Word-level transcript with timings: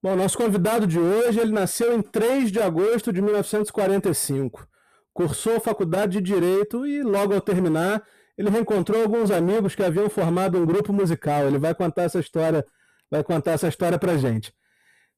Bom, 0.00 0.14
nosso 0.14 0.38
convidado 0.38 0.86
de 0.86 0.96
hoje, 0.96 1.40
ele 1.40 1.50
nasceu 1.50 1.92
em 1.92 2.00
3 2.00 2.52
de 2.52 2.60
agosto 2.60 3.12
de 3.12 3.20
1945. 3.20 4.64
Cursou 5.12 5.56
a 5.56 5.60
faculdade 5.60 6.20
de 6.20 6.20
Direito 6.20 6.86
e, 6.86 7.02
logo 7.02 7.34
ao 7.34 7.40
terminar, 7.40 8.06
ele 8.36 8.48
reencontrou 8.48 9.02
alguns 9.02 9.32
amigos 9.32 9.74
que 9.74 9.82
haviam 9.82 10.08
formado 10.08 10.56
um 10.56 10.64
grupo 10.64 10.92
musical. 10.92 11.48
Ele 11.48 11.58
vai 11.58 11.74
contar 11.74 12.04
essa 12.04 12.20
história, 12.20 12.64
vai 13.10 13.24
contar 13.24 13.52
essa 13.52 13.66
história 13.66 13.98
pra 13.98 14.16
gente. 14.16 14.54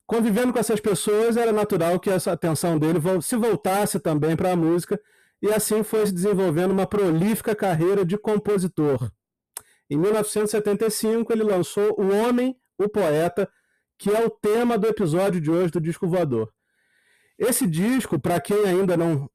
Convivendo 0.06 0.50
com 0.50 0.58
essas 0.58 0.80
pessoas, 0.80 1.36
era 1.36 1.52
natural 1.52 2.00
que 2.00 2.08
essa 2.08 2.32
atenção 2.32 2.78
dele 2.78 2.98
se 3.20 3.36
voltasse 3.36 4.00
também 4.00 4.34
para 4.34 4.52
a 4.52 4.56
música, 4.56 4.98
e 5.42 5.48
assim 5.52 5.82
foi 5.82 6.06
se 6.06 6.14
desenvolvendo 6.14 6.70
uma 6.70 6.86
prolífica 6.86 7.54
carreira 7.54 8.02
de 8.02 8.16
compositor. 8.16 9.12
Em 9.90 9.98
1975, 9.98 11.30
ele 11.34 11.42
lançou 11.42 11.94
O 11.98 12.08
Homem, 12.08 12.56
o 12.78 12.88
Poeta, 12.88 13.46
que 14.00 14.08
é 14.08 14.24
o 14.24 14.30
tema 14.30 14.78
do 14.78 14.86
episódio 14.86 15.38
de 15.38 15.50
hoje 15.50 15.72
do 15.72 15.80
Disco 15.80 16.08
Voador. 16.08 16.50
Esse 17.38 17.66
disco, 17.66 18.18
para 18.18 18.40
quem 18.40 18.64
ainda 18.64 18.96
não 18.96 19.28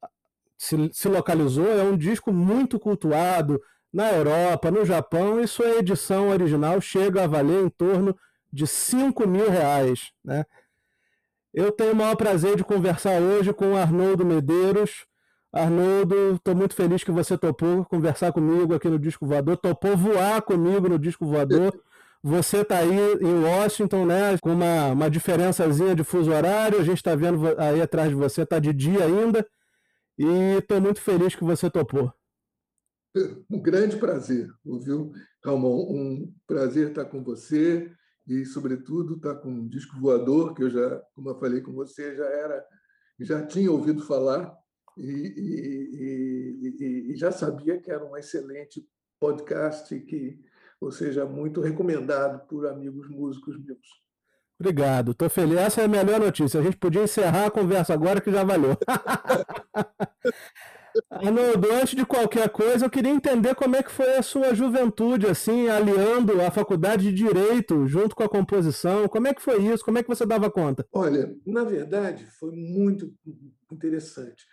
se, 0.58 0.90
se, 0.92 1.08
localizou, 1.08 1.68
é 1.68 1.84
um 1.84 1.96
disco 1.96 2.32
muito 2.32 2.76
cultuado 2.76 3.62
na 3.92 4.10
Europa, 4.10 4.68
no 4.68 4.84
Japão, 4.84 5.40
e 5.40 5.46
sua 5.46 5.76
edição 5.76 6.30
original 6.30 6.80
chega 6.80 7.22
a 7.22 7.26
valer 7.28 7.64
em 7.64 7.68
torno 7.68 8.18
de 8.52 8.66
5 8.66 9.28
mil 9.28 9.48
reais. 9.48 10.10
Né? 10.24 10.44
Eu 11.54 11.70
tenho 11.70 11.92
o 11.92 11.96
maior 11.96 12.16
prazer 12.16 12.56
de 12.56 12.64
conversar 12.64 13.22
hoje 13.22 13.52
com 13.52 13.72
o 13.72 13.76
Arnoldo 13.76 14.26
Medeiros. 14.26 15.06
Arnoldo, 15.52 16.34
estou 16.34 16.56
muito 16.56 16.74
feliz 16.74 17.04
que 17.04 17.12
você 17.12 17.38
topou 17.38 17.84
conversar 17.84 18.32
comigo 18.32 18.74
aqui 18.74 18.88
no 18.88 18.98
Disco 18.98 19.26
Voador, 19.26 19.56
topou 19.58 19.96
voar 19.96 20.42
comigo 20.42 20.88
no 20.88 20.98
Disco 20.98 21.24
Voador. 21.24 21.72
Você 22.26 22.62
está 22.62 22.78
aí 22.78 22.90
em 23.20 23.44
Washington, 23.44 24.04
né? 24.04 24.36
Com 24.42 24.52
uma, 24.52 24.88
uma 24.88 25.08
diferençazinha 25.08 25.94
de 25.94 26.02
fuso 26.02 26.32
horário. 26.32 26.80
A 26.80 26.82
gente 26.82 26.96
está 26.96 27.14
vendo 27.14 27.38
aí 27.56 27.80
atrás 27.80 28.08
de 28.08 28.16
você, 28.16 28.42
está 28.42 28.58
de 28.58 28.72
dia 28.72 29.04
ainda. 29.04 29.48
E 30.18 30.58
estou 30.58 30.80
muito 30.80 31.00
feliz 31.00 31.36
que 31.36 31.44
você 31.44 31.70
topou. 31.70 32.12
Um 33.48 33.62
grande 33.62 33.96
prazer, 33.96 34.50
viu, 34.64 35.12
Ramon? 35.42 35.86
Um 35.88 36.34
prazer 36.48 36.88
estar 36.88 37.04
com 37.04 37.22
você 37.22 37.90
e, 38.26 38.44
sobretudo, 38.44 39.14
estar 39.14 39.36
com 39.36 39.48
um 39.48 39.68
disco 39.68 39.98
voador, 39.98 40.52
que 40.52 40.64
eu 40.64 40.68
já, 40.68 41.00
como 41.14 41.30
eu 41.30 41.38
falei 41.38 41.60
com 41.60 41.72
você, 41.72 42.14
já 42.14 42.26
era, 42.26 42.66
já 43.20 43.46
tinha 43.46 43.70
ouvido 43.70 44.04
falar 44.04 44.52
e, 44.98 45.02
e, 45.02 46.74
e, 46.78 47.12
e 47.12 47.16
já 47.16 47.32
sabia 47.32 47.80
que 47.80 47.90
era 47.90 48.04
um 48.04 48.16
excelente 48.16 48.86
podcast 49.18 49.98
que 50.00 50.44
ou 50.80 50.90
seja, 50.90 51.24
muito 51.24 51.60
recomendado 51.60 52.46
por 52.46 52.66
amigos 52.66 53.08
músicos 53.08 53.58
meus. 53.58 54.04
Obrigado, 54.58 55.12
estou 55.12 55.28
feliz. 55.28 55.58
Essa 55.58 55.82
é 55.82 55.84
a 55.84 55.88
melhor 55.88 56.18
notícia. 56.18 56.58
A 56.58 56.62
gente 56.62 56.78
podia 56.78 57.02
encerrar 57.02 57.46
a 57.46 57.50
conversa 57.50 57.92
agora 57.92 58.20
que 58.20 58.30
já 58.30 58.42
valeu. 58.42 58.76
Arnoldo, 61.10 61.70
antes 61.72 61.94
de 61.94 62.06
qualquer 62.06 62.48
coisa, 62.48 62.86
eu 62.86 62.90
queria 62.90 63.10
entender 63.10 63.54
como 63.54 63.76
é 63.76 63.82
que 63.82 63.90
foi 63.90 64.16
a 64.16 64.22
sua 64.22 64.54
juventude, 64.54 65.26
assim, 65.26 65.68
aliando 65.68 66.40
a 66.40 66.50
faculdade 66.50 67.04
de 67.04 67.12
Direito 67.12 67.86
junto 67.86 68.16
com 68.16 68.22
a 68.22 68.28
composição. 68.28 69.06
Como 69.08 69.26
é 69.26 69.34
que 69.34 69.42
foi 69.42 69.62
isso? 69.62 69.84
Como 69.84 69.98
é 69.98 70.02
que 70.02 70.08
você 70.08 70.24
dava 70.24 70.50
conta? 70.50 70.86
Olha, 70.92 71.36
na 71.44 71.64
verdade, 71.64 72.24
foi 72.38 72.52
muito 72.52 73.12
interessante. 73.70 74.46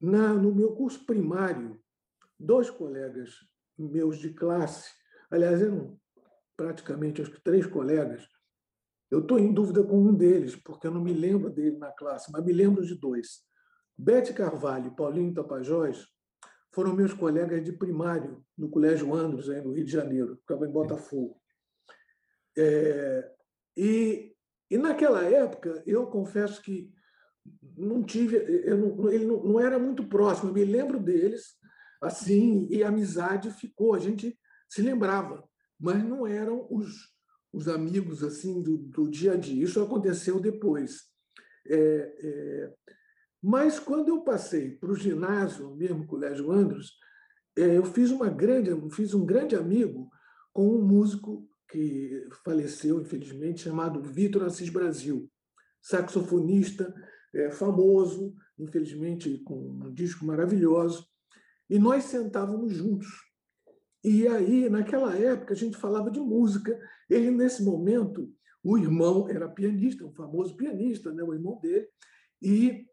Na, 0.00 0.32
no 0.32 0.54
meu 0.54 0.72
curso 0.72 1.04
primário, 1.04 1.78
dois 2.38 2.70
colegas 2.70 3.30
meus 3.76 4.18
de 4.18 4.30
classe 4.30 4.97
Aliás, 5.30 5.60
eram 5.60 5.98
praticamente 6.56 7.22
acho 7.22 7.30
que 7.30 7.40
três 7.40 7.66
colegas. 7.66 8.26
Eu 9.10 9.20
estou 9.20 9.38
em 9.38 9.52
dúvida 9.52 9.82
com 9.82 9.98
um 9.98 10.14
deles, 10.14 10.56
porque 10.56 10.86
eu 10.86 10.90
não 10.90 11.00
me 11.00 11.12
lembro 11.12 11.50
dele 11.50 11.78
na 11.78 11.90
classe, 11.92 12.30
mas 12.30 12.44
me 12.44 12.52
lembro 12.52 12.84
de 12.84 12.94
dois. 12.94 13.46
Bete 13.96 14.34
Carvalho 14.34 14.88
e 14.88 14.96
Paulinho 14.96 15.32
Tapajós 15.32 16.06
foram 16.74 16.94
meus 16.94 17.14
colegas 17.14 17.64
de 17.64 17.72
primário 17.72 18.44
no 18.56 18.68
Colégio 18.68 19.14
Andros, 19.14 19.48
aí 19.48 19.62
no 19.62 19.72
Rio 19.72 19.84
de 19.84 19.90
Janeiro, 19.90 20.36
ficava 20.36 20.66
em 20.66 20.70
Botafogo. 20.70 21.40
É, 22.56 23.32
e, 23.76 24.34
e 24.70 24.76
naquela 24.76 25.24
época, 25.24 25.82
eu 25.86 26.06
confesso 26.06 26.60
que 26.62 26.92
não 27.76 28.02
tive, 28.02 28.36
eu 28.64 28.76
não, 28.76 29.10
ele 29.10 29.24
não, 29.24 29.42
não 29.42 29.60
era 29.60 29.78
muito 29.78 30.06
próximo, 30.06 30.50
eu 30.50 30.54
me 30.54 30.64
lembro 30.64 31.00
deles, 31.00 31.56
assim, 32.02 32.68
e 32.70 32.82
a 32.82 32.88
amizade 32.88 33.50
ficou. 33.50 33.94
A 33.94 33.98
gente 33.98 34.38
se 34.68 34.82
lembrava, 34.82 35.42
mas 35.78 36.02
não 36.02 36.26
eram 36.26 36.66
os, 36.70 37.12
os 37.52 37.68
amigos 37.68 38.22
assim 38.22 38.62
do, 38.62 38.76
do 38.78 39.08
dia 39.08 39.32
a 39.32 39.36
dia. 39.36 39.64
Isso 39.64 39.82
aconteceu 39.82 40.40
depois. 40.40 41.04
É, 41.66 41.76
é, 41.76 42.74
mas 43.42 43.78
quando 43.78 44.08
eu 44.08 44.22
passei 44.22 44.72
para 44.76 44.90
o 44.90 44.96
ginásio, 44.96 45.74
mesmo 45.76 46.06
Colégio 46.06 46.50
Andros, 46.50 46.96
é, 47.56 47.76
eu 47.76 47.84
fiz 47.84 48.10
uma 48.10 48.28
grande, 48.28 48.70
fiz 48.90 49.14
um 49.14 49.24
grande 49.24 49.54
amigo 49.54 50.10
com 50.52 50.68
um 50.68 50.82
músico 50.82 51.48
que 51.70 52.26
faleceu, 52.44 53.00
infelizmente, 53.00 53.62
chamado 53.62 54.02
Vitor 54.02 54.44
Assis 54.44 54.70
Brasil, 54.70 55.30
saxofonista 55.80 56.92
é, 57.34 57.50
famoso, 57.50 58.34
infelizmente 58.58 59.38
com 59.38 59.54
um 59.54 59.92
disco 59.92 60.24
maravilhoso, 60.24 61.06
e 61.68 61.78
nós 61.78 62.04
sentávamos 62.04 62.72
juntos 62.72 63.27
e 64.02 64.28
aí, 64.28 64.68
naquela 64.70 65.16
época, 65.16 65.52
a 65.52 65.56
gente 65.56 65.76
falava 65.76 66.10
de 66.10 66.20
música. 66.20 66.78
Ele, 67.10 67.30
nesse 67.30 67.64
momento, 67.64 68.32
o 68.62 68.78
irmão 68.78 69.28
era 69.28 69.48
pianista, 69.48 70.04
um 70.04 70.12
famoso 70.12 70.56
pianista, 70.56 71.12
né, 71.12 71.22
o 71.22 71.34
irmão 71.34 71.58
dele, 71.60 71.88
e, 72.40 72.86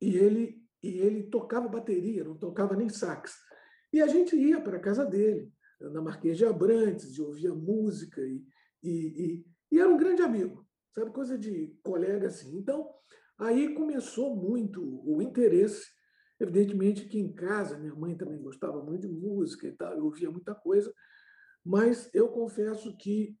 e, 0.00 0.16
ele, 0.16 0.62
e 0.82 0.98
ele 0.98 1.24
tocava 1.24 1.68
bateria, 1.68 2.24
não 2.24 2.36
tocava 2.36 2.74
nem 2.74 2.88
sax. 2.88 3.36
E 3.92 4.00
a 4.02 4.06
gente 4.06 4.36
ia 4.36 4.60
para 4.60 4.78
a 4.78 4.80
casa 4.80 5.04
dele, 5.04 5.50
na 5.80 6.00
Marquês 6.00 6.36
de 6.36 6.44
Abrantes, 6.44 7.16
e 7.16 7.22
ouvia 7.22 7.54
música, 7.54 8.20
e, 8.20 8.44
e, 8.82 8.90
e, 8.90 9.46
e 9.72 9.78
era 9.78 9.88
um 9.88 9.96
grande 9.96 10.22
amigo, 10.22 10.66
sabe? 10.92 11.12
Coisa 11.12 11.38
de 11.38 11.76
colega 11.82 12.26
assim. 12.26 12.56
Então, 12.56 12.90
aí 13.38 13.74
começou 13.74 14.34
muito 14.34 14.82
o 15.04 15.22
interesse 15.22 15.95
Evidentemente 16.38 17.06
que 17.06 17.18
em 17.18 17.32
casa, 17.32 17.78
minha 17.78 17.94
mãe 17.94 18.16
também 18.16 18.40
gostava 18.40 18.82
muito 18.82 19.08
de 19.08 19.14
música 19.14 19.66
e 19.66 19.72
tal, 19.72 19.94
eu 19.94 20.04
ouvia 20.04 20.30
muita 20.30 20.54
coisa, 20.54 20.92
mas 21.64 22.10
eu 22.14 22.28
confesso 22.28 22.96
que 22.96 23.36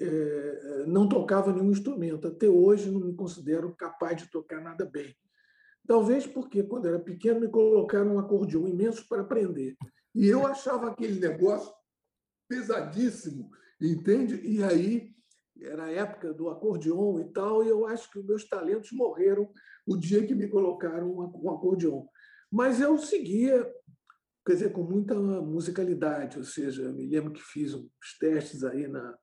é, 0.00 0.84
não 0.86 1.08
tocava 1.08 1.52
nenhum 1.52 1.70
instrumento. 1.70 2.26
Até 2.26 2.48
hoje 2.48 2.90
não 2.90 3.00
me 3.00 3.14
considero 3.14 3.74
capaz 3.76 4.22
de 4.22 4.30
tocar 4.30 4.60
nada 4.60 4.84
bem. 4.84 5.14
Talvez 5.86 6.26
porque, 6.26 6.62
quando 6.62 6.86
era 6.86 6.98
pequeno, 6.98 7.40
me 7.40 7.48
colocaram 7.48 8.14
um 8.14 8.18
acordeão 8.18 8.66
imenso 8.66 9.06
para 9.08 9.22
aprender. 9.22 9.76
E 10.14 10.26
eu 10.26 10.46
achava 10.46 10.90
aquele 10.90 11.18
negócio 11.20 11.72
pesadíssimo, 12.48 13.50
entende? 13.80 14.40
E 14.46 14.62
aí 14.62 15.10
era 15.60 15.84
a 15.84 15.90
época 15.90 16.32
do 16.32 16.48
acordeon 16.48 17.20
e 17.20 17.32
tal, 17.32 17.62
e 17.64 17.68
eu 17.68 17.86
acho 17.86 18.10
que 18.10 18.18
os 18.18 18.24
meus 18.24 18.48
talentos 18.48 18.90
morreram 18.92 19.50
o 19.86 19.96
dia 19.96 20.26
que 20.26 20.34
me 20.34 20.48
colocaram 20.48 21.12
um 21.12 21.50
acordeon. 21.50 22.06
Mas 22.50 22.80
eu 22.80 22.98
seguia, 22.98 23.70
quer 24.44 24.54
dizer, 24.54 24.72
com 24.72 24.82
muita 24.82 25.14
musicalidade, 25.14 26.38
ou 26.38 26.44
seja, 26.44 26.82
eu 26.82 26.92
me 26.92 27.06
lembro 27.06 27.32
que 27.32 27.42
fiz 27.42 27.74
uns 27.74 28.18
testes 28.18 28.64
aí 28.64 28.88
na, 28.88 29.16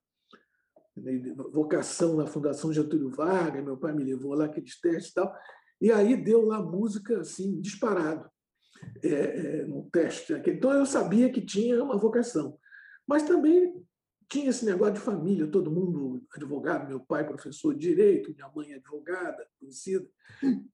na 0.95 1.43
vocação 1.51 2.15
na 2.15 2.25
Fundação 2.25 2.71
Getúlio 2.71 3.09
Vargas, 3.09 3.63
meu 3.63 3.77
pai 3.77 3.93
me 3.93 4.03
levou 4.03 4.33
lá 4.33 4.45
aqueles 4.45 4.79
testes 4.79 5.11
e 5.11 5.15
tal, 5.15 5.35
e 5.81 5.91
aí 5.91 6.15
deu 6.15 6.45
lá 6.45 6.61
música 6.61 7.19
assim, 7.19 7.59
disparado, 7.59 8.29
é, 9.03 9.09
é, 9.09 9.65
no 9.65 9.89
teste. 9.91 10.33
Então 10.47 10.71
eu 10.71 10.85
sabia 10.85 11.31
que 11.31 11.41
tinha 11.41 11.83
uma 11.83 11.97
vocação. 11.97 12.57
Mas 13.07 13.23
também 13.23 13.73
tinha 14.29 14.49
esse 14.49 14.65
negócio 14.65 14.95
de 14.95 14.99
família, 14.99 15.47
todo 15.47 15.71
mundo 15.71 16.21
advogado, 16.33 16.87
meu 16.87 16.99
pai 16.99 17.25
professor 17.25 17.73
de 17.73 17.79
direito, 17.79 18.33
minha 18.33 18.49
mãe 18.49 18.73
advogada, 18.73 19.47
conhecida 19.59 20.05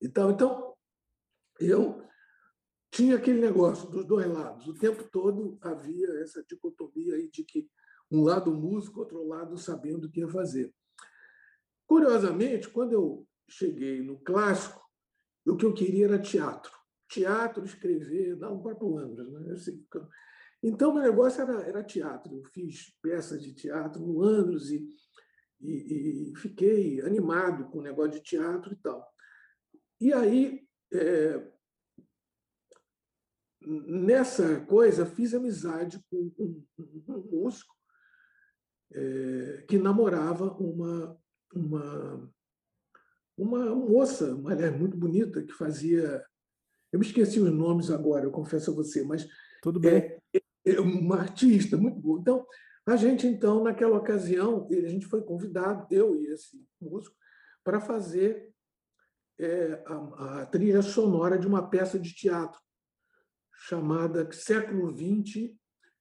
e 0.02 0.10
tal. 0.10 0.32
Então, 0.32 0.74
eu 1.60 2.04
tinha 2.94 3.16
aquele 3.16 3.42
negócio 3.42 3.90
dos 3.90 4.06
dois 4.06 4.28
lados. 4.28 4.68
O 4.68 4.74
tempo 4.76 5.04
todo 5.06 5.58
havia 5.62 6.08
essa 6.22 6.44
dicotomia 6.44 7.16
aí 7.16 7.28
de 7.28 7.44
que 7.44 7.68
um 8.12 8.22
lado 8.22 8.54
músico, 8.54 9.00
outro 9.00 9.28
lado 9.28 9.58
sabendo 9.58 10.06
o 10.06 10.12
que 10.12 10.20
ia 10.20 10.28
fazer. 10.28 10.72
Curiosamente, 11.88 12.70
quando 12.70 12.94
eu 12.94 13.28
cheguei 13.50 14.04
no 14.04 14.20
clássico, 14.20 14.80
o 15.44 15.58
que 15.58 15.66
eu 15.66 15.74
queria 15.74 16.06
era 16.06 16.20
teatro. 16.20 16.72
Teatro, 17.10 17.66
escrever, 17.66 18.36
um 18.46 18.62
quatro 18.62 18.96
anos. 18.96 19.18
Né? 19.18 19.56
Então, 20.62 20.94
meu 20.94 21.02
negócio 21.02 21.42
era, 21.42 21.62
era 21.64 21.84
teatro. 21.84 22.38
Eu 22.38 22.44
fiz 22.44 22.96
peças 23.02 23.42
de 23.42 23.56
teatro 23.56 24.00
no 24.06 24.22
anos 24.22 24.70
e, 24.70 24.88
e, 25.60 26.32
e, 26.32 26.36
fiquei 26.38 27.02
animado 27.02 27.72
com 27.72 27.80
o 27.80 27.84
negócio 27.84 28.12
de 28.12 28.22
teatro 28.22 28.72
e 28.72 28.76
tal. 28.76 29.04
E 30.00 30.14
aí, 30.14 30.62
é, 30.94 31.53
nessa 33.66 34.62
coisa, 34.62 35.06
fiz 35.06 35.34
amizade 35.34 36.04
com 36.10 36.32
um, 36.40 36.64
um 37.08 37.30
músico 37.32 37.74
é, 38.92 39.66
que 39.68 39.78
namorava 39.78 40.52
uma 40.54 41.18
uma, 41.56 42.34
uma 43.38 43.76
moça, 43.76 44.34
uma 44.36 44.52
mulher 44.52 44.78
muito 44.78 44.98
bonita, 44.98 45.44
que 45.44 45.54
fazia. 45.54 46.24
Eu 46.92 47.00
me 47.00 47.06
esqueci 47.06 47.40
os 47.40 47.52
nomes 47.52 47.90
agora, 47.90 48.26
eu 48.26 48.32
confesso 48.32 48.72
a 48.72 48.74
você, 48.74 49.04
mas. 49.04 49.28
Tudo 49.62 49.80
bem. 49.80 49.94
É, 49.94 50.22
é, 50.34 50.42
é 50.76 50.80
uma 50.80 51.18
artista 51.18 51.78
muito 51.78 52.00
boa. 52.00 52.20
Então, 52.20 52.46
a 52.86 52.96
gente, 52.96 53.26
então, 53.26 53.64
naquela 53.64 53.98
ocasião, 53.98 54.68
a 54.70 54.90
gente 54.90 55.06
foi 55.06 55.22
convidado, 55.22 55.88
eu 55.90 56.16
e 56.16 56.28
esse 56.28 56.62
músico, 56.82 57.16
para 57.64 57.80
fazer 57.80 58.52
é, 59.40 59.82
a, 59.86 60.42
a, 60.42 60.46
trilha 60.46 60.82
sonora 60.82 61.38
de 61.38 61.48
uma 61.48 61.70
peça 61.70 61.98
de 61.98 62.14
teatro 62.14 62.60
chamada 63.68 64.30
Século 64.34 64.92
XX 64.92 65.52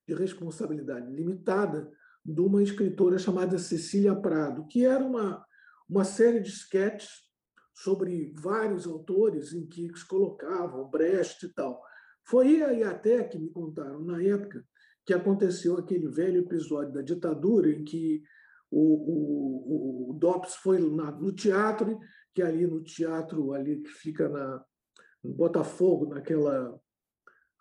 de 0.07 0.15
Responsabilidade 0.15 1.13
Limitada, 1.13 1.89
de 2.25 2.41
uma 2.41 2.61
escritora 2.61 3.19
chamada 3.19 3.57
Cecília 3.57 4.17
Prado, 4.17 4.67
que 4.67 4.85
era 4.85 5.05
uma, 5.05 5.45
uma 5.89 6.05
série 6.05 6.41
de 6.41 6.49
sketches 6.49 7.11
sobre 7.73 8.33
vários 8.37 8.87
autores 8.87 9.53
em 9.53 9.65
que 9.67 9.89
se 9.97 10.07
colocavam 10.07 10.91
Brecht 10.91 11.47
e 11.47 11.53
tal. 11.53 11.81
Foi 12.25 12.63
aí 12.63 12.83
até 12.83 13.23
que 13.23 13.39
me 13.39 13.49
contaram, 13.51 14.01
na 14.05 14.21
época, 14.21 14.65
que 15.07 15.15
aconteceu 15.15 15.77
aquele 15.77 16.09
velho 16.09 16.41
episódio 16.41 16.93
da 16.93 17.03
ditadura 17.03 17.71
em 17.71 17.85
que 17.85 18.23
o, 18.71 20.11
o, 20.11 20.11
o 20.11 20.15
DOPS 20.15 20.57
foi 20.57 20.79
na, 20.79 21.13
no 21.13 21.33
teatro, 21.33 21.99
que 22.35 22.43
ali 22.43 22.67
no 22.67 22.83
teatro 22.83 23.53
ali 23.53 23.81
que 23.83 23.91
fica 23.91 24.29
na, 24.29 24.65
no 25.23 25.33
Botafogo, 25.33 26.07
naquela 26.07 26.81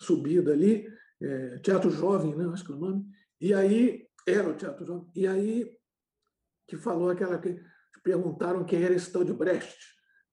subida 0.02 0.52
ali, 0.52 0.88
é, 1.22 1.60
Teatro 1.60 1.92
Jovem, 1.92 2.36
né? 2.36 2.50
acho 2.52 2.66
que 2.66 2.72
é 2.72 2.76
o 2.76 2.80
nome, 2.80 3.06
e 3.40 3.54
aí 3.54 4.08
era 4.28 4.50
o 4.50 4.56
Teatro 4.56 4.84
Jovem, 4.84 5.10
e 5.16 5.28
aí 5.28 5.78
que 6.68 6.78
falou 6.78 7.10
aquela 7.10 7.38
que 7.38 7.62
perguntaram 8.04 8.66
quem 8.66 8.82
era 8.82 8.94
esse 8.94 9.12
tal 9.12 9.24
de 9.24 9.34
Brecht. 9.34 9.78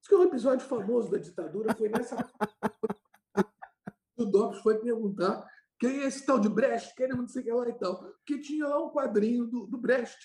Isso 0.01 0.09
que 0.09 0.15
é 0.15 0.19
um 0.19 0.25
episódio 0.25 0.67
famoso 0.67 1.11
da 1.11 1.19
ditadura, 1.19 1.75
foi 1.75 1.89
nessa 1.89 2.17
o 4.17 4.25
DOPS 4.25 4.63
foi 4.63 4.79
perguntar 4.79 5.47
quem 5.79 6.01
é 6.01 6.07
esse 6.07 6.25
tal 6.25 6.39
de 6.39 6.49
Brecht, 6.49 6.95
quem 6.95 7.09
não 7.09 7.29
sei 7.29 7.43
o 7.43 7.45
que 7.45 7.53
lá 7.53 7.69
e 7.69 7.73
tal, 7.75 7.99
porque 7.99 8.41
tinha 8.41 8.67
lá 8.67 8.83
um 8.83 8.91
quadrinho 8.91 9.47
do, 9.47 9.67
do 9.67 9.79
Brecht 9.79 10.17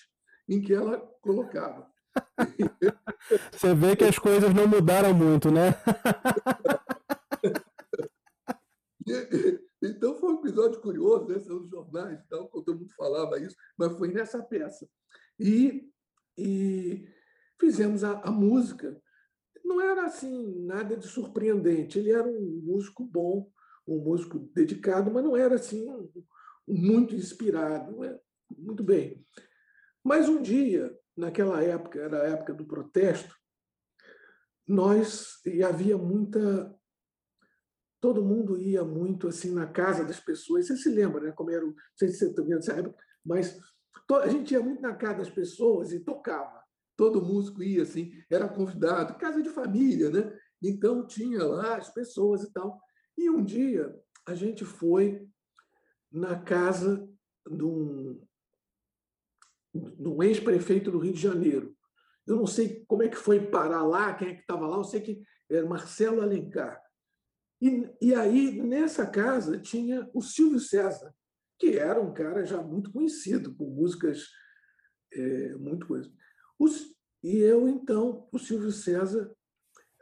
em 0.48 0.60
que 0.60 0.72
ela 0.72 0.98
colocava. 1.20 1.92
Você 3.52 3.74
vê 3.74 3.96
que 3.96 4.04
as 4.04 4.18
coisas 4.18 4.54
não 4.54 4.66
mudaram 4.66 5.12
muito, 5.12 5.50
né? 5.50 5.74
Então 9.82 10.16
foi 10.16 10.32
um 10.32 10.38
episódio 10.38 10.80
curioso, 10.80 11.26
né? 11.26 11.38
São 11.40 11.58
os 11.58 11.68
jornais 11.68 12.18
e 12.18 12.28
tal, 12.28 12.48
todo 12.48 12.74
mundo 12.74 12.90
falava 12.96 13.38
isso, 13.38 13.54
mas 13.76 13.92
foi 13.98 14.08
nessa 14.08 14.42
peça. 14.42 14.88
E, 15.38 15.86
e 16.38 17.06
fizemos 17.60 18.02
a, 18.02 18.18
a, 18.20 18.30
música. 18.30 18.98
Não 19.62 19.80
era 19.80 20.06
assim 20.06 20.64
nada 20.64 20.96
de 20.96 21.06
surpreendente. 21.06 21.98
Ele 21.98 22.12
era 22.12 22.26
um 22.26 22.62
músico 22.64 23.04
bom, 23.04 23.50
um 23.86 23.98
músico 23.98 24.38
dedicado, 24.54 25.10
mas 25.10 25.22
não 25.22 25.36
era 25.36 25.56
assim 25.56 25.86
muito 26.66 27.14
inspirado. 27.14 27.98
Né? 27.98 28.18
Muito 28.56 28.82
bem. 28.82 29.22
Mas 30.02 30.28
um 30.28 30.40
dia, 30.40 30.96
naquela 31.16 31.62
época, 31.62 31.98
era 31.98 32.22
a 32.22 32.26
época 32.28 32.54
do 32.54 32.64
protesto, 32.64 33.34
nós 34.66 35.44
e 35.44 35.62
havia 35.62 35.98
muita 35.98 36.74
todo 38.04 38.22
mundo 38.22 38.60
ia 38.60 38.84
muito 38.84 39.28
assim 39.28 39.50
na 39.50 39.66
casa 39.66 40.04
das 40.04 40.20
pessoas. 40.20 40.66
Você 40.66 40.76
se 40.76 40.90
lembra, 40.90 41.22
né? 41.22 41.32
Como 41.32 41.50
era, 41.50 41.64
não 41.64 41.74
sei 41.96 42.08
se 42.08 42.18
você 42.18 42.34
também 42.34 42.54
nessa 42.54 42.74
época, 42.74 43.02
mas 43.24 43.58
a 44.20 44.28
gente 44.28 44.52
ia 44.52 44.60
muito 44.60 44.82
na 44.82 44.94
casa 44.94 45.20
das 45.20 45.30
pessoas 45.30 45.90
e 45.90 46.00
tocava. 46.00 46.62
Todo 46.98 47.24
músico 47.24 47.62
ia 47.62 47.82
assim, 47.82 48.12
era 48.30 48.46
convidado, 48.46 49.16
casa 49.16 49.42
de 49.42 49.48
família, 49.48 50.10
né? 50.10 50.38
Então 50.62 51.06
tinha 51.06 51.42
lá 51.44 51.78
as 51.78 51.88
pessoas 51.94 52.42
e 52.42 52.52
tal. 52.52 52.78
E 53.16 53.30
um 53.30 53.42
dia 53.42 53.98
a 54.26 54.34
gente 54.34 54.66
foi 54.66 55.26
na 56.12 56.38
casa 56.38 57.08
de 57.50 57.64
um, 57.64 58.20
de 59.74 60.08
um 60.08 60.22
ex-prefeito 60.22 60.90
do 60.90 60.98
Rio 60.98 61.14
de 61.14 61.22
Janeiro. 61.22 61.74
Eu 62.26 62.36
não 62.36 62.46
sei 62.46 62.84
como 62.86 63.02
é 63.02 63.08
que 63.08 63.16
foi 63.16 63.40
parar 63.40 63.82
lá, 63.82 64.12
quem 64.12 64.28
é 64.28 64.34
que 64.34 64.42
estava 64.42 64.66
lá, 64.66 64.76
eu 64.76 64.84
sei 64.84 65.00
que 65.00 65.22
era 65.50 65.66
Marcelo 65.66 66.20
Alencar. 66.20 66.83
E, 67.64 67.90
e 67.98 68.14
aí, 68.14 68.60
nessa 68.60 69.06
casa, 69.06 69.58
tinha 69.58 70.06
o 70.12 70.20
Silvio 70.20 70.60
César, 70.60 71.14
que 71.58 71.78
era 71.78 71.98
um 71.98 72.12
cara 72.12 72.44
já 72.44 72.62
muito 72.62 72.92
conhecido, 72.92 73.54
com 73.54 73.64
músicas 73.64 74.28
é, 75.10 75.54
muito 75.54 75.86
coisas. 75.86 76.12
Os, 76.58 76.94
e 77.22 77.38
eu, 77.38 77.66
então, 77.66 78.28
o 78.30 78.38
Silvio 78.38 78.70
César, 78.70 79.34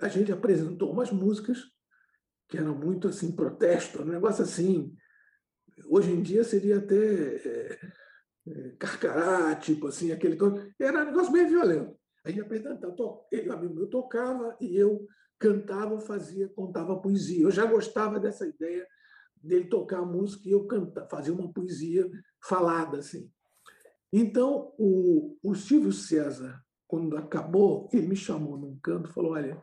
a 0.01 0.09
gente 0.09 0.33
apresentou 0.33 0.91
umas 0.91 1.13
músicas 1.13 1.63
que 2.49 2.59
eram 2.59 2.77
muito 2.77 3.07
assim, 3.07 3.31
protesto, 3.31 4.03
um 4.03 4.07
negócio 4.07 4.43
assim. 4.43 4.93
Hoje 5.87 6.11
em 6.11 6.21
dia 6.21 6.43
seria 6.43 6.79
até 6.79 6.97
é, 6.97 7.81
é, 8.49 8.71
carcará, 8.71 9.55
tipo 9.55 9.87
assim, 9.87 10.11
aquele. 10.11 10.37
Era 10.81 11.03
um 11.03 11.07
negócio 11.07 11.33
meio 11.33 11.49
violento. 11.49 11.97
Aí 12.25 12.41
apresentava, 12.41 12.93
ele, 13.31 13.53
amigo 13.53 13.73
meu, 13.73 13.87
tocava 13.89 14.57
e 14.61 14.77
eu 14.77 15.07
cantava, 15.43 16.01
fazia, 16.01 16.49
contava 16.51 17.01
poesia. 17.01 17.43
Eu 17.43 17.51
já 17.51 17.67
gostava 17.67 18.21
dessa 18.21 18.47
ideia 18.47 18.87
dele 19.43 19.65
tocar 19.65 20.03
música 20.03 20.49
e 20.49 20.53
eu 20.53 20.65
cantava, 20.69 21.09
fazia 21.09 21.35
uma 21.35 21.53
poesia 21.53 22.09
falada 22.41 22.99
assim. 22.99 23.29
Então, 24.13 24.73
o, 24.79 25.37
o 25.43 25.55
Silvio 25.57 25.93
César, 25.93 26.65
quando 26.87 27.17
acabou, 27.17 27.91
ele 27.93 28.07
me 28.07 28.15
chamou 28.15 28.57
num 28.57 28.79
canto 28.79 29.11
e 29.11 29.13
falou: 29.13 29.33
Olha, 29.33 29.61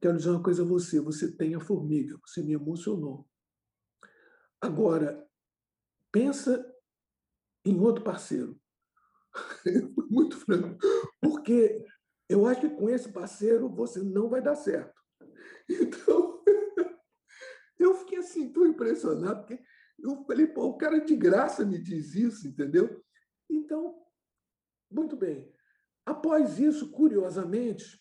quero 0.00 0.16
dizer 0.16 0.30
uma 0.30 0.42
coisa 0.42 0.62
a 0.62 0.66
você, 0.66 0.98
você 0.98 1.30
tem 1.30 1.54
a 1.54 1.60
formiga, 1.60 2.18
você 2.24 2.42
me 2.42 2.54
emocionou. 2.54 3.28
Agora, 4.58 5.28
pensa 6.10 6.64
em 7.66 7.78
outro 7.78 8.02
parceiro. 8.02 8.58
Muito 10.08 10.38
franco. 10.38 10.78
Porque 11.20 11.84
eu 12.28 12.46
acho 12.46 12.62
que 12.62 12.70
com 12.70 12.88
esse 12.88 13.12
parceiro 13.12 13.68
você 13.68 14.00
não 14.00 14.28
vai 14.28 14.42
dar 14.42 14.56
certo. 14.56 14.94
Então, 15.68 16.44
eu 17.76 17.94
fiquei 17.96 18.18
assim 18.18 18.52
tão 18.52 18.64
impressionado, 18.64 19.40
porque 19.40 19.60
eu 19.98 20.24
falei, 20.24 20.46
pô, 20.46 20.66
o 20.66 20.76
cara 20.78 21.00
de 21.00 21.16
graça 21.16 21.64
me 21.64 21.76
diz 21.76 22.14
isso, 22.14 22.46
entendeu? 22.46 23.02
Então, 23.50 24.00
muito 24.88 25.16
bem. 25.16 25.52
Após 26.04 26.60
isso, 26.60 26.92
curiosamente, 26.92 28.00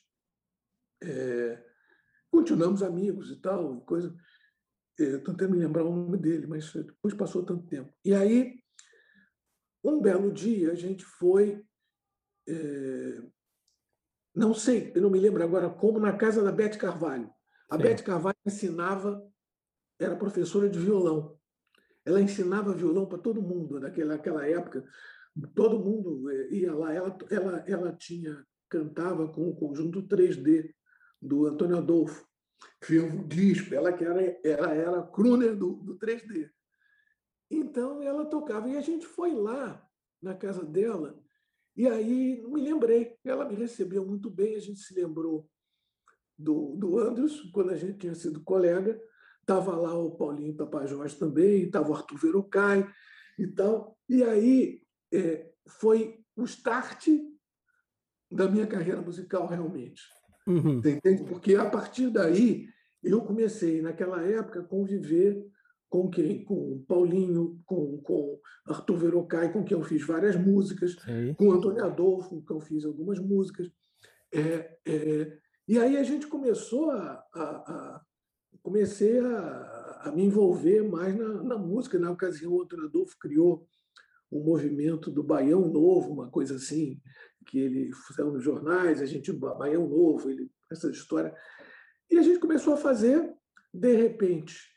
é, 1.01 1.63
continuamos 2.29 2.83
amigos 2.83 3.31
e 3.31 3.41
tal, 3.41 3.81
coisa. 3.81 4.15
Estou 4.97 5.33
tentando 5.33 5.51
me 5.51 5.59
lembrar 5.59 5.83
o 5.83 5.95
nome 5.95 6.17
dele, 6.17 6.47
mas 6.47 6.71
depois 6.71 7.13
passou 7.13 7.43
tanto 7.43 7.67
tempo. 7.67 7.91
E 8.05 8.13
aí, 8.13 8.63
um 9.83 9.99
belo 9.99 10.31
dia, 10.31 10.71
a 10.71 10.75
gente 10.75 11.03
foi 11.03 11.65
é, 12.47 13.21
não 14.35 14.53
sei, 14.53 14.91
eu 14.93 15.01
não 15.01 15.09
me 15.09 15.19
lembro 15.19 15.41
agora 15.43 15.69
como, 15.69 15.99
na 15.99 16.11
casa 16.13 16.43
da 16.43 16.51
Bete 16.51 16.77
Carvalho. 16.77 17.29
A 17.69 17.77
Bete 17.77 18.03
Carvalho 18.03 18.37
ensinava, 18.45 19.25
era 19.99 20.15
professora 20.15 20.69
de 20.69 20.77
violão. 20.77 21.39
Ela 22.03 22.21
ensinava 22.21 22.73
violão 22.73 23.05
para 23.05 23.17
todo 23.17 23.41
mundo 23.41 23.79
naquela, 23.79 24.15
naquela 24.15 24.45
época. 24.45 24.83
Todo 25.55 25.79
mundo 25.79 26.29
eh, 26.29 26.49
ia 26.51 26.73
lá. 26.73 26.93
Ela, 26.93 27.17
ela, 27.31 27.63
ela 27.67 27.93
tinha 27.93 28.45
cantava 28.69 29.27
com 29.27 29.49
o 29.49 29.55
conjunto 29.55 30.03
3D 30.03 30.73
do 31.21 31.45
Antônio 31.45 31.77
Adolfo. 31.77 32.27
Um 32.89 33.27
disco, 33.27 33.73
ela 33.73 33.91
que 33.93 34.03
era, 34.03 34.21
ela 34.43 34.73
era 34.73 35.03
crooner 35.03 35.55
do, 35.55 35.75
do 35.77 35.97
3D. 35.97 36.49
Então 37.49 38.01
ela 38.01 38.25
tocava 38.25 38.69
e 38.69 38.77
a 38.77 38.81
gente 38.81 39.05
foi 39.05 39.33
lá 39.33 39.87
na 40.21 40.35
casa 40.35 40.63
dela 40.63 41.19
e 41.75 41.87
aí 41.87 42.41
me 42.47 42.61
lembrei, 42.61 43.15
ela 43.23 43.47
me 43.47 43.55
recebeu 43.55 44.05
muito 44.05 44.29
bem, 44.29 44.55
a 44.55 44.59
gente 44.59 44.79
se 44.79 44.93
lembrou 44.93 45.49
do, 46.37 46.75
do 46.75 46.99
Andros, 46.99 47.41
quando 47.51 47.71
a 47.71 47.75
gente 47.75 47.97
tinha 47.97 48.15
sido 48.15 48.43
colega, 48.43 48.99
estava 49.41 49.75
lá 49.75 49.93
o 49.97 50.15
Paulinho 50.15 50.55
Tapajós 50.55 51.15
também, 51.15 51.63
estava 51.63 51.89
o 51.89 51.95
Arthur 51.95 52.17
Verocai 52.17 52.89
e 53.37 53.47
tal. 53.47 53.97
E 54.09 54.23
aí 54.23 54.81
é, 55.13 55.51
foi 55.67 56.19
o 56.35 56.43
start 56.45 57.07
da 58.31 58.49
minha 58.49 58.67
carreira 58.67 59.01
musical, 59.01 59.47
realmente. 59.47 60.01
Uhum. 60.47 60.77
Entende? 60.77 61.23
Porque 61.23 61.55
a 61.55 61.69
partir 61.69 62.09
daí 62.09 62.67
eu 63.03 63.21
comecei, 63.21 63.81
naquela 63.81 64.21
época, 64.23 64.61
a 64.61 64.67
conviver 64.67 65.45
com 65.95 66.09
quem? 66.09 66.43
Com 66.43 66.73
o 66.73 66.85
Paulinho, 66.85 67.61
com, 67.65 67.97
com 68.01 68.37
Arthur 68.67 68.97
Verocai, 68.97 69.53
com 69.53 69.63
quem 69.63 69.77
eu 69.77 69.83
fiz 69.83 70.05
várias 70.05 70.35
músicas, 70.35 70.91
Sim. 70.93 71.33
com 71.35 71.53
Antônio 71.53 71.85
Adolfo, 71.85 72.31
com 72.31 72.41
quem 72.41 72.57
eu 72.57 72.61
fiz 72.61 72.83
algumas 72.83 73.17
músicas. 73.17 73.71
É, 74.33 74.77
é, 74.85 75.37
e 75.65 75.79
aí 75.79 75.95
a 75.95 76.03
gente 76.03 76.27
começou 76.27 76.91
a, 76.91 77.23
a, 77.33 77.41
a 77.41 78.01
comecei 78.61 79.19
a, 79.19 80.01
a, 80.03 80.11
me 80.11 80.25
envolver 80.25 80.83
mais 80.83 81.15
na, 81.15 81.43
na, 81.43 81.57
música. 81.57 81.97
Na 81.97 82.11
ocasião, 82.11 82.51
o 82.51 82.63
Antônio 82.63 82.87
Adolfo 82.87 83.17
criou 83.17 83.65
um 84.29 84.43
movimento 84.43 85.09
do 85.09 85.23
Baião 85.23 85.71
Novo, 85.71 86.11
uma 86.11 86.29
coisa 86.29 86.55
assim, 86.55 86.99
que 87.45 87.57
ele 87.57 87.91
saiu 88.13 88.31
nos 88.31 88.43
jornais, 88.43 89.01
a 89.01 89.05
gente, 89.05 89.31
Baião 89.31 89.87
Novo, 89.87 90.29
ele, 90.29 90.51
essa 90.69 90.89
história. 90.89 91.33
E 92.11 92.17
a 92.17 92.21
gente 92.21 92.39
começou 92.39 92.73
a 92.73 92.77
fazer, 92.77 93.33
de 93.73 93.95
repente, 93.95 94.74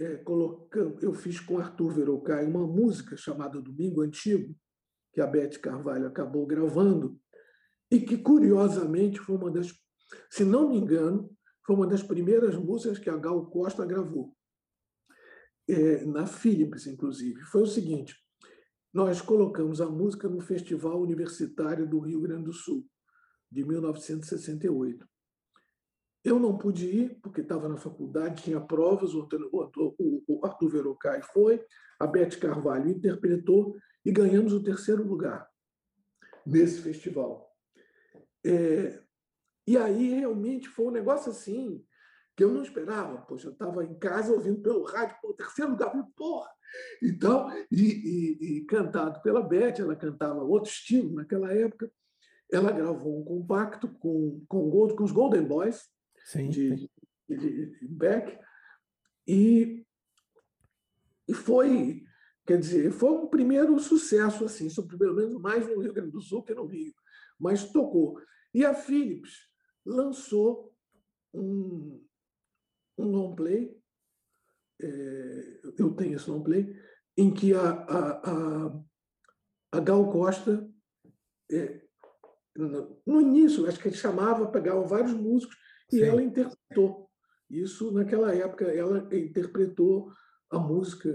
é, 0.00 0.16
colocando, 0.16 0.98
eu 1.02 1.12
fiz 1.12 1.38
com 1.38 1.58
Arthur 1.58 1.92
Verocai 1.92 2.46
uma 2.46 2.66
música 2.66 3.16
chamada 3.16 3.60
Domingo 3.60 4.00
Antigo, 4.00 4.56
que 5.12 5.20
a 5.20 5.26
Beth 5.26 5.58
Carvalho 5.60 6.06
acabou 6.06 6.46
gravando, 6.46 7.20
e 7.90 8.00
que, 8.00 8.16
curiosamente, 8.16 9.20
foi 9.20 9.36
uma 9.36 9.50
das, 9.50 9.74
se 10.30 10.44
não 10.44 10.70
me 10.70 10.78
engano, 10.78 11.30
foi 11.66 11.76
uma 11.76 11.86
das 11.86 12.02
primeiras 12.02 12.56
músicas 12.56 12.98
que 12.98 13.10
a 13.10 13.16
Gal 13.16 13.50
Costa 13.50 13.84
gravou, 13.84 14.34
é, 15.68 16.04
na 16.06 16.26
Philips, 16.26 16.86
inclusive. 16.86 17.40
Foi 17.42 17.62
o 17.62 17.66
seguinte: 17.66 18.16
nós 18.92 19.20
colocamos 19.20 19.80
a 19.80 19.88
música 19.88 20.28
no 20.28 20.40
Festival 20.40 21.00
Universitário 21.00 21.86
do 21.86 21.98
Rio 21.98 22.22
Grande 22.22 22.44
do 22.44 22.52
Sul, 22.52 22.86
de 23.50 23.64
1968. 23.64 25.09
Eu 26.22 26.38
não 26.38 26.56
pude 26.56 26.86
ir, 26.86 27.18
porque 27.22 27.40
estava 27.40 27.68
na 27.68 27.78
faculdade, 27.78 28.42
tinha 28.42 28.60
provas, 28.60 29.14
o 29.14 29.26
Arthur 30.42 30.68
Verocai 30.68 31.22
foi, 31.22 31.64
a 31.98 32.06
Beth 32.06 32.38
Carvalho 32.38 32.90
interpretou 32.90 33.76
e 34.04 34.12
ganhamos 34.12 34.52
o 34.52 34.62
terceiro 34.62 35.02
lugar 35.02 35.48
nesse 36.44 36.82
festival. 36.82 37.50
É, 38.44 39.00
e 39.66 39.78
aí 39.78 40.14
realmente 40.14 40.68
foi 40.68 40.86
um 40.86 40.90
negócio 40.90 41.30
assim 41.30 41.84
que 42.36 42.44
eu 42.44 42.50
não 42.50 42.62
esperava. 42.62 43.18
Poxa, 43.22 43.48
eu 43.48 43.52
estava 43.52 43.84
em 43.84 43.94
casa 43.98 44.32
ouvindo 44.32 44.60
pelo 44.60 44.84
rádio, 44.84 45.16
pô, 45.22 45.32
terceiro 45.32 45.72
lugar, 45.72 45.92
porra! 46.16 46.50
Então, 47.02 47.50
e, 47.70 47.82
e, 47.82 48.58
e, 48.58 48.64
cantado 48.66 49.20
pela 49.22 49.42
Beth, 49.42 49.80
ela 49.80 49.96
cantava 49.96 50.42
outro 50.42 50.70
estilo 50.70 51.14
naquela 51.14 51.52
época. 51.52 51.90
Ela 52.52 52.72
gravou 52.72 53.20
um 53.20 53.24
compacto 53.24 53.88
com, 53.88 54.44
com, 54.48 54.70
com 54.70 55.04
os 55.04 55.12
Golden 55.12 55.44
Boys 55.44 55.88
sim, 56.24 56.48
de. 56.48 56.90
De, 57.28 57.36
de 57.38 57.86
Beck 57.86 58.36
e, 59.26 59.86
e 61.28 61.32
foi, 61.32 62.02
quer 62.44 62.58
dizer, 62.58 62.90
foi 62.90 63.10
um 63.10 63.28
primeiro 63.28 63.78
sucesso 63.78 64.44
assim, 64.44 64.68
pelo 64.98 65.14
menos 65.14 65.40
mais 65.40 65.64
no 65.68 65.80
Rio 65.80 65.92
Grande 65.92 66.10
do 66.10 66.20
Sul 66.20 66.42
que 66.42 66.52
no 66.52 66.66
Rio, 66.66 66.92
mas 67.38 67.70
tocou. 67.70 68.20
E 68.52 68.64
a 68.64 68.74
Philips 68.74 69.48
lançou 69.86 70.74
um, 71.32 72.04
um 72.98 73.04
long 73.04 73.36
play, 73.36 73.80
é, 74.80 75.60
eu 75.78 75.94
tenho 75.94 76.16
esse 76.16 76.28
long 76.28 76.42
play, 76.42 76.76
em 77.16 77.32
que 77.32 77.54
a, 77.54 77.70
a, 77.70 78.10
a, 78.30 78.82
a 79.72 79.80
Gal 79.80 80.10
Costa, 80.10 80.68
é, 81.52 81.82
no, 82.56 83.00
no, 83.06 83.20
início, 83.20 83.66
acho 83.68 83.78
que 83.78 83.86
ele 83.86 83.96
chamava, 83.96 84.50
pegavam 84.50 84.88
vários 84.88 85.12
músicos 85.12 85.56
e 85.92 85.96
Sim. 85.96 86.02
ela 86.02 86.22
interpretou. 86.22 87.08
Isso, 87.48 87.90
naquela 87.92 88.34
época, 88.34 88.64
ela 88.66 89.08
interpretou 89.12 90.12
a 90.50 90.58
música. 90.58 91.08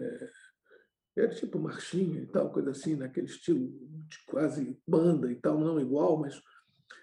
É, 0.00 0.28
era 1.20 1.34
tipo 1.34 1.58
marchinha 1.58 2.22
e 2.22 2.26
tal, 2.26 2.52
coisa 2.52 2.70
assim, 2.70 2.94
naquele 2.94 3.26
estilo 3.26 3.68
de 4.06 4.24
quase 4.26 4.80
banda 4.86 5.30
e 5.30 5.36
tal, 5.36 5.58
não 5.58 5.80
igual, 5.80 6.16
mas 6.18 6.40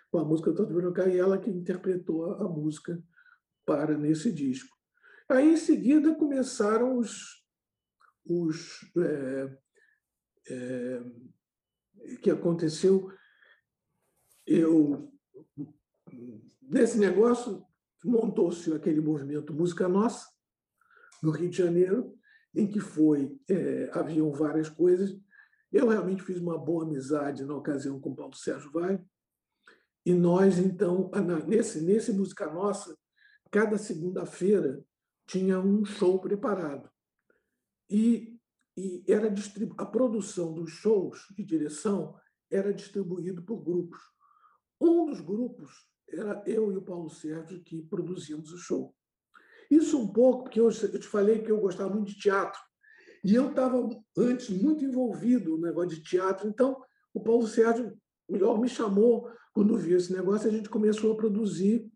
com 0.10 0.20
a 0.20 0.26
música 0.26 0.54
Todo 0.54 0.74
Mundo 0.74 0.94
e 1.10 1.18
ela 1.18 1.38
que 1.38 1.50
interpretou 1.50 2.32
a, 2.32 2.46
a 2.46 2.48
música 2.48 3.02
para 3.66 3.98
nesse 3.98 4.32
disco. 4.32 4.76
Aí, 5.28 5.54
em 5.54 5.58
seguida, 5.58 6.16
começaram 6.16 6.98
os. 6.98 7.44
os 8.26 8.90
é, 8.98 9.58
é, 10.50 11.02
que 12.22 12.30
aconteceu. 12.30 13.12
Eu, 14.46 15.12
nesse 16.62 16.98
negócio, 16.98 17.66
montou-se 18.04 18.72
aquele 18.74 19.02
movimento 19.02 19.54
Música 19.54 19.88
Nossa, 19.88 20.28
no 21.22 21.32
Rio 21.32 21.50
de 21.50 21.58
Janeiro, 21.58 22.14
em 22.54 22.68
que 22.68 22.80
foi 22.80 23.38
é, 23.50 23.90
haviam 23.94 24.32
várias 24.32 24.70
coisas. 24.70 25.18
Eu 25.72 25.90
realmente 25.90 26.24
fiz 26.24 26.38
uma 26.38 26.58
boa 26.58 26.86
amizade 26.86 27.44
na 27.44 27.56
ocasião 27.56 28.00
com 28.00 28.16
Paulo 28.16 28.36
Sérgio 28.36 28.72
Vale, 28.72 29.04
e 30.06 30.14
nós, 30.14 30.60
então, 30.60 31.10
nesse, 31.48 31.82
nesse 31.82 32.14
Música 32.14 32.46
Nossa, 32.52 32.96
cada 33.50 33.78
segunda-feira 33.78 34.84
tinha 35.26 35.60
um 35.60 35.84
show 35.84 36.20
preparado. 36.20 36.90
E, 37.90 38.40
e 38.78 39.04
era 39.08 39.34
a 39.78 39.86
produção 39.86 40.54
dos 40.54 40.70
shows 40.72 41.26
de 41.36 41.44
direção 41.44 42.16
era 42.52 42.72
distribuído 42.72 43.42
por 43.42 43.64
grupos. 43.64 44.00
Um 44.80 45.08
dos 45.08 45.22
grupos 45.22 45.72
era 46.10 46.44
eu 46.46 46.72
e 46.72 46.78
o 46.78 46.82
Paulo 46.82 47.10
Sérgio 47.10 47.62
que 47.64 47.82
produzíamos 47.84 48.52
o 48.52 48.58
show. 48.58 48.96
Isso 49.70 50.00
um 50.00 50.08
pouco, 50.08 50.44
porque 50.44 50.60
eu, 50.60 50.70
eu 50.70 51.00
te 51.00 51.08
falei 51.08 51.42
que 51.42 51.52
eu 51.52 51.60
gostava 51.60 51.94
muito 51.94 52.10
de 52.10 52.20
teatro. 52.20 52.60
E 53.24 53.34
eu 53.34 53.50
estava 53.50 53.90
antes 54.18 54.50
muito 54.50 54.86
envolvido 54.86 55.52
no 55.52 55.66
negócio 55.66 55.90
de 55.90 56.04
teatro, 56.04 56.48
então 56.48 56.80
o 57.14 57.22
Paulo 57.22 57.48
Sérgio 57.48 57.98
melhor 58.30 58.60
me 58.60 58.70
chamou 58.70 59.30
quando 59.54 59.78
viu 59.78 59.98
esse 59.98 60.12
negócio, 60.12 60.50
a 60.50 60.52
gente 60.52 60.70
começou 60.70 61.14
a 61.14 61.18
produzir 61.18 61.90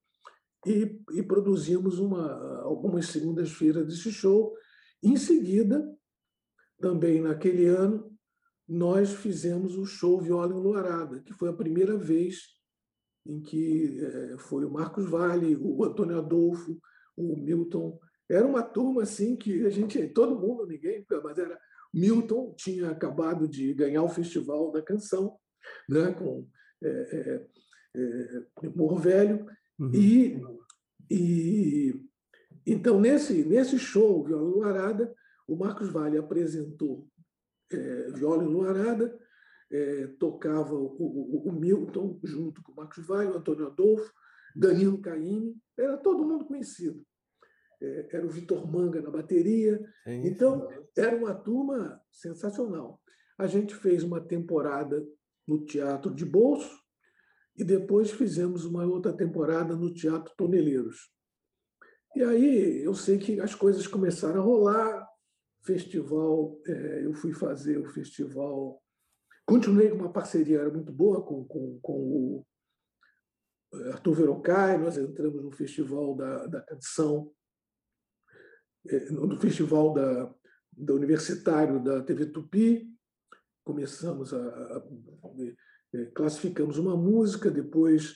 e, 0.65 0.99
e 1.11 1.21
produzimos 1.21 1.99
uma, 1.99 2.61
algumas 2.61 3.07
segundas-feiras 3.07 3.85
desse 3.85 4.11
show. 4.11 4.55
Em 5.03 5.17
seguida, 5.17 5.85
também 6.79 7.21
naquele 7.21 7.65
ano, 7.65 8.17
nós 8.65 9.13
fizemos 9.13 9.75
o 9.77 9.85
show 9.85 10.21
Viola 10.21 10.53
Enluarada, 10.53 11.21
que 11.21 11.33
foi 11.33 11.49
a 11.49 11.53
primeira 11.53 11.97
vez 11.97 12.58
em 13.25 13.41
que 13.41 13.99
é, 14.01 14.37
foi 14.37 14.65
o 14.65 14.71
Marcos 14.71 15.09
Vale, 15.09 15.55
o 15.55 15.83
Antônio 15.83 16.17
Adolfo, 16.17 16.79
o 17.15 17.35
Milton. 17.35 17.99
Era 18.29 18.45
uma 18.45 18.63
turma 18.63 19.03
assim 19.03 19.35
que 19.35 19.65
a 19.65 19.69
gente, 19.69 20.07
todo 20.09 20.39
mundo, 20.39 20.65
ninguém, 20.65 21.05
mas 21.23 21.37
era. 21.37 21.59
Milton 21.93 22.53
tinha 22.55 22.91
acabado 22.91 23.47
de 23.47 23.73
ganhar 23.73 24.03
o 24.03 24.09
Festival 24.09 24.71
da 24.71 24.81
Canção, 24.81 25.35
né, 25.89 26.11
com 26.13 26.47
é, 26.83 26.89
é, 26.89 27.45
é, 27.95 28.69
Morro 28.75 28.97
Velho. 28.97 29.47
Uhum. 29.79 29.91
E, 29.95 30.41
e 31.09 32.09
então, 32.65 33.01
nesse, 33.01 33.43
nesse 33.43 33.79
show, 33.79 34.23
Viola 34.23 34.47
Luarada, 34.47 35.13
o 35.47 35.55
Marcos 35.55 35.89
Vale 35.89 36.17
apresentou 36.17 37.07
é, 37.71 38.11
Viola 38.11 38.43
Luarada, 38.43 39.17
é, 39.71 40.07
tocava 40.19 40.73
o, 40.73 40.95
o, 40.97 41.49
o, 41.49 41.51
Milton 41.51 42.19
junto 42.23 42.61
com 42.63 42.71
o 42.71 42.75
Marcos 42.75 43.05
Vale, 43.05 43.31
o 43.31 43.37
Antônio 43.37 43.67
Adolfo, 43.67 44.11
Danilo 44.55 44.99
Caime, 44.99 45.55
era 45.77 45.97
todo 45.97 46.25
mundo 46.25 46.45
conhecido. 46.45 47.03
É, 47.81 48.17
era 48.17 48.25
o 48.25 48.29
Vitor 48.29 48.69
Manga 48.69 49.01
na 49.01 49.11
bateria. 49.11 49.79
Sim, 50.03 50.27
então, 50.27 50.67
sim. 50.67 50.75
era 50.97 51.15
uma 51.15 51.33
turma 51.33 52.01
sensacional. 52.11 53.01
A 53.37 53.47
gente 53.47 53.75
fez 53.75 54.03
uma 54.03 54.19
temporada 54.19 55.05
no 55.47 55.63
Teatro 55.63 56.13
de 56.13 56.25
Bolso 56.25 56.77
e 57.55 57.63
depois 57.63 58.11
fizemos 58.11 58.65
uma 58.65 58.85
outra 58.85 59.13
temporada 59.13 59.75
no 59.75 59.93
Teatro 59.93 60.33
Toneleiros. 60.35 61.11
E 62.15 62.23
aí 62.23 62.83
eu 62.83 62.93
sei 62.93 63.17
que 63.17 63.39
as 63.39 63.53
coisas 63.53 63.85
começaram 63.85 64.41
a 64.41 64.43
rolar, 64.43 65.07
festival, 65.61 66.59
é, 66.65 67.05
eu 67.05 67.13
fui 67.13 67.33
fazer 67.33 67.77
o 67.77 67.85
festival, 67.85 68.81
continuei 69.49 69.89
com 69.89 69.95
uma 69.95 70.13
parceria 70.13 70.59
era 70.59 70.71
muito 70.71 70.91
boa 70.91 71.23
com, 71.23 71.43
com, 71.45 71.79
com 71.81 71.93
o 71.93 72.45
é, 73.73 73.89
Arthur 73.89 74.13
Verocai, 74.13 74.77
nós 74.77 74.97
entramos 74.97 75.43
no 75.43 75.51
festival 75.51 76.15
da, 76.15 76.47
da 76.47 76.61
canção, 76.61 77.31
é, 78.87 79.11
no 79.11 79.39
festival 79.39 79.93
da, 79.93 80.33
da 80.71 80.93
universitário 80.93 81.83
da 81.83 82.01
TV 82.03 82.27
Tupi, 82.27 82.89
começamos 83.63 84.33
a, 84.33 84.37
a, 84.37 84.77
a 84.77 84.81
é, 85.93 86.05
classificamos 86.05 86.77
uma 86.77 86.95
música, 86.95 87.49
depois 87.49 88.15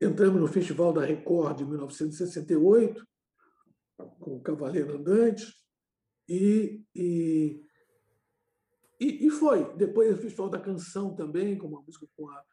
entramos 0.00 0.40
no 0.40 0.46
Festival 0.46 0.92
da 0.92 1.04
Record 1.04 1.58
de 1.58 1.64
1968 1.66 3.06
com 4.18 4.36
o 4.36 4.42
Cavaleiro 4.42 4.96
Andante 4.96 5.46
e, 6.28 6.82
e, 6.94 7.62
e, 9.26 9.30
foi. 9.30 9.74
Depois 9.76 10.14
o 10.14 10.20
Festival 10.20 10.48
da 10.48 10.60
Canção 10.60 11.14
também, 11.14 11.58
com 11.58 11.68
uma 11.68 11.82
música 11.82 12.06
com 12.16 12.28
a 12.28 12.44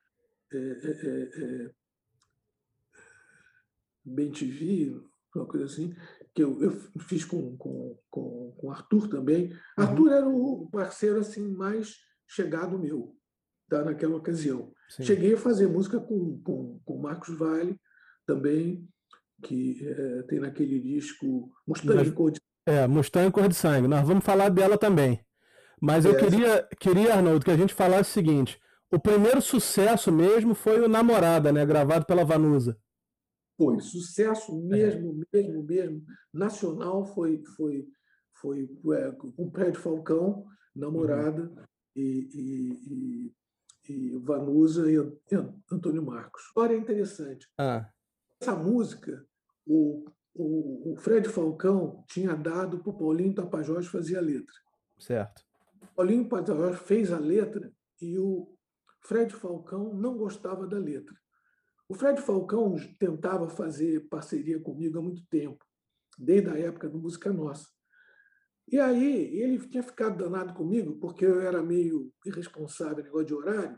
é, 0.53 0.57
é, 0.57 1.29
é, 1.67 1.71
Bem 4.03 4.31
TV, 4.31 4.99
uma 5.35 5.45
coisa 5.45 5.65
assim, 5.65 5.95
que 6.33 6.43
eu, 6.43 6.61
eu 6.61 6.71
fiz 7.01 7.23
com, 7.23 7.55
com, 7.55 7.97
com, 8.09 8.53
com 8.57 8.71
Arthur 8.71 9.07
também. 9.07 9.47
Uhum. 9.47 9.57
Arthur 9.77 10.11
era 10.11 10.27
o 10.27 10.69
parceiro 10.71 11.19
assim 11.19 11.47
mais 11.53 11.97
chegado 12.27 12.79
meu, 12.79 13.15
tá, 13.69 13.83
naquela 13.83 14.15
ocasião. 14.15 14.73
Sim. 14.89 15.03
Cheguei 15.03 15.33
a 15.33 15.37
fazer 15.37 15.67
música 15.67 15.99
com, 15.99 16.41
com, 16.43 16.79
com 16.83 17.01
Marcos 17.01 17.37
Vale 17.37 17.79
também, 18.25 18.87
que 19.43 19.87
é, 19.87 20.23
tem 20.23 20.39
naquele 20.39 20.79
disco 20.79 21.51
Mustang 21.67 21.95
Nós, 21.95 22.11
Cor 22.11 22.31
de 22.31 22.39
É, 22.65 22.87
Mustang 22.87 23.31
Cor 23.31 23.47
de 23.47 23.55
Sangue. 23.55 23.87
Nós 23.87 24.05
vamos 24.07 24.25
falar 24.25 24.49
dela 24.49 24.77
também. 24.77 25.23
Mas 25.81 26.05
eu 26.05 26.11
é, 26.11 26.19
queria, 26.19 26.67
queria, 26.79 27.15
Arnoldo, 27.15 27.43
que 27.43 27.49
a 27.49 27.57
gente 27.57 27.73
falasse 27.73 28.11
o 28.11 28.13
seguinte: 28.13 28.61
o 28.91 28.99
primeiro 28.99 29.41
sucesso 29.41 30.11
mesmo 30.11 30.53
foi 30.53 30.79
o 30.79 30.87
Namorada, 30.87 31.51
né? 31.51 31.65
Gravado 31.65 32.05
pela 32.05 32.23
Vanusa. 32.23 32.77
Foi, 33.57 33.79
sucesso 33.79 34.55
mesmo, 34.61 35.23
é. 35.33 35.37
mesmo, 35.37 35.63
mesmo. 35.63 36.03
Nacional 36.31 37.05
foi, 37.05 37.41
foi, 37.57 37.87
foi 38.33 38.69
é, 38.93 39.11
com 39.11 39.33
o 39.37 39.71
de 39.71 39.77
Falcão, 39.77 40.45
Namorada, 40.75 41.43
uhum. 41.43 41.63
e, 41.95 42.29
e, 42.33 43.31
e, 43.89 43.93
e, 43.93 44.17
Vanusa 44.19 44.91
e 44.91 44.97
Antônio 45.71 46.03
Marcos. 46.03 46.43
História 46.43 46.75
interessante. 46.75 47.47
Ah. 47.57 47.89
Essa 48.39 48.55
música, 48.55 49.25
o, 49.65 50.05
o, 50.33 50.93
o 50.93 50.95
Fred 50.97 51.27
Falcão 51.29 52.03
tinha 52.07 52.35
dado 52.35 52.79
para 52.79 52.89
o 52.89 52.97
Paulinho 52.97 53.33
Tapajós 53.35 53.87
fazer 53.87 54.17
a 54.17 54.21
letra. 54.21 54.55
Certo. 54.97 55.43
Paulinho 55.95 56.27
Tapajós 56.27 56.79
fez 56.79 57.11
a 57.11 57.19
letra 57.19 57.71
e 58.01 58.17
o 58.17 58.55
Fred 59.01 59.33
Falcão 59.33 59.93
não 59.93 60.17
gostava 60.17 60.67
da 60.67 60.77
letra. 60.77 61.15
O 61.87 61.93
Fred 61.93 62.21
Falcão 62.21 62.75
tentava 62.97 63.49
fazer 63.49 64.07
parceria 64.07 64.59
comigo 64.59 64.97
há 64.97 65.01
muito 65.01 65.25
tempo, 65.27 65.65
desde 66.17 66.49
a 66.49 66.57
época 66.57 66.87
do 66.87 66.97
Música 66.97 67.31
Nossa. 67.33 67.67
E 68.71 68.79
aí 68.79 69.37
ele 69.37 69.59
tinha 69.67 69.83
ficado 69.83 70.23
danado 70.23 70.53
comigo, 70.53 70.95
porque 70.95 71.25
eu 71.25 71.41
era 71.41 71.61
meio 71.61 72.09
irresponsável, 72.25 73.03
negócio 73.03 73.25
de 73.25 73.33
horário, 73.33 73.77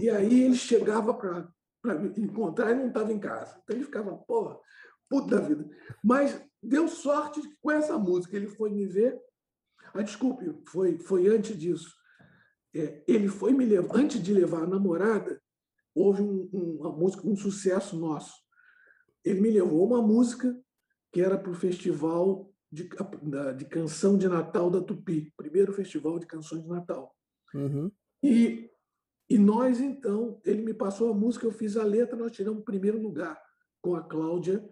e 0.00 0.08
aí 0.08 0.44
ele 0.44 0.54
chegava 0.54 1.12
para 1.12 1.98
me 1.98 2.08
encontrar 2.18 2.70
e 2.70 2.74
não 2.74 2.88
estava 2.88 3.12
em 3.12 3.18
casa. 3.18 3.60
Então 3.64 3.76
ele 3.76 3.84
ficava, 3.84 4.16
porra, 4.16 4.56
puta 5.08 5.36
da 5.36 5.40
vida. 5.40 5.68
Mas 6.04 6.40
deu 6.62 6.86
sorte 6.86 7.40
com 7.60 7.72
essa 7.72 7.98
música 7.98 8.36
ele 8.36 8.46
foi 8.46 8.70
me 8.70 8.86
ver. 8.86 9.20
Ah, 9.94 10.02
desculpe, 10.02 10.44
foi, 10.68 10.98
foi 10.98 11.28
antes 11.28 11.56
disso. 11.56 11.94
É, 12.74 13.02
ele 13.06 13.28
foi 13.28 13.52
me 13.52 13.64
levar, 13.64 13.96
antes 13.96 14.22
de 14.22 14.32
levar 14.32 14.62
a 14.62 14.66
namorada, 14.66 15.40
houve 15.94 16.22
um, 16.22 16.48
um, 16.52 16.76
uma 16.80 16.92
música, 16.92 17.26
um 17.26 17.36
sucesso 17.36 17.98
nosso. 17.98 18.34
Ele 19.24 19.40
me 19.40 19.50
levou 19.50 19.86
uma 19.86 20.00
música 20.00 20.56
que 21.12 21.20
era 21.20 21.36
para 21.36 21.50
o 21.50 21.54
festival 21.54 22.52
de, 22.70 22.88
de 23.56 23.64
canção 23.64 24.16
de 24.16 24.28
Natal 24.28 24.70
da 24.70 24.80
Tupi, 24.80 25.32
primeiro 25.36 25.72
festival 25.72 26.18
de 26.18 26.26
canções 26.26 26.62
de 26.62 26.68
Natal. 26.68 27.14
Uhum. 27.52 27.90
E, 28.22 28.70
e 29.28 29.38
nós, 29.38 29.80
então, 29.80 30.40
ele 30.44 30.62
me 30.62 30.72
passou 30.72 31.10
a 31.10 31.14
música, 31.14 31.46
eu 31.46 31.50
fiz 31.50 31.76
a 31.76 31.82
letra, 31.82 32.16
nós 32.16 32.30
tiramos 32.30 32.60
o 32.60 32.64
primeiro 32.64 33.00
lugar 33.00 33.40
com 33.82 33.96
a 33.96 34.02
Cláudia, 34.02 34.64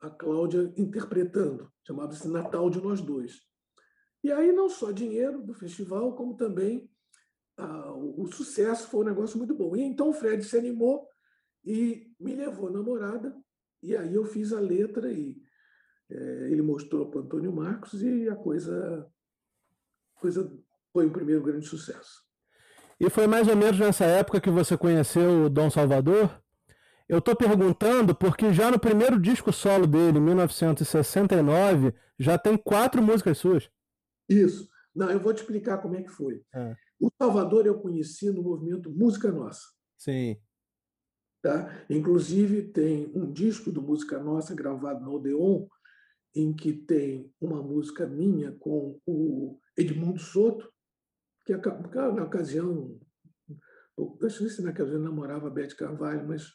a 0.00 0.10
Cláudia 0.10 0.72
interpretando, 0.76 1.72
chamava-se 1.86 2.28
Natal 2.28 2.68
de 2.68 2.80
Nós 2.80 3.00
Dois. 3.00 3.40
E 4.24 4.32
aí 4.32 4.52
não 4.52 4.70
só 4.70 4.90
dinheiro 4.90 5.42
do 5.42 5.52
festival, 5.52 6.14
como 6.16 6.34
também 6.34 6.90
ah, 7.58 7.92
o, 7.92 8.26
sucesso 8.32 8.88
foi 8.88 9.02
um 9.02 9.08
negócio 9.08 9.36
muito 9.36 9.54
bom. 9.54 9.76
E 9.76 9.82
então 9.82 10.08
o 10.08 10.14
Fred 10.14 10.42
se 10.42 10.56
animou 10.56 11.06
e 11.62 12.10
me 12.18 12.34
levou 12.34 12.72
namorada, 12.72 13.36
e 13.82 13.94
aí 13.94 14.14
eu 14.14 14.24
fiz 14.24 14.50
a 14.54 14.58
letra 14.58 15.12
e 15.12 15.36
é, 16.10 16.48
ele 16.50 16.62
mostrou 16.62 17.10
para 17.10 17.20
o 17.20 17.24
Antônio 17.24 17.52
Marcos 17.52 18.02
e 18.02 18.26
a 18.30 18.34
coisa, 18.34 19.06
coisa 20.14 20.50
foi 20.90 21.04
o 21.06 21.12
primeiro 21.12 21.42
grande 21.42 21.66
sucesso. 21.66 22.24
E 22.98 23.10
foi 23.10 23.26
mais 23.26 23.46
ou 23.46 23.56
menos 23.56 23.78
nessa 23.78 24.06
época 24.06 24.40
que 24.40 24.48
você 24.48 24.74
conheceu 24.74 25.44
o 25.44 25.50
Dom 25.50 25.68
Salvador? 25.68 26.42
Eu 27.06 27.18
estou 27.18 27.36
perguntando 27.36 28.14
porque 28.14 28.54
já 28.54 28.70
no 28.70 28.78
primeiro 28.78 29.20
disco 29.20 29.52
solo 29.52 29.86
dele, 29.86 30.16
em 30.16 30.22
1969, 30.22 31.92
já 32.18 32.38
tem 32.38 32.56
quatro 32.56 33.02
músicas 33.02 33.36
suas. 33.36 33.73
Isso. 34.28 34.68
Não, 34.94 35.10
eu 35.10 35.18
vou 35.20 35.34
te 35.34 35.38
explicar 35.38 35.78
como 35.78 35.96
é 35.96 36.02
que 36.02 36.10
foi. 36.10 36.42
É. 36.54 36.74
O 37.00 37.10
Salvador 37.20 37.66
eu 37.66 37.78
conheci 37.80 38.30
no 38.30 38.42
movimento 38.42 38.90
Música 38.90 39.30
Nossa. 39.30 39.62
Sim. 39.98 40.40
Tá? 41.42 41.84
Inclusive, 41.90 42.62
tem 42.62 43.12
um 43.14 43.30
disco 43.30 43.70
do 43.70 43.82
Música 43.82 44.18
Nossa 44.18 44.54
gravado 44.54 45.04
no 45.04 45.14
Odeon, 45.14 45.66
em 46.34 46.54
que 46.54 46.72
tem 46.72 47.32
uma 47.40 47.62
música 47.62 48.06
minha 48.06 48.52
com 48.52 48.98
o 49.06 49.58
Edmundo 49.76 50.18
Soto, 50.18 50.72
que 51.44 51.52
na 51.54 52.24
ocasião, 52.24 52.98
eu 53.98 54.18
não 54.20 54.30
sei 54.30 54.48
se 54.48 54.66
ocasião 54.66 55.00
namorava 55.00 55.48
a 55.48 55.50
Beth 55.50 55.76
Carvalho, 55.76 56.26
mas, 56.26 56.46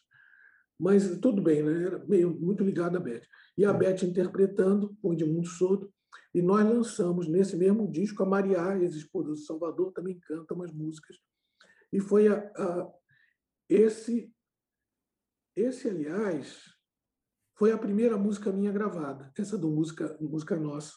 mas 0.80 1.20
tudo 1.20 1.42
bem, 1.42 1.62
né? 1.64 1.84
era 1.84 2.06
meio, 2.06 2.34
muito 2.40 2.64
ligado 2.64 2.98
à 2.98 3.00
Beth. 3.00 3.22
E 3.58 3.64
a 3.66 3.72
Beth 3.72 4.04
interpretando 4.04 4.98
o 5.04 5.14
Edmundo 5.14 5.48
Soto, 5.48 5.94
e 6.34 6.42
nós 6.42 6.64
lançamos 6.64 7.28
nesse 7.28 7.56
mesmo 7.56 7.90
disco 7.90 8.22
a 8.22 8.26
Maria, 8.26 8.78
ex-esposa 8.78 9.30
do 9.30 9.38
Salvador, 9.38 9.92
também 9.92 10.20
canta 10.20 10.54
umas 10.54 10.72
músicas. 10.72 11.18
E 11.92 12.00
foi 12.00 12.28
a, 12.28 12.38
a, 12.38 12.94
esse, 13.68 14.32
esse, 15.56 15.90
aliás, 15.90 16.64
foi 17.58 17.72
a 17.72 17.78
primeira 17.78 18.18
música 18.18 18.52
minha 18.52 18.72
gravada, 18.72 19.32
essa 19.38 19.58
do 19.58 19.70
Música, 19.70 20.18
música 20.22 20.56
Nossa. 20.56 20.94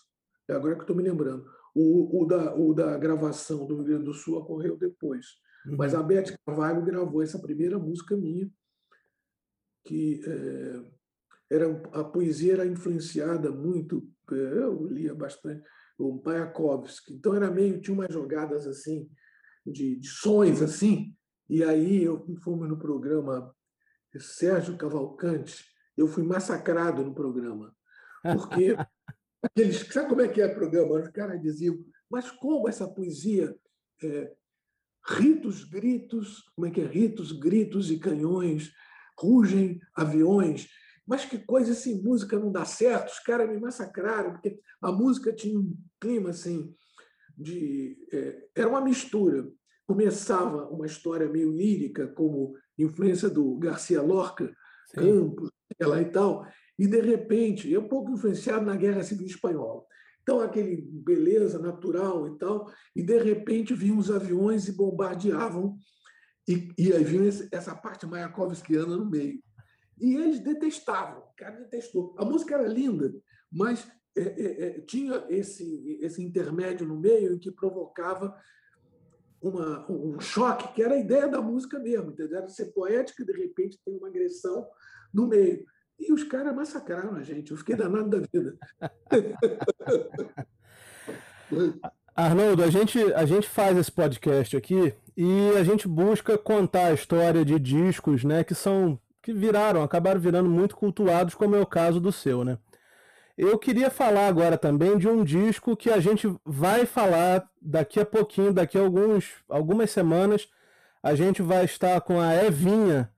É 0.49 0.55
agora 0.55 0.75
que 0.75 0.83
estou 0.83 0.97
me 0.97 1.03
lembrando. 1.03 1.45
O, 1.75 2.23
o, 2.23 2.27
da, 2.27 2.55
o 2.55 2.75
da 2.75 2.99
gravação 2.99 3.67
do 3.67 3.77
Rio 3.77 3.85
Grande 3.85 4.05
do 4.05 4.13
Sul 4.13 4.37
ocorreu 4.37 4.77
depois. 4.77 5.27
Uhum. 5.67 5.77
Mas 5.79 5.95
a 5.95 6.03
Beth 6.03 6.37
Carvalho 6.45 6.85
gravou 6.85 7.23
essa 7.23 7.41
primeira 7.41 7.79
música 7.79 8.17
minha, 8.17 8.51
que 9.85 10.21
é, 10.25 10.85
era 11.53 11.67
a 11.93 12.03
poesia 12.03 12.55
era 12.55 12.67
influenciada 12.67 13.51
muito, 13.51 14.11
eu 14.31 14.87
lia 14.87 15.15
bastante, 15.15 15.63
o 15.99 16.23
Mayakovsky, 16.25 17.15
então 17.15 17.35
era 17.35 17.51
meio, 17.51 17.81
tinha 17.81 17.95
umas 17.95 18.13
jogadas 18.13 18.67
assim, 18.67 19.09
de, 19.67 19.97
de 19.97 20.09
sons 20.09 20.63
assim, 20.63 21.15
e 21.49 21.63
aí 21.63 22.05
eu 22.05 22.25
fomos 22.43 22.67
no 22.67 22.79
programa 22.79 23.55
Sérgio 24.19 24.79
Cavalcante, 24.79 25.63
eu 25.95 26.07
fui 26.07 26.23
massacrado 26.23 27.05
no 27.05 27.15
programa, 27.15 27.77
porque 28.23 28.75
aqueles, 29.43 29.81
sabe 29.93 30.09
como 30.09 30.23
é 30.23 30.29
que 30.29 30.41
é 30.41 30.47
o 30.47 30.55
programa? 30.55 31.01
Os 31.01 31.09
caras 31.09 31.41
diziam, 31.41 31.79
mas 32.11 32.31
como 32.31 32.67
essa 32.67 32.89
poesia 32.89 33.55
é, 34.03 34.33
ritos, 35.07 35.65
gritos, 35.65 36.51
como 36.55 36.67
é 36.67 36.71
que 36.71 36.81
é? 36.81 36.87
Ritos, 36.87 37.33
gritos 37.33 37.91
e 37.91 37.99
canhões, 37.99 38.73
rugem 39.19 39.79
aviões, 39.95 40.69
mas 41.13 41.27
que 41.27 41.37
coisa 41.37 41.73
assim, 41.73 42.01
música 42.01 42.39
não 42.39 42.51
dá 42.51 42.65
certo, 42.65 43.13
os 43.13 43.19
caras 43.19 43.47
me 43.47 43.61
massacraram, 43.61 44.33
porque 44.33 44.59
a 44.81 44.91
música 44.91 45.31
tinha 45.31 45.61
um 45.61 45.77
clima 46.01 46.31
assim 46.31 46.75
de. 47.37 47.99
É, 48.11 48.49
era 48.57 48.71
uma 48.71 48.81
mistura. 48.81 49.47
Começava 49.87 50.71
uma 50.71 50.87
história 50.87 51.29
meio 51.29 51.53
lírica, 51.55 52.07
como 52.07 52.57
influência 52.79 53.29
do 53.29 53.59
Garcia 53.59 54.01
Lorca, 54.01 54.57
Sim. 54.87 55.01
Campos, 55.01 55.51
lá 55.83 56.01
e 56.01 56.07
tal, 56.07 56.47
e 56.79 56.87
de 56.87 57.03
repente, 57.03 57.71
eu 57.71 57.83
um 57.83 57.89
pouco 57.89 58.13
influenciado 58.13 58.65
na 58.65 58.75
Guerra 58.75 59.03
Civil 59.03 59.27
Espanhola. 59.27 59.85
Então, 60.23 60.41
aquele 60.41 60.81
beleza 60.81 61.59
natural 61.59 62.27
e 62.27 62.39
tal, 62.39 62.73
e 62.97 63.03
de 63.03 63.19
repente 63.19 63.75
vinham 63.75 63.99
os 63.99 64.11
aviões 64.11 64.67
e 64.67 64.73
bombardeavam, 64.73 65.77
e, 66.49 66.73
e 66.79 66.91
aí 66.91 67.05
vinha 67.05 67.29
essa 67.53 67.75
parte 67.75 68.07
mayakovskiana 68.07 68.97
no 68.97 69.11
meio. 69.11 69.43
E 70.01 70.17
eles 70.17 70.41
detestavam, 70.41 71.21
o 71.21 71.37
cara 71.37 71.57
detestou. 71.57 72.15
A 72.19 72.25
música 72.25 72.55
era 72.55 72.67
linda, 72.67 73.15
mas 73.51 73.87
é, 74.17 74.23
é, 74.23 74.67
é, 74.67 74.81
tinha 74.81 75.25
esse, 75.29 75.99
esse 76.01 76.23
intermédio 76.23 76.87
no 76.87 76.99
meio 76.99 77.39
que 77.39 77.51
provocava 77.51 78.37
uma, 79.41 79.91
um 79.91 80.21
choque, 80.21 80.75
que 80.75 80.83
era 80.83 80.95
a 80.95 80.99
ideia 80.99 81.29
da 81.29 81.41
música 81.41 81.79
mesmo, 81.79 82.11
entendeu? 82.11 82.39
Era 82.39 82.49
ser 82.49 82.73
poética 82.73 83.23
e, 83.23 83.27
de 83.27 83.33
repente, 83.33 83.81
tem 83.85 83.97
uma 83.97 84.09
agressão 84.09 84.67
no 85.13 85.27
meio. 85.27 85.65
E 85.99 86.13
os 86.13 86.25
caras 86.25 86.55
massacraram 86.55 87.15
a 87.15 87.23
gente. 87.23 87.51
Eu 87.51 87.57
fiquei 87.57 87.77
danado 87.77 88.11
da 88.11 88.19
vida. 88.19 88.59
Arnoldo, 92.15 92.63
a 92.63 92.71
gente, 92.71 92.99
a 93.15 93.25
gente 93.25 93.49
faz 93.49 93.77
esse 93.79 93.91
podcast 93.91 94.57
aqui 94.57 94.95
e 95.17 95.51
a 95.57 95.65
gente 95.65 95.89
busca 95.89 96.37
contar 96.37 96.87
a 96.87 96.95
história 96.95 97.45
de 97.45 97.59
discos 97.59 98.25
né, 98.25 98.45
que 98.45 98.55
são 98.55 98.99
que 99.23 99.33
viraram, 99.33 99.83
acabaram 99.83 100.21
virando 100.21 100.51
muito 100.51 100.77
cultuados, 100.77 101.35
como 101.35 101.55
é 101.55 101.61
o 101.61 101.67
caso 101.67 102.01
do 102.01 102.11
seu, 102.11 102.45
né? 102.45 102.59
Eu 103.37 103.59
queria 103.59 103.91
falar 103.91 104.27
agora 104.27 104.59
também 104.59 104.99
de 104.99 105.09
um 105.09 105.25
disco 105.25 105.77
que 105.77 105.91
a 105.91 105.99
gente 106.01 106.29
vai 106.45 106.85
falar 106.85 107.49
daqui 107.61 107.99
a 107.99 108.05
pouquinho, 108.05 108.53
daqui 108.53 108.77
a 108.77 108.83
alguns, 108.83 109.33
algumas 109.49 109.91
semanas, 109.91 110.49
a 111.03 111.15
gente 111.15 111.41
vai 111.41 111.65
estar 111.65 112.01
com 112.03 112.21
a 112.21 112.35
Evinha 112.45 113.11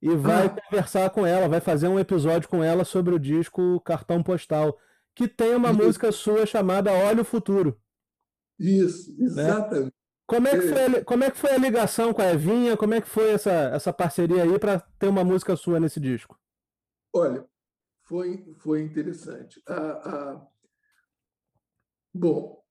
e 0.00 0.14
vai 0.14 0.46
ah. 0.46 0.50
conversar 0.50 1.08
com 1.10 1.26
ela, 1.26 1.48
vai 1.48 1.60
fazer 1.60 1.88
um 1.88 1.98
episódio 1.98 2.48
com 2.48 2.62
ela 2.62 2.84
sobre 2.84 3.14
o 3.14 3.18
disco 3.18 3.80
Cartão 3.80 4.22
Postal, 4.22 4.78
que 5.14 5.26
tem 5.26 5.54
uma 5.54 5.70
Isso. 5.70 5.82
música 5.82 6.12
sua 6.12 6.44
chamada 6.44 6.92
Olha 6.92 7.22
o 7.22 7.24
Futuro. 7.24 7.78
Isso, 8.58 9.10
né? 9.18 9.24
exatamente. 9.24 9.84
Né? 9.86 10.01
Como 10.26 10.48
é, 10.48 10.58
que 10.58 10.68
foi 10.68 10.84
a, 10.84 11.04
como 11.04 11.24
é 11.24 11.30
que 11.30 11.36
foi 11.36 11.50
a 11.50 11.58
ligação 11.58 12.14
com 12.14 12.22
a 12.22 12.32
Evinha? 12.32 12.76
Como 12.76 12.94
é 12.94 13.00
que 13.00 13.08
foi 13.08 13.30
essa, 13.30 13.50
essa 13.50 13.92
parceria 13.92 14.42
aí 14.42 14.58
para 14.58 14.80
ter 14.98 15.08
uma 15.08 15.24
música 15.24 15.56
sua 15.56 15.78
nesse 15.78 16.00
disco? 16.00 16.38
Olha, 17.14 17.46
foi, 18.04 18.54
foi 18.58 18.82
interessante. 18.82 19.62
Ah, 19.68 20.02
ah, 20.04 20.46
bom, 22.14 22.62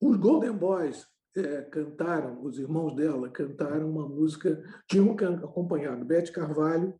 os 0.00 0.16
Golden 0.16 0.52
Boys 0.52 1.06
é, 1.36 1.62
cantaram, 1.62 2.42
os 2.42 2.58
irmãos 2.58 2.94
dela 2.94 3.28
cantaram 3.28 3.90
uma 3.90 4.08
música, 4.08 4.62
tinham 4.88 5.14
acompanhado 5.44 6.04
Bete 6.04 6.32
Carvalho 6.32 6.98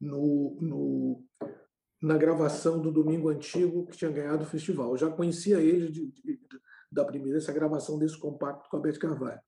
no, 0.00 0.58
no, 0.60 1.24
na 2.02 2.16
gravação 2.16 2.80
do 2.80 2.90
Domingo 2.90 3.28
Antigo, 3.28 3.86
que 3.86 3.96
tinha 3.96 4.10
ganhado 4.10 4.42
o 4.42 4.46
festival. 4.46 4.90
Eu 4.90 4.98
já 4.98 5.10
conhecia 5.10 5.60
eles 5.60 5.92
de, 5.92 6.10
de, 6.10 6.40
da 6.92 7.04
primeira, 7.04 7.38
essa 7.38 7.52
gravação 7.52 7.98
desse 7.98 8.18
compacto 8.18 8.68
com 8.68 8.76
a 8.76 8.80
Bete 8.80 8.98
Carvalho, 8.98 9.40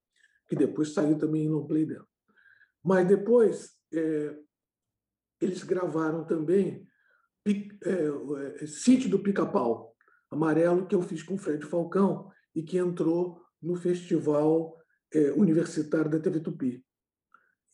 que 0.49 0.57
depois 0.57 0.95
saiu 0.95 1.19
também 1.19 1.49
no 1.49 1.67
play 1.67 1.85
dela. 1.85 2.07
Mas 2.83 3.07
depois, 3.07 3.75
é, 3.93 4.37
eles 5.41 5.63
gravaram 5.63 6.25
também 6.25 6.89
é, 7.47 8.63
é, 8.63 8.67
Sítio 8.67 9.11
do 9.11 9.19
Pica-Pau, 9.19 9.95
Amarelo, 10.31 10.87
que 10.87 10.95
eu 10.95 11.03
fiz 11.03 11.23
com 11.23 11.35
o 11.35 11.39
Fred 11.39 11.65
Falcão 11.67 12.31
e 12.55 12.63
que 12.63 12.79
entrou 12.79 13.43
no 13.61 13.77
Festival 13.77 14.77
é, 15.13 15.31
Universitário 15.33 16.11
da 16.11 16.19
TV 16.19 16.41
Tupi, 16.41 16.85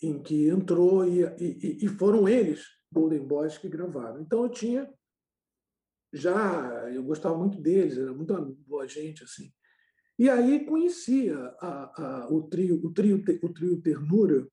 em 0.03 0.21
que 0.21 0.49
entrou 0.49 1.07
e, 1.07 1.23
e, 1.39 1.85
e 1.85 1.89
foram 1.89 2.29
eles, 2.29 2.67
Golden 2.93 3.27
Boys, 3.27 3.57
que 3.57 3.69
gravaram. 3.69 4.21
Então 4.21 4.43
eu 4.43 4.51
tinha 4.51 4.93
já, 6.13 6.91
eu 6.93 7.05
gostava 7.05 7.39
muito 7.39 7.61
deles, 7.61 7.97
era 7.97 8.13
muito 8.13 8.35
boa 8.67 8.87
gente 8.87 9.23
assim. 9.23 9.53
E 10.21 10.29
aí 10.29 10.67
conhecia 10.67 11.35
a, 11.59 12.03
a, 12.03 12.29
o 12.29 12.43
trio, 12.43 12.79
o 12.85 12.93
trio, 12.93 13.25
o 13.43 13.49
trio 13.55 13.81
Ternura, 13.81 14.47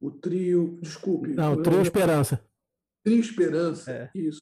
o 0.00 0.10
trio, 0.10 0.80
desculpe. 0.82 1.28
Não, 1.28 1.52
o 1.52 1.62
trio 1.62 1.80
Esperança. 1.80 2.44
Trio 3.04 3.20
Esperança, 3.20 3.92
é. 3.92 4.10
isso. 4.12 4.40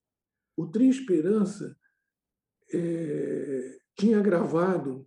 O 0.57 0.69
Trio 0.69 0.88
Esperança 0.88 1.77
é, 2.73 3.79
tinha 3.95 4.23
gravado 4.23 5.07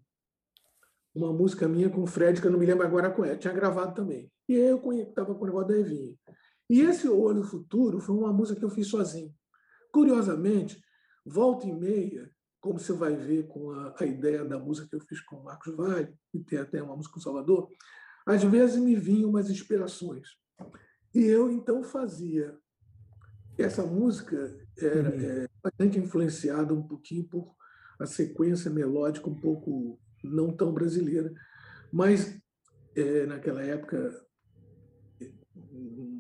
uma 1.16 1.34
música 1.34 1.68
minha 1.68 1.90
com 1.90 2.04
o 2.04 2.08
Fred, 2.08 2.40
que 2.40 2.46
eu 2.46 2.52
não 2.52 2.60
me 2.60 2.68
lembro 2.68 2.86
agora 2.86 3.10
qual 3.10 3.28
é, 3.28 3.36
tinha 3.36 3.52
gravado 3.52 3.96
também. 3.96 4.32
E 4.48 4.54
aí 4.54 4.68
eu 4.68 4.80
estava 5.02 5.34
com 5.34 5.44
o 5.44 5.48
negócio 5.48 5.70
da 5.70 5.80
Evinha. 5.80 6.16
E 6.70 6.82
esse 6.82 7.08
Olho 7.08 7.44
Futuro 7.44 8.00
foi 8.00 8.16
uma 8.16 8.32
música 8.32 8.60
que 8.60 8.66
eu 8.66 8.70
fiz 8.70 8.90
sozinho. 8.90 9.34
Curiosamente, 9.92 10.80
volta 11.26 11.66
e 11.66 11.74
meia, 11.74 12.32
como 12.66 12.80
você 12.80 12.94
vai 12.94 13.16
ver 13.16 13.46
com 13.46 13.70
a, 13.70 13.94
a 14.00 14.06
ideia 14.08 14.44
da 14.44 14.58
música 14.58 14.88
que 14.88 14.96
eu 14.96 15.00
fiz 15.02 15.22
com 15.22 15.36
o 15.36 15.44
Marcos 15.44 15.76
Vale, 15.76 16.12
e 16.34 16.40
tem 16.40 16.58
até 16.58 16.82
uma 16.82 16.96
música 16.96 17.14
com 17.14 17.20
Salvador, 17.20 17.70
às 18.26 18.44
vezes 18.44 18.78
me 18.78 18.96
vinham 18.96 19.30
umas 19.30 19.52
inspirações. 19.52 20.30
E 21.14 21.20
eu 21.26 21.52
então 21.52 21.84
fazia. 21.84 22.58
Essa 23.56 23.86
música 23.86 24.58
era 24.80 25.12
uhum. 25.12 25.22
é, 25.22 25.48
bastante 25.64 26.00
influenciada 26.00 26.74
um 26.74 26.82
pouquinho 26.82 27.26
por 27.26 27.56
a 28.00 28.08
sequência 28.08 28.72
melódica 28.72 29.30
um 29.30 29.40
pouco 29.40 30.00
não 30.24 30.52
tão 30.52 30.74
brasileira, 30.74 31.32
mas 31.94 32.36
é, 32.96 33.28
naquela 33.28 33.62
época 33.62 34.26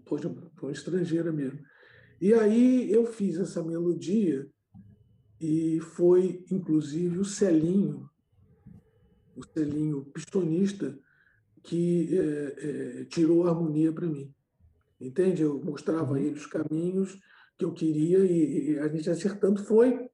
poxa, 0.05 0.31
foi 0.57 0.73
estrangeira 0.73 1.31
mesmo. 1.31 1.59
E 2.21 2.35
aí 2.35 2.91
eu 2.91 3.07
fiz 3.07 3.39
essa 3.39 3.63
melodia 3.63 4.47
e 5.39 5.79
foi 5.79 6.43
inclusive 6.51 7.19
o 7.19 7.25
Celinho, 7.25 8.09
o 9.35 9.43
Celinho 9.43 10.05
pistonista, 10.05 10.97
que 11.63 12.09
é, 12.17 13.01
é, 13.01 13.05
tirou 13.05 13.45
a 13.45 13.49
harmonia 13.49 13.91
para 13.91 14.07
mim. 14.07 14.33
Entende? 14.99 15.41
Eu 15.41 15.61
mostrava 15.63 16.09
a 16.09 16.11
uhum. 16.11 16.17
ele 16.17 16.35
os 16.35 16.45
caminhos 16.45 17.19
que 17.57 17.65
eu 17.65 17.73
queria 17.73 18.19
e, 18.19 18.71
e, 18.71 18.79
a 18.79 18.87
gente 18.87 19.09
acertando 19.09 19.63
foi. 19.63 20.09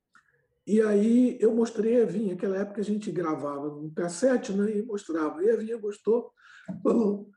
E 0.66 0.82
aí 0.82 1.38
eu 1.40 1.54
mostrei 1.54 1.98
a 1.98 2.04
Evinha, 2.04 2.34
naquela 2.34 2.58
época 2.58 2.82
a 2.82 2.84
gente 2.84 3.12
gravava 3.12 3.68
no 3.68 3.92
cassete 3.92 4.54
né, 4.54 4.78
e 4.78 4.84
mostrava. 4.84 5.44
E 5.44 5.50
a 5.50 5.54
Evinha 5.54 5.78
gostou 5.78 6.32
falou, 6.84 7.30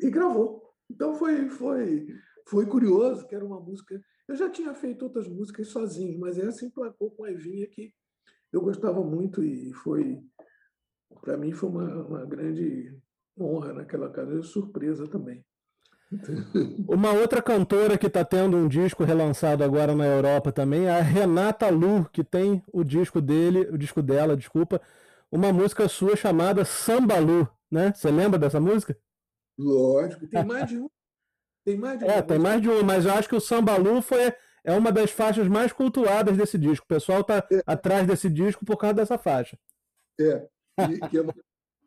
e 0.00 0.10
gravou. 0.10 0.62
Então 0.90 1.14
foi, 1.14 1.48
foi, 1.50 2.06
foi 2.46 2.66
curioso, 2.66 3.26
que 3.26 3.34
era 3.34 3.44
uma 3.44 3.60
música. 3.60 4.00
Eu 4.28 4.36
já 4.36 4.48
tinha 4.48 4.74
feito 4.74 5.02
outras 5.02 5.28
músicas 5.28 5.68
sozinho, 5.68 6.18
mas 6.18 6.38
essa 6.38 6.64
emplacou 6.64 7.10
com 7.10 7.24
a 7.24 7.30
Evinha 7.30 7.66
que 7.66 7.92
eu 8.52 8.60
gostava 8.60 9.02
muito 9.02 9.42
e 9.42 9.72
foi, 9.72 10.20
para 11.20 11.36
mim, 11.36 11.52
foi 11.52 11.68
uma, 11.68 12.06
uma 12.06 12.26
grande 12.26 12.96
honra 13.38 13.72
naquela 13.72 14.10
casa, 14.10 14.42
surpresa 14.42 15.08
também. 15.08 15.44
Uma 16.86 17.12
outra 17.12 17.40
cantora 17.40 17.96
que 17.96 18.06
está 18.06 18.22
tendo 18.22 18.54
um 18.54 18.68
disco 18.68 19.02
relançado 19.02 19.64
agora 19.64 19.94
na 19.94 20.04
Europa 20.04 20.52
também 20.52 20.84
é 20.84 20.90
a 20.90 21.00
Renata 21.00 21.70
Lu, 21.70 22.06
que 22.12 22.22
tem 22.22 22.62
o 22.70 22.84
disco 22.84 23.18
dele, 23.18 23.60
o 23.70 23.78
disco 23.78 24.02
dela, 24.02 24.36
desculpa, 24.36 24.78
uma 25.30 25.50
música 25.52 25.88
sua 25.88 26.14
chamada 26.14 26.66
Sambalu, 26.66 27.48
né? 27.70 27.94
Você 27.94 28.10
lembra 28.10 28.38
dessa 28.38 28.60
música? 28.60 28.94
Lógico, 29.56 30.26
tem 30.26 30.44
mais 30.44 30.68
de 30.68 30.78
um. 30.78 30.90
Tem 31.64 31.76
mais 31.76 31.98
de 31.98 32.04
um. 32.04 32.08
É, 32.08 32.22
tem 32.22 32.38
mais 32.38 32.60
de 32.60 32.68
um, 32.68 32.82
mas 32.82 33.04
eu 33.04 33.12
acho 33.12 33.28
que 33.28 33.36
o 33.36 33.40
Sambalu 33.40 34.02
foi 34.02 34.32
é 34.64 34.72
uma 34.72 34.92
das 34.92 35.10
faixas 35.10 35.48
mais 35.48 35.72
cultuadas 35.72 36.36
desse 36.36 36.58
disco. 36.58 36.84
O 36.84 36.88
pessoal 36.88 37.20
está 37.20 37.46
é. 37.50 37.62
atrás 37.66 38.06
desse 38.06 38.30
disco 38.30 38.64
por 38.64 38.76
causa 38.76 38.94
dessa 38.94 39.18
faixa. 39.18 39.58
É, 40.20 40.48
e, 40.90 41.08
que 41.08 41.18
é 41.18 41.22
uma 41.22 41.34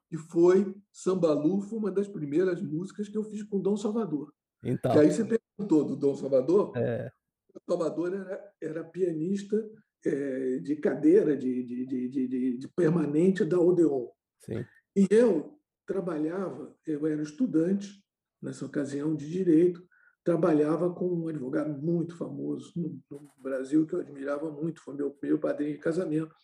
que 0.09 0.17
foi 0.17 0.75
Sambalu, 0.91 1.61
foi 1.61 1.79
uma 1.79 1.91
das 1.91 2.07
primeiras 2.07 2.61
músicas 2.61 3.09
que 3.09 3.17
eu 3.17 3.23
fiz 3.23 3.43
com 3.43 3.59
Dom 3.59 3.75
Salvador. 3.75 4.33
Então. 4.63 4.91
Que 4.91 4.99
aí 4.99 5.11
você 5.11 5.25
perguntou 5.25 5.83
do 5.83 5.95
Dom 5.95 6.15
Salvador. 6.15 6.71
É. 6.75 7.11
O 7.53 7.59
Salvador 7.71 8.13
era, 8.13 8.53
era 8.61 8.83
pianista 8.83 9.57
é, 10.05 10.59
de 10.59 10.75
cadeira, 10.75 11.35
de, 11.35 11.63
de, 11.63 11.85
de, 11.85 12.09
de, 12.09 12.57
de 12.57 12.67
permanente 12.69 13.43
da 13.43 13.59
Odeon. 13.59 14.07
Sim. 14.39 14.65
E 14.95 15.07
eu 15.09 15.59
trabalhava, 15.85 16.75
eu 16.85 17.05
era 17.07 17.21
estudante, 17.21 18.03
nessa 18.41 18.65
ocasião, 18.65 19.15
de 19.15 19.29
direito, 19.29 19.85
trabalhava 20.23 20.93
com 20.93 21.07
um 21.07 21.27
advogado 21.27 21.71
muito 21.79 22.17
famoso 22.17 22.73
no, 22.75 22.99
no 23.09 23.31
Brasil, 23.37 23.85
que 23.85 23.93
eu 23.93 23.99
admirava 23.99 24.51
muito, 24.51 24.81
foi 24.81 24.95
meu, 24.95 25.15
meu 25.21 25.39
padrinho 25.39 25.73
de 25.73 25.79
casamento, 25.79 26.35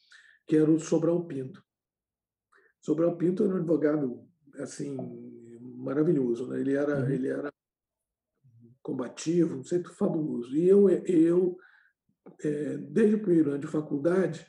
que 0.48 0.56
era 0.56 0.70
o 0.70 0.80
Sobral 0.80 1.26
Pinto. 1.26 1.64
Sobral 2.82 3.18
Pinto 3.18 3.44
era 3.44 3.54
um 3.54 3.58
advogado 3.58 4.28
assim 4.60 4.96
maravilhoso, 5.78 6.48
né? 6.48 6.60
ele 6.60 6.74
era 6.76 7.00
uhum. 7.00 7.10
ele 7.10 7.28
era 7.28 7.52
combativo, 8.82 9.58
um 9.58 9.64
centro 9.64 9.94
fabuloso. 9.94 10.56
E 10.56 10.68
eu 10.68 10.90
eu 10.90 11.58
é, 12.44 12.78
desde 12.78 13.16
o 13.16 13.22
primeiro 13.22 13.52
ano 13.52 13.60
de 13.60 13.68
faculdade 13.68 14.46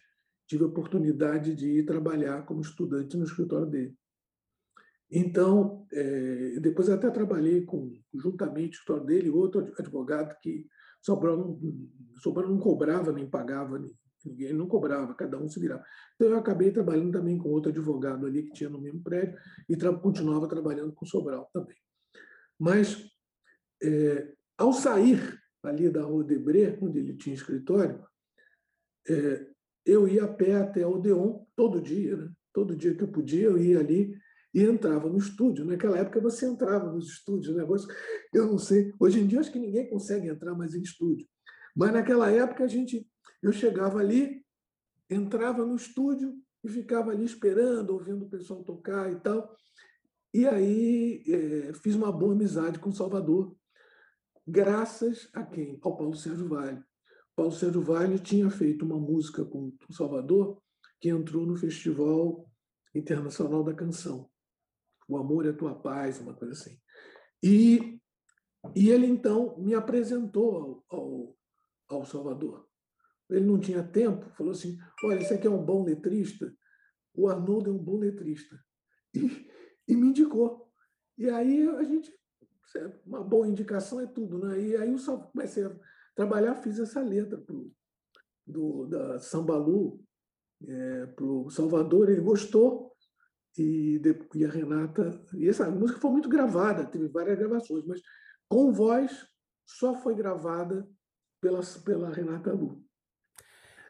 tive 0.46 0.64
a 0.64 0.66
oportunidade 0.66 1.54
de 1.54 1.78
ir 1.78 1.86
trabalhar 1.86 2.44
como 2.44 2.60
estudante 2.60 3.16
no 3.16 3.24
escritório 3.24 3.66
dele. 3.66 3.96
Então, 5.14 5.86
é, 5.92 6.58
depois 6.60 6.88
até 6.88 7.10
trabalhei 7.10 7.66
com 7.66 7.92
juntamente 8.14 8.70
o 8.70 8.74
escritório 8.76 9.04
dele 9.04 9.28
outro 9.28 9.72
advogado 9.78 10.34
que 10.40 10.66
Sobral 11.02 11.36
não, 11.36 11.60
Sobral 12.16 12.48
não 12.48 12.58
cobrava 12.58 13.12
nem 13.12 13.28
pagava 13.28 13.78
Ninguém 14.24 14.52
não 14.52 14.68
cobrava, 14.68 15.14
cada 15.14 15.38
um 15.38 15.48
se 15.48 15.58
virava. 15.58 15.84
Então 16.14 16.28
eu 16.28 16.38
acabei 16.38 16.70
trabalhando 16.70 17.12
também 17.12 17.36
com 17.36 17.48
outro 17.48 17.70
advogado 17.70 18.26
ali 18.26 18.44
que 18.44 18.52
tinha 18.52 18.70
no 18.70 18.80
mesmo 18.80 19.02
prédio 19.02 19.36
e 19.68 19.76
tra 19.76 19.92
continuava 19.92 20.48
trabalhando 20.48 20.92
com 20.92 21.04
Sobral 21.04 21.50
também. 21.52 21.76
Mas 22.58 23.10
é, 23.82 24.32
ao 24.56 24.72
sair 24.72 25.38
ali 25.62 25.90
da 25.90 26.02
Rua 26.02 26.24
Debré, 26.24 26.78
onde 26.80 26.98
ele 26.98 27.16
tinha 27.16 27.34
escritório, 27.34 28.04
é, 29.08 29.46
eu 29.84 30.06
ia 30.06 30.24
a 30.24 30.28
pé 30.28 30.54
até 30.54 30.86
o 30.86 30.92
Odeon 30.92 31.44
todo 31.56 31.82
dia, 31.82 32.16
né? 32.16 32.30
Todo 32.52 32.76
dia 32.76 32.94
que 32.94 33.02
eu 33.02 33.08
podia, 33.08 33.46
eu 33.46 33.58
ia 33.58 33.80
ali 33.80 34.14
e 34.54 34.62
entrava 34.62 35.08
no 35.08 35.18
estúdio. 35.18 35.64
Naquela 35.64 35.98
época 35.98 36.20
você 36.20 36.46
entrava 36.46 36.90
nos 36.92 37.08
estúdios, 37.08 37.54
negócio, 37.54 37.88
eu 38.32 38.46
não 38.46 38.58
sei. 38.58 38.92
Hoje 38.98 39.20
em 39.20 39.26
dia 39.26 39.40
acho 39.40 39.52
que 39.52 39.58
ninguém 39.58 39.88
consegue 39.88 40.28
entrar 40.28 40.54
mais 40.54 40.74
em 40.74 40.82
estúdio. 40.82 41.26
Mas 41.74 41.92
naquela 41.92 42.30
época 42.30 42.64
a 42.64 42.68
gente 42.68 43.06
eu 43.42 43.52
chegava 43.52 43.98
ali, 43.98 44.44
entrava 45.10 45.64
no 45.64 45.74
estúdio 45.74 46.34
e 46.62 46.68
ficava 46.68 47.10
ali 47.10 47.24
esperando, 47.24 47.90
ouvindo 47.90 48.24
o 48.24 48.30
pessoal 48.30 48.62
tocar 48.62 49.10
e 49.10 49.16
tal. 49.16 49.56
E 50.32 50.46
aí 50.46 51.22
é, 51.26 51.72
fiz 51.74 51.94
uma 51.94 52.12
boa 52.12 52.32
amizade 52.32 52.78
com 52.78 52.92
Salvador, 52.92 53.54
graças 54.46 55.28
a 55.34 55.44
quem? 55.44 55.78
Ao 55.82 55.96
Paulo 55.96 56.14
Sérgio 56.14 56.48
Vale. 56.48 56.82
Paulo 57.34 57.52
Sérgio 57.52 57.82
Vale 57.82 58.18
tinha 58.18 58.50
feito 58.50 58.84
uma 58.84 58.98
música 58.98 59.44
com 59.44 59.74
Salvador 59.90 60.62
que 61.00 61.08
entrou 61.08 61.44
no 61.44 61.56
Festival 61.56 62.48
Internacional 62.94 63.64
da 63.64 63.74
Canção. 63.74 64.31
O 65.12 65.16
Amor 65.18 65.46
é 65.46 65.50
a 65.50 65.56
Tua 65.56 65.74
Paz, 65.74 66.20
uma 66.20 66.34
coisa 66.34 66.54
assim. 66.54 66.76
E, 67.42 68.00
e 68.74 68.90
ele, 68.90 69.06
então, 69.06 69.58
me 69.58 69.74
apresentou 69.74 70.84
ao, 70.90 70.98
ao, 70.98 71.36
ao 71.88 72.04
Salvador 72.04 72.66
ele 73.34 73.46
não 73.46 73.58
tinha 73.58 73.82
tempo, 73.82 74.30
falou 74.36 74.52
assim: 74.52 74.78
olha, 75.04 75.20
esse 75.20 75.32
aqui 75.32 75.46
é 75.46 75.50
um 75.50 75.64
bom 75.64 75.84
letrista. 75.84 76.54
O 77.14 77.28
Arnoldo 77.28 77.70
é 77.70 77.72
um 77.72 77.78
bom 77.78 77.98
letrista. 77.98 78.58
E, 79.14 79.46
e 79.88 79.96
me 79.96 80.08
indicou. 80.08 80.70
E 81.18 81.28
aí 81.28 81.68
a 81.68 81.82
gente, 81.82 82.12
uma 83.06 83.22
boa 83.22 83.46
indicação 83.46 84.00
é 84.00 84.06
tudo, 84.06 84.38
né? 84.38 84.60
E 84.60 84.76
aí 84.76 84.90
eu 84.90 84.98
só 84.98 85.18
comecei 85.18 85.64
a 85.64 85.76
trabalhar, 86.14 86.56
fiz 86.56 86.78
essa 86.78 87.00
letra 87.02 87.38
pro, 87.38 87.70
do, 88.46 88.86
da 88.86 89.18
Sambalu 89.18 90.02
é, 90.66 91.06
para 91.06 91.24
o 91.24 91.50
Salvador, 91.50 92.08
ele 92.08 92.20
gostou. 92.20 92.91
E, 93.58 94.00
e 94.34 94.44
a 94.44 94.50
Renata. 94.50 95.20
E 95.34 95.48
essa 95.48 95.70
música 95.70 96.00
foi 96.00 96.10
muito 96.10 96.28
gravada, 96.28 96.84
teve 96.84 97.08
várias 97.08 97.38
gravações, 97.38 97.84
mas 97.86 98.00
com 98.48 98.72
voz 98.72 99.26
só 99.66 99.94
foi 99.94 100.14
gravada 100.14 100.86
pela, 101.40 101.60
pela 101.84 102.10
Renata 102.10 102.52
Lu. 102.52 102.82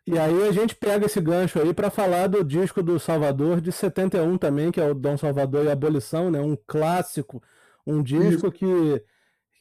E 0.05 0.19
aí 0.19 0.49
a 0.49 0.53
gente 0.53 0.75
pega 0.75 1.07
esse 1.07 1.21
gancho 1.21 1.61
aí 1.61 1.73
para 1.73 1.89
falar 1.89 2.27
do 2.27 2.43
disco 2.43 2.83
do 2.83 2.99
Salvador 2.99 3.61
de 3.61 3.71
71 3.71 4.37
também, 4.37 4.73
que 4.73 4.81
é 4.81 4.91
o 4.91 4.95
Dom 4.95 5.17
Salvador 5.17 5.65
e 5.65 5.69
a 5.69 5.73
Abolição, 5.73 6.29
né? 6.29 6.41
Um 6.41 6.57
clássico, 6.67 7.41
um 7.87 8.03
disco 8.03 8.51
que 8.51 8.67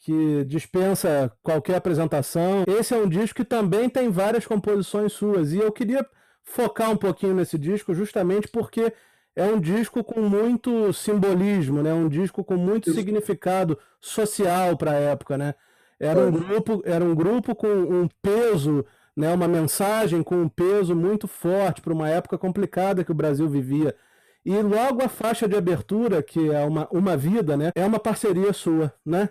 que 0.03 0.43
dispensa 0.45 1.31
qualquer 1.43 1.75
apresentação. 1.75 2.63
Esse 2.67 2.93
é 2.93 2.97
um 2.97 3.07
disco 3.07 3.35
que 3.35 3.45
também 3.45 3.87
tem 3.87 4.09
várias 4.09 4.47
composições 4.47 5.13
suas 5.13 5.53
e 5.53 5.59
eu 5.59 5.71
queria 5.71 6.03
focar 6.43 6.89
um 6.89 6.97
pouquinho 6.97 7.35
nesse 7.35 7.55
disco 7.55 7.93
justamente 7.93 8.47
porque 8.47 8.91
é 9.36 9.46
um 9.46 9.60
disco 9.60 10.04
com 10.04 10.22
muito 10.22 10.91
simbolismo, 10.94 11.82
né? 11.82 11.94
Um 11.94 12.10
disco 12.10 12.44
com 12.44 12.58
muito 12.58 12.89
Isso. 12.89 12.98
significado 12.98 13.78
social 14.00 14.76
para 14.78 14.91
a 14.91 14.96
época, 14.96 15.38
né? 15.38 15.56
Era 16.00 16.20
um 16.20 16.32
grupo, 16.32 16.82
era 16.84 17.06
um 17.06 17.13
grupo 17.13 17.56
com 17.56 17.67
um 17.67 18.10
peso 18.22 18.84
né, 19.15 19.34
uma 19.34 19.48
mensagem 19.48 20.24
com 20.24 20.36
um 20.36 20.50
peso 20.50 20.96
muito 20.96 21.28
forte 21.28 21.82
para 21.82 21.94
uma 21.94 22.10
época 22.10 22.38
complicada 22.38 23.04
que 23.04 23.12
o 23.12 23.15
Brasil 23.15 23.48
vivia. 23.48 23.96
E 24.44 24.60
logo 24.62 25.04
a 25.04 25.10
faixa 25.10 25.48
de 25.48 25.56
abertura, 25.56 26.24
que 26.24 26.50
é 26.50 26.65
uma, 26.65 26.88
uma 26.91 27.15
vida, 27.15 27.56
né, 27.56 27.72
é 27.76 27.86
uma 27.86 28.00
parceria 28.00 28.54
sua, 28.54 28.94
né? 29.06 29.30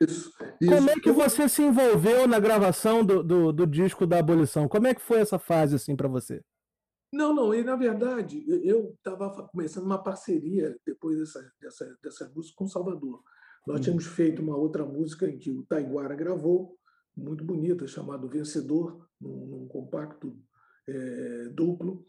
Isso, 0.00 0.32
isso. 0.60 0.72
Como 0.72 0.90
é 0.90 0.94
que 0.94 1.10
você 1.10 1.48
se 1.48 1.62
envolveu 1.62 2.26
na 2.26 2.38
gravação 2.38 3.04
do, 3.04 3.22
do, 3.22 3.52
do 3.52 3.66
disco 3.66 4.06
da 4.06 4.18
abolição? 4.18 4.68
Como 4.68 4.86
é 4.86 4.94
que 4.94 5.00
foi 5.00 5.20
essa 5.20 5.38
fase 5.38 5.74
assim 5.74 5.96
para 5.96 6.08
você? 6.08 6.40
Não, 7.12 7.34
não, 7.34 7.54
e 7.54 7.62
na 7.64 7.74
verdade 7.74 8.44
eu 8.46 8.94
estava 8.94 9.48
começando 9.48 9.84
uma 9.84 10.02
parceria 10.02 10.76
depois 10.84 11.18
dessa, 11.18 11.52
dessa, 11.60 11.98
dessa 12.02 12.32
música 12.34 12.54
com 12.56 12.68
Salvador. 12.68 13.22
Nós 13.66 13.80
hum. 13.80 13.82
tínhamos 13.82 14.06
feito 14.06 14.42
uma 14.42 14.56
outra 14.56 14.84
música 14.84 15.28
em 15.28 15.38
que 15.38 15.50
o 15.50 15.64
Taiguara 15.64 16.14
gravou, 16.14 16.76
muito 17.16 17.44
bonita, 17.44 17.86
chamado 17.86 18.28
Vencedor, 18.28 19.08
num, 19.20 19.46
num 19.46 19.68
compacto 19.68 20.36
é, 20.86 21.48
duplo. 21.50 22.04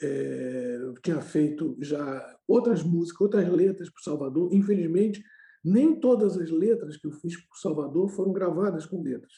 É, 0.00 0.78
tinha 1.02 1.20
feito 1.20 1.76
já 1.80 2.36
outras 2.46 2.82
músicas, 2.82 3.20
outras 3.20 3.48
letras 3.48 3.90
para 3.90 4.00
o 4.00 4.04
Salvador. 4.04 4.52
Infelizmente, 4.52 5.22
nem 5.64 5.98
todas 5.98 6.36
as 6.36 6.50
letras 6.50 6.96
que 6.96 7.06
eu 7.06 7.12
fiz 7.12 7.36
para 7.36 7.54
o 7.54 7.58
Salvador 7.58 8.08
foram 8.08 8.32
gravadas 8.32 8.86
com 8.86 9.02
letras. 9.02 9.32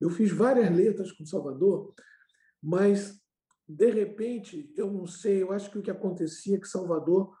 Eu 0.00 0.10
fiz 0.10 0.30
várias 0.30 0.74
letras 0.74 1.12
com 1.12 1.24
o 1.24 1.26
Salvador, 1.26 1.94
mas, 2.62 3.18
de 3.68 3.90
repente, 3.90 4.72
eu 4.76 4.90
não 4.90 5.06
sei, 5.06 5.42
eu 5.42 5.52
acho 5.52 5.70
que 5.70 5.78
o 5.78 5.82
que 5.82 5.90
acontecia 5.90 6.56
é 6.56 6.60
que 6.60 6.68
Salvador, 6.68 7.36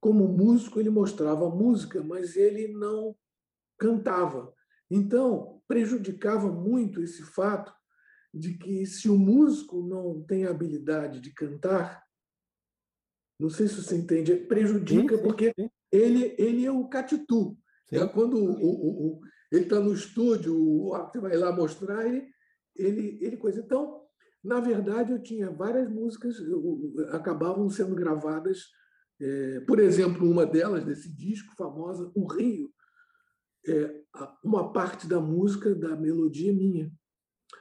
como 0.00 0.28
músico, 0.28 0.78
ele 0.78 0.90
mostrava 0.90 1.48
música, 1.48 2.02
mas 2.02 2.36
ele 2.36 2.68
não 2.68 3.16
cantava. 3.78 4.54
Então, 4.90 5.62
prejudicava 5.66 6.50
muito 6.50 7.02
esse 7.02 7.22
fato 7.22 7.74
de 8.32 8.54
que 8.54 8.84
se 8.86 9.08
o 9.08 9.16
músico 9.16 9.82
não 9.82 10.22
tem 10.22 10.44
a 10.44 10.50
habilidade 10.50 11.20
de 11.20 11.32
cantar, 11.32 12.04
não 13.40 13.50
sei 13.50 13.66
se 13.68 13.82
você 13.82 13.96
entende, 13.96 14.36
prejudica 14.36 15.16
sim, 15.16 15.22
porque 15.22 15.52
sim. 15.58 15.70
Ele, 15.90 16.34
ele 16.38 16.64
é 16.64 16.70
o 16.70 16.88
catitu. 16.88 17.56
É 17.90 18.04
quando 18.06 18.36
o, 18.36 18.52
o, 18.62 19.06
o 19.06 19.20
ele 19.52 19.64
está 19.64 19.78
no 19.78 19.94
estúdio, 19.94 20.54
o 20.56 20.90
você 20.90 21.20
vai 21.20 21.36
lá 21.36 21.52
mostrar, 21.52 22.06
ele, 22.06 22.28
ele, 22.74 23.18
ele 23.20 23.36
coisa. 23.36 23.60
Então, 23.60 24.05
na 24.46 24.60
verdade, 24.60 25.12
eu 25.12 25.20
tinha 25.20 25.50
várias 25.50 25.90
músicas, 25.90 26.38
eu, 26.38 26.94
acabavam 27.10 27.68
sendo 27.68 27.94
gravadas. 27.94 28.64
É, 29.20 29.60
por 29.60 29.80
exemplo, 29.80 30.30
uma 30.30 30.46
delas, 30.46 30.84
desse 30.84 31.08
disco 31.12 31.54
famosa, 31.56 32.10
O 32.14 32.26
Rio, 32.26 32.72
é, 33.66 34.02
uma 34.44 34.72
parte 34.72 35.08
da 35.08 35.20
música, 35.20 35.74
da 35.74 35.96
melodia 35.96 36.52
minha. 36.52 36.92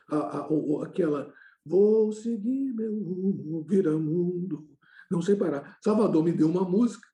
A, 0.10 0.40
a, 0.40 0.48
aquela 0.84 1.34
Vou 1.66 2.12
seguir 2.12 2.72
meu 2.74 2.94
rumo, 2.94 3.64
vira 3.64 3.98
mundo, 3.98 4.70
não 5.10 5.20
sei 5.20 5.36
parar. 5.36 5.80
Salvador 5.84 6.24
me 6.24 6.32
deu 6.32 6.48
uma 6.48 6.64
música, 6.64 7.08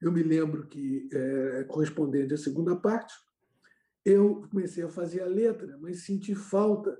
eu 0.00 0.10
me 0.10 0.22
lembro 0.22 0.66
que 0.66 1.06
é 1.12 1.64
correspondente 1.64 2.32
à 2.32 2.38
segunda 2.38 2.74
parte. 2.74 3.12
Eu 4.02 4.48
comecei 4.50 4.82
a 4.82 4.88
fazer 4.88 5.20
a 5.20 5.26
letra, 5.26 5.76
mas 5.82 6.06
senti 6.06 6.34
falta 6.34 6.98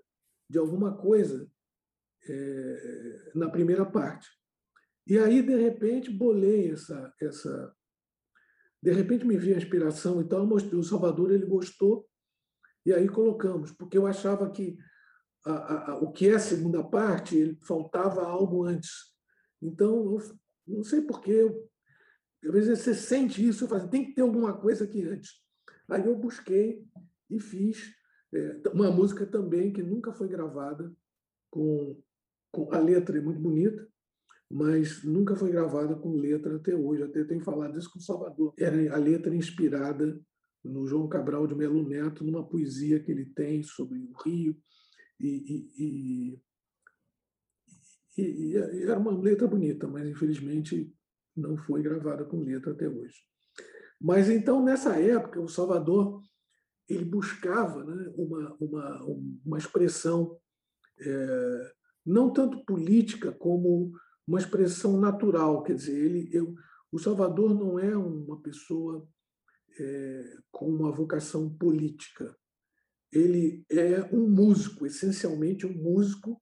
de 0.48 0.58
alguma 0.58 0.94
coisa 0.94 1.50
é, 2.28 3.30
na 3.34 3.50
primeira 3.50 3.84
parte. 3.84 4.28
E 5.06 5.18
aí, 5.18 5.42
de 5.42 5.56
repente, 5.56 6.10
bolei 6.10 6.72
essa, 6.72 7.12
essa, 7.20 7.74
de 8.82 8.92
repente 8.92 9.26
me 9.26 9.36
veio 9.36 9.54
a 9.54 9.58
inspiração 9.58 10.20
e 10.20 10.28
tal, 10.28 10.46
mostrei. 10.46 10.78
O 10.78 10.84
Salvador 10.84 11.30
ele 11.30 11.46
gostou 11.46 12.08
e 12.86 12.92
aí 12.92 13.08
colocamos, 13.08 13.72
porque 13.72 13.98
eu 13.98 14.06
achava 14.06 14.50
que 14.50 14.76
a, 15.44 15.92
a, 15.92 15.98
o 15.98 16.10
que 16.10 16.28
é 16.28 16.34
a 16.34 16.38
segunda 16.38 16.82
parte, 16.82 17.36
ele 17.36 17.58
faltava 17.62 18.24
algo 18.24 18.64
antes. 18.64 19.14
Então, 19.60 20.18
eu 20.66 20.76
não 20.76 20.84
sei 20.84 21.02
porquê, 21.02 21.50
às 22.44 22.52
vezes 22.52 22.78
você 22.78 22.94
sente 22.94 23.46
isso, 23.46 23.68
falo, 23.68 23.88
tem 23.88 24.06
que 24.06 24.14
ter 24.14 24.22
alguma 24.22 24.56
coisa 24.58 24.84
aqui 24.84 25.02
antes. 25.02 25.32
Aí 25.88 26.04
eu 26.06 26.16
busquei 26.16 26.82
e 27.30 27.38
fiz 27.38 27.94
é, 28.34 28.62
uma 28.72 28.90
música 28.90 29.26
também 29.26 29.72
que 29.72 29.82
nunca 29.82 30.12
foi 30.12 30.28
gravada, 30.28 30.92
com 31.50 32.02
a 32.70 32.78
letra 32.78 33.18
é 33.18 33.20
muito 33.20 33.40
bonita, 33.40 33.86
mas 34.50 35.02
nunca 35.02 35.34
foi 35.34 35.50
gravada 35.50 35.94
com 35.96 36.14
letra 36.14 36.56
até 36.56 36.74
hoje. 36.74 37.02
Até 37.02 37.24
tenho 37.24 37.42
falado 37.42 37.78
isso 37.78 37.90
com 37.90 38.00
Salvador. 38.00 38.54
Era 38.58 38.94
a 38.94 38.98
letra 38.98 39.34
inspirada 39.34 40.20
no 40.62 40.86
João 40.86 41.08
Cabral 41.08 41.46
de 41.46 41.54
Melo 41.54 41.86
Neto, 41.86 42.24
numa 42.24 42.46
poesia 42.46 43.00
que 43.00 43.10
ele 43.10 43.26
tem 43.26 43.62
sobre 43.62 43.98
o 43.98 44.12
Rio. 44.22 44.56
E, 45.20 45.70
e, 45.78 46.40
e, 48.16 48.22
e, 48.22 48.56
era 48.84 48.98
uma 48.98 49.16
letra 49.16 49.46
bonita, 49.46 49.86
mas 49.86 50.08
infelizmente 50.08 50.92
não 51.36 51.56
foi 51.56 51.82
gravada 51.82 52.24
com 52.24 52.40
letra 52.40 52.72
até 52.72 52.88
hoje. 52.88 53.16
Mas 54.00 54.28
então, 54.28 54.62
nessa 54.62 54.98
época, 55.00 55.40
o 55.40 55.48
Salvador 55.48 56.22
ele 56.88 57.04
buscava 57.04 57.82
né, 57.84 58.12
uma, 58.16 58.56
uma, 58.60 59.04
uma 59.44 59.58
expressão 59.58 60.38
é, 61.00 61.72
não 62.04 62.32
tanto 62.32 62.64
política 62.64 63.32
como 63.32 63.92
uma 64.26 64.38
expressão 64.38 64.98
natural, 64.98 65.62
quer 65.62 65.74
dizer, 65.74 65.96
ele, 65.96 66.28
eu, 66.32 66.54
o 66.90 66.98
Salvador 66.98 67.54
não 67.54 67.78
é 67.78 67.96
uma 67.96 68.40
pessoa 68.40 69.06
é, 69.78 70.36
com 70.50 70.68
uma 70.68 70.92
vocação 70.92 71.50
política. 71.50 72.36
Ele 73.12 73.64
é 73.70 74.02
um 74.12 74.28
músico, 74.28 74.86
essencialmente 74.86 75.66
um 75.66 75.72
músico, 75.72 76.40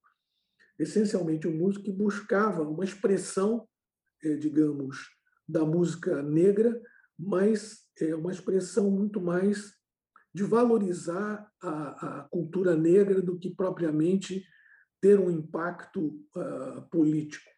essencialmente 0.79 1.47
um 1.47 1.57
músico 1.57 1.85
que 1.85 1.91
buscava 1.91 2.63
uma 2.63 2.83
expressão, 2.83 3.67
é, 4.23 4.35
digamos, 4.35 4.97
da 5.47 5.65
música 5.65 6.21
negra, 6.23 6.81
mas 7.17 7.83
é 7.99 8.15
uma 8.15 8.31
expressão 8.31 8.89
muito 8.89 9.21
mais 9.21 9.73
de 10.33 10.43
valorizar 10.43 11.47
a, 11.61 12.21
a 12.21 12.23
cultura 12.23 12.75
negra 12.75 13.21
do 13.21 13.37
que 13.37 13.53
propriamente 13.53 14.43
ter 15.03 15.19
um 15.19 15.29
impacto 15.29 16.25
uh, 16.33 16.81
político. 16.89 17.51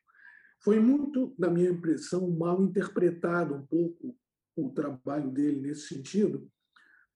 Foi 0.63 0.79
muito, 0.79 1.35
na 1.37 1.47
minha 1.47 1.69
impressão, 1.69 2.27
mal 2.31 2.59
interpretado 2.63 3.53
um 3.53 3.63
pouco 3.63 4.17
o 4.55 4.71
trabalho 4.71 5.29
dele 5.29 5.61
nesse 5.61 5.93
sentido, 5.93 6.49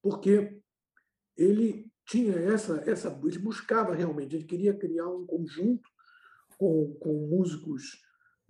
porque 0.04 0.62
ele 1.36 1.92
tinha 2.06 2.36
essa, 2.36 2.84
essa 2.86 3.10
ele 3.10 3.40
buscava 3.40 3.96
realmente, 3.96 4.36
ele 4.36 4.46
queria 4.46 4.78
criar 4.78 5.08
um 5.08 5.26
conjunto 5.26 5.90
com, 6.60 6.94
com 7.00 7.28
músicos 7.28 8.00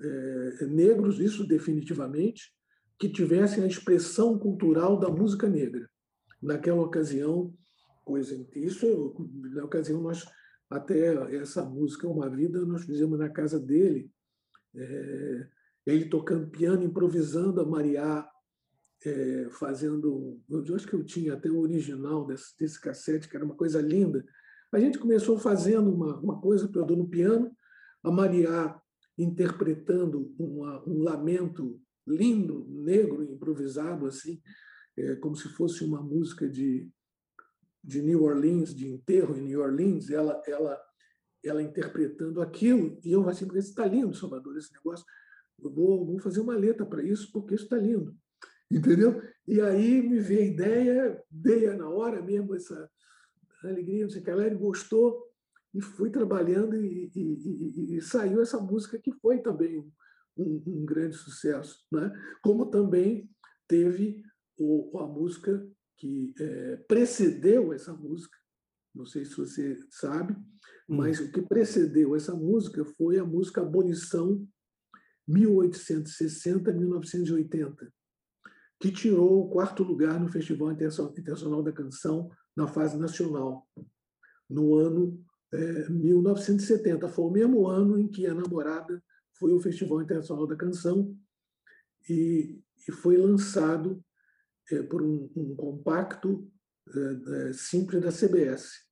é, 0.02 0.66
negros, 0.66 1.18
isso 1.22 1.48
definitivamente, 1.48 2.54
que 2.98 3.08
tivessem 3.08 3.64
a 3.64 3.68
expressão 3.68 4.38
cultural 4.38 5.00
da 5.00 5.08
música 5.08 5.48
negra. 5.48 5.90
Naquela 6.42 6.82
ocasião, 6.82 7.54
coisa 8.04 8.36
isso 8.54 9.16
na 9.54 9.64
ocasião 9.64 10.02
nós 10.02 10.26
até 10.70 11.36
essa 11.36 11.66
música 11.66 12.08
Uma 12.08 12.30
Vida 12.30 12.66
nós 12.66 12.86
fizemos 12.86 13.18
na 13.18 13.30
casa 13.30 13.60
dele 13.60 14.12
é, 14.76 15.48
ele 15.86 16.06
tocando 16.06 16.50
piano, 16.50 16.84
improvisando, 16.84 17.62
a 17.62 17.66
Mariá 17.66 18.30
é, 19.04 19.48
fazendo. 19.52 20.40
Eu 20.50 20.76
acho 20.76 20.88
que 20.88 20.94
eu 20.94 21.04
tinha 21.04 21.34
até 21.34 21.50
o 21.50 21.60
original 21.60 22.26
desse, 22.26 22.58
desse 22.58 22.80
cassete, 22.80 23.28
que 23.28 23.36
era 23.36 23.46
uma 23.46 23.56
coisa 23.56 23.82
linda. 23.82 24.24
A 24.72 24.80
gente 24.80 25.00
começou 25.00 25.40
fazendo 25.40 25.92
uma, 25.92 26.20
uma 26.20 26.40
coisa 26.40 26.68
para 26.68 26.82
eu 26.82 26.96
no 26.96 27.10
piano, 27.10 27.52
a 28.04 28.12
Mariá 28.12 28.80
interpretando 29.18 30.34
uma, 30.38 30.88
um 30.88 31.02
lamento 31.02 31.82
lindo, 32.06 32.66
negro, 32.70 33.24
improvisado, 33.24 34.06
assim, 34.06 34.42
é, 34.98 35.16
como 35.16 35.36
se 35.36 35.50
fosse 35.50 35.84
uma 35.84 36.02
música 36.02 36.48
de, 36.48 36.90
de 37.84 38.02
New 38.02 38.24
Orleans, 38.24 38.76
de 38.76 38.88
enterro 38.88 39.38
em 39.38 39.42
New 39.42 39.62
Orleans. 39.62 40.10
Ela, 40.10 40.42
ela 40.46 40.80
ela 41.44 41.62
interpretando 41.62 42.42
aquilo, 42.42 43.00
e 43.04 43.12
eu 43.12 43.28
assim, 43.30 43.48
está 43.56 43.86
lindo, 43.86 44.14
Salvador, 44.14 44.58
esse 44.58 44.74
negócio. 44.74 45.06
vou, 45.58 46.06
vou 46.06 46.20
fazer 46.20 46.42
uma 46.42 46.56
letra 46.56 46.86
para 46.86 47.04
isso, 47.04 47.32
porque 47.32 47.56
isso 47.56 47.64
está 47.66 47.78
lindo. 47.78 48.16
Entendeu? 48.70 49.22
E 49.48 49.60
aí 49.62 50.02
me 50.02 50.20
veio 50.20 50.42
a 50.42 50.46
ideia, 50.46 51.24
dei 51.30 51.68
na 51.76 51.90
hora 51.90 52.22
mesmo 52.22 52.56
essa 52.56 52.90
alegria, 53.64 54.04
não 54.04 54.10
sei 54.10 54.22
o 54.22 54.24
que, 54.24 54.30
ele 54.30 54.56
gostou, 54.56 55.28
e 55.74 55.82
fui 55.82 56.10
trabalhando 56.10 56.76
e, 56.76 57.12
e, 57.16 57.22
e, 57.22 57.98
e, 57.98 58.02
saiu 58.02 58.42
essa 58.42 58.60
música 58.60 59.00
que 59.00 59.12
foi 59.14 59.40
também 59.40 59.80
um, 60.38 60.64
um 60.66 60.86
grande 60.86 61.16
sucesso, 61.16 61.86
né? 61.92 62.12
como 62.42 62.70
também 62.70 63.30
teve 63.68 64.24
o, 64.58 64.98
a 65.00 65.08
música 65.08 65.68
que 66.00 66.34
é, 66.40 66.78
precedeu 66.88 67.72
essa 67.74 67.94
música, 67.94 68.36
não 68.96 69.06
sei 69.06 69.26
se 69.26 69.36
você 69.36 69.78
sabe, 69.92 70.34
hum. 70.34 70.98
mas 70.98 71.20
o 71.20 71.32
que 71.32 71.42
precedeu 71.42 72.16
essa 72.16 72.34
música 72.34 72.86
foi 72.98 73.20
a 73.20 73.26
música 73.26 73.62
Abolição 73.62 74.48
1860-1980, 75.30 77.92
que 78.80 78.92
tirou 78.92 79.42
o 79.42 79.50
quarto 79.50 79.84
lugar 79.84 80.18
no 80.20 80.30
Festival 80.30 80.72
Internacional 80.72 81.62
da 81.62 81.74
Canção 81.74 82.32
na 82.56 82.68
fase 82.68 82.98
nacional, 82.98 83.68
no 84.50 84.74
ano 84.76 85.22
é, 85.54 85.90
1970. 85.90 87.10
Foi 87.10 87.26
o 87.26 87.32
mesmo 87.32 87.68
ano 87.68 88.00
em 88.00 88.08
que 88.08 88.26
a 88.26 88.34
namorada 88.34 89.04
foi 89.34 89.52
o 89.52 89.60
Festival 89.60 90.02
Internacional 90.02 90.48
da 90.48 90.56
Canção 90.56 91.14
e, 92.10 92.64
e 92.88 92.92
foi 92.92 93.18
lançado 93.18 94.02
por 94.90 95.02
um, 95.02 95.30
um 95.36 95.56
compacto 95.56 96.52
é, 96.88 97.50
é 97.50 97.54
simples 97.54 98.02
da 98.02 98.12
CBS. 98.12 98.88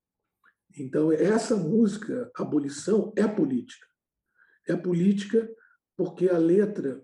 Então, 0.77 1.11
essa 1.11 1.55
música, 1.55 2.31
Abolição, 2.35 3.13
é 3.15 3.27
política. 3.27 3.87
É 4.67 4.75
política 4.75 5.49
porque 5.95 6.29
a 6.29 6.37
letra 6.37 7.03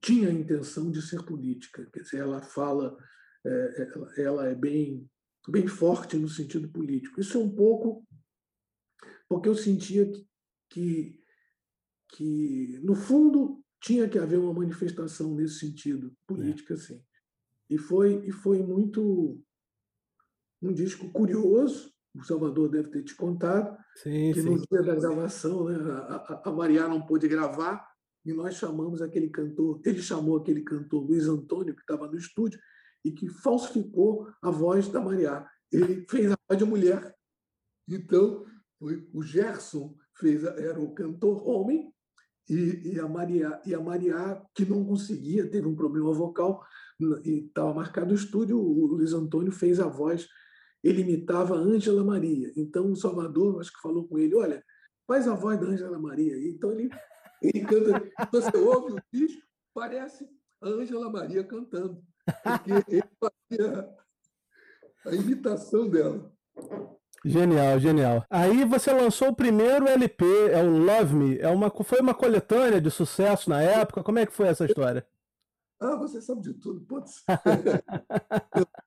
tinha 0.00 0.28
a 0.28 0.32
intenção 0.32 0.90
de 0.90 1.02
ser 1.02 1.24
política. 1.24 1.88
Quer 1.92 2.00
dizer, 2.00 2.18
ela 2.18 2.42
fala, 2.42 2.96
é, 3.44 4.22
ela 4.22 4.48
é 4.48 4.54
bem, 4.54 5.08
bem 5.48 5.66
forte 5.66 6.16
no 6.16 6.28
sentido 6.28 6.68
político. 6.70 7.20
Isso 7.20 7.36
é 7.36 7.40
um 7.40 7.54
pouco 7.54 8.06
porque 9.28 9.48
eu 9.48 9.54
sentia 9.54 10.10
que, 10.70 11.20
que, 12.10 12.78
no 12.82 12.94
fundo, 12.94 13.64
tinha 13.80 14.08
que 14.08 14.18
haver 14.18 14.38
uma 14.38 14.52
manifestação 14.52 15.34
nesse 15.34 15.58
sentido, 15.58 16.14
política, 16.26 16.74
é. 16.74 16.76
sim. 16.76 17.02
E 17.72 17.78
foi, 17.78 18.22
e 18.26 18.30
foi 18.30 18.62
muito 18.62 19.40
um 20.60 20.74
disco 20.74 21.10
curioso, 21.10 21.90
o 22.14 22.22
Salvador 22.22 22.68
deve 22.68 22.90
ter 22.90 23.02
te 23.02 23.14
contado, 23.16 23.74
sim, 23.96 24.30
que 24.34 24.42
sim. 24.42 24.50
no 24.50 24.56
dia 24.56 24.82
da 24.82 24.94
gravação 24.94 25.64
né, 25.64 25.76
a, 25.76 26.42
a 26.44 26.52
Maria 26.52 26.86
não 26.86 27.00
pôde 27.00 27.26
gravar 27.26 27.82
e 28.26 28.32
nós 28.34 28.56
chamamos 28.56 29.00
aquele 29.00 29.30
cantor, 29.30 29.80
ele 29.86 30.02
chamou 30.02 30.36
aquele 30.36 30.60
cantor 30.60 31.02
Luiz 31.02 31.26
Antônio, 31.26 31.74
que 31.74 31.80
estava 31.80 32.06
no 32.06 32.18
estúdio, 32.18 32.60
e 33.02 33.10
que 33.10 33.26
falsificou 33.28 34.28
a 34.42 34.50
voz 34.50 34.88
da 34.88 35.00
Maria. 35.00 35.44
Ele 35.72 36.06
fez 36.08 36.30
a 36.30 36.36
voz 36.46 36.58
de 36.58 36.64
mulher. 36.64 37.16
Então, 37.88 38.44
o 39.12 39.22
Gerson 39.22 39.96
fez, 40.14 40.44
era 40.44 40.78
o 40.78 40.94
cantor 40.94 41.48
homem 41.48 41.90
e, 42.48 42.92
e, 42.92 43.00
a 43.00 43.08
Maria 43.08 43.60
e 43.64 43.74
a 43.74 43.80
Maria 43.80 44.40
que 44.54 44.64
não 44.64 44.84
conseguia 44.84 45.50
teve 45.50 45.66
um 45.66 45.74
problema 45.74 46.12
vocal 46.12 46.62
e 47.24 47.46
estava 47.46 47.74
marcado 47.74 48.12
o 48.12 48.16
estúdio 48.16 48.58
o 48.58 48.86
Luiz 48.86 49.12
Antônio 49.12 49.52
fez 49.52 49.80
a 49.80 49.86
voz 49.86 50.28
ele 50.82 51.02
imitava 51.02 51.54
Ângela 51.54 52.04
Maria 52.04 52.52
então 52.56 52.90
o 52.90 52.96
Salvador 52.96 53.60
acho 53.60 53.72
que 53.72 53.80
falou 53.80 54.06
com 54.06 54.18
ele 54.18 54.34
olha 54.34 54.62
faz 55.06 55.26
a 55.26 55.34
voz 55.34 55.58
da 55.60 55.66
Ângela 55.66 55.98
Maria 55.98 56.36
então 56.48 56.72
ele 56.72 56.90
ele 57.40 57.60
canta 57.64 58.02
você 58.30 58.56
ouve 58.56 58.92
o 58.94 59.02
disco 59.12 59.42
parece 59.74 60.28
a 60.60 60.68
Ângela 60.68 61.10
Maria 61.10 61.44
cantando 61.44 62.02
porque 62.42 62.94
ele 62.96 63.04
fazia 63.20 63.88
a 65.04 65.14
imitação 65.14 65.88
dela 65.88 66.32
Genial, 67.24 67.78
genial. 67.78 68.26
Aí 68.28 68.64
você 68.64 68.92
lançou 68.92 69.28
o 69.28 69.34
primeiro 69.34 69.86
LP, 69.86 70.24
é 70.50 70.60
o 70.60 70.68
Love 70.68 71.14
Me. 71.14 71.38
É 71.38 71.48
uma, 71.48 71.70
foi 71.70 72.00
uma 72.00 72.14
coletânea 72.14 72.80
de 72.80 72.90
sucesso 72.90 73.48
na 73.48 73.62
época. 73.62 74.02
Como 74.02 74.18
é 74.18 74.26
que 74.26 74.32
foi 74.32 74.48
essa 74.48 74.64
história? 74.64 75.06
Ah, 75.82 75.96
você 75.96 76.20
sabe 76.20 76.42
de 76.42 76.54
tudo, 76.54 76.80
putz. 76.82 77.24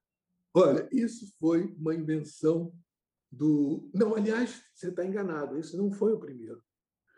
Olha, 0.56 0.88
isso 0.92 1.34
foi 1.40 1.76
uma 1.78 1.94
invenção 1.94 2.74
do. 3.32 3.90
Não, 3.94 4.16
aliás, 4.16 4.64
você 4.74 4.90
está 4.90 5.06
enganado. 5.06 5.58
Esse 5.58 5.76
não 5.76 5.92
foi 5.92 6.14
o 6.14 6.20
primeiro. 6.20 6.64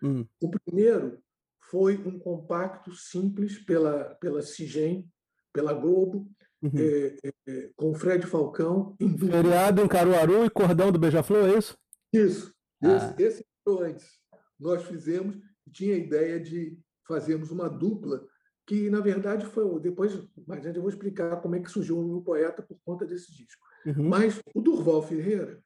Hum. 0.02 0.26
O 0.42 0.50
primeiro 0.50 1.22
foi 1.70 1.98
um 1.98 2.18
compacto 2.18 2.94
simples 2.94 3.60
pela, 3.60 4.16
pela 4.16 4.42
Cigem, 4.42 5.08
pela 5.54 5.74
Globo, 5.74 6.28
Uhum. 6.62 6.72
É, 6.76 7.18
é, 7.48 7.70
com 7.76 7.94
Fred 7.94 8.26
Falcão. 8.26 8.96
Em... 9.00 9.16
Feriado 9.18 9.82
em 9.82 9.88
Caruaru 9.88 10.46
e 10.46 10.50
Cordão 10.50 10.92
do 10.92 11.00
Beija-Flor, 11.00 11.50
é 11.50 11.58
isso? 11.58 11.78
Isso. 12.12 12.54
Ah. 12.84 13.14
Esse, 13.20 13.24
esse 13.24 13.46
antes. 13.68 14.20
Nós 14.60 14.84
fizemos, 14.86 15.38
tinha 15.72 15.94
a 15.94 16.00
ideia 16.00 16.40
de 16.40 16.80
fazermos 17.08 17.52
uma 17.52 17.70
dupla, 17.70 18.26
que 18.68 18.90
na 18.90 19.00
verdade 19.00 19.46
foi. 19.46 19.80
Depois, 19.80 20.14
mais 20.46 20.66
eu 20.66 20.82
vou 20.82 20.90
explicar 20.90 21.42
como 21.42 21.56
é 21.56 21.60
que 21.60 21.72
surgiu 21.72 22.00
o 22.00 22.08
meu 22.08 22.22
poeta 22.22 22.62
por 22.62 22.78
conta 22.86 23.06
desse 23.06 23.34
disco. 23.34 23.66
Uhum. 23.86 24.10
Mas 24.10 24.40
o 24.54 24.62
Durval 24.62 25.02
Ferreira 25.02 25.64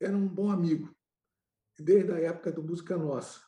era 0.00 0.16
um 0.16 0.26
bom 0.26 0.50
amigo, 0.50 0.94
desde 1.78 2.12
a 2.12 2.18
época 2.18 2.50
do 2.50 2.62
Música 2.62 2.96
Nossa. 2.96 3.40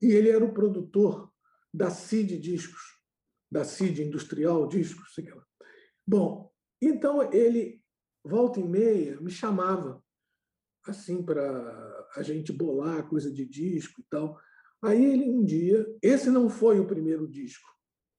E 0.00 0.12
ele 0.12 0.28
era 0.28 0.44
o 0.44 0.52
produtor 0.52 1.32
da 1.72 1.90
CID 1.90 2.38
Discos 2.38 2.94
da 3.54 3.62
CID 3.62 4.02
Industrial 4.02 4.66
Discos. 4.66 5.14
Sei 5.14 5.30
lá. 5.30 5.46
Bom, 6.04 6.52
então 6.82 7.32
ele, 7.32 7.80
volta 8.24 8.58
e 8.58 8.64
meia, 8.64 9.20
me 9.20 9.30
chamava 9.30 10.02
assim 10.86 11.22
para 11.22 12.08
a 12.16 12.22
gente 12.22 12.52
bolar 12.52 13.08
coisa 13.08 13.32
de 13.32 13.46
disco 13.46 14.00
e 14.00 14.04
tal. 14.10 14.36
Aí 14.84 15.02
ele 15.02 15.30
um 15.30 15.42
dia, 15.42 15.86
esse 16.02 16.28
não 16.28 16.50
foi 16.50 16.78
o 16.78 16.86
primeiro 16.86 17.26
disco. 17.26 17.66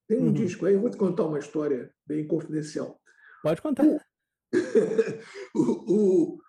Tem 0.07 0.19
um 0.19 0.25
uhum. 0.25 0.33
disco 0.33 0.65
aí, 0.65 0.73
eu 0.73 0.81
vou 0.81 0.89
te 0.89 0.97
contar 0.97 1.25
uma 1.25 1.37
história 1.37 1.93
bem 2.07 2.27
confidencial. 2.27 2.99
Pode 3.43 3.61
contar. 3.61 3.85
O, 3.85 3.99
o, 5.53 5.93
o, 6.33 6.41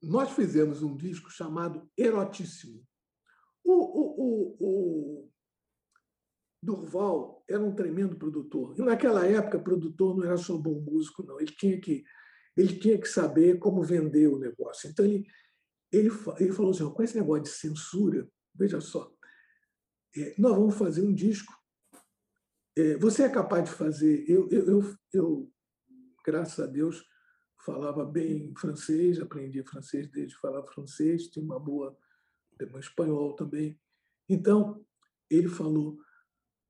nós 0.00 0.30
fizemos 0.30 0.82
um 0.82 0.96
disco 0.96 1.28
chamado 1.28 1.90
Erotíssimo. 1.98 2.84
O, 3.64 3.72
o, 3.72 4.56
o, 4.60 5.30
Durval 6.62 7.44
era 7.48 7.60
um 7.60 7.74
tremendo 7.74 8.16
produtor. 8.16 8.78
E 8.78 8.82
naquela 8.82 9.26
época, 9.26 9.58
produtor 9.58 10.16
não 10.16 10.24
era 10.24 10.36
só 10.36 10.56
bom 10.56 10.80
músico, 10.80 11.24
não. 11.24 11.40
Ele 11.40 11.52
tinha 11.52 11.80
que, 11.80 12.04
ele 12.56 12.78
tinha 12.78 12.96
que 12.96 13.08
saber 13.08 13.58
como 13.58 13.82
vender 13.82 14.28
o 14.28 14.38
negócio. 14.38 14.88
Então, 14.88 15.04
ele, 15.04 15.26
ele, 15.90 16.10
ele 16.38 16.52
falou 16.52 16.70
assim: 16.70 16.88
com 16.88 17.02
esse 17.02 17.16
negócio 17.16 17.42
de 17.42 17.50
censura, 17.50 18.28
veja 18.54 18.80
só, 18.80 19.12
nós 20.38 20.56
vamos 20.56 20.74
fazer 20.76 21.02
um 21.02 21.14
disco. 21.14 21.52
É, 22.76 22.96
você 22.96 23.24
é 23.24 23.28
capaz 23.28 23.64
de 23.64 23.74
fazer. 23.74 24.24
Eu, 24.28 24.48
eu, 24.50 24.66
eu, 24.66 24.96
eu, 25.12 25.52
graças 26.24 26.58
a 26.58 26.66
Deus, 26.66 27.04
falava 27.64 28.04
bem 28.04 28.54
francês, 28.56 29.20
aprendi 29.20 29.62
francês 29.62 30.10
desde 30.10 30.36
falar 30.38 30.62
francês, 30.64 31.28
tinha 31.28 31.44
uma 31.44 31.58
boa. 31.60 31.96
um 32.74 32.78
espanhol 32.78 33.34
também. 33.34 33.78
Então, 34.28 34.84
ele 35.30 35.48
falou 35.48 35.98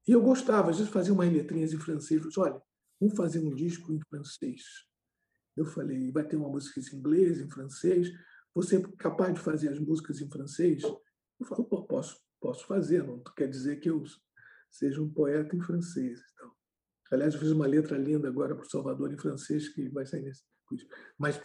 e 0.07 0.13
eu 0.13 0.21
gostava, 0.21 0.71
às 0.71 0.79
vezes 0.79 0.93
fazia 0.93 1.13
umas 1.13 1.33
letrinhas 1.33 1.73
em 1.73 1.79
francês. 1.79 2.23
Disse, 2.23 2.41
olha, 2.41 2.61
vamos 3.01 3.17
fazer 3.17 3.39
um 3.39 3.55
disco 3.55 3.93
em 3.93 4.01
francês. 4.09 4.63
Eu 5.57 5.65
falei, 5.65 6.11
vai 6.11 6.27
ter 6.27 6.37
uma 6.37 6.49
música 6.49 6.81
em 6.81 6.97
inglês, 6.97 7.41
em 7.41 7.49
francês. 7.49 8.11
Você 8.55 8.77
é 8.77 8.83
capaz 8.99 9.33
de 9.33 9.41
fazer 9.41 9.69
as 9.69 9.79
músicas 9.79 10.21
em 10.21 10.29
francês? 10.29 10.83
Eu 10.83 11.47
falo, 11.47 11.65
posso, 11.65 12.21
posso 12.43 12.67
fazer. 12.67 13.03
Não 13.05 13.23
quer 13.37 13.49
dizer 13.49 13.77
que 13.77 13.89
eu 13.89 14.03
seja 14.71 15.01
um 15.01 15.09
poeta 15.09 15.57
em 15.57 15.61
francês. 15.61 16.21
Então, 16.35 16.53
aliás, 17.13 17.35
eu 17.35 17.41
fiz 17.41 17.51
uma 17.51 17.67
letra 17.67 17.97
linda 17.97 18.29
agora 18.29 18.55
para 18.55 18.67
o 18.67 18.71
Salvador 18.71 19.13
em 19.13 19.19
francês 19.19 19.69
que 19.69 19.89
vai 19.89 20.05
sair 20.05 20.23
nesse. 20.23 20.43
Mas, 21.19 21.41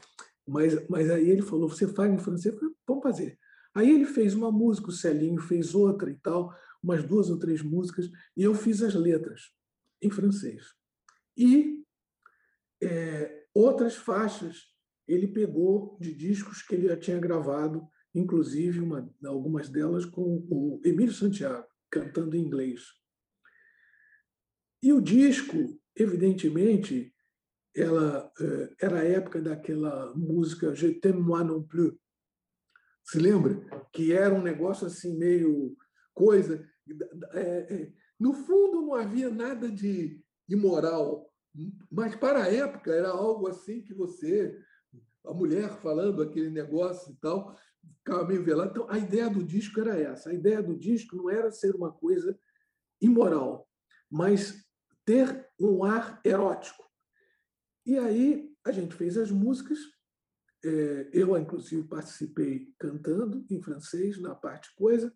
mas, 0.48 0.90
mas 0.90 1.10
aí 1.10 1.30
ele 1.30 1.42
falou, 1.42 1.70
você 1.70 1.88
faz 1.88 2.12
em 2.12 2.18
francês? 2.18 2.56
Falei, 2.56 2.74
vamos 2.88 3.04
fazer. 3.04 3.38
Aí 3.76 3.92
ele 3.92 4.06
fez 4.06 4.34
uma 4.34 4.52
música, 4.52 4.90
o 4.90 4.94
Celinho 4.94 5.40
fez 5.40 5.76
outra 5.76 6.10
e 6.10 6.16
tal 6.16 6.54
umas 6.82 7.04
duas 7.04 7.30
ou 7.30 7.38
três 7.38 7.62
músicas, 7.62 8.10
e 8.36 8.44
eu 8.44 8.54
fiz 8.54 8.82
as 8.82 8.94
letras 8.94 9.52
em 10.02 10.10
francês. 10.10 10.74
E 11.36 11.84
é, 12.82 13.46
outras 13.54 13.96
faixas 13.96 14.68
ele 15.08 15.28
pegou 15.28 15.98
de 16.00 16.14
discos 16.14 16.62
que 16.62 16.76
ele 16.76 16.88
já 16.88 16.98
tinha 16.98 17.20
gravado, 17.20 17.88
inclusive 18.14 18.80
uma, 18.80 19.10
algumas 19.26 19.70
delas 19.70 20.06
com 20.06 20.46
o 20.50 20.82
Emílio 20.84 21.14
Santiago, 21.14 21.68
cantando 21.90 22.36
em 22.36 22.42
inglês. 22.42 22.82
E 24.82 24.94
o 24.94 25.02
disco, 25.02 25.80
evidentemente, 25.96 27.14
ela 27.76 28.32
é, 28.40 28.76
era 28.82 29.00
a 29.00 29.04
época 29.04 29.42
daquela 29.42 30.14
música 30.16 30.74
Je 30.74 30.94
t'aime 30.94 31.22
moi 31.22 31.44
non 31.44 31.64
plus. 31.64 31.94
Se 33.04 33.20
lembra? 33.20 33.64
Que 33.94 34.12
era 34.12 34.34
um 34.34 34.42
negócio 34.42 34.88
assim 34.88 35.18
meio 35.18 35.78
coisa. 36.14 36.68
É, 37.34 37.74
é, 37.74 37.94
no 38.20 38.34
fundo, 38.34 38.82
não 38.82 38.96
havia 38.96 39.30
nada 39.30 39.72
de 39.72 40.20
imoral, 40.50 41.32
mas 41.92 42.16
para 42.16 42.44
a 42.44 42.54
época 42.54 42.92
era 42.92 43.10
algo 43.10 43.48
assim 43.48 43.82
que 43.82 43.94
você, 43.94 44.58
a 45.26 45.34
mulher 45.34 45.70
falando 45.82 46.22
aquele 46.22 46.50
negócio 46.50 47.14
e 47.14 47.16
tal, 47.18 47.56
ficava 47.98 48.26
velado. 48.26 48.72
Então, 48.72 48.90
a 48.90 48.98
ideia 48.98 49.30
do 49.30 49.44
disco 49.44 49.80
era 49.80 50.00
essa. 50.00 50.30
A 50.30 50.34
ideia 50.34 50.62
do 50.62 50.78
disco 50.78 51.16
não 51.16 51.30
era 51.30 51.52
ser 51.52 51.76
uma 51.76 51.92
coisa 51.92 52.38
imoral, 53.02 53.68
mas 54.10 54.66
ter 55.06 55.48
um 55.60 55.84
ar 55.84 56.20
erótico. 56.24 56.86
E 57.86 57.98
aí 57.98 58.50
a 58.66 58.72
gente 58.72 58.96
fez 58.96 59.18
as 59.18 59.32
músicas. 59.32 59.80
É, 60.64 61.10
eu, 61.14 61.38
inclusive, 61.38 61.88
participei 61.88 62.74
cantando 62.78 63.46
em 63.50 63.62
francês, 63.62 64.20
na 64.20 64.36
parte 64.36 64.74
coisa. 64.76 65.14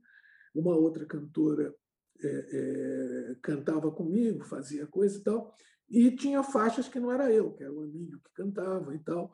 Uma 0.53 0.75
outra 0.75 1.05
cantora 1.05 1.75
é, 2.23 2.27
é, 2.27 3.35
cantava 3.41 3.91
comigo, 3.91 4.45
fazia 4.45 4.87
coisa 4.87 5.17
e 5.17 5.23
tal. 5.23 5.55
E 5.89 6.11
tinha 6.15 6.41
faixas 6.43 6.87
que 6.87 6.99
não 6.99 7.11
era 7.11 7.31
eu, 7.31 7.51
que 7.53 7.63
era 7.63 7.73
o 7.73 7.81
amigo 7.81 8.19
que 8.19 8.33
cantava 8.33 8.95
e 8.95 8.99
tal. 8.99 9.31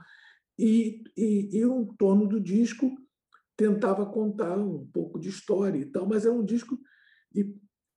E, 0.57 1.03
e, 1.15 1.57
e 1.57 1.65
o 1.65 1.93
torno 1.97 2.27
do 2.27 2.39
disco 2.39 2.95
tentava 3.57 4.05
contar 4.05 4.57
um 4.57 4.85
pouco 4.87 5.19
de 5.19 5.29
história 5.29 5.79
e 5.79 5.85
tal, 5.85 6.07
mas 6.07 6.25
era 6.25 6.33
um 6.33 6.45
disco 6.45 6.79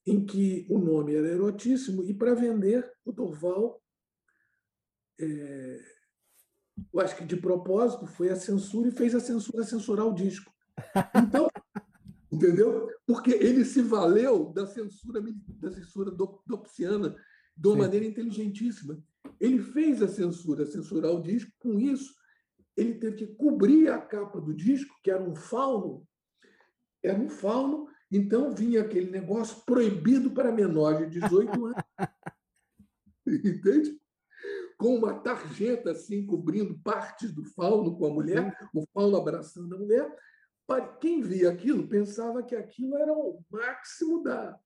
em 0.06 0.24
que 0.24 0.66
o 0.70 0.78
nome 0.78 1.14
era 1.14 1.28
erotíssimo, 1.28 2.02
e 2.02 2.14
para 2.14 2.34
vender, 2.34 2.90
o 3.04 3.12
Dorval, 3.12 3.80
é, 5.20 5.80
eu 6.92 7.00
acho 7.00 7.16
que 7.16 7.24
de 7.24 7.36
propósito, 7.36 8.06
foi 8.06 8.30
a 8.30 8.36
censura 8.36 8.88
e 8.88 8.92
fez 8.92 9.14
a 9.14 9.20
censura 9.20 9.62
censurar 9.62 10.06
o 10.06 10.14
disco. 10.14 10.50
Então, 11.14 11.48
entendeu? 12.32 12.88
Porque 13.06 13.32
ele 13.32 13.64
se 13.64 13.82
valeu 13.82 14.50
da 14.52 14.66
censura 14.66 15.22
da 15.58 15.70
censura 15.70 16.10
dopsiana 16.10 17.14
de 17.54 17.68
uma 17.68 17.76
maneira 17.76 18.06
inteligentíssima. 18.06 18.98
Ele 19.38 19.58
fez 19.62 20.02
a 20.02 20.08
censura 20.08 20.64
censurar 20.64 21.12
o 21.12 21.22
disco, 21.22 21.52
com 21.58 21.78
isso, 21.78 22.14
ele 22.80 22.94
teve 22.94 23.16
que 23.16 23.26
cobrir 23.34 23.88
a 23.90 23.98
capa 23.98 24.40
do 24.40 24.54
disco, 24.54 24.94
que 25.02 25.10
era 25.10 25.22
um 25.22 25.34
fauno, 25.34 26.06
era 27.02 27.18
um 27.18 27.28
fauno 27.28 27.88
então 28.10 28.52
vinha 28.52 28.80
aquele 28.80 29.10
negócio 29.10 29.62
proibido 29.64 30.32
para 30.32 30.50
menores 30.50 31.10
de 31.10 31.20
18 31.20 31.66
anos. 31.66 31.82
Entende? 33.26 33.96
Com 34.76 34.96
uma 34.96 35.14
tarjeta 35.20 35.92
assim, 35.92 36.26
cobrindo 36.26 36.78
partes 36.80 37.32
do 37.32 37.44
fauno 37.44 37.96
com 37.96 38.06
a 38.06 38.10
mulher, 38.10 38.56
o 38.74 38.84
fauno 38.92 39.16
abraçando 39.16 39.76
a 39.76 39.78
mulher. 39.78 40.16
Quem 41.00 41.20
via 41.20 41.50
aquilo 41.50 41.88
pensava 41.88 42.42
que 42.42 42.56
aquilo 42.56 42.96
era 42.96 43.12
o 43.12 43.42
máximo 43.50 44.22
da, 44.22 44.58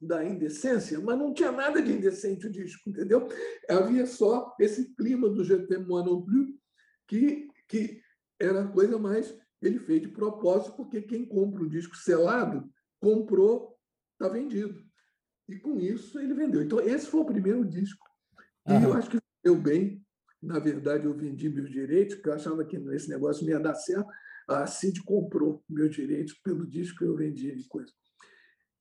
da 0.00 0.24
indecência, 0.24 1.00
mas 1.00 1.18
não 1.18 1.32
tinha 1.32 1.50
nada 1.50 1.80
de 1.82 1.92
indecente 1.92 2.46
o 2.46 2.52
disco, 2.52 2.88
entendeu? 2.88 3.26
Havia 3.68 4.06
só 4.06 4.54
esse 4.60 4.94
clima 4.94 5.28
do 5.28 5.42
GT 5.42 5.78
Moi 5.78 6.04
non 6.04 6.22
plus, 6.22 6.50
que, 7.08 7.45
que 7.68 8.00
era 8.40 8.62
a 8.62 8.68
coisa 8.68 8.98
mais. 8.98 9.36
Ele 9.62 9.78
fez 9.78 10.02
de 10.02 10.08
propósito, 10.08 10.76
porque 10.76 11.02
quem 11.02 11.24
compra 11.24 11.62
um 11.62 11.68
disco 11.68 11.96
selado 11.96 12.70
comprou, 13.00 13.76
está 14.12 14.32
vendido. 14.32 14.84
E 15.48 15.56
com 15.58 15.78
isso 15.78 16.18
ele 16.18 16.34
vendeu. 16.34 16.62
Então, 16.62 16.80
esse 16.80 17.06
foi 17.06 17.20
o 17.20 17.26
primeiro 17.26 17.64
disco. 17.64 18.04
E 18.68 18.82
eu 18.82 18.92
acho 18.92 19.10
que 19.10 19.18
deu 19.44 19.56
bem. 19.56 20.04
Na 20.42 20.58
verdade, 20.58 21.06
eu 21.06 21.14
vendi 21.14 21.48
meus 21.48 21.70
direitos, 21.70 22.16
porque 22.16 22.28
eu 22.28 22.34
achava 22.34 22.64
que 22.64 22.76
esse 22.76 23.08
negócio 23.08 23.44
não 23.44 23.52
ia 23.52 23.60
dar 23.60 23.74
certo. 23.74 24.08
A 24.48 24.66
Cid 24.66 25.02
comprou 25.02 25.64
meus 25.68 25.94
direitos 25.94 26.34
pelo 26.34 26.66
disco 26.66 26.98
que 26.98 27.04
eu 27.04 27.16
vendi 27.16 27.48
e 27.48 27.64
coisa. 27.64 27.92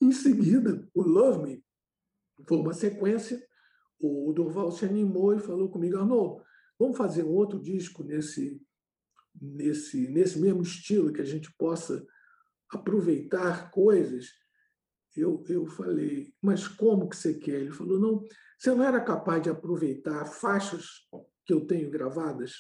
Em 0.02 0.12
seguida, 0.12 0.88
o 0.94 1.02
Love 1.02 1.44
Me 1.44 1.66
foi 2.48 2.58
uma 2.58 2.74
sequência. 2.74 3.42
O 4.00 4.32
Dorval 4.34 4.72
se 4.72 4.86
animou 4.86 5.36
e 5.36 5.40
falou 5.40 5.70
comigo: 5.70 5.98
Arnold, 5.98 6.44
vamos 6.78 6.98
fazer 6.98 7.24
um 7.24 7.32
outro 7.32 7.60
disco 7.60 8.04
nesse, 8.04 8.62
nesse, 9.42 10.08
nesse 10.10 10.40
mesmo 10.40 10.62
estilo, 10.62 11.14
que 11.14 11.22
a 11.22 11.26
gente 11.26 11.54
possa 11.58 12.06
aproveitar 12.70 13.72
coisas, 13.72 14.28
eu, 15.16 15.44
eu 15.48 15.66
falei, 15.66 16.34
mas 16.42 16.68
como 16.68 17.08
que 17.08 17.16
você 17.16 17.34
quer? 17.36 17.62
Ele 17.62 17.72
falou, 17.72 18.00
não, 18.00 18.24
você 18.58 18.74
não 18.74 18.84
era 18.84 19.00
capaz 19.00 19.42
de 19.42 19.50
aproveitar 19.50 20.26
faixas 20.26 20.86
que 21.46 21.54
eu 21.54 21.66
tenho 21.66 21.90
gravadas? 21.90 22.54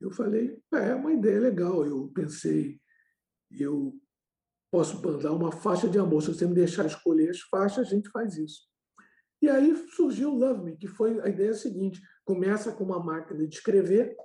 Eu 0.00 0.10
falei, 0.10 0.60
é, 0.74 0.90
é 0.90 0.94
uma 0.94 1.12
ideia 1.12 1.40
legal. 1.40 1.86
Eu 1.86 2.10
pensei, 2.14 2.78
eu 3.50 3.98
posso 4.70 5.00
mandar 5.00 5.32
uma 5.32 5.52
faixa 5.52 5.88
de 5.88 5.98
amor. 5.98 6.22
Se 6.22 6.34
você 6.34 6.46
me 6.46 6.54
deixar 6.54 6.84
escolher 6.84 7.30
as 7.30 7.40
faixas, 7.40 7.86
a 7.86 7.90
gente 7.90 8.10
faz 8.10 8.36
isso. 8.36 8.62
E 9.40 9.48
aí 9.48 9.74
surgiu 9.90 10.32
o 10.32 10.38
Love 10.38 10.64
Me, 10.64 10.76
que 10.76 10.86
foi 10.86 11.20
a 11.20 11.28
ideia 11.28 11.54
seguinte: 11.54 12.00
começa 12.24 12.72
com 12.72 12.84
uma 12.84 13.02
máquina 13.02 13.46
de 13.46 13.54
escrever, 13.54 14.16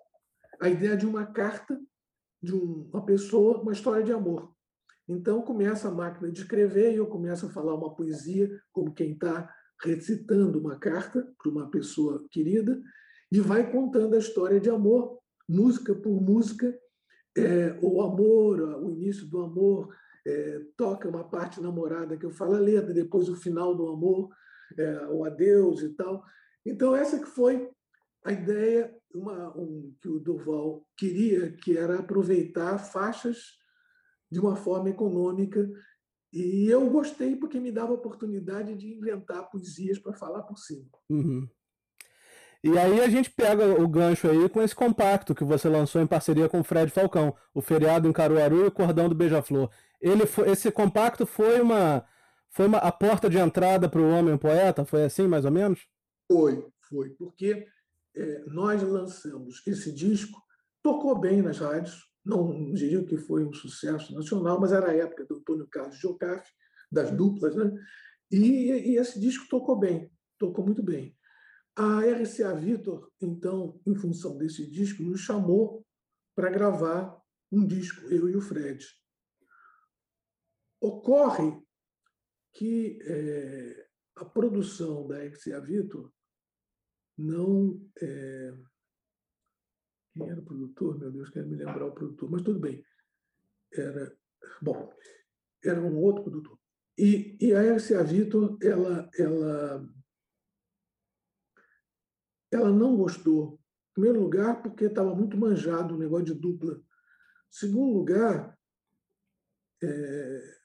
a 0.61 0.69
ideia 0.69 0.95
de 0.95 1.05
uma 1.05 1.25
carta 1.25 1.79
de 2.41 2.53
uma 2.53 3.05
pessoa 3.05 3.61
uma 3.61 3.71
história 3.71 4.03
de 4.03 4.11
amor. 4.11 4.53
Então 5.07 5.41
começa 5.41 5.87
a 5.87 5.91
máquina 5.91 6.31
de 6.31 6.41
escrever 6.41 6.93
e 6.93 6.97
eu 6.97 7.07
começo 7.07 7.45
a 7.45 7.49
falar 7.49 7.75
uma 7.75 7.93
poesia 7.93 8.49
como 8.71 8.93
quem 8.93 9.11
está 9.11 9.53
recitando 9.83 10.59
uma 10.59 10.77
carta 10.77 11.27
para 11.37 11.51
uma 11.51 11.69
pessoa 11.69 12.25
querida 12.31 12.81
e 13.31 13.39
vai 13.39 13.71
contando 13.71 14.15
a 14.15 14.19
história 14.19 14.59
de 14.59 14.69
amor, 14.69 15.19
música 15.47 15.95
por 15.95 16.21
música, 16.21 16.77
é, 17.37 17.77
o 17.81 18.01
amor, 18.01 18.61
o 18.83 18.91
início 18.91 19.27
do 19.27 19.41
amor, 19.41 19.95
é, 20.25 20.61
toca 20.77 21.09
uma 21.09 21.23
parte 21.23 21.61
namorada 21.61 22.17
que 22.17 22.25
eu 22.25 22.31
falo 22.31 22.55
a 22.55 22.59
letra, 22.59 22.93
depois 22.93 23.29
o 23.29 23.35
final 23.35 23.75
do 23.75 23.87
amor, 23.87 24.29
é, 24.77 25.07
o 25.07 25.25
adeus 25.25 25.81
e 25.81 25.89
tal. 25.89 26.23
Então 26.65 26.95
essa 26.95 27.19
que 27.19 27.27
foi 27.27 27.69
a 28.23 28.31
ideia 28.31 28.95
uma, 29.13 29.55
um, 29.57 29.93
que 30.01 30.07
o 30.07 30.19
Durval 30.19 30.85
queria, 30.95 31.51
que 31.51 31.77
era 31.77 31.99
aproveitar 31.99 32.77
faixas 32.77 33.57
de 34.31 34.39
uma 34.39 34.55
forma 34.55 34.89
econômica. 34.89 35.69
E 36.31 36.67
eu 36.67 36.89
gostei 36.89 37.35
porque 37.35 37.59
me 37.59 37.71
dava 37.71 37.91
a 37.91 37.95
oportunidade 37.95 38.75
de 38.75 38.93
inventar 38.93 39.49
poesias 39.49 39.99
para 39.99 40.13
falar 40.13 40.43
por 40.43 40.57
cima. 40.57 40.85
Uhum. 41.09 41.47
E 42.63 42.77
aí 42.77 43.01
a 43.01 43.09
gente 43.09 43.29
pega 43.31 43.81
o 43.81 43.87
gancho 43.87 44.29
aí 44.29 44.47
com 44.47 44.61
esse 44.61 44.75
compacto 44.75 45.33
que 45.33 45.43
você 45.43 45.67
lançou 45.67 45.99
em 45.99 46.07
parceria 46.07 46.47
com 46.47 46.59
o 46.59 46.63
Fred 46.63 46.91
Falcão, 46.91 47.35
o 47.53 47.61
Feriado 47.61 48.07
em 48.07 48.13
Caruaru 48.13 48.63
e 48.63 48.67
o 48.67 48.71
Cordão 48.71 49.09
do 49.09 49.15
Beija-Flor. 49.15 49.69
Ele 49.99 50.27
foi, 50.27 50.49
esse 50.51 50.71
compacto 50.71 51.25
foi 51.25 51.59
uma 51.59 52.05
foi 52.51 52.67
uma, 52.67 52.77
a 52.79 52.91
porta 52.91 53.29
de 53.29 53.37
entrada 53.37 53.89
para 53.89 54.01
o 54.01 54.09
homem 54.11 54.37
poeta, 54.37 54.85
foi 54.85 55.05
assim 55.05 55.27
mais 55.27 55.45
ou 55.45 55.51
menos? 55.51 55.87
Foi, 56.29 56.65
foi, 56.81 57.09
porque 57.11 57.65
é, 58.15 58.43
nós 58.45 58.81
lançamos 58.83 59.61
esse 59.65 59.93
disco, 59.93 60.41
tocou 60.83 61.19
bem 61.19 61.41
nas 61.41 61.59
rádios, 61.59 62.09
não 62.23 62.71
diria 62.73 63.03
que 63.03 63.17
foi 63.17 63.43
um 63.45 63.53
sucesso 63.53 64.13
nacional, 64.13 64.59
mas 64.59 64.71
era 64.71 64.89
a 64.89 64.95
época 64.95 65.25
do 65.25 65.37
Antônio 65.37 65.67
Carlos 65.67 65.97
Jocafe, 65.97 66.51
das 66.91 67.11
duplas, 67.11 67.55
né? 67.55 67.71
E, 68.29 68.91
e, 68.91 68.97
esse 68.97 69.19
disco 69.19 69.47
tocou 69.49 69.77
bem, 69.77 70.11
tocou 70.37 70.65
muito 70.65 70.83
bem. 70.83 71.17
A 71.75 72.01
RCA 72.01 72.53
Victor, 72.55 73.11
então, 73.21 73.79
em 73.85 73.95
função 73.95 74.37
desse 74.37 74.69
disco, 74.69 75.03
nos 75.03 75.21
chamou 75.21 75.85
para 76.35 76.49
gravar 76.49 77.19
um 77.51 77.65
disco, 77.65 78.01
eu 78.07 78.29
e 78.29 78.35
o 78.35 78.41
Fred. 78.41 78.85
Ocorre 80.79 81.61
que 82.53 82.99
é, 83.03 83.87
a 84.17 84.25
produção 84.25 85.07
da 85.07 85.23
RCA 85.23 85.61
Victor 85.61 86.11
não. 87.21 87.79
É... 88.01 88.53
Quem 90.13 90.29
era 90.29 90.39
o 90.39 90.45
produtor? 90.45 90.99
Meu 90.99 91.11
Deus, 91.11 91.29
quero 91.29 91.47
me 91.47 91.55
lembrar 91.55 91.85
o 91.85 91.93
produtor, 91.93 92.29
mas 92.29 92.41
tudo 92.41 92.59
bem. 92.59 92.83
Era. 93.73 94.15
Bom, 94.61 94.93
era 95.63 95.79
um 95.79 95.97
outro 95.97 96.23
produtor. 96.23 96.59
E, 96.97 97.37
e 97.39 97.53
a 97.53 97.75
RCA 97.75 98.03
Vitor, 98.03 98.57
ela, 98.61 99.09
ela, 99.17 99.89
ela 102.51 102.71
não 102.71 102.97
gostou. 102.97 103.59
Em 103.91 103.93
primeiro 103.93 104.21
lugar, 104.21 104.61
porque 104.61 104.85
estava 104.85 105.15
muito 105.15 105.37
manjado 105.37 105.95
o 105.95 105.97
negócio 105.97 106.25
de 106.25 106.33
dupla. 106.33 106.73
Em 106.75 106.83
segundo 107.49 107.93
lugar, 107.93 108.57
é, 109.83 110.60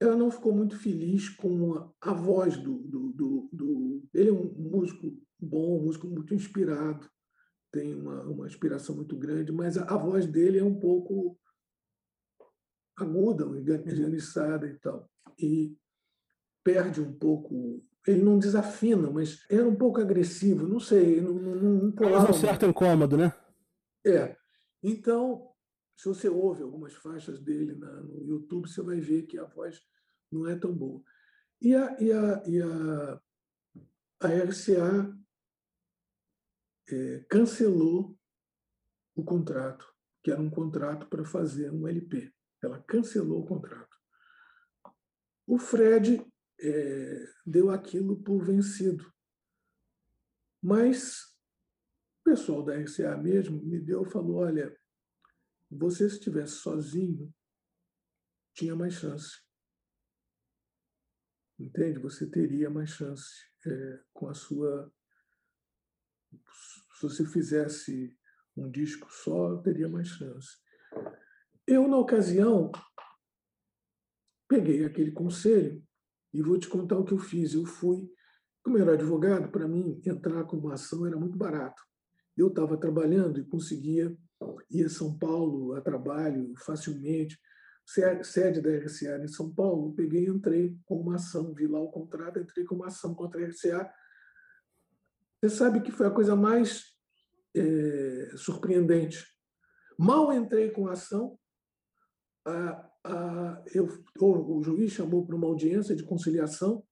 ela 0.00 0.16
não 0.16 0.30
ficou 0.30 0.54
muito 0.54 0.78
feliz 0.78 1.28
com 1.28 1.74
a, 1.74 1.92
a 2.00 2.14
voz 2.14 2.56
do, 2.56 2.78
do, 2.78 3.12
do, 3.12 3.50
do, 3.52 4.08
Ele 4.14 4.30
é 4.30 4.32
um 4.32 4.52
músico 4.56 5.14
bom, 5.38 5.78
um 5.78 5.82
músico 5.82 6.06
muito 6.06 6.34
inspirado, 6.34 7.08
tem 7.70 7.94
uma, 7.94 8.22
uma 8.22 8.46
inspiração 8.46 8.96
muito 8.96 9.16
grande, 9.16 9.52
mas 9.52 9.76
a, 9.76 9.84
a 9.84 9.96
voz 9.96 10.26
dele 10.26 10.58
é 10.58 10.64
um 10.64 10.78
pouco 10.78 11.38
aguda, 12.96 13.44
enganiçada 13.44 14.66
e 14.66 14.78
tal. 14.78 15.08
E 15.38 15.76
perde 16.64 17.00
um 17.00 17.12
pouco. 17.12 17.84
Ele 18.06 18.22
não 18.22 18.38
desafina, 18.38 19.10
mas 19.10 19.44
era 19.50 19.68
um 19.68 19.76
pouco 19.76 20.00
agressivo, 20.00 20.66
não 20.66 20.80
sei, 20.80 21.20
não, 21.20 21.34
não, 21.34 21.54
não 21.54 21.92
colava. 21.92 22.30
um 22.30 22.34
certo 22.34 22.64
incômodo, 22.64 23.16
né? 23.16 23.32
É. 24.06 24.34
Então, 24.82 25.50
se 25.94 26.08
você 26.08 26.28
ouve 26.28 26.62
algumas 26.62 26.94
faixas 26.94 27.38
dele 27.38 27.74
na, 27.74 27.92
no 28.00 28.24
YouTube, 28.24 28.66
você 28.66 28.80
vai 28.80 28.98
ver 28.98 29.24
que 29.24 29.38
a 29.38 29.44
voz 29.44 29.78
não 30.30 30.46
é 30.46 30.56
tão 30.56 30.72
boa. 30.72 31.02
E 31.60 31.74
a, 31.74 32.00
e 32.00 32.12
a, 32.12 32.42
e 32.46 32.62
a, 32.62 33.22
a 34.20 34.28
RCA 34.44 35.18
é, 36.88 37.24
cancelou 37.28 38.18
o 39.14 39.24
contrato, 39.24 39.86
que 40.22 40.30
era 40.30 40.40
um 40.40 40.50
contrato 40.50 41.06
para 41.06 41.24
fazer 41.24 41.70
um 41.72 41.86
LP. 41.86 42.32
Ela 42.62 42.82
cancelou 42.82 43.42
o 43.42 43.46
contrato. 43.46 43.96
O 45.46 45.58
Fred 45.58 46.24
é, 46.60 47.26
deu 47.44 47.70
aquilo 47.70 48.22
por 48.22 48.44
vencido. 48.44 49.12
Mas 50.62 51.24
o 52.20 52.24
pessoal 52.24 52.62
da 52.62 52.76
RCA 52.76 53.16
mesmo 53.16 53.62
me 53.62 53.80
deu, 53.80 54.04
falou: 54.04 54.36
olha, 54.36 54.74
você 55.70 56.08
se 56.08 56.16
estivesse 56.16 56.56
sozinho, 56.56 57.32
tinha 58.54 58.76
mais 58.76 58.94
chance. 58.94 59.40
Entende? 61.60 61.98
Você 61.98 62.26
teria 62.26 62.70
mais 62.70 62.88
chance 62.88 63.44
é, 63.66 64.00
com 64.14 64.28
a 64.28 64.34
sua. 64.34 64.90
Se 66.96 67.02
você 67.02 67.26
fizesse 67.26 68.16
um 68.56 68.70
disco 68.70 69.06
só, 69.12 69.58
teria 69.58 69.88
mais 69.88 70.08
chance. 70.08 70.56
Eu, 71.66 71.86
na 71.86 71.98
ocasião, 71.98 72.72
peguei 74.48 74.84
aquele 74.84 75.12
conselho 75.12 75.82
e 76.32 76.42
vou 76.42 76.58
te 76.58 76.66
contar 76.66 76.98
o 76.98 77.04
que 77.04 77.12
eu 77.12 77.18
fiz. 77.18 77.52
Eu 77.52 77.66
fui, 77.66 78.10
como 78.64 78.78
era 78.78 78.94
advogado, 78.94 79.50
para 79.50 79.68
mim, 79.68 80.00
entrar 80.04 80.44
com 80.44 80.56
uma 80.56 80.74
ação 80.74 81.06
era 81.06 81.16
muito 81.16 81.36
barato. 81.36 81.82
Eu 82.36 82.48
estava 82.48 82.78
trabalhando 82.78 83.38
e 83.38 83.44
conseguia 83.44 84.16
ir 84.70 84.84
a 84.86 84.88
São 84.88 85.18
Paulo 85.18 85.74
a 85.74 85.80
trabalho 85.82 86.54
facilmente. 86.64 87.38
Sede 88.22 88.60
da 88.60 88.70
RCA 88.70 89.22
em 89.22 89.28
São 89.28 89.52
Paulo, 89.52 89.94
peguei 89.94 90.24
e 90.24 90.28
entrei 90.28 90.78
com 90.84 91.00
uma 91.00 91.16
ação, 91.16 91.52
vi 91.52 91.66
lá 91.66 91.80
o 91.80 91.90
contrato, 91.90 92.38
entrei 92.38 92.64
com 92.64 92.76
uma 92.76 92.86
ação 92.86 93.14
contra 93.14 93.40
a 93.40 93.48
RCA. 93.48 93.92
Você 95.42 95.56
sabe 95.56 95.80
que 95.80 95.90
foi 95.90 96.06
a 96.06 96.10
coisa 96.10 96.36
mais 96.36 96.84
é, 97.56 98.32
surpreendente. 98.36 99.26
Mal 99.98 100.32
entrei 100.32 100.70
com 100.70 100.86
a 100.86 100.92
ação, 100.92 101.38
a, 102.46 102.90
a, 103.04 103.64
eu, 103.74 103.88
o 104.20 104.62
juiz 104.62 104.92
chamou 104.92 105.26
para 105.26 105.36
uma 105.36 105.46
audiência 105.46 105.94
de 105.96 106.04
conciliação, 106.04 106.84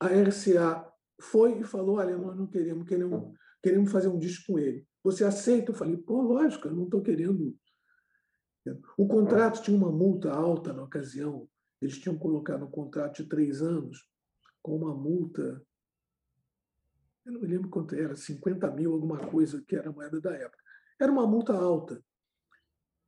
a 0.00 0.06
RCA 0.06 0.88
foi 1.20 1.60
e 1.60 1.64
falou: 1.64 1.96
Olha, 1.96 2.16
nós 2.16 2.36
não 2.36 2.46
queremos, 2.46 2.86
queremos, 2.86 3.34
queremos 3.62 3.90
fazer 3.90 4.08
um 4.08 4.18
disco 4.18 4.52
com 4.52 4.58
ele. 4.58 4.86
Você 5.02 5.24
aceita? 5.24 5.72
Eu 5.72 5.74
falei: 5.74 5.96
Pô, 5.96 6.22
lógico, 6.22 6.68
eu 6.68 6.74
não 6.74 6.84
estou 6.84 7.02
querendo. 7.02 7.56
O 8.96 9.06
contrato 9.06 9.62
tinha 9.62 9.76
uma 9.76 9.90
multa 9.90 10.32
alta 10.32 10.72
na 10.72 10.82
ocasião, 10.82 11.48
eles 11.80 11.98
tinham 11.98 12.18
colocado 12.18 12.64
um 12.64 12.70
contrato 12.70 13.22
de 13.22 13.28
três 13.28 13.62
anos, 13.62 14.08
com 14.62 14.76
uma 14.76 14.94
multa, 14.94 15.62
eu 17.24 17.32
não 17.32 17.40
me 17.40 17.46
lembro 17.46 17.68
quanto 17.68 17.94
era, 17.94 18.16
50 18.16 18.70
mil, 18.70 18.92
alguma 18.92 19.18
coisa, 19.18 19.62
que 19.66 19.76
era 19.76 19.90
a 19.90 19.92
moeda 19.92 20.20
da 20.20 20.34
época. 20.34 20.62
Era 20.98 21.12
uma 21.12 21.26
multa 21.26 21.52
alta. 21.52 22.02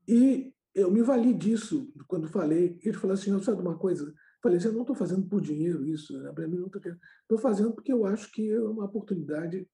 E 0.07 0.55
eu 0.75 0.91
me 0.91 1.03
vali 1.03 1.33
disso 1.33 1.93
quando 2.07 2.29
falei. 2.29 2.79
Ele 2.83 2.97
falou 2.97 3.15
assim: 3.15 3.43
sabe 3.43 3.63
uma 3.63 3.79
coisa? 3.79 4.13
Falei 4.43 4.59
assim: 4.59 4.69
eu 4.69 4.75
não 4.75 4.83
estou 4.83 4.95
fazendo 4.95 5.27
por 5.27 5.41
dinheiro 5.41 5.87
isso, 5.87 6.19
né? 6.23 6.33
para 6.33 6.47
mim 6.47 6.59
não 6.59 6.67
estou 6.67 6.83
Estou 7.23 7.39
fazendo 7.39 7.73
porque 7.73 7.93
eu 7.93 8.05
acho 8.05 8.31
que 8.31 8.51
é 8.51 8.61
uma 8.61 8.85
oportunidade 8.85 9.61
de 9.61 9.69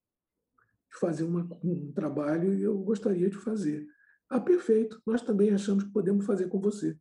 fazer 0.98 1.24
uma, 1.24 1.46
um 1.62 1.92
trabalho 1.92 2.54
e 2.54 2.62
eu 2.62 2.78
gostaria 2.78 3.28
de 3.28 3.36
fazer. 3.36 3.86
Ah, 4.28 4.40
perfeito, 4.40 5.00
nós 5.06 5.22
também 5.22 5.50
achamos 5.50 5.84
que 5.84 5.92
podemos 5.92 6.26
fazer 6.26 6.48
com 6.48 6.60
você. 6.60 6.98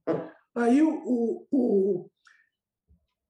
Aí 0.53 0.81
o, 0.81 1.47
o, 1.51 2.09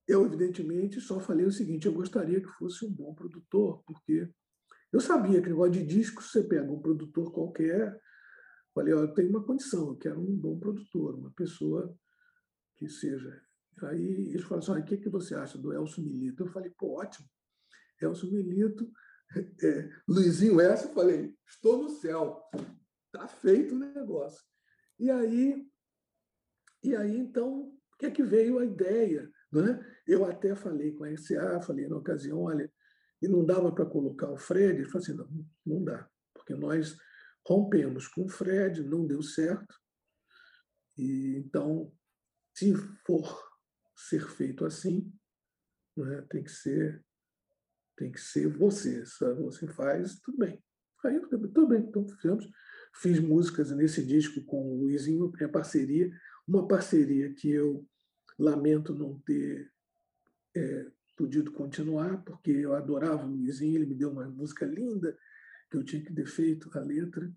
eu, 0.07 0.25
evidentemente, 0.25 0.99
só 0.99 1.19
falei 1.19 1.45
o 1.45 1.51
seguinte: 1.51 1.87
eu 1.87 1.93
gostaria 1.93 2.41
que 2.41 2.49
fosse 2.49 2.85
um 2.85 2.91
bom 2.91 3.13
produtor, 3.13 3.81
porque 3.85 4.29
eu 4.91 4.99
sabia 4.99 5.41
que 5.41 5.49
negócio 5.49 5.73
de 5.73 5.85
disco, 5.85 6.21
você 6.21 6.43
pega 6.43 6.71
um 6.71 6.81
produtor 6.81 7.31
qualquer, 7.31 7.99
Falei, 8.75 8.93
ó, 8.93 8.99
eu 8.99 9.13
tenho 9.13 9.29
uma 9.29 9.41
condição, 9.41 9.87
eu 9.87 9.95
quero 9.95 10.19
um 10.19 10.35
bom 10.35 10.59
produtor, 10.59 11.15
uma 11.15 11.31
pessoa 11.31 11.97
que 12.75 12.89
seja. 12.89 13.41
Aí 13.83 14.31
eles 14.31 14.43
falaram 14.43 14.73
assim, 14.73 14.81
o 14.81 14.85
que, 14.85 14.97
que 14.97 15.07
você 15.07 15.33
acha 15.33 15.57
do 15.57 15.71
Elcio 15.71 16.03
Milito? 16.03 16.43
Eu 16.43 16.51
falei, 16.51 16.69
pô, 16.77 16.99
ótimo. 16.99 17.25
Elcio 18.01 18.29
Milito, 18.29 18.91
é, 19.63 19.89
Luizinho 20.05 20.59
Essa, 20.59 20.89
eu 20.89 20.93
falei, 20.93 21.33
estou 21.47 21.81
no 21.81 21.89
céu. 21.89 22.43
Está 23.15 23.27
feito 23.27 23.73
o 23.73 23.79
negócio. 23.79 24.43
E 24.99 25.09
aí, 25.09 25.65
e 26.83 26.95
aí 26.95 27.17
então, 27.17 27.69
o 27.69 27.97
que 27.97 28.07
é 28.07 28.11
que 28.11 28.23
veio 28.23 28.59
a 28.59 28.65
ideia? 28.65 29.31
Né? 29.51 29.79
Eu 30.05 30.25
até 30.25 30.53
falei 30.53 30.91
com 30.91 31.05
a 31.05 31.09
RCA, 31.09 31.61
falei 31.61 31.87
na 31.87 31.95
ocasião, 31.95 32.41
olha, 32.41 32.71
e 33.21 33.27
não 33.27 33.45
dava 33.45 33.73
para 33.73 33.85
colocar 33.85 34.29
o 34.29 34.37
Fred? 34.37 34.79
Ele 34.79 34.85
falou 34.85 35.01
assim, 35.01 35.13
não, 35.13 35.45
não 35.65 35.83
dá, 35.83 36.09
porque 36.33 36.53
nós 36.53 36.97
rompemos 37.47 38.07
com 38.09 38.25
o 38.25 38.29
Fred, 38.29 38.83
não 38.83 39.07
deu 39.07 39.21
certo. 39.23 39.73
E 40.97 41.37
então, 41.37 41.93
se 42.53 42.75
for 43.05 43.49
ser 43.95 44.27
feito 44.27 44.65
assim, 44.65 45.09
né, 45.95 46.21
tem 46.29 46.43
que 46.43 46.51
ser 46.51 47.03
tem 47.97 48.11
que 48.11 48.19
ser 48.19 48.49
você. 48.49 49.05
Se 49.05 49.33
você 49.35 49.67
faz, 49.67 50.19
tudo 50.19 50.37
bem. 50.37 50.61
Aí 51.05 51.19
tudo 51.29 51.67
bem, 51.67 51.79
então 51.79 52.05
fizemos. 52.07 52.45
Fiz 52.95 53.19
músicas 53.19 53.71
nesse 53.71 54.05
disco 54.05 54.43
com 54.45 54.71
o 54.71 54.81
Luizinho, 54.81 55.31
minha 55.35 55.49
parceria, 55.49 56.11
uma 56.47 56.67
parceria 56.67 57.33
que 57.33 57.49
eu 57.49 57.85
lamento 58.37 58.93
não 58.93 59.19
ter 59.19 59.71
é, 60.55 60.91
podido 61.15 61.51
continuar, 61.51 62.23
porque 62.23 62.51
eu 62.51 62.73
adorava 62.73 63.25
o 63.25 63.29
Luizinho, 63.29 63.75
ele 63.75 63.85
me 63.85 63.95
deu 63.95 64.11
uma 64.11 64.27
música 64.27 64.65
linda, 64.65 65.17
que 65.69 65.77
eu 65.77 65.83
tinha 65.83 66.03
que 66.03 66.13
ter 66.13 66.25
feito 66.25 66.69
a 66.77 66.81
letra. 66.81 67.31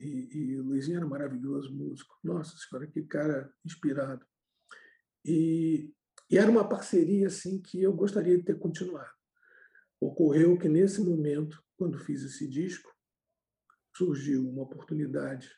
E, 0.00 0.28
e 0.32 0.60
o 0.60 0.64
Luizinho 0.64 0.96
era 0.96 1.06
um 1.06 1.10
maravilhoso 1.10 1.74
músico. 1.74 2.18
Nossa 2.22 2.56
Senhora, 2.56 2.86
que 2.86 3.02
cara 3.02 3.52
inspirado. 3.64 4.24
E, 5.24 5.92
e 6.30 6.38
era 6.38 6.50
uma 6.50 6.68
parceria 6.68 7.26
assim 7.26 7.60
que 7.60 7.82
eu 7.82 7.92
gostaria 7.92 8.36
de 8.36 8.44
ter 8.44 8.58
continuado. 8.58 9.10
Ocorreu 10.00 10.56
que, 10.56 10.68
nesse 10.68 11.00
momento, 11.00 11.62
quando 11.76 11.98
fiz 11.98 12.22
esse 12.22 12.48
disco, 12.48 12.94
surgiu 13.98 14.48
uma 14.48 14.62
oportunidade. 14.62 15.50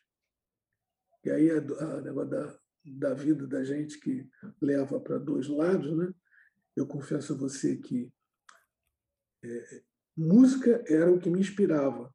E 1.24 1.30
aí 1.30 1.51
o 1.51 2.01
negócio 2.01 2.30
da, 2.30 2.59
da 2.84 3.14
vida 3.14 3.47
da 3.47 3.62
gente 3.62 4.01
que 4.01 4.28
leva 4.61 4.99
para 4.99 5.18
dois 5.18 5.47
lados. 5.49 5.97
Né? 5.97 6.12
Eu 6.74 6.86
confesso 6.86 7.34
a 7.34 7.36
você 7.36 7.76
que 7.76 8.11
é, 9.45 9.82
música 10.16 10.82
era 10.88 11.12
o 11.12 11.18
que 11.18 11.30
me 11.30 11.41
inspirava 11.41 12.12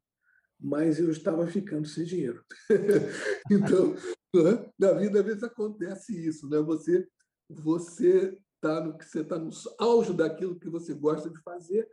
mas 0.58 0.98
eu 0.98 1.10
estava 1.10 1.46
ficando 1.46 1.86
sem 1.86 2.04
dinheiro. 2.04 2.44
então, 3.50 3.94
né? 4.34 4.70
na 4.78 4.92
vida 4.94 5.20
às 5.20 5.24
vezes 5.24 5.42
acontece 5.42 6.26
isso, 6.26 6.48
né? 6.48 6.58
Você 6.60 7.06
você 7.48 8.36
está 8.56 8.82
no 8.82 8.98
que 8.98 9.04
você 9.04 9.20
está 9.20 9.38
no 9.38 9.50
auge 9.78 10.12
daquilo 10.12 10.58
que 10.58 10.68
você 10.68 10.92
gosta 10.94 11.30
de 11.30 11.40
fazer, 11.42 11.88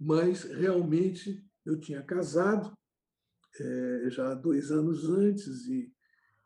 mas 0.00 0.44
realmente 0.44 1.44
eu 1.64 1.78
tinha 1.78 2.02
casado 2.02 2.72
é, 3.60 4.10
já 4.10 4.34
dois 4.34 4.70
anos 4.70 5.08
antes 5.08 5.66
e, 5.66 5.92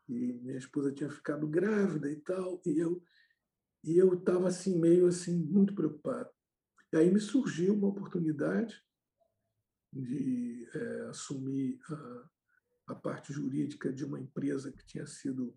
e 0.08 0.32
minha 0.34 0.58
esposa 0.58 0.92
tinha 0.92 1.10
ficado 1.10 1.46
grávida 1.46 2.10
e 2.10 2.16
tal 2.16 2.60
e 2.64 2.78
eu 2.78 3.02
e 3.82 3.96
eu 3.96 4.12
estava 4.12 4.48
assim 4.48 4.78
meio 4.78 5.06
assim 5.06 5.42
muito 5.42 5.74
preocupado. 5.74 6.28
E 6.92 6.96
aí 6.96 7.10
me 7.10 7.20
surgiu 7.20 7.74
uma 7.74 7.88
oportunidade 7.88 8.82
de 9.92 10.68
é, 10.74 11.00
assumir 11.08 11.80
a, 11.88 12.30
a 12.88 12.94
parte 12.94 13.32
jurídica 13.32 13.92
de 13.92 14.04
uma 14.04 14.20
empresa 14.20 14.70
que 14.70 14.84
tinha 14.84 15.06
sido 15.06 15.56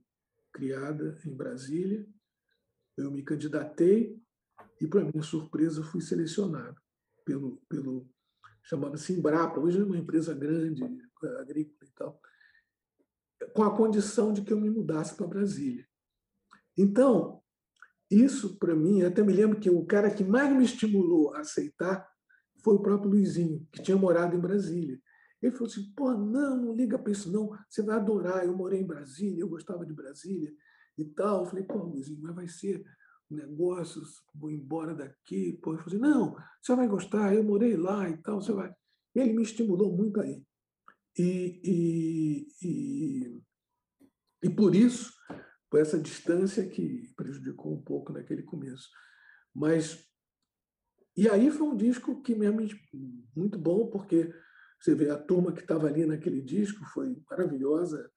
criada 0.54 1.20
em 1.26 1.36
Brasília. 1.36 2.08
Eu 2.96 3.12
me 3.12 3.24
candidatei 3.24 4.22
e, 4.80 4.88
para 4.88 5.04
minha 5.04 5.24
surpresa, 5.24 5.84
fui 5.84 6.02
selecionado 6.02 6.80
pelo, 7.26 7.58
pelo 7.68 8.10
chamava-se 8.64 9.14
Embrapa, 9.14 9.60
hoje 9.60 9.80
é 9.80 9.84
uma 9.84 9.98
empresa 9.98 10.34
grande, 10.34 10.84
agrícola 11.40 11.90
e 11.90 11.94
tal, 11.94 12.22
com 13.54 13.64
a 13.64 13.76
condição 13.76 14.32
de 14.34 14.42
que 14.42 14.54
eu 14.54 14.60
me 14.60 14.70
mudasse 14.70 15.16
para 15.16 15.28
Brasília. 15.28 15.86
Então, 16.78 17.42
isso 18.10 18.58
para 18.58 18.76
mim, 18.76 19.04
até 19.04 19.24
me 19.24 19.34
lembro 19.34 19.60
que 19.60 19.70
o 19.70 19.86
cara 19.86 20.14
que 20.14 20.24
mais 20.24 20.56
me 20.56 20.64
estimulou 20.64 21.34
a 21.34 21.40
aceitar 21.40 22.08
foi 22.64 22.76
o 22.76 22.82
próprio 22.82 23.12
Luizinho, 23.12 23.68
que 23.72 23.82
tinha 23.82 23.98
morado 23.98 24.36
em 24.36 24.40
Brasília. 24.40 25.00
Ele 25.42 25.52
falou 25.52 25.68
assim: 25.68 25.92
pô, 25.96 26.14
não, 26.14 26.56
não 26.56 26.74
liga 26.74 26.98
para 26.98 27.12
isso, 27.12 27.32
não. 27.32 27.52
Você 27.70 27.82
vai 27.82 27.98
adorar. 27.98 28.46
Eu 28.46 28.56
morei 28.56 28.80
em 28.80 28.88
Brasília, 28.88 29.42
eu 29.42 29.50
gostava 29.50 29.86
de 29.86 29.94
Brasília 29.94 30.54
e 30.98 31.04
tal. 31.04 31.42
Eu 31.42 31.46
falei: 31.46 31.66
pô, 31.66 31.80
Luizinho, 31.80 32.22
mas 32.22 32.34
vai 32.34 32.48
ser 32.48 32.84
um 33.30 33.36
negócio, 33.36 34.02
vou 34.34 34.50
embora 34.50 34.96
daqui. 34.96 35.60
Pô, 35.62 35.74
ele 35.74 35.84
falou 35.84 35.88
assim: 35.88 35.98
não, 35.98 36.36
você 36.62 36.76
vai 36.76 36.88
gostar, 36.88 37.36
eu 37.36 37.44
morei 37.44 37.76
lá 37.76 38.10
e 38.10 38.18
tal, 38.18 38.42
você 38.42 38.54
vai. 38.54 38.74
Ele 39.14 39.34
me 39.34 39.44
estimulou 39.44 39.96
muito 39.96 40.22
aí. 40.22 40.42
E, 41.18 41.62
e, 41.64 42.48
e, 42.62 43.42
E 44.44 44.50
por 44.50 44.76
isso, 44.76 45.14
por 45.70 45.80
essa 45.80 46.00
distância 46.00 46.68
que 46.68 47.14
prejudicou 47.16 47.74
um 47.74 47.82
pouco 47.82 48.12
naquele 48.12 48.44
começo. 48.44 48.90
Mas 49.54 50.08
e 51.16 51.30
aí 51.30 51.52
foi 51.52 51.68
um 51.68 51.76
disco 51.76 52.22
que 52.24 52.34
mesmo 52.34 52.60
muito 53.36 53.58
bom, 53.58 53.88
porque 53.88 54.34
você 54.80 54.96
vê 54.96 55.10
a 55.10 55.18
turma 55.18 55.54
que 55.54 55.62
estava 55.62 55.88
ali 55.88 56.06
naquele 56.06 56.42
disco 56.42 56.84
foi 56.86 57.16
maravilhosa. 57.30 58.12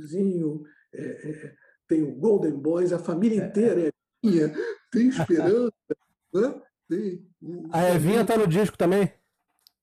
Zinho, 0.00 0.62
é, 0.94 1.30
é, 1.30 1.54
tem 1.88 2.02
o 2.02 2.14
Golden 2.14 2.56
Boys, 2.56 2.92
a 2.92 2.98
família 2.98 3.42
é, 3.42 3.46
inteira 3.46 3.88
é 3.88 3.90
minha, 4.22 4.54
tem 4.92 5.08
esperança. 5.08 5.72
né? 6.32 6.62
tem 6.88 7.28
o, 7.42 7.68
a 7.72 7.94
Evinha 7.94 8.22
está 8.22 8.36
no 8.36 8.46
disco 8.46 8.78
também? 8.78 9.12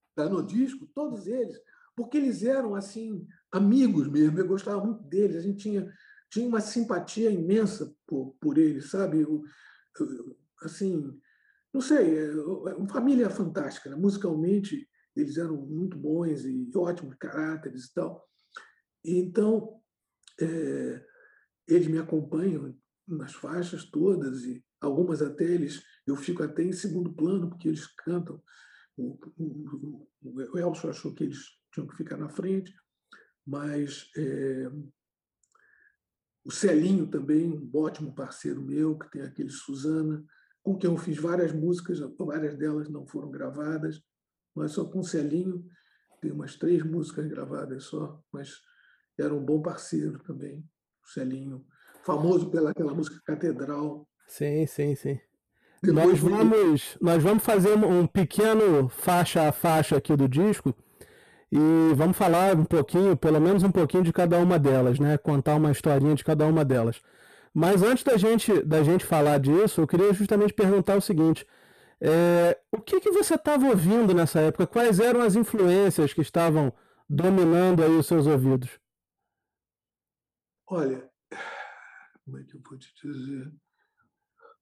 Está 0.09 0.29
no 0.29 0.45
disco, 0.45 0.87
todos 0.95 1.27
eles. 1.27 1.57
Porque 1.97 2.17
eles 2.17 2.43
eram 2.43 2.75
assim 2.75 3.27
amigos 3.51 4.07
mesmo, 4.07 4.37
eu 4.37 4.47
gostava 4.47 4.85
muito 4.85 5.03
deles, 5.03 5.35
a 5.35 5.41
gente 5.41 5.57
tinha, 5.57 5.91
tinha 6.29 6.47
uma 6.47 6.61
simpatia 6.61 7.31
imensa 7.31 7.91
por, 8.05 8.37
por 8.39 8.59
eles, 8.59 8.91
sabe? 8.91 9.21
Eu, 9.21 9.43
eu, 9.99 10.37
assim, 10.61 11.19
não 11.73 11.81
sei, 11.81 12.19
é, 12.19 12.25
é 12.27 12.75
uma 12.75 12.87
família 12.87 13.31
fantástica, 13.31 13.89
né? 13.89 13.95
musicalmente 13.95 14.87
eles 15.15 15.37
eram 15.37 15.57
muito 15.57 15.97
bons 15.97 16.45
e 16.45 16.69
ótimos 16.75 17.15
caráteres 17.15 17.85
e 17.85 17.93
tal. 17.95 18.23
E 19.03 19.17
então, 19.17 19.81
é, 20.39 21.03
eles 21.67 21.87
me 21.87 21.97
acompanham 21.97 22.77
nas 23.07 23.33
faixas 23.33 23.85
todas 23.85 24.43
e 24.43 24.63
algumas 24.79 25.23
até 25.23 25.45
eles 25.45 25.81
eu 26.05 26.15
fico 26.15 26.43
até 26.43 26.61
em 26.61 26.71
segundo 26.71 27.11
plano 27.11 27.49
porque 27.49 27.67
eles 27.67 27.87
cantam. 27.87 28.39
O, 28.95 29.17
o, 29.39 30.07
o 30.21 30.57
Elcio 30.59 30.89
achou 30.89 31.13
que 31.15 31.23
eles 31.23 31.57
tinham 31.77 31.87
que 31.87 31.95
ficar 31.95 32.17
na 32.17 32.27
frente, 32.27 32.73
mas 33.45 34.09
é, 34.17 34.69
o 36.43 36.51
Celinho 36.51 37.07
também, 37.07 37.51
um 37.51 37.69
ótimo 37.75 38.13
parceiro 38.15 38.61
meu, 38.61 38.97
que 38.97 39.09
tem 39.11 39.21
aquele 39.21 39.49
Suzana, 39.49 40.23
com 40.63 40.77
quem 40.77 40.89
eu 40.89 40.97
fiz 40.97 41.17
várias 41.17 41.51
músicas, 41.51 41.99
várias 42.17 42.57
delas 42.57 42.89
não 42.89 43.05
foram 43.05 43.29
gravadas, 43.29 44.01
mas 44.55 44.71
só 44.71 44.85
com 44.85 44.99
o 44.99 45.03
Celinho, 45.03 45.63
tem 46.19 46.31
umas 46.31 46.55
três 46.55 46.83
músicas 46.83 47.27
gravadas 47.27 47.83
só, 47.83 48.19
mas 48.33 48.59
era 49.19 49.33
um 49.33 49.45
bom 49.45 49.61
parceiro 49.61 50.17
também, 50.23 50.67
o 51.03 51.07
Celinho, 51.07 51.63
famoso 52.03 52.49
pela 52.49 52.71
aquela 52.71 52.93
música 52.93 53.21
Catedral. 53.23 54.09
Sim, 54.27 54.65
sim, 54.65 54.95
sim. 54.95 55.19
nós 55.83 56.19
vamos, 56.19 56.97
nós 56.99 57.21
vamos 57.21 57.43
fazer 57.43 57.77
um 57.77 58.07
pequeno 58.07 58.89
faixa 58.89 59.47
a 59.47 59.51
faixa 59.51 59.95
aqui 59.95 60.15
do 60.15 60.27
disco 60.27 60.75
e 61.51 61.93
vamos 61.95 62.17
falar 62.17 62.55
um 62.55 62.65
pouquinho, 62.65 63.15
pelo 63.15 63.39
menos 63.39 63.63
um 63.63 63.71
pouquinho 63.71 64.03
de 64.03 64.11
cada 64.11 64.37
uma 64.37 64.59
delas, 64.59 64.99
né? 64.99 65.17
Contar 65.17 65.55
uma 65.55 65.71
historinha 65.71 66.15
de 66.15 66.23
cada 66.23 66.45
uma 66.45 66.65
delas. 66.65 67.01
Mas 67.53 67.81
antes 67.81 68.03
da 68.03 68.17
gente, 68.17 68.61
da 68.63 68.83
gente 68.83 69.05
falar 69.05 69.39
disso, 69.39 69.81
eu 69.81 69.87
queria 69.87 70.13
justamente 70.13 70.53
perguntar 70.53 70.97
o 70.97 71.01
seguinte: 71.01 71.47
é, 72.01 72.59
o 72.71 72.79
que, 72.79 72.99
que 72.99 73.11
você 73.11 73.35
estava 73.35 73.67
ouvindo 73.67 74.13
nessa 74.13 74.39
época? 74.39 74.67
Quais 74.67 74.99
eram 74.99 75.21
as 75.21 75.35
influências 75.35 76.13
que 76.13 76.21
estavam 76.21 76.73
dominando 77.09 77.83
aí 77.83 77.91
os 77.91 78.05
seus 78.05 78.27
ouvidos? 78.27 78.79
Olha, 80.67 81.09
como 82.25 82.39
é 82.39 82.43
que 82.43 82.55
eu 82.55 82.61
vou 82.61 82.77
te 82.77 82.93
dizer? 83.01 83.51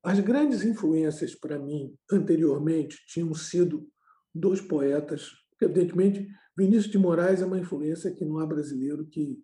As 0.04 0.20
grandes 0.20 0.64
influências 0.64 1.34
para 1.34 1.58
mim, 1.58 1.98
anteriormente, 2.12 3.04
tinham 3.08 3.34
sido 3.34 3.90
dois 4.34 4.62
poetas. 4.62 5.32
Evidentemente, 5.60 6.28
Vinícius 6.58 6.92
de 6.92 6.98
Moraes 6.98 7.42
é 7.42 7.46
uma 7.46 7.60
influência 7.60 8.14
que 8.14 8.24
não 8.24 8.40
há 8.40 8.46
brasileiro 8.46 9.06
que, 9.06 9.44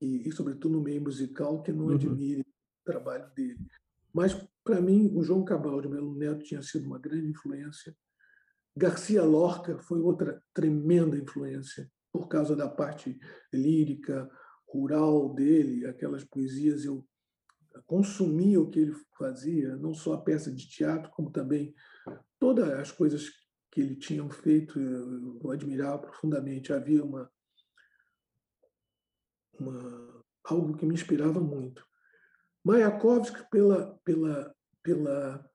e, 0.00 0.28
e 0.28 0.32
sobretudo 0.32 0.76
no 0.76 0.82
meio 0.82 1.00
musical, 1.00 1.62
que 1.62 1.72
não 1.72 1.86
uhum. 1.86 1.94
admire 1.94 2.40
o 2.40 2.84
trabalho 2.84 3.32
dele. 3.34 3.58
Mas, 4.12 4.34
para 4.64 4.80
mim, 4.80 5.10
o 5.14 5.22
João 5.22 5.44
Cabal 5.44 5.80
de 5.80 5.88
Melo 5.88 6.14
Neto 6.14 6.44
tinha 6.44 6.62
sido 6.62 6.86
uma 6.86 6.98
grande 6.98 7.28
influência. 7.28 7.96
Garcia 8.76 9.22
Lorca 9.22 9.78
foi 9.78 10.00
outra 10.00 10.42
tremenda 10.52 11.16
influência, 11.16 11.90
por 12.12 12.28
causa 12.28 12.56
da 12.56 12.68
parte 12.68 13.18
lírica, 13.52 14.28
rural 14.68 15.32
dele, 15.34 15.86
aquelas 15.86 16.24
poesias. 16.24 16.84
Eu 16.84 17.06
consumia 17.86 18.60
o 18.60 18.68
que 18.68 18.80
ele 18.80 18.94
fazia, 19.16 19.76
não 19.76 19.94
só 19.94 20.14
a 20.14 20.22
peça 20.22 20.52
de 20.52 20.68
teatro, 20.68 21.10
como 21.12 21.30
também 21.30 21.74
todas 22.40 22.68
as 22.70 22.90
coisas 22.90 23.30
que 23.74 23.80
ele 23.80 23.96
tinha 23.96 24.26
feito, 24.30 24.78
eu 24.78 25.50
admirava 25.50 25.98
profundamente. 25.98 26.72
Havia 26.72 27.04
uma, 27.04 27.28
uma 29.58 30.24
algo 30.44 30.76
que 30.76 30.86
me 30.86 30.94
inspirava 30.94 31.40
muito. 31.40 31.84
Mayakovsky, 32.64 33.50
pela, 33.50 33.98
pela, 34.04 34.54
pela, 34.80 35.50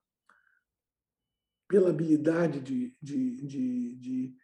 pela 1.66 1.88
habilidade 1.88 2.60
de, 2.60 2.94
de, 3.00 3.46
de, 3.46 3.96
de 3.96 4.36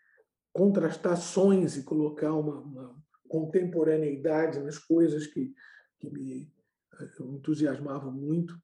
contrastar 0.55 1.19
sons 1.19 1.77
e 1.77 1.85
colocar 1.85 2.33
uma, 2.33 2.59
uma, 2.61 3.05
contemporaneidade 3.29 4.59
nas 4.61 4.79
coisas 4.79 5.27
que, 5.27 5.53
que 5.99 6.09
me 6.09 6.51
eh, 6.99 7.23
entusiasmavam 7.25 8.11
muito. 8.11 8.59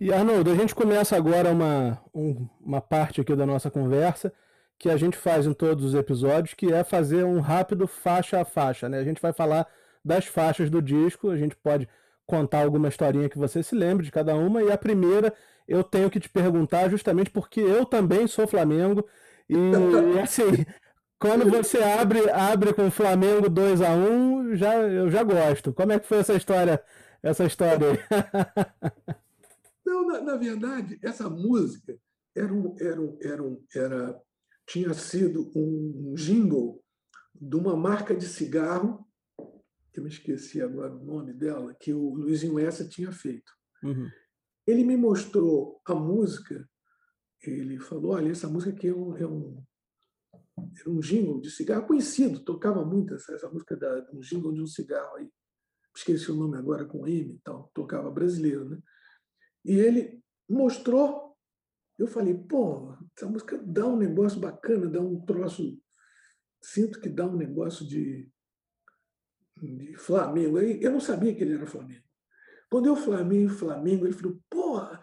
E 0.00 0.12
Arnoldo, 0.12 0.50
a 0.50 0.54
gente 0.54 0.74
começa 0.74 1.16
agora 1.16 1.50
uma, 1.50 1.98
um, 2.14 2.46
uma 2.60 2.80
parte 2.80 3.20
aqui 3.20 3.34
da 3.34 3.46
nossa 3.46 3.70
conversa 3.70 4.32
que 4.78 4.90
a 4.90 4.96
gente 4.96 5.16
faz 5.16 5.46
em 5.46 5.54
todos 5.54 5.84
os 5.84 5.94
episódios, 5.94 6.54
que 6.54 6.72
é 6.72 6.84
fazer 6.84 7.24
um 7.24 7.40
rápido 7.40 7.86
faixa 7.86 8.40
a 8.40 8.44
faixa. 8.44 8.88
Né? 8.88 8.98
A 8.98 9.04
gente 9.04 9.22
vai 9.22 9.32
falar 9.32 9.66
das 10.04 10.26
faixas 10.26 10.68
do 10.68 10.82
disco, 10.82 11.30
a 11.30 11.36
gente 11.36 11.56
pode 11.56 11.88
contar 12.26 12.62
alguma 12.62 12.88
historinha 12.88 13.28
que 13.28 13.38
você 13.38 13.62
se 13.62 13.74
lembre 13.74 14.04
de 14.04 14.12
cada 14.12 14.34
uma. 14.34 14.62
E 14.62 14.70
a 14.70 14.76
primeira 14.76 15.32
eu 15.66 15.82
tenho 15.82 16.10
que 16.10 16.20
te 16.20 16.28
perguntar 16.28 16.88
justamente 16.90 17.30
porque 17.30 17.60
eu 17.60 17.86
também 17.86 18.26
sou 18.26 18.46
Flamengo. 18.46 19.06
E 19.48 19.56
assim, 20.22 20.66
quando 21.18 21.50
você 21.50 21.82
abre 21.82 22.28
abre 22.30 22.74
com 22.74 22.88
o 22.88 22.90
Flamengo 22.90 23.48
2 23.48 23.80
a 23.80 23.90
1 23.90 24.56
já, 24.56 24.74
eu 24.74 25.10
já 25.10 25.22
gosto. 25.22 25.72
Como 25.72 25.92
é 25.92 25.98
que 25.98 26.06
foi 26.06 26.18
essa 26.18 26.34
história? 26.34 26.82
Essa 27.22 27.44
história 27.44 27.92
aí? 27.92 29.16
Não, 29.86 30.06
na, 30.06 30.20
na 30.20 30.36
verdade, 30.36 30.98
essa 31.02 31.30
música 31.30 31.96
era, 32.34 32.52
um, 32.52 32.74
era, 32.78 33.00
um, 33.00 33.18
era, 33.22 33.42
um, 33.42 33.64
era 33.74 34.22
tinha 34.66 34.92
sido 34.92 35.50
um 35.54 36.14
jingle 36.14 36.82
de 37.34 37.56
uma 37.56 37.76
marca 37.76 38.14
de 38.14 38.26
cigarro 38.26 39.06
eu 39.98 40.02
me 40.02 40.10
esqueci 40.10 40.60
agora 40.60 40.94
o 40.94 41.04
nome 41.04 41.32
dela, 41.32 41.74
que 41.74 41.92
o 41.92 42.14
Luizinho 42.14 42.58
Essa 42.58 42.86
tinha 42.86 43.10
feito. 43.10 43.50
Uhum. 43.82 44.08
Ele 44.66 44.84
me 44.84 44.96
mostrou 44.96 45.80
a 45.86 45.94
música, 45.94 46.68
ele 47.42 47.78
falou: 47.78 48.12
olha, 48.12 48.30
essa 48.30 48.48
música 48.48 48.72
aqui 48.72 48.88
é 48.88 48.94
um, 48.94 49.16
é 49.16 49.26
um, 49.26 49.64
é 50.58 50.88
um 50.88 51.00
jingle 51.00 51.40
de 51.40 51.50
cigarro 51.50 51.86
conhecido, 51.86 52.44
tocava 52.44 52.84
muito 52.84 53.14
essa, 53.14 53.34
essa 53.34 53.48
música 53.48 53.76
da, 53.76 54.06
um 54.12 54.20
jingle 54.20 54.52
de 54.52 54.62
um 54.62 54.66
cigarro 54.66 55.16
aí. 55.16 55.30
Esqueci 55.96 56.30
o 56.30 56.36
nome 56.36 56.58
agora 56.58 56.84
com 56.84 57.06
M 57.06 57.34
e 57.34 57.38
tal, 57.38 57.70
tocava 57.72 58.10
brasileiro, 58.10 58.68
né? 58.68 58.78
E 59.66 59.78
ele 59.78 60.22
mostrou, 60.48 61.36
eu 61.98 62.06
falei, 62.06 62.34
pô, 62.34 62.96
essa 63.16 63.28
música 63.28 63.58
dá 63.58 63.86
um 63.86 63.96
negócio 63.96 64.40
bacana, 64.40 64.88
dá 64.88 65.00
um 65.00 65.20
troço, 65.24 65.78
sinto 66.62 67.00
que 67.00 67.08
dá 67.08 67.26
um 67.26 67.36
negócio 67.36 67.86
de 67.86 68.30
de 69.62 69.96
Flamengo. 69.96 70.58
Eu 70.58 70.92
não 70.92 71.00
sabia 71.00 71.34
que 71.34 71.42
ele 71.42 71.54
era 71.54 71.66
Flamengo. 71.66 72.04
Quando 72.70 72.86
eu 72.86 72.96
Flamengo, 72.96 73.50
Flamengo, 73.50 74.06
ele 74.06 74.12
falou, 74.12 74.38
porra, 74.50 75.00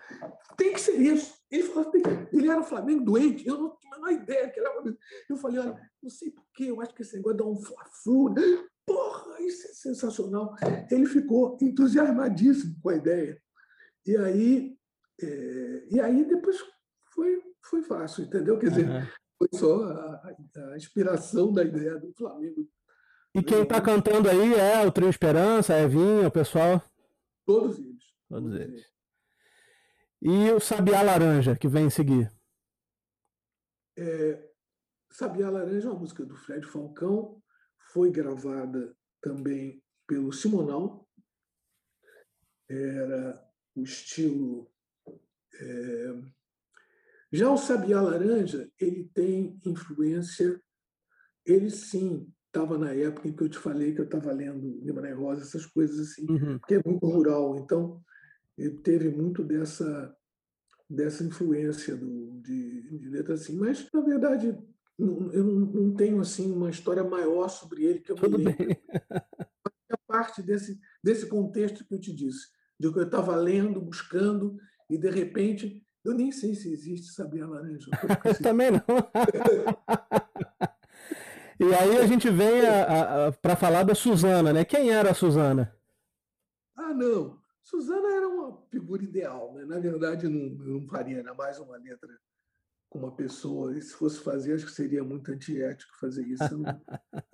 tem 0.58 0.74
que 0.74 0.82
ser 0.82 1.00
isso. 1.00 1.34
Ele 1.50 1.64
falou, 1.64 1.92
ele 2.32 2.50
era 2.50 2.62
Flamengo 2.62 3.06
doente, 3.06 3.48
eu 3.48 3.58
não 3.58 3.78
tinha 3.78 3.94
a 3.94 4.00
menor 4.00 4.12
ideia 4.12 4.50
que 4.50 4.60
ele 4.60 4.68
era. 4.68 4.98
Eu 5.30 5.38
falei, 5.38 5.60
olha, 5.60 5.92
não 6.02 6.10
sei 6.10 6.32
porquê, 6.32 6.66
eu 6.66 6.82
acho 6.82 6.94
que 6.94 7.02
esse 7.02 7.16
negócio 7.16 7.38
dá 7.38 7.46
um 7.46 7.58
fla-flu. 7.58 8.36
Porra, 8.86 9.42
isso 9.42 9.68
é 9.68 9.74
sensacional. 9.74 10.54
Ele 10.92 11.06
ficou 11.06 11.58
entusiasmadíssimo 11.62 12.76
com 12.82 12.90
a 12.90 12.96
ideia. 12.96 13.42
E 14.06 14.18
aí, 14.18 14.78
é, 15.22 15.88
e 15.90 16.00
aí 16.00 16.26
depois 16.26 16.58
foi, 17.14 17.42
foi 17.64 17.84
fácil, 17.84 18.26
entendeu? 18.26 18.58
Quer 18.60 18.70
dizer, 18.70 18.90
uhum. 18.90 19.08
foi 19.38 19.48
só 19.54 19.84
a, 19.84 20.36
a 20.72 20.78
inspiração 20.78 21.52
da 21.54 21.64
ideia 21.64 21.98
do 21.98 22.14
Flamengo 22.14 22.68
e 23.36 23.42
quem 23.42 23.64
está 23.64 23.82
cantando 23.82 24.30
aí 24.30 24.54
é 24.54 24.86
o 24.86 24.92
Trio 24.92 25.10
Esperança, 25.10 25.74
é 25.74 25.88
Vinha, 25.88 26.28
o 26.28 26.32
pessoal? 26.32 26.80
Todos 27.44 27.80
eles. 27.80 28.04
Todos, 28.30 28.44
Todos 28.44 28.54
eles. 28.54 28.70
eles. 28.70 28.94
E 30.22 30.52
o 30.52 30.60
Sabiá 30.60 31.02
Laranja, 31.02 31.56
que 31.56 31.68
vem 31.68 31.88
em 31.88 31.90
seguir? 31.90 32.32
É, 33.98 34.52
Sabiá 35.12 35.50
Laranja 35.50 35.88
é 35.88 35.92
uma 35.92 36.00
música 36.00 36.24
do 36.24 36.36
Fred 36.36 36.64
Falcão, 36.68 37.42
foi 37.92 38.12
gravada 38.12 38.96
também 39.20 39.84
pelo 40.06 40.32
Simonal. 40.32 41.10
Era 42.70 43.44
o 43.76 43.84
estilo. 43.84 44.70
É... 45.60 46.22
Já 47.32 47.52
o 47.52 47.58
Sabiá 47.58 48.02
Laranja, 48.02 48.70
ele 48.80 49.10
tem 49.14 49.60
influência, 49.66 50.62
ele 51.46 51.70
sim, 51.70 52.32
estava 52.48 52.78
na 52.78 52.94
época 52.94 53.28
em 53.28 53.34
que 53.34 53.44
eu 53.44 53.50
te 53.50 53.58
falei 53.58 53.94
que 53.94 54.02
eu 54.02 54.06
estava 54.06 54.32
lendo 54.32 54.80
Guimarães 54.82 55.18
Rosa, 55.18 55.42
essas 55.42 55.66
coisas 55.66 56.00
assim, 56.00 56.30
uhum. 56.30 56.60
porque 56.60 56.76
é 56.76 56.82
muito 56.86 57.06
rural. 57.08 57.58
Então, 57.58 58.04
teve 58.84 59.10
muito 59.10 59.44
dessa 59.44 60.16
dessa 60.94 61.24
influência 61.24 61.96
do, 61.96 62.40
de, 62.42 63.00
de 63.00 63.10
letra 63.10 63.34
assim. 63.34 63.58
Mas, 63.58 63.88
na 63.92 64.02
verdade, 64.02 64.56
não, 64.98 65.32
eu 65.34 65.44
não, 65.44 65.94
tenho 65.96 66.20
assim 66.20 66.52
uma 66.52 66.70
história 66.70 67.04
maior 67.04 67.50
sobre 67.50 67.84
ele 67.84 68.00
que 68.00 68.12
eu 68.12 68.16
Tudo 68.16 68.38
me 68.38 68.46
lembro. 68.46 68.72
É 69.10 69.96
parte 70.08 70.44
desse, 70.44 70.80
desse 71.04 71.26
contexto 71.26 71.84
que 71.86 71.96
eu 71.96 72.00
te 72.00 72.14
disse, 72.14 72.48
de 72.80 72.92
que 72.92 73.00
eu 73.00 73.04
estava 73.04 73.36
lendo, 73.36 73.82
buscando, 73.82 74.58
e 74.90 74.98
de 74.98 75.10
repente, 75.10 75.86
eu 76.04 76.14
nem 76.14 76.32
sei 76.32 76.56
se 76.56 76.72
existe 76.72 77.14
Sabia 77.14 77.48
Laranja. 77.48 77.90
Eu 78.26 78.42
também 78.42 78.72
não. 78.72 78.82
E 81.60 81.74
aí 81.74 81.98
a 81.98 82.06
gente 82.06 82.30
vem 82.30 82.62
para 83.42 83.56
falar 83.56 83.84
da 83.84 83.96
Suzana, 83.96 84.52
né? 84.52 84.66
Quem 84.66 84.92
era 84.92 85.12
a 85.12 85.14
Suzana? 85.14 85.74
Ah, 86.76 86.94
não. 86.94 87.42
Suzana 87.62 88.14
era 88.14 88.28
uma 88.28 88.62
figura 88.70 89.04
ideal, 89.04 89.54
né? 89.54 89.64
Na 89.66 89.80
verdade, 89.80 90.28
não, 90.28 90.50
não 90.50 90.88
faria 90.88 91.18
ainda 91.18 91.34
mais 91.34 91.58
uma 91.60 91.78
letra 91.78 92.10
com 92.90 93.00
uma 93.00 93.16
pessoa. 93.16 93.78
E 93.78 93.82
se 93.82 93.94
fosse 93.94 94.20
fazer, 94.20 94.54
acho 94.54 94.66
que 94.66 94.72
seria 94.72 95.04
muito 95.04 95.32
antiético 95.32 95.98
fazer 96.00 96.28
isso. 96.28 96.58
Não, 96.58 96.82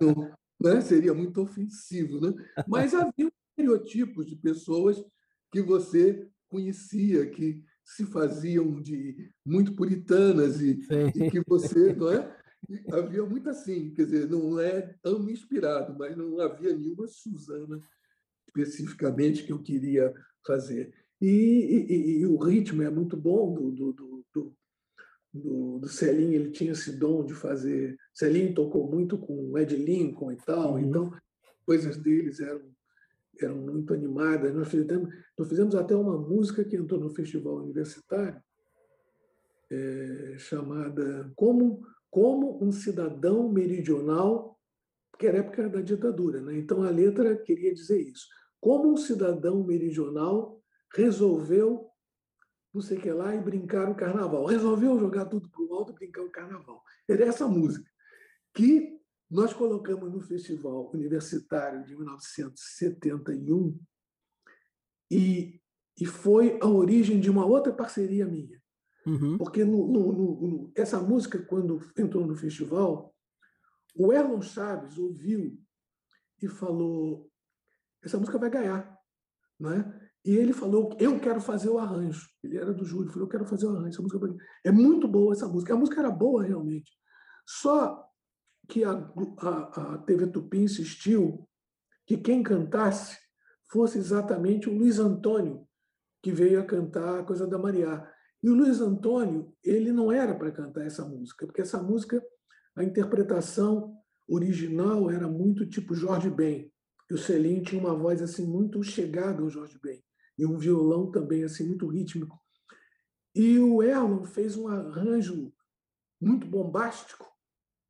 não, 0.00 0.34
né? 0.60 0.80
Seria 0.80 1.12
muito 1.12 1.42
ofensivo, 1.42 2.20
né? 2.20 2.32
Mas 2.68 2.94
havia 2.94 3.30
estereotipos 3.50 4.26
de 4.26 4.36
pessoas 4.36 5.04
que 5.50 5.62
você 5.62 6.28
conhecia, 6.48 7.26
que 7.26 7.62
se 7.84 8.06
faziam 8.06 8.80
de 8.80 9.30
muito 9.44 9.74
puritanas 9.74 10.60
e, 10.60 10.80
e 11.14 11.30
que 11.30 11.42
você, 11.46 11.92
não 11.94 12.10
é? 12.10 12.40
havia 12.92 13.24
muito 13.24 13.48
assim, 13.48 13.90
quer 13.94 14.04
dizer, 14.04 14.28
não 14.28 14.60
é 14.60 14.94
tão 15.02 15.28
inspirado, 15.28 15.96
mas 15.98 16.16
não 16.16 16.38
havia 16.40 16.76
nenhuma 16.76 17.06
Suzana 17.06 17.80
especificamente 18.46 19.44
que 19.44 19.52
eu 19.52 19.62
queria 19.62 20.12
fazer. 20.46 20.92
E, 21.20 21.26
e, 21.28 22.18
e 22.20 22.26
o 22.26 22.36
ritmo 22.36 22.82
é 22.82 22.90
muito 22.90 23.16
bom 23.16 23.52
do, 23.52 23.70
do, 23.70 23.92
do, 23.92 24.24
do, 24.32 24.56
do, 25.32 25.78
do 25.78 25.88
Celinho, 25.88 26.34
ele 26.34 26.50
tinha 26.50 26.72
esse 26.72 26.92
dom 26.92 27.24
de 27.24 27.34
fazer. 27.34 27.96
Celinho 28.14 28.54
tocou 28.54 28.90
muito 28.90 29.18
com 29.18 29.56
Ed 29.58 29.76
Lincoln 29.76 30.32
e 30.32 30.36
tal, 30.36 30.72
uhum. 30.72 30.78
então 30.80 31.12
coisas 31.64 31.96
deles 31.96 32.40
eram 32.40 32.70
eram 33.44 33.56
muito 33.56 33.92
animadas. 33.94 34.54
Nós 34.54 34.68
fizemos, 34.68 35.08
nós 35.38 35.48
fizemos 35.48 35.74
até 35.74 35.94
uma 35.94 36.16
música 36.18 36.64
que 36.64 36.76
entrou 36.76 37.00
no 37.00 37.10
festival 37.10 37.56
universitário, 37.56 38.40
é, 39.70 40.34
chamada 40.38 41.32
Como 41.36 41.82
como 42.10 42.62
um 42.62 42.72
cidadão 42.72 43.48
meridional, 43.48 44.58
que 45.16 45.28
era 45.28 45.38
época 45.38 45.68
da 45.68 45.80
ditadura, 45.80 46.40
né? 46.40 46.58
então 46.58 46.82
a 46.82 46.90
letra 46.90 47.36
queria 47.36 47.72
dizer 47.72 48.00
isso. 48.00 48.26
Como 48.60 48.92
um 48.92 48.96
cidadão 48.96 49.62
meridional 49.62 50.60
resolveu 50.92 51.90
não 52.72 52.80
sei 52.80 52.98
o 52.98 53.00
que 53.00 53.10
lá 53.10 53.34
e 53.34 53.40
brincar 53.40 53.90
o 53.90 53.94
carnaval. 53.94 54.44
Resolveu 54.44 54.98
jogar 54.98 55.24
tudo 55.26 55.48
para 55.50 55.62
o 55.62 55.74
alto 55.74 55.92
e 55.92 55.94
brincar 55.94 56.22
o 56.22 56.30
carnaval. 56.30 56.82
Era 57.08 57.24
essa 57.24 57.46
música 57.48 57.88
que 58.54 58.99
nós 59.30 59.52
colocamos 59.52 60.12
no 60.12 60.20
Festival 60.20 60.90
Universitário 60.92 61.84
de 61.84 61.94
1971 61.94 63.78
e, 65.08 65.60
e 65.98 66.04
foi 66.04 66.58
a 66.60 66.66
origem 66.66 67.20
de 67.20 67.30
uma 67.30 67.46
outra 67.46 67.72
parceria 67.72 68.26
minha. 68.26 68.60
Uhum. 69.06 69.38
Porque 69.38 69.64
no, 69.64 69.86
no, 69.86 70.12
no, 70.12 70.72
essa 70.76 71.00
música, 71.00 71.38
quando 71.38 71.80
entrou 71.96 72.26
no 72.26 72.34
festival, 72.34 73.14
o 73.96 74.12
Erlon 74.12 74.42
Chaves 74.42 74.98
ouviu 74.98 75.56
e 76.42 76.48
falou: 76.48 77.30
essa 78.02 78.18
música 78.18 78.38
vai 78.38 78.50
ganhar. 78.50 78.98
Né? 79.58 80.10
E 80.24 80.36
ele 80.36 80.52
falou: 80.52 80.96
eu 80.98 81.20
quero 81.20 81.40
fazer 81.40 81.68
o 81.68 81.78
arranjo. 81.78 82.28
Ele 82.42 82.58
era 82.58 82.74
do 82.74 82.84
júri, 82.84 83.08
falou: 83.08 83.24
eu 83.24 83.30
quero 83.30 83.46
fazer 83.46 83.66
o 83.66 83.70
arranjo. 83.70 83.88
Essa 83.88 84.02
música 84.02 84.18
vai... 84.18 84.36
É 84.64 84.72
muito 84.72 85.08
boa 85.08 85.32
essa 85.32 85.48
música. 85.48 85.72
A 85.72 85.76
música 85.76 86.00
era 86.00 86.10
boa 86.10 86.42
realmente. 86.42 86.92
Só 87.46 88.09
que 88.70 88.84
a, 88.84 88.92
a, 88.92 89.94
a 89.94 89.98
TV 89.98 90.28
Tupi 90.28 90.58
insistiu 90.58 91.46
que 92.06 92.16
quem 92.16 92.42
cantasse 92.42 93.18
fosse 93.68 93.98
exatamente 93.98 94.68
o 94.68 94.72
Luiz 94.72 94.98
Antônio, 95.00 95.66
que 96.22 96.30
veio 96.32 96.60
a 96.60 96.64
cantar 96.64 97.20
a 97.20 97.24
coisa 97.24 97.46
da 97.46 97.58
Mariá. 97.58 98.08
E 98.42 98.48
o 98.48 98.54
Luiz 98.54 98.80
Antônio, 98.80 99.52
ele 99.62 99.92
não 99.92 100.10
era 100.10 100.34
para 100.34 100.52
cantar 100.52 100.86
essa 100.86 101.04
música, 101.04 101.46
porque 101.46 101.60
essa 101.60 101.82
música, 101.82 102.22
a 102.76 102.84
interpretação 102.84 103.96
original 104.28 105.10
era 105.10 105.26
muito 105.26 105.68
tipo 105.68 105.94
Jorge 105.94 106.30
Ben. 106.30 106.72
E 107.10 107.14
o 107.14 107.18
Celim 107.18 107.62
tinha 107.62 107.80
uma 107.80 107.94
voz 107.94 108.22
assim 108.22 108.46
muito 108.46 108.82
chegada 108.84 109.42
ao 109.42 109.50
Jorge 109.50 109.78
Ben 109.82 110.00
e 110.38 110.46
um 110.46 110.56
violão 110.56 111.10
também 111.10 111.42
assim 111.42 111.66
muito 111.66 111.88
rítmico. 111.88 112.40
E 113.34 113.58
o 113.58 113.82
Erlon 113.82 114.24
fez 114.24 114.56
um 114.56 114.68
arranjo 114.68 115.52
muito 116.20 116.46
bombástico 116.46 117.26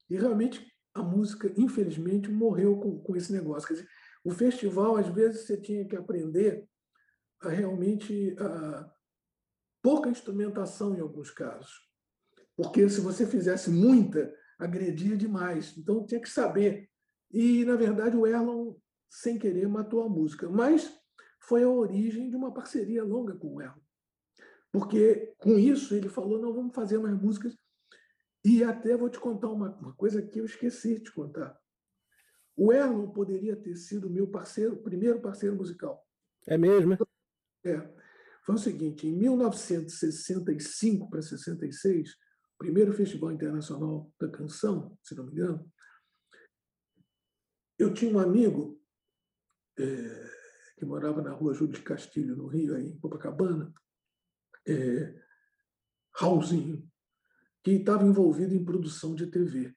e 0.08 0.16
realmente 0.16 0.69
a 0.94 1.02
música, 1.02 1.52
infelizmente, 1.56 2.30
morreu 2.30 2.78
com, 2.78 2.98
com 3.00 3.16
esse 3.16 3.32
negócio. 3.32 3.68
Quer 3.68 3.74
dizer, 3.74 3.88
o 4.24 4.30
festival, 4.30 4.96
às 4.96 5.08
vezes, 5.08 5.46
você 5.46 5.56
tinha 5.56 5.86
que 5.86 5.96
aprender 5.96 6.68
a 7.40 7.48
realmente 7.48 8.36
a, 8.38 8.92
pouca 9.82 10.10
instrumentação 10.10 10.94
em 10.94 11.00
alguns 11.00 11.30
casos. 11.30 11.88
Porque 12.56 12.88
se 12.88 13.00
você 13.00 13.26
fizesse 13.26 13.70
muita, 13.70 14.32
agredia 14.58 15.16
demais. 15.16 15.76
Então 15.76 16.04
tinha 16.04 16.20
que 16.20 16.28
saber. 16.28 16.90
E, 17.30 17.64
na 17.64 17.76
verdade, 17.76 18.16
o 18.16 18.26
Erlon, 18.26 18.74
sem 19.08 19.38
querer, 19.38 19.68
matou 19.68 20.02
a 20.02 20.08
música. 20.08 20.48
Mas 20.48 20.92
foi 21.40 21.62
a 21.62 21.68
origem 21.68 22.28
de 22.28 22.36
uma 22.36 22.52
parceria 22.52 23.02
longa 23.02 23.34
com 23.34 23.54
o 23.54 23.62
Erlon. 23.62 23.80
Porque 24.70 25.34
com 25.38 25.58
isso 25.58 25.94
ele 25.94 26.08
falou: 26.08 26.40
não, 26.40 26.52
vamos 26.52 26.74
fazer 26.74 26.98
mais 26.98 27.14
músicas. 27.20 27.56
E 28.44 28.64
até 28.64 28.96
vou 28.96 29.10
te 29.10 29.18
contar 29.18 29.48
uma, 29.48 29.74
uma 29.76 29.94
coisa 29.94 30.22
que 30.22 30.40
eu 30.40 30.44
esqueci 30.44 30.94
de 30.94 31.04
te 31.04 31.12
contar. 31.12 31.58
O 32.56 32.72
Erlon 32.72 33.10
poderia 33.10 33.56
ter 33.56 33.76
sido 33.76 34.10
meu 34.10 34.26
parceiro, 34.26 34.76
primeiro 34.82 35.20
parceiro 35.20 35.56
musical. 35.56 36.02
É 36.46 36.56
mesmo? 36.56 36.96
É 37.64 38.00
foi 38.50 38.54
o 38.54 38.58
seguinte: 38.58 39.06
em 39.06 39.12
1965 39.12 41.08
para 41.08 41.22
66, 41.22 42.16
primeiro 42.58 42.92
Festival 42.92 43.30
Internacional 43.32 44.12
da 44.18 44.28
Canção, 44.28 44.98
se 45.02 45.14
não 45.14 45.24
me 45.24 45.32
engano, 45.32 45.72
eu 47.78 47.94
tinha 47.94 48.12
um 48.12 48.18
amigo 48.18 48.82
é, 49.78 50.30
que 50.76 50.84
morava 50.84 51.22
na 51.22 51.30
rua 51.32 51.54
Júlio 51.54 51.74
de 51.74 51.82
Castilho, 51.82 52.36
no 52.36 52.48
Rio, 52.48 52.74
aí, 52.74 52.88
em 52.88 52.98
Copacabana, 52.98 53.72
é, 54.66 55.14
Raulzinho, 56.14 56.89
que 57.62 57.72
estava 57.72 58.04
envolvido 58.04 58.54
em 58.54 58.64
produção 58.64 59.14
de 59.14 59.26
TV. 59.26 59.74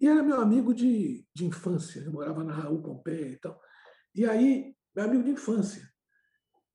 E 0.00 0.08
era 0.08 0.22
meu 0.22 0.40
amigo 0.40 0.74
de, 0.74 1.26
de 1.34 1.44
infância, 1.44 2.00
eu 2.00 2.12
morava 2.12 2.42
na 2.42 2.52
Raul 2.52 2.82
Pompeia 2.82 3.32
e 3.32 3.36
tal. 3.36 3.60
E 4.14 4.24
aí, 4.24 4.74
meu 4.94 5.04
amigo 5.04 5.24
de 5.24 5.30
infância. 5.30 5.88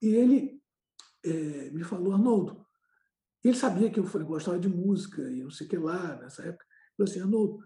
E 0.01 0.07
ele 0.07 0.61
é, 1.23 1.69
me 1.71 1.83
falou, 1.83 2.13
Arnoldo, 2.13 2.65
ele 3.43 3.55
sabia 3.55 3.89
que 3.89 3.99
eu 3.99 4.25
gostava 4.25 4.59
de 4.59 4.67
música 4.67 5.21
e 5.29 5.43
não 5.43 5.51
sei 5.51 5.67
o 5.67 5.69
que 5.69 5.77
lá, 5.77 6.17
nessa 6.17 6.43
época. 6.43 6.65
Ele 6.65 6.95
falou 6.97 7.11
assim, 7.11 7.21
Arnoldo, 7.21 7.59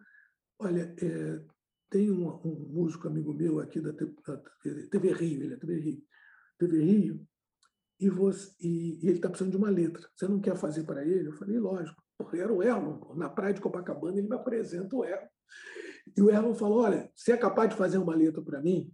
olha, 0.60 0.96
é, 1.02 1.44
tem 1.90 2.12
um, 2.12 2.28
um, 2.28 2.70
músico 2.72 3.08
amigo 3.08 3.34
meu 3.34 3.60
aqui 3.60 3.80
da, 3.80 3.92
da 3.92 4.38
TV 4.90 5.14
Rio, 5.14 5.44
ele 5.44 5.54
é 5.54 5.58
TV 5.58 5.80
Rio, 5.80 6.04
TV 6.58 6.84
Rio, 6.84 7.28
e, 8.00 8.10
você, 8.10 8.54
e, 8.60 9.00
e 9.04 9.08
ele 9.08 9.18
está 9.18 9.30
precisando 9.30 9.52
de 9.52 9.58
uma 9.58 9.70
letra. 9.70 10.10
Você 10.16 10.28
não 10.28 10.42
quer 10.42 10.58
fazer 10.58 10.84
para 10.84 11.06
ele? 11.06 11.30
Eu 11.30 11.34
falei, 11.34 11.58
lógico. 11.60 12.03
Era 12.34 12.54
o 12.54 12.64
Erlon. 12.64 13.16
Na 13.16 13.30
praia 13.30 13.54
de 13.54 13.62
Copacabana, 13.62 14.18
ele 14.18 14.28
me 14.28 14.36
apresenta 14.36 14.96
o 14.96 15.04
Erlon. 15.04 15.28
E 16.16 16.22
o 16.22 16.30
Erlon 16.30 16.54
falou, 16.54 16.84
olha, 16.84 17.12
você 17.16 17.32
é 17.32 17.38
capaz 17.38 17.70
de 17.70 17.76
fazer 17.76 17.98
uma 17.98 18.16
letra 18.16 18.42
para 18.42 18.62
mim? 18.62 18.92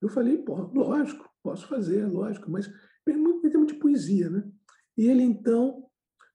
Eu 0.00 0.08
falei, 0.08 0.38
pô, 0.38 0.54
lógico, 0.74 1.28
posso 1.42 1.66
fazer, 1.66 2.06
lógico, 2.06 2.50
mas 2.50 2.70
muito 3.16 3.46
em 3.46 3.66
de 3.66 3.74
poesia, 3.74 4.28
né? 4.28 4.50
E 4.96 5.06
ele 5.06 5.22
então 5.22 5.88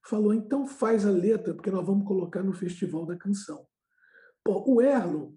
falou: 0.06 0.32
então 0.32 0.66
faz 0.66 1.06
a 1.06 1.10
letra, 1.10 1.54
porque 1.54 1.70
nós 1.70 1.86
vamos 1.86 2.06
colocar 2.06 2.42
no 2.42 2.52
Festival 2.52 3.06
da 3.06 3.16
Canção. 3.16 3.66
Pô, 4.42 4.64
o 4.66 4.80
Erlon, 4.80 5.32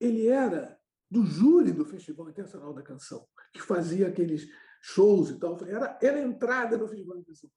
ele 0.00 0.26
era 0.26 0.78
do 1.10 1.24
júri 1.24 1.72
do 1.72 1.84
Festival 1.84 2.28
Internacional 2.30 2.72
da 2.72 2.82
Canção, 2.82 3.26
que 3.52 3.60
fazia 3.60 4.08
aqueles 4.08 4.48
shows 4.80 5.30
e 5.30 5.38
tal. 5.38 5.58
Era, 5.66 5.98
era 6.02 6.18
a 6.18 6.22
entrada 6.22 6.76
no 6.76 6.88
Festival 6.88 7.18
da 7.18 7.24
Canção. 7.24 7.50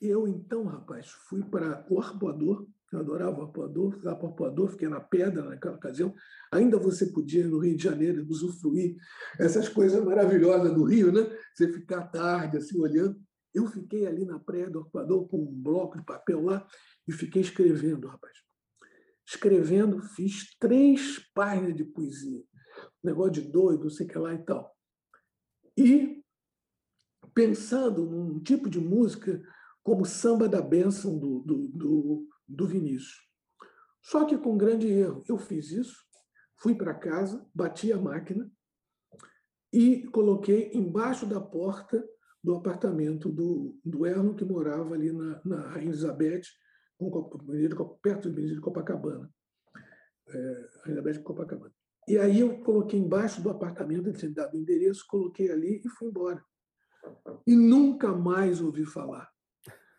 Eu, 0.00 0.26
então, 0.26 0.64
rapaz, 0.64 1.10
fui 1.28 1.42
para 1.42 1.86
o 1.90 2.00
Arpoador, 2.00 2.66
eu 2.92 2.98
adorava 2.98 3.38
o 3.38 3.42
Arpoador, 3.42 3.92
fui 3.92 4.04
lá 4.04 4.16
para 4.16 4.26
o 4.26 4.30
Arpoador, 4.30 4.68
fiquei 4.70 4.88
na 4.88 5.00
pedra 5.00 5.44
naquela 5.44 5.76
ocasião. 5.76 6.14
Ainda 6.50 6.78
você 6.78 7.06
podia, 7.06 7.46
no 7.46 7.58
Rio 7.58 7.76
de 7.76 7.84
Janeiro, 7.84 8.26
usufruir 8.28 8.96
essas 9.38 9.68
coisas 9.68 10.02
maravilhosas 10.04 10.74
do 10.74 10.84
Rio, 10.84 11.12
né? 11.12 11.20
Você 11.54 11.72
ficar 11.72 12.08
tarde, 12.08 12.56
assim, 12.56 12.80
olhando. 12.80 13.20
Eu 13.54 13.66
fiquei 13.66 14.06
ali 14.06 14.24
na 14.24 14.38
praia 14.38 14.70
do 14.70 14.80
Arpoador 14.80 15.28
com 15.28 15.38
um 15.38 15.52
bloco 15.52 15.98
de 15.98 16.04
papel 16.04 16.42
lá 16.42 16.66
e 17.06 17.12
fiquei 17.12 17.42
escrevendo, 17.42 18.08
rapaz. 18.08 18.36
escrevendo, 19.26 20.02
fiz 20.02 20.56
três 20.58 21.18
páginas 21.34 21.76
de 21.76 21.84
poesia. 21.84 22.42
negócio 23.04 23.32
de 23.32 23.42
doido, 23.42 23.84
não 23.84 23.90
sei 23.90 24.06
o 24.06 24.08
que 24.08 24.18
lá 24.18 24.34
e 24.34 24.44
tal. 24.44 24.74
E 25.76 26.19
pensando 27.34 28.04
num 28.04 28.40
tipo 28.40 28.68
de 28.68 28.80
música 28.80 29.42
como 29.82 30.04
Samba 30.04 30.48
da 30.48 30.60
Bênção 30.60 31.18
do, 31.18 31.40
do, 31.40 31.68
do, 31.68 32.28
do 32.46 32.66
Vinícius. 32.66 33.28
Só 34.02 34.24
que 34.24 34.36
com 34.38 34.56
grande 34.56 34.88
erro. 34.88 35.22
Eu 35.28 35.38
fiz 35.38 35.70
isso, 35.70 35.96
fui 36.56 36.74
para 36.74 36.94
casa, 36.94 37.46
bati 37.54 37.92
a 37.92 37.98
máquina 37.98 38.50
e 39.72 40.06
coloquei 40.08 40.70
embaixo 40.74 41.26
da 41.26 41.40
porta 41.40 42.04
do 42.42 42.54
apartamento 42.54 43.28
do, 43.28 43.78
do 43.84 44.06
Erno, 44.06 44.34
que 44.34 44.44
morava 44.44 44.94
ali 44.94 45.12
na, 45.12 45.40
na 45.44 45.60
Rainha 45.68 45.90
Elizabeth, 45.90 46.42
perto 48.02 48.28
do 48.28 48.34
Benedito 48.34 48.56
de 48.56 48.60
Copacabana. 48.60 49.30
É, 50.28 50.68
Rainha 50.84 51.12
de 51.12 51.20
Copacabana. 51.20 51.74
E 52.08 52.18
aí 52.18 52.40
eu 52.40 52.58
coloquei 52.62 52.98
embaixo 52.98 53.42
do 53.42 53.50
apartamento, 53.50 54.08
ele 54.08 54.16
tinha 54.16 54.32
dado 54.32 54.54
o 54.54 54.58
endereço, 54.58 55.06
coloquei 55.06 55.50
ali 55.50 55.82
e 55.84 55.88
fui 55.90 56.08
embora. 56.08 56.42
E 57.46 57.54
nunca 57.54 58.12
mais 58.12 58.60
ouvi 58.60 58.84
falar. 58.84 59.28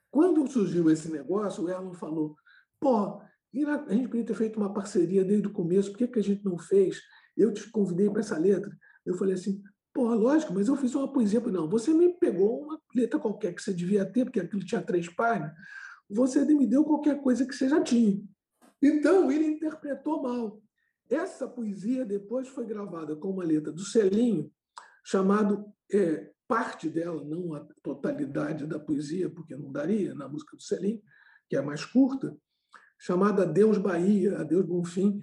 Quando 0.10 0.47
surgiu 0.47 0.89
esse 0.89 1.12
negócio, 1.12 1.64
o 1.64 1.70
Erlon 1.70 1.93
falou: 1.93 2.36
pô, 2.80 3.22
a 3.22 3.93
gente 3.93 4.08
podia 4.08 4.26
ter 4.26 4.36
feito 4.36 4.58
uma 4.58 4.74
parceria 4.74 5.24
desde 5.24 5.47
o 5.47 5.54
começo, 5.54 5.91
por 5.91 5.97
que, 5.97 6.08
que 6.08 6.20
a 6.20 6.24
gente 6.24 6.43
não 6.43 6.58
fez? 6.58 6.99
Eu 7.36 7.54
te 7.54 7.70
convidei 7.70 8.10
para 8.10 8.20
essa 8.20 8.38
letra. 8.38 8.72
Eu 9.06 9.16
falei 9.16 9.34
assim: 9.34 9.62
pô, 9.93 10.14
lógico, 10.14 10.54
mas 10.54 10.68
eu 10.68 10.76
fiz 10.76 10.93
uma 10.95 11.12
poesia. 11.12 11.39
Não, 11.39 11.70
você 11.70 11.93
me 11.93 12.10
pegou 12.18 12.64
uma 12.64 12.80
letra 12.95 13.20
qualquer 13.20 13.54
que 13.54 13.62
você 13.62 13.74
devia 13.74 14.06
ter, 14.06 14.26
porque 14.26 14.39
aquilo 14.39 14.66
tinha 14.66 14.82
três 14.82 15.08
páginas, 15.14 15.54
você 16.10 16.43
me 16.45 16.68
deu 16.68 16.84
qualquer 16.84 17.22
coisa 17.22 17.45
que 17.45 17.54
você 17.54 17.70
já 17.70 17.82
tinha. 17.82 18.22
Então, 18.82 19.32
ele 19.32 19.45
interpretou 19.45 20.22
mal. 20.22 20.62
Essa 21.10 21.47
poesia 21.47 22.06
depois 22.06 22.47
foi 22.47 22.66
gravada 22.66 23.16
com 23.16 23.30
uma 23.30 23.43
letra 23.43 23.72
do 23.72 23.82
Celinho, 23.82 24.52
chamado 25.04 25.66
é, 25.91 26.31
parte 26.52 26.89
dela, 26.89 27.24
não 27.24 27.54
a 27.54 27.62
totalidade 27.82 28.68
da 28.68 28.78
poesia, 28.78 29.30
porque 29.30 29.56
não 29.56 29.72
daria, 29.72 30.14
na 30.14 30.28
música 30.28 30.58
do 30.58 30.62
Celinho, 30.62 31.02
que 31.49 31.56
é 31.56 31.62
mais 31.62 31.86
curta, 31.86 32.38
chamada 32.99 33.45
Deus 33.45 33.78
Bahia, 33.78 34.38
Adeus 34.38 34.66
Bonfim, 34.66 35.22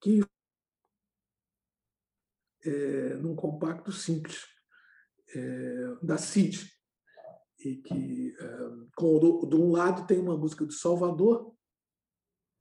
que 0.00 0.22
é, 2.64 3.14
num 3.16 3.36
compacto 3.36 3.92
simples 3.92 4.46
é, 5.36 5.96
da 6.02 6.16
CID, 6.16 6.66
e 7.58 7.76
que 7.76 8.34
é, 8.40 8.58
com, 8.96 9.46
de 9.46 9.56
um 9.56 9.70
lado 9.72 10.06
tem 10.06 10.18
uma 10.18 10.38
música 10.38 10.64
de 10.64 10.72
Salvador, 10.72 11.54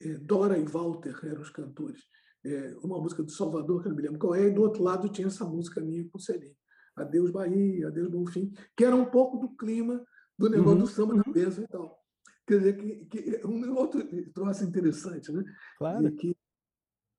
é, 0.02 0.16
Dora 0.16 0.58
e 0.58 0.66
Walter 0.66 1.18
eram 1.24 1.42
os 1.42 1.52
cantores, 1.52 2.04
é, 2.44 2.76
uma 2.84 3.00
música 3.00 3.24
do 3.24 3.32
Salvador, 3.32 3.82
que 3.82 3.88
eu 3.88 3.92
não 3.92 3.96
me 3.96 4.04
lembro 4.04 4.20
qual 4.20 4.36
é, 4.36 4.46
e 4.46 4.54
do 4.54 4.62
outro 4.62 4.84
lado 4.84 5.08
tinha 5.08 5.28
essa 5.28 5.46
música 5.46 5.80
minha 5.80 6.06
com 6.10 6.20
Celinho, 6.20 6.58
Adeus 6.96 7.32
Bahia, 7.32 7.88
Adeus 7.88 8.10
Bonfim, 8.10 8.52
que 8.76 8.84
era 8.84 8.96
um 8.96 9.06
pouco 9.06 9.38
do 9.38 9.56
clima 9.56 10.04
do 10.38 10.50
negócio 10.50 10.72
uhum, 10.72 10.80
do 10.80 10.88
samba 10.88 11.14
uhum. 11.14 11.22
da 11.22 11.32
bênção 11.32 11.64
e 11.64 11.68
tal. 11.68 12.00
Quer 12.48 12.58
dizer, 12.58 12.78
que, 12.78 13.06
que 13.06 13.46
um 13.46 13.76
outro 13.76 14.02
troço 14.34 14.64
interessante, 14.64 15.32
né? 15.32 15.44
Claro. 15.78 16.08
E 16.08 16.12
que, 16.12 16.38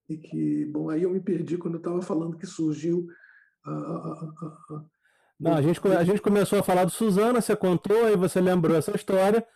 e 0.09 0.17
que, 0.19 0.65
bom, 0.67 0.91
aí 0.91 1.03
eu 1.03 1.11
me 1.11 1.21
perdi 1.21 1.57
quando 1.57 1.75
eu 1.75 1.79
estava 1.79 2.03
falando 2.03 2.37
que 2.37 2.47
surgiu 2.47 3.07
a, 3.65 3.71
a, 3.71 3.75
a, 3.75 4.85
não, 5.41 5.55
a 5.55 5.63
gente, 5.63 5.81
a 5.89 6.05
gente 6.05 6.21
começou 6.21 6.59
a 6.59 6.63
falar 6.63 6.85
do 6.85 6.91
Suzana, 6.91 7.41
você 7.41 7.57
contou, 7.57 8.05
aí 8.05 8.15
você 8.15 8.41
lembrou 8.43 8.77
essa 8.77 8.95
história. 8.95 9.47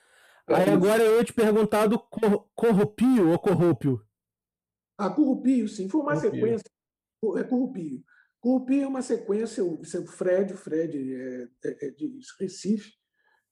É 0.49 0.55
aí 0.55 0.71
agora 0.71 1.03
eu 1.03 1.19
ia 1.19 1.25
te 1.25 1.33
perguntar 1.33 1.87
do 1.87 1.99
cor, 1.99 2.49
Corrupio 2.55 3.31
ou 3.31 3.39
Corrupio? 3.39 4.01
Ah, 4.97 5.11
Corrupio, 5.11 5.69
sim. 5.69 5.89
Foi 5.89 6.01
uma 6.01 6.15
corrupio. 6.15 6.31
sequência. 6.31 6.71
É 7.37 7.45
Corrupio. 7.45 8.03
Corrupio 8.45 8.83
é 8.83 8.87
uma 8.87 9.01
sequência. 9.01 9.65
O 9.65 9.83
Fred, 10.07 10.53
Fred 10.53 11.15
é, 11.15 11.49
é, 11.65 11.87
é 11.87 11.91
de 11.93 12.21
Recife, 12.39 12.93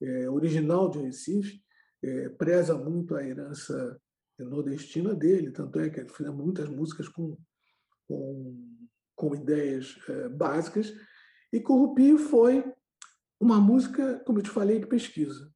é 0.03 0.29
original 0.29 0.91
de 0.91 0.99
Recife, 0.99 1.63
é, 2.03 2.29
preza 2.29 2.77
muito 2.77 3.17
a 3.17 3.27
herança 3.27 3.99
nordestina 4.39 5.15
dele, 5.15 5.51
tanto 5.51 5.81
é 5.81 5.89
que 5.89 5.99
ele 5.99 6.11
fez 6.11 6.29
muitas 6.29 6.69
músicas 6.69 7.09
com, 7.09 7.39
com, 8.07 8.79
com 9.17 9.35
ideias 9.35 9.97
é, 10.11 10.29
básicas. 10.29 10.93
E 11.51 11.59
Corrupio 11.59 12.19
foi 12.19 12.63
uma 13.41 13.59
música, 13.59 14.23
como 14.27 14.41
eu 14.41 14.43
te 14.43 14.51
falei, 14.51 14.79
de 14.79 14.87
pesquisa, 14.87 15.51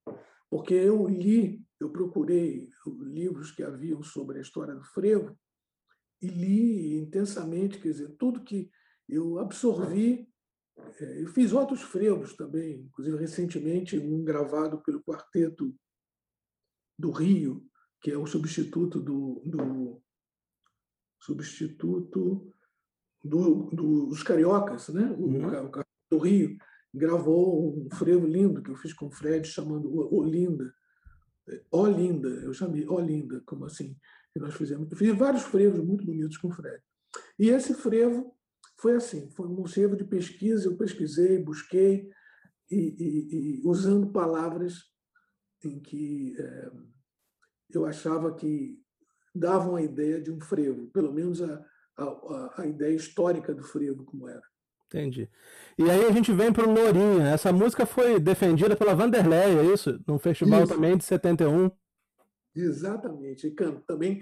porque 0.49 0.73
eu 0.73 1.07
li, 1.07 1.63
eu 1.79 1.91
procurei 1.91 2.71
livros 3.03 3.51
que 3.51 3.63
haviam 3.63 4.03
sobre 4.03 4.39
a 4.39 4.41
história 4.41 4.75
do 4.75 4.83
frevo 4.83 5.39
e 6.23 6.27
li 6.27 6.97
intensamente, 6.97 7.79
quer 7.79 7.91
dizer, 7.91 8.17
tudo 8.19 8.43
que 8.43 8.71
eu 9.09 9.39
absorvi. 9.39 10.29
É, 11.01 11.23
eu 11.23 11.29
fiz 11.29 11.53
outros 11.53 11.83
frevos 11.83 12.35
também, 12.35 12.83
inclusive 12.83 13.17
recentemente 13.17 13.99
um 13.99 14.23
gravado 14.25 14.83
pelo 14.83 15.03
quarteto 15.03 15.75
do 16.99 17.11
Rio, 17.11 17.67
que 18.01 18.11
é 18.11 18.17
o 18.17 18.27
substituto 18.27 19.01
do, 19.01 19.43
do 19.45 20.03
substituto 21.21 22.53
do, 23.25 23.71
dos 24.07 24.23
cariocas, 24.23 24.89
né? 24.89 25.03
Uhum. 25.19 25.47
O, 25.47 25.81
o, 25.81 25.85
do 26.11 26.19
Rio 26.19 26.57
gravou 26.95 27.77
um 27.77 27.91
frevo 27.91 28.27
lindo 28.27 28.63
que 28.63 28.71
eu 28.71 28.77
fiz 28.77 28.93
com 28.93 29.07
o 29.07 29.11
Fred 29.11 29.47
chamando 29.47 30.15
Olinda. 30.15 30.73
Olinda, 31.71 32.29
eu 32.29 32.53
chamei 32.53 32.87
Olinda, 32.87 33.43
como 33.45 33.65
assim, 33.65 33.97
que 34.33 34.41
nós 34.41 34.55
fizemos. 34.55 34.91
Eu 34.91 34.97
fiz 34.97 35.17
vários 35.17 35.43
frevos 35.43 35.85
muito 35.85 36.05
bonitos 36.05 36.37
com 36.39 36.49
o 36.49 36.53
Fred. 36.53 36.83
E 37.39 37.51
esse 37.51 37.75
frevo 37.75 38.36
foi 38.79 38.97
assim, 38.97 39.31
foi 39.31 39.47
um 39.47 39.65
frevo 39.67 39.97
de 39.97 40.05
pesquisa, 40.05 40.69
eu 40.69 40.77
pesquisei, 40.77 41.43
busquei, 41.43 42.11
e, 42.71 42.77
e, 42.77 43.61
e 43.61 43.67
usando 43.67 44.13
palavras 44.13 44.85
em 45.65 45.81
que 45.81 46.37
é, 46.39 46.71
eu 47.71 47.87
achava 47.87 48.35
que 48.35 48.79
davam 49.35 49.77
a 49.77 49.83
ideia 49.83 50.21
de 50.21 50.31
um 50.31 50.41
frevo, 50.41 50.89
pelo 50.89 51.13
menos 51.13 51.43
a, 51.43 51.65
a, 51.97 52.63
a 52.63 52.67
ideia 52.67 52.95
histórica 52.95 53.55
do 53.55 53.63
frevo 53.63 54.05
como 54.05 54.29
era. 54.29 54.43
Entendi. 54.87 55.29
E 55.77 55.91
aí 55.91 56.05
a 56.05 56.13
gente 56.13 56.33
vem 56.33 56.53
para 56.53 56.67
o 56.67 56.73
Lourinha. 56.73 57.29
Essa 57.29 57.53
música 57.53 57.85
foi 57.85 58.21
defendida 58.21 58.77
pela 58.77 58.95
Vanderlei, 58.95 59.59
é 59.59 59.65
isso? 59.65 60.01
Num 60.07 60.19
festival 60.19 60.63
isso. 60.63 60.73
também 60.73 60.97
de 60.97 61.05
71. 61.05 61.71
Exatamente. 62.55 63.49
E 63.49 63.55
também 63.87 64.19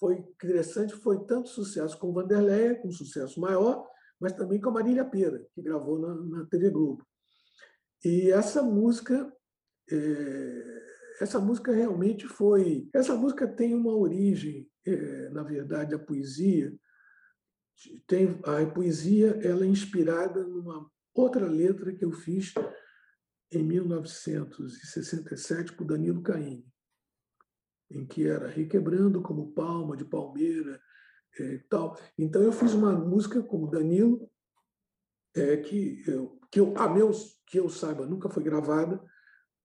foi 0.00 0.16
interessante, 0.16 0.96
foi 0.96 1.24
tanto 1.26 1.48
sucesso 1.48 1.96
com 1.98 2.12
Vanderlei, 2.12 2.74
com 2.76 2.90
sucesso 2.90 3.38
maior, 3.38 3.86
mas 4.18 4.32
também 4.32 4.60
com 4.60 4.70
a 4.70 4.72
Marília 4.72 5.04
Pera, 5.04 5.46
que 5.54 5.62
gravou 5.62 5.98
na, 5.98 6.14
na 6.14 6.46
TV 6.46 6.70
Globo. 6.70 7.06
E 8.04 8.32
essa 8.32 8.62
música, 8.62 9.30
é, 9.90 10.82
essa 11.20 11.38
música 11.38 11.70
realmente 11.70 12.26
foi. 12.26 12.88
Essa 12.92 13.14
música 13.14 13.46
tem 13.46 13.74
uma 13.74 13.94
origem, 13.94 14.66
é, 14.86 15.28
na 15.28 15.42
verdade, 15.42 15.94
a 15.94 15.98
poesia 15.98 16.74
tem 18.06 18.38
a 18.44 18.66
poesia 18.66 19.40
ela 19.42 19.64
é 19.64 19.68
inspirada 19.68 20.46
numa 20.46 20.86
outra 21.14 21.46
letra 21.46 21.94
que 21.94 22.04
eu 22.04 22.12
fiz 22.12 22.52
em 23.52 23.64
1967 23.64 25.72
com 25.72 25.86
Danilo 25.86 26.22
Caim, 26.22 26.62
em 27.90 28.06
que 28.06 28.26
era 28.26 28.48
requebrando 28.48 29.20
como 29.20 29.52
palma 29.52 29.96
de 29.96 30.04
palmeira 30.04 30.80
é, 31.38 31.58
tal. 31.68 31.98
Então 32.18 32.42
eu 32.42 32.52
fiz 32.52 32.72
uma 32.74 32.92
música 32.92 33.42
com 33.42 33.64
o 33.64 33.70
Danilo 33.70 34.30
é, 35.34 35.56
que 35.56 36.02
eu, 36.06 36.38
que 36.50 36.60
eu 36.60 36.76
a 36.76 36.88
meus 36.88 37.40
que 37.46 37.58
eu 37.58 37.68
saiba 37.68 38.06
nunca 38.06 38.28
foi 38.28 38.42
gravada, 38.42 39.02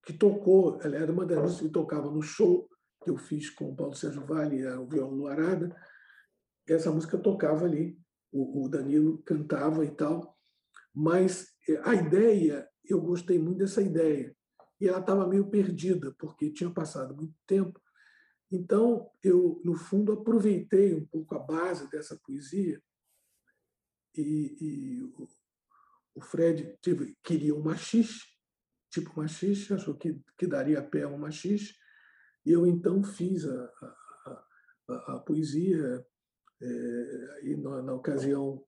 que 0.04 0.14
tocou, 0.14 0.80
ela 0.82 0.96
era 0.96 1.12
uma 1.12 1.26
das 1.26 1.40
músicas 1.40 1.68
que 1.68 1.74
tocava 1.74 2.10
no 2.10 2.22
show 2.22 2.70
que 3.04 3.10
eu 3.12 3.18
fiz 3.18 3.52
com 3.52 3.70
o 3.70 3.76
Paulo 3.76 3.94
Sérgio 3.94 4.26
Vale, 4.26 4.68
o 4.68 4.88
violão 4.88 5.14
Luarada. 5.14 5.76
Essa 6.68 6.92
música 6.92 7.20
tocava 7.20 7.66
ali 7.66 8.00
o, 8.32 8.68
Danilo 8.68 9.20
cantava 9.20 9.86
e 9.86 9.92
tal, 9.92 10.36
mas 10.94 11.48
é, 11.70 11.78
a 11.84 11.94
ideia, 11.94 12.68
eu 12.84 13.00
gostei 13.00 13.40
muito 13.40 13.60
dessa 13.60 13.82
ideia. 13.82 14.36
E 14.82 14.88
ela 14.88 15.00
estava 15.00 15.28
meio 15.28 15.50
perdida, 15.50 16.14
porque 16.18 16.52
tinha 16.52 16.70
passado 16.70 17.16
muito 17.16 17.34
tempo. 17.48 17.80
Então, 18.52 19.10
eu, 19.24 19.62
no 19.64 19.76
fundo, 19.76 20.12
aproveitei 20.12 20.94
um 20.94 21.06
pouco 21.06 21.36
a 21.36 21.40
base 21.40 21.90
dessa 21.90 22.16
poesia 22.18 22.82
e, 24.16 24.58
e 24.62 25.04
o, 25.04 25.28
o, 26.16 26.22
Fred 26.22 26.78
teve, 26.82 27.18
queria 27.24 27.56
um 27.56 27.64
machixe, 27.64 28.24
tipo 28.90 29.18
machixe, 29.18 29.74
achou 29.74 29.96
que, 29.96 30.22
que 30.38 30.48
daria 30.48 30.82
pé 30.82 31.04
a 31.04 31.08
um 31.08 31.18
machixe, 31.18 31.76
e 32.46 32.52
eu 32.52 32.66
então 32.66 33.04
fiz 33.04 33.46
a, 33.46 33.74
a, 33.82 34.46
a, 34.88 35.16
a 35.16 35.20
poesia 35.20 36.06
é, 36.62 37.40
e 37.44 37.58
na, 37.58 37.82
na, 37.82 37.94
ocasião 37.94 38.64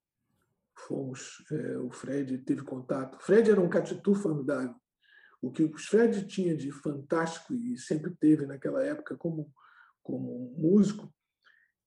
fomos, 0.88 1.44
é, 1.52 1.78
o 1.78 1.90
Fred 1.92 2.40
teve 2.40 2.64
contato. 2.64 3.18
Fred 3.22 3.50
era 3.50 3.62
um 3.62 3.70
catitu 3.70 4.14
formidável. 4.14 4.76
O 5.42 5.52
que 5.52 5.64
o 5.64 5.78
Fred 5.78 6.26
tinha 6.28 6.56
de 6.58 6.72
fantástico 6.72 7.54
e 7.54 7.78
sempre 7.78 8.16
teve 8.16 8.46
naquela 8.46 8.84
época 8.84 9.16
como 9.16 9.54
como 10.08 10.56
músico 10.58 11.14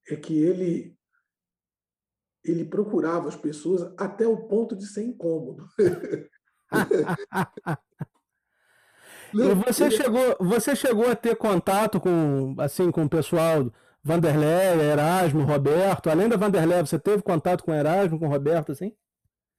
é 0.07 0.15
que 0.15 0.39
ele 0.39 0.95
ele 2.45 2.67
procurava 2.67 3.29
as 3.29 3.37
pessoas 3.37 3.83
até 3.99 4.27
o 4.27 4.49
ponto 4.49 4.75
de 4.75 4.87
ser 4.87 5.05
incômodo. 5.05 5.67
e 9.35 9.55
você 9.67 9.91
chegou, 9.91 10.37
você 10.41 10.75
chegou 10.75 11.11
a 11.11 11.17
ter 11.17 11.37
contato 11.37 12.01
com 12.01 12.55
assim 12.59 12.91
com 12.91 13.05
o 13.05 13.11
pessoal 13.11 13.71
Vanderlei, 14.03 14.81
Erasmo, 14.81 15.45
Roberto. 15.45 16.09
Além 16.09 16.31
da 16.31 16.37
Vanderlei, 16.37 16.81
você 16.81 16.99
teve 16.99 17.23
contato 17.23 17.63
com 17.63 17.75
Erasmo, 17.75 18.19
com 18.19 18.29
Roberto, 18.29 18.73
assim? 18.73 18.97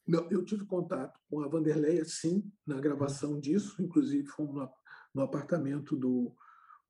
Não, 0.08 0.28
eu 0.32 0.44
tive 0.44 0.66
contato 0.66 1.20
com 1.30 1.42
a 1.42 1.48
Vanderlei, 1.48 2.04
sim, 2.06 2.52
na 2.66 2.80
gravação 2.80 3.40
disso. 3.40 3.80
Inclusive, 3.80 4.26
fomos 4.26 4.56
no, 4.56 4.68
no 5.14 5.22
apartamento 5.22 5.96
do, 5.96 6.36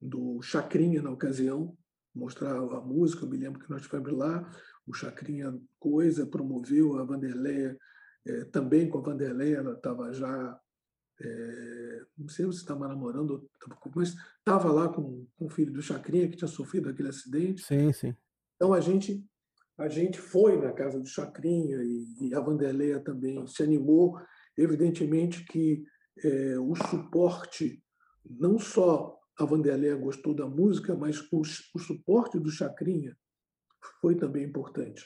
do 0.01 0.41
Chacrinha, 0.41 1.01
na 1.01 1.11
ocasião, 1.11 1.77
mostrar 2.13 2.55
a 2.55 2.81
música. 2.81 3.25
Eu 3.25 3.29
me 3.29 3.37
lembro 3.37 3.59
que 3.59 3.69
nós 3.69 3.85
fomos 3.85 4.11
lá. 4.11 4.49
O 4.87 4.93
Chacrinha 4.93 5.57
Coisa 5.79 6.25
promoveu 6.25 6.97
a 6.97 7.03
Vanderlei, 7.03 7.77
é, 8.25 8.45
também 8.45 8.89
com 8.89 8.97
a 8.97 9.01
Vanderlei, 9.01 9.53
ela 9.53 9.73
estava 9.73 10.11
já 10.13 10.59
é, 11.23 12.01
não 12.17 12.27
sei 12.27 12.45
se 12.51 12.57
estava 12.57 12.87
namorando, 12.87 13.47
mas 13.95 14.15
estava 14.39 14.71
lá 14.71 14.89
com, 14.89 15.27
com 15.35 15.45
o 15.45 15.49
filho 15.49 15.71
do 15.71 15.81
Chacrinha, 15.81 16.27
que 16.27 16.37
tinha 16.37 16.47
sofrido 16.47 16.89
aquele 16.89 17.09
acidente. 17.09 17.63
Sim, 17.63 17.93
sim. 17.93 18.15
Então 18.55 18.73
a 18.73 18.79
gente 18.79 19.23
a 19.77 19.87
gente 19.87 20.19
foi 20.19 20.61
na 20.61 20.71
casa 20.71 20.99
do 20.99 21.07
Chacrinha 21.07 21.77
e, 21.81 22.27
e 22.27 22.35
a 22.35 22.39
Vanderleia 22.39 22.99
também 22.99 23.45
se 23.47 23.63
animou. 23.63 24.19
Evidentemente 24.55 25.43
que 25.43 25.83
é, 26.23 26.59
o 26.59 26.75
suporte, 26.75 27.83
não 28.23 28.59
só 28.59 29.19
a 29.41 29.45
Vanderleia 29.45 29.95
gostou 29.95 30.33
da 30.33 30.47
música, 30.47 30.95
mas 30.95 31.19
o, 31.31 31.41
o 31.41 31.79
suporte 31.79 32.39
do 32.39 32.51
Chacrinha 32.51 33.17
foi 33.99 34.15
também 34.15 34.43
importante, 34.43 35.05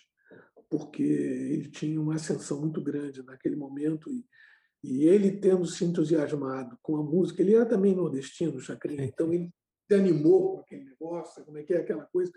porque 0.70 1.04
ele 1.04 1.70
tinha 1.70 2.00
uma 2.02 2.16
ascensão 2.16 2.60
muito 2.60 2.82
grande 2.82 3.24
naquele 3.24 3.56
momento 3.56 4.12
e, 4.12 4.26
e 4.84 5.06
ele 5.06 5.32
tendo 5.32 5.66
se 5.66 5.86
entusiasmado 5.86 6.78
com 6.82 6.98
a 6.98 7.04
música, 7.04 7.42
ele 7.42 7.56
era 7.56 7.66
também 7.66 7.96
nordestino, 7.96 8.60
Chacrinha, 8.60 9.06
então 9.06 9.32
ele 9.34 9.50
se 9.88 9.96
animou 9.96 10.56
com 10.56 10.60
aquele 10.62 10.84
negócio, 10.84 11.46
como 11.46 11.58
é 11.58 11.64
que 11.64 11.74
é 11.74 11.78
aquela 11.78 12.06
coisa. 12.06 12.32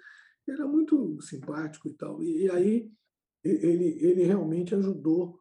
Ele 0.47 0.57
era 0.57 0.67
muito 0.67 1.21
simpático 1.21 1.89
e 1.89 1.95
tal. 1.95 2.23
E, 2.23 2.45
e 2.45 2.51
aí 2.51 2.91
ele, 3.43 3.99
ele 4.01 4.25
realmente 4.25 4.75
ajudou 4.75 5.41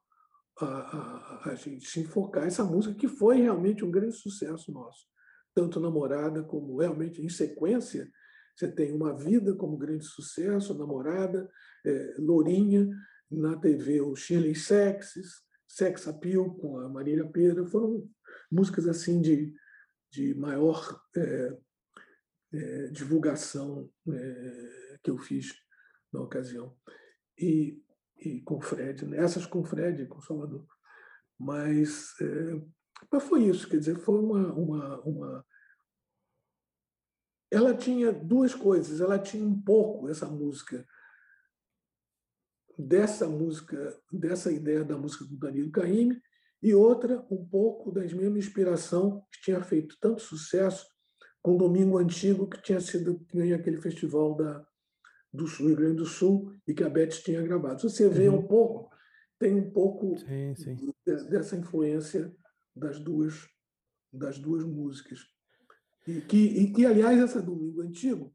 a, 0.60 0.66
a, 0.66 1.50
a, 1.52 1.56
gente 1.56 1.88
se 1.88 2.00
enfocar 2.00 2.46
essa 2.46 2.64
música, 2.64 2.96
que 2.96 3.08
foi 3.08 3.38
realmente 3.38 3.86
um 3.86 3.92
grande 3.92 4.16
sucesso 4.16 4.72
nosso. 4.72 5.06
Tanto 5.58 5.80
Namorada 5.80 6.44
como 6.44 6.78
realmente 6.78 7.20
em 7.20 7.30
sequência, 7.30 8.08
você 8.56 8.72
tem 8.72 8.92
Uma 8.92 9.18
Vida 9.18 9.56
como 9.56 9.76
grande 9.76 10.06
sucesso, 10.06 10.78
Namorada, 10.78 11.50
é, 11.84 12.14
Lourinha, 12.20 12.88
na 13.32 13.58
TV 13.58 14.00
o 14.00 14.16
Shirley 14.16 14.54
Sexes, 14.54 15.42
Sex 15.68 16.08
Appeal 16.08 16.54
com 16.54 16.78
a 16.78 16.88
Marília 16.88 17.28
Pedro, 17.28 17.66
foram 17.66 18.08
músicas 18.52 18.88
assim 18.88 19.20
de, 19.20 19.52
de 20.12 20.36
maior 20.36 21.02
é, 21.16 21.58
é, 22.54 22.88
divulgação 22.92 23.90
é, 24.08 25.00
que 25.02 25.10
eu 25.10 25.18
fiz 25.18 25.56
na 26.14 26.22
ocasião. 26.22 26.78
E, 27.36 27.82
e 28.16 28.42
com 28.42 28.62
Fred, 28.62 29.08
né? 29.08 29.18
essas 29.18 29.48
com 29.48 29.66
Fred, 29.66 30.06
com 30.06 30.22
Salvador. 30.22 30.68
Mas, 31.36 32.14
é, 32.22 32.62
mas 33.12 33.24
foi 33.24 33.44
isso, 33.46 33.70
quer 33.70 33.78
dizer, 33.78 33.98
foi 34.00 34.20
uma, 34.20 34.54
uma, 34.54 35.02
uma. 35.02 35.46
Ela 37.52 37.74
tinha 37.74 38.12
duas 38.12 38.54
coisas, 38.54 39.00
ela 39.00 39.18
tinha 39.18 39.46
um 39.46 39.60
pouco 39.62 40.10
essa 40.10 40.26
música 40.26 40.86
dessa 42.78 43.28
música, 43.28 43.98
dessa 44.12 44.52
ideia 44.52 44.84
da 44.84 44.98
música 44.98 45.26
do 45.26 45.36
Danilo 45.36 45.72
Caymmi, 45.72 46.22
e 46.62 46.74
outra, 46.74 47.26
um 47.30 47.46
pouco 47.46 47.92
da 47.92 48.02
mesma 48.02 48.38
inspiração 48.38 49.26
que 49.32 49.42
tinha 49.42 49.64
feito 49.64 49.98
tanto 50.00 50.22
sucesso 50.22 50.88
com 51.42 51.58
Domingo 51.58 51.98
Antigo, 51.98 52.48
que 52.48 52.62
tinha 52.62 52.80
sido 52.80 53.26
ganho 53.34 53.56
aquele 53.56 53.78
festival 53.78 54.36
da, 54.36 54.66
do 55.32 55.48
Sul, 55.48 55.68
Rio 55.68 55.76
Grande 55.76 55.98
do 55.98 56.06
Sul, 56.06 56.54
e 56.68 56.74
que 56.74 56.84
a 56.84 56.90
Beth 56.90 57.10
tinha 57.24 57.42
gravado. 57.42 57.82
Se 57.82 57.90
você 57.90 58.10
vê 58.10 58.28
uhum. 58.28 58.40
um 58.40 58.48
pouco, 58.48 58.92
tem 59.40 59.56
um 59.56 59.72
pouco 59.72 60.18
sim, 60.18 60.56
sim. 60.56 60.94
dessa 61.30 61.56
influência 61.56 62.36
das 62.78 63.00
duas, 63.00 63.48
das 64.12 64.38
duas 64.38 64.64
músicas. 64.64 65.20
E 66.08 66.22
que, 66.22 66.38
e 66.38 66.72
que, 66.72 66.86
aliás, 66.86 67.20
essa 67.20 67.42
Domingo 67.42 67.82
Antigo, 67.82 68.34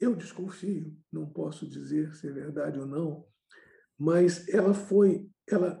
eu 0.00 0.16
desconfio, 0.16 0.96
não 1.12 1.28
posso 1.28 1.68
dizer 1.68 2.14
se 2.14 2.28
é 2.28 2.32
verdade 2.32 2.78
ou 2.78 2.86
não, 2.86 3.26
mas 3.98 4.48
ela 4.48 4.74
foi, 4.74 5.30
ela, 5.46 5.80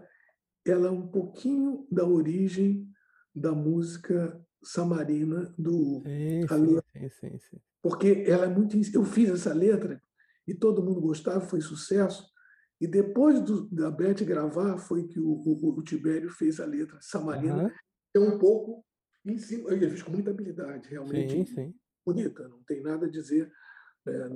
ela 0.64 0.88
é 0.88 0.90
um 0.90 1.08
pouquinho 1.08 1.86
da 1.90 2.06
origem 2.06 2.88
da 3.34 3.52
música 3.52 4.40
samarina 4.62 5.52
do 5.58 6.02
sim, 6.02 6.46
sim, 6.92 7.08
sim, 7.08 7.38
sim, 7.38 7.60
porque 7.82 8.24
ela 8.28 8.44
é 8.44 8.48
muito 8.48 8.76
eu 8.94 9.04
fiz 9.04 9.28
essa 9.30 9.52
letra 9.52 10.00
e 10.46 10.54
todo 10.54 10.84
mundo 10.84 11.00
gostava 11.00 11.40
foi 11.40 11.60
sucesso 11.60 12.31
e 12.82 12.86
depois 12.86 13.40
do, 13.40 13.68
da 13.70 13.90
Beth 13.90 14.24
gravar 14.24 14.78
foi 14.78 15.06
que 15.06 15.20
o, 15.20 15.30
o, 15.30 15.78
o 15.78 15.82
Tibério 15.82 16.28
fez 16.30 16.58
a 16.60 16.66
letra 16.66 16.98
samarina 17.00 17.64
uhum. 17.64 17.70
é 18.16 18.18
um 18.18 18.38
pouco 18.38 18.84
em 19.24 19.38
cima 19.38 19.72
ele 19.72 19.88
fez 19.88 20.02
com 20.02 20.10
muita 20.10 20.30
habilidade 20.30 20.88
realmente 20.88 21.46
sim, 21.46 21.46
sim. 21.46 21.74
bonita 22.04 22.48
não 22.48 22.62
tem 22.64 22.82
nada 22.82 23.06
a 23.06 23.10
dizer 23.10 23.50
é, 24.06 24.28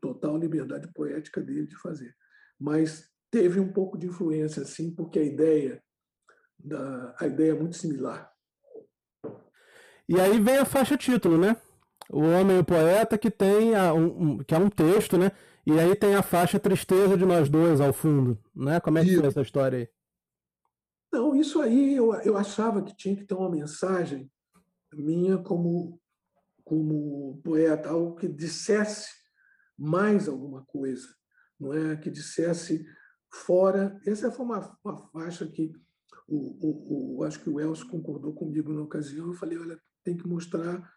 total 0.00 0.36
liberdade 0.36 0.92
poética 0.92 1.40
dele 1.40 1.66
de 1.66 1.76
fazer 1.76 2.14
mas 2.60 3.10
teve 3.34 3.58
um 3.58 3.72
pouco 3.72 3.98
de 3.98 4.06
influência, 4.06 4.64
sim, 4.64 4.94
porque 4.94 5.18
a 5.18 5.24
ideia, 5.24 5.82
da, 6.56 7.16
a 7.18 7.26
ideia 7.26 7.50
é 7.50 7.58
muito 7.58 7.76
similar. 7.76 8.32
E 10.08 10.20
aí 10.20 10.38
vem 10.38 10.58
a 10.58 10.64
faixa 10.64 10.96
título, 10.96 11.36
né? 11.36 11.56
O 12.08 12.20
Homem 12.20 12.58
e 12.58 12.60
o 12.60 12.64
Poeta, 12.64 13.18
que 13.18 13.32
tem 13.32 13.74
a, 13.74 13.92
um, 13.92 14.38
que 14.38 14.54
é 14.54 14.58
um 14.58 14.70
texto, 14.70 15.18
né? 15.18 15.32
E 15.66 15.78
aí 15.78 15.96
tem 15.96 16.14
a 16.14 16.22
faixa 16.22 16.60
Tristeza 16.60 17.16
de 17.16 17.24
Nós 17.24 17.48
Dois 17.48 17.80
ao 17.80 17.92
fundo, 17.92 18.38
né? 18.54 18.80
Como 18.80 18.98
é 18.98 19.04
que 19.04 19.16
foi 19.16 19.26
essa 19.26 19.40
história 19.40 19.78
aí? 19.78 19.88
Não, 21.12 21.34
isso 21.34 21.60
aí 21.60 21.96
eu, 21.96 22.12
eu 22.22 22.36
achava 22.36 22.82
que 22.82 22.96
tinha 22.96 23.16
que 23.16 23.24
ter 23.24 23.34
uma 23.34 23.50
mensagem 23.50 24.30
minha 24.92 25.38
como, 25.38 26.00
como 26.64 27.40
poeta, 27.42 27.88
algo 27.88 28.14
que 28.16 28.28
dissesse 28.28 29.08
mais 29.76 30.28
alguma 30.28 30.64
coisa 30.66 31.06
não 31.58 31.72
é 31.72 31.96
que 31.96 32.10
dissesse 32.10 32.84
fora. 33.32 33.98
Essa 34.06 34.30
foi 34.30 34.44
uma, 34.44 34.78
uma 34.84 34.96
faixa 35.10 35.46
que 35.46 35.72
o, 36.26 36.36
o, 36.36 37.18
o, 37.18 37.24
acho 37.24 37.40
que 37.40 37.50
o 37.50 37.60
Elcio 37.60 37.88
concordou 37.88 38.34
comigo 38.34 38.72
na 38.72 38.82
ocasião. 38.82 39.28
Eu 39.28 39.34
falei, 39.34 39.58
olha, 39.58 39.78
tem 40.02 40.16
que 40.16 40.26
mostrar 40.26 40.92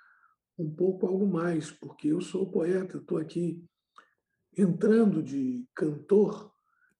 um 0.57 0.69
pouco 0.73 1.07
algo 1.07 1.27
mais, 1.27 1.71
porque 1.71 2.09
eu 2.09 2.21
sou 2.21 2.49
poeta, 2.49 2.97
estou 2.97 3.17
aqui 3.17 3.63
entrando 4.57 5.21
de 5.21 5.65
cantor, 5.75 6.51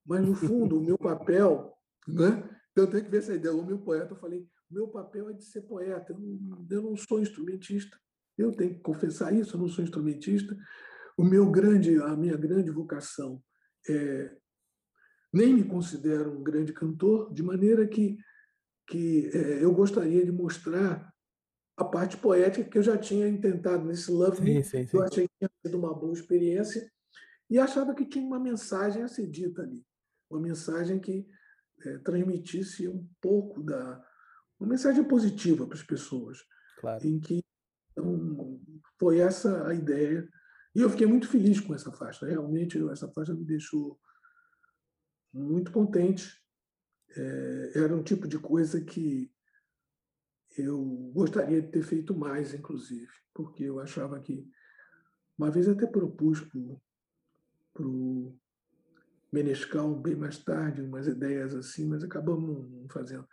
mas 0.06 0.26
no 0.26 0.34
fundo 0.34 0.78
o 0.78 0.84
meu 0.84 0.96
papel, 0.98 1.74
né? 2.06 2.48
Eu 2.76 2.86
tenho 2.86 3.04
que 3.04 3.10
ver 3.10 3.18
essa 3.18 3.34
ideia. 3.34 3.54
O 3.54 3.66
meu 3.66 3.78
poeta, 3.78 4.12
eu 4.12 4.18
falei, 4.18 4.40
o 4.70 4.74
meu 4.74 4.88
papel 4.88 5.28
é 5.30 5.32
de 5.32 5.44
ser 5.44 5.62
poeta. 5.62 6.12
Eu 6.12 6.18
não, 6.18 6.66
eu 6.70 6.82
não 6.82 6.96
sou 6.96 7.20
instrumentista. 7.20 7.98
Eu 8.36 8.52
tenho 8.52 8.74
que 8.74 8.80
confessar 8.80 9.34
isso. 9.34 9.56
Eu 9.56 9.60
não 9.60 9.68
sou 9.68 9.82
instrumentista. 9.82 10.56
O 11.16 11.24
meu 11.24 11.50
grande, 11.50 12.00
a 12.00 12.16
minha 12.16 12.36
grande 12.36 12.70
vocação 12.70 13.42
é, 13.88 14.36
nem 15.32 15.54
me 15.54 15.64
considero 15.64 16.38
um 16.38 16.42
grande 16.42 16.72
cantor, 16.72 17.32
de 17.32 17.42
maneira 17.42 17.86
que, 17.86 18.16
que 18.86 19.30
é, 19.34 19.64
eu 19.64 19.72
gostaria 19.72 20.24
de 20.24 20.32
mostrar 20.32 21.12
a 21.76 21.84
parte 21.84 22.16
poética 22.16 22.68
que 22.68 22.78
eu 22.78 22.82
já 22.82 22.96
tinha 22.96 23.30
tentado 23.40 23.84
nesse 23.84 24.10
Love 24.10 24.42
Me, 24.42 24.64
sim, 24.64 24.86
sim, 24.86 24.96
eu 24.96 25.02
achei 25.02 25.28
que 25.28 25.34
tinha 25.38 25.50
sido 25.64 25.78
uma 25.78 25.94
boa 25.94 26.12
experiência, 26.12 26.90
e 27.50 27.58
achava 27.58 27.94
que 27.94 28.06
tinha 28.06 28.24
uma 28.24 28.38
mensagem 28.38 29.02
a 29.02 29.08
ser 29.08 29.26
dita 29.28 29.62
ali, 29.62 29.86
uma 30.30 30.40
mensagem 30.40 31.00
que 31.00 31.26
é, 31.84 31.98
transmitisse 31.98 32.88
um 32.88 33.08
pouco 33.20 33.62
da. 33.62 34.04
uma 34.58 34.68
mensagem 34.68 35.04
positiva 35.04 35.66
para 35.66 35.76
as 35.76 35.82
pessoas, 35.82 36.38
claro. 36.80 37.06
em 37.06 37.18
que 37.20 37.40
então, 37.92 38.60
foi 38.98 39.18
essa 39.18 39.66
a 39.66 39.74
ideia 39.74 40.28
e 40.74 40.80
eu 40.80 40.90
fiquei 40.90 41.06
muito 41.06 41.26
feliz 41.28 41.60
com 41.60 41.74
essa 41.74 41.90
faixa. 41.90 42.26
Realmente, 42.26 42.78
essa 42.90 43.10
faixa 43.10 43.34
me 43.34 43.44
deixou 43.44 43.98
muito 45.32 45.72
contente. 45.72 46.40
É, 47.16 47.72
era 47.74 47.96
um 47.96 48.02
tipo 48.02 48.28
de 48.28 48.38
coisa 48.38 48.80
que 48.84 49.32
eu 50.56 51.10
gostaria 51.12 51.62
de 51.62 51.68
ter 51.68 51.82
feito 51.82 52.16
mais, 52.16 52.54
inclusive, 52.54 53.10
porque 53.34 53.64
eu 53.64 53.80
achava 53.80 54.20
que. 54.20 54.48
Uma 55.36 55.50
vez 55.50 55.68
até 55.68 55.86
propus 55.86 56.40
para 56.40 56.58
o 56.58 56.80
Menescal, 59.32 59.94
bem 59.94 60.16
mais 60.16 60.38
tarde, 60.38 60.82
umas 60.82 61.06
ideias 61.06 61.54
assim, 61.54 61.86
mas 61.86 62.02
acabamos 62.02 62.70
não 62.70 62.88
fazendo. 62.88 63.26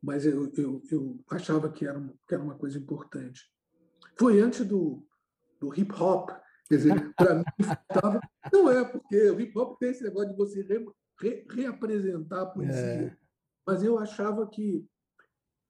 Mas 0.00 0.24
eu, 0.26 0.52
eu, 0.56 0.82
eu 0.90 1.20
achava 1.30 1.70
que 1.70 1.86
era, 1.86 2.00
que 2.26 2.34
era 2.34 2.42
uma 2.42 2.56
coisa 2.56 2.78
importante. 2.78 3.42
Foi 4.18 4.40
antes 4.40 4.64
do, 4.66 5.04
do 5.60 5.74
hip 5.74 5.92
hop, 5.92 6.30
Quer 6.72 6.76
dizer, 6.76 7.12
para 7.16 7.34
mim 7.34 7.44
faltava. 7.60 8.20
Não 8.50 8.70
é, 8.70 8.84
porque 8.84 9.30
o 9.30 9.40
hip 9.40 9.58
hop 9.58 9.78
tem 9.78 9.90
esse 9.90 10.02
negócio 10.02 10.30
de 10.30 10.36
você 10.36 10.62
re, 10.62 10.86
re, 11.20 11.46
reapresentar 11.50 12.42
a 12.42 12.46
poesia. 12.46 12.80
É. 12.80 13.16
Mas 13.66 13.82
eu 13.82 13.98
achava 13.98 14.48
que, 14.48 14.86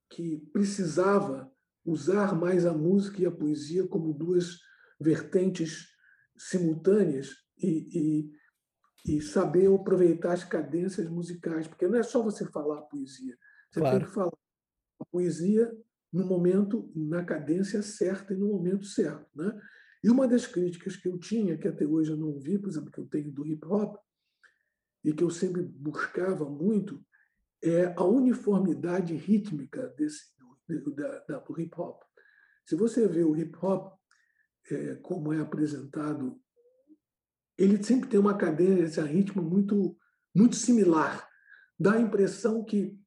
que 0.08 0.38
precisava 0.52 1.50
usar 1.84 2.34
mais 2.36 2.64
a 2.64 2.72
música 2.72 3.20
e 3.20 3.26
a 3.26 3.32
poesia 3.32 3.86
como 3.88 4.14
duas 4.14 4.60
vertentes 5.00 5.88
simultâneas 6.36 7.41
e, 7.62 8.30
e, 9.06 9.16
e 9.16 9.22
saber 9.22 9.72
aproveitar 9.72 10.32
as 10.32 10.44
cadências 10.44 11.08
musicais, 11.08 11.66
porque 11.66 11.86
não 11.86 11.98
é 11.98 12.02
só 12.02 12.22
você 12.22 12.44
falar 12.46 12.78
a 12.78 12.82
poesia, 12.82 13.36
você 13.70 13.80
claro. 13.80 13.98
tem 13.98 14.06
que 14.06 14.14
falar 14.14 14.32
a 15.00 15.04
poesia 15.04 15.72
no 16.12 16.26
momento, 16.26 16.90
na 16.94 17.24
cadência 17.24 17.82
certa 17.82 18.34
e 18.34 18.36
no 18.36 18.48
momento 18.48 18.84
certo. 18.84 19.26
Né? 19.34 19.60
E 20.04 20.10
uma 20.10 20.28
das 20.28 20.46
críticas 20.46 20.96
que 20.96 21.08
eu 21.08 21.18
tinha, 21.18 21.56
que 21.56 21.66
até 21.66 21.86
hoje 21.86 22.10
eu 22.10 22.16
não 22.16 22.38
vi, 22.38 22.58
por 22.58 22.68
exemplo, 22.68 22.90
que 22.90 23.00
eu 23.00 23.06
tenho 23.06 23.32
do 23.32 23.46
hip 23.46 23.64
hop, 23.66 23.96
e 25.04 25.12
que 25.12 25.24
eu 25.24 25.30
sempre 25.30 25.62
buscava 25.62 26.48
muito, 26.48 27.04
é 27.62 27.94
a 27.96 28.04
uniformidade 28.04 29.14
rítmica 29.14 29.88
desse, 29.96 30.32
do, 30.68 30.94
da, 30.94 31.18
da, 31.20 31.38
do 31.38 31.60
hip 31.60 31.72
hop. 31.80 32.02
Se 32.64 32.76
você 32.76 33.08
vê 33.08 33.24
o 33.24 33.36
hip 33.36 33.56
hop 33.60 33.94
é, 34.70 34.96
como 34.96 35.32
é 35.32 35.40
apresentado, 35.40 36.40
ele 37.62 37.82
sempre 37.82 38.08
tem 38.08 38.18
uma 38.18 38.36
cadência, 38.36 39.04
ritmo 39.04 39.40
muito, 39.40 39.96
muito 40.34 40.56
similar. 40.56 41.28
Dá 41.78 41.92
a 41.92 42.00
impressão 42.00 42.64
que 42.64 42.98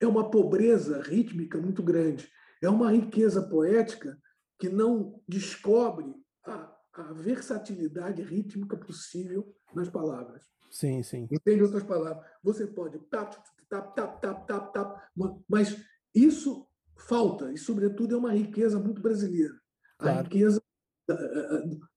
é 0.00 0.06
uma 0.06 0.30
pobreza 0.30 1.02
rítmica 1.02 1.58
muito 1.58 1.82
grande, 1.82 2.30
é 2.62 2.68
uma 2.68 2.92
riqueza 2.92 3.42
poética 3.42 4.16
que 4.58 4.68
não 4.68 5.20
descobre 5.26 6.14
a, 6.46 6.72
a 6.92 7.12
versatilidade 7.14 8.22
rítmica 8.22 8.76
possível 8.76 9.52
nas 9.74 9.88
palavras. 9.88 10.44
Sim, 10.70 11.02
sim. 11.02 11.26
Entende 11.30 11.64
outras 11.64 11.82
palavras? 11.82 12.24
Você 12.42 12.66
pode 12.66 12.98
tap, 13.10 13.34
tap, 13.68 13.94
tap, 13.94 14.20
tap, 14.20 14.46
tap, 14.46 14.72
tap, 14.72 15.02
mas 15.48 15.76
isso 16.14 16.68
falta, 16.96 17.52
e 17.52 17.58
sobretudo 17.58 18.14
é 18.14 18.18
uma 18.18 18.32
riqueza 18.32 18.78
muito 18.78 19.02
brasileira. 19.02 19.54
Claro. 19.98 20.18
A 20.18 20.22
riqueza 20.22 20.62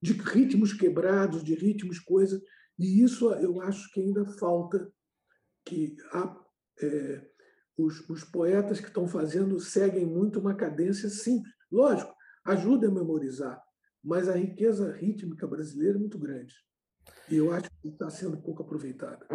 de 0.01 0.13
ritmos 0.13 0.73
quebrados, 0.73 1.43
de 1.43 1.55
ritmos, 1.55 1.99
coisas, 1.99 2.41
e 2.77 3.03
isso 3.03 3.31
eu 3.33 3.61
acho 3.61 3.91
que 3.91 4.01
ainda 4.01 4.25
falta 4.37 4.91
que 5.65 5.95
há, 6.11 6.35
é, 6.81 7.21
os, 7.77 8.07
os 8.09 8.23
poetas 8.23 8.79
que 8.79 8.87
estão 8.87 9.07
fazendo 9.07 9.59
seguem 9.59 10.05
muito 10.05 10.39
uma 10.39 10.55
cadência 10.55 11.09
simples. 11.09 11.53
Lógico, 11.71 12.13
ajuda 12.45 12.87
a 12.87 12.91
memorizar, 12.91 13.61
mas 14.03 14.29
a 14.29 14.35
riqueza 14.35 14.91
rítmica 14.93 15.47
brasileira 15.47 15.97
é 15.97 15.99
muito 15.99 16.19
grande. 16.19 16.53
E 17.29 17.35
eu 17.37 17.51
acho 17.51 17.69
que 17.81 17.89
está 17.89 18.09
sendo 18.09 18.41
pouco 18.41 18.63
aproveitada. 18.63 19.25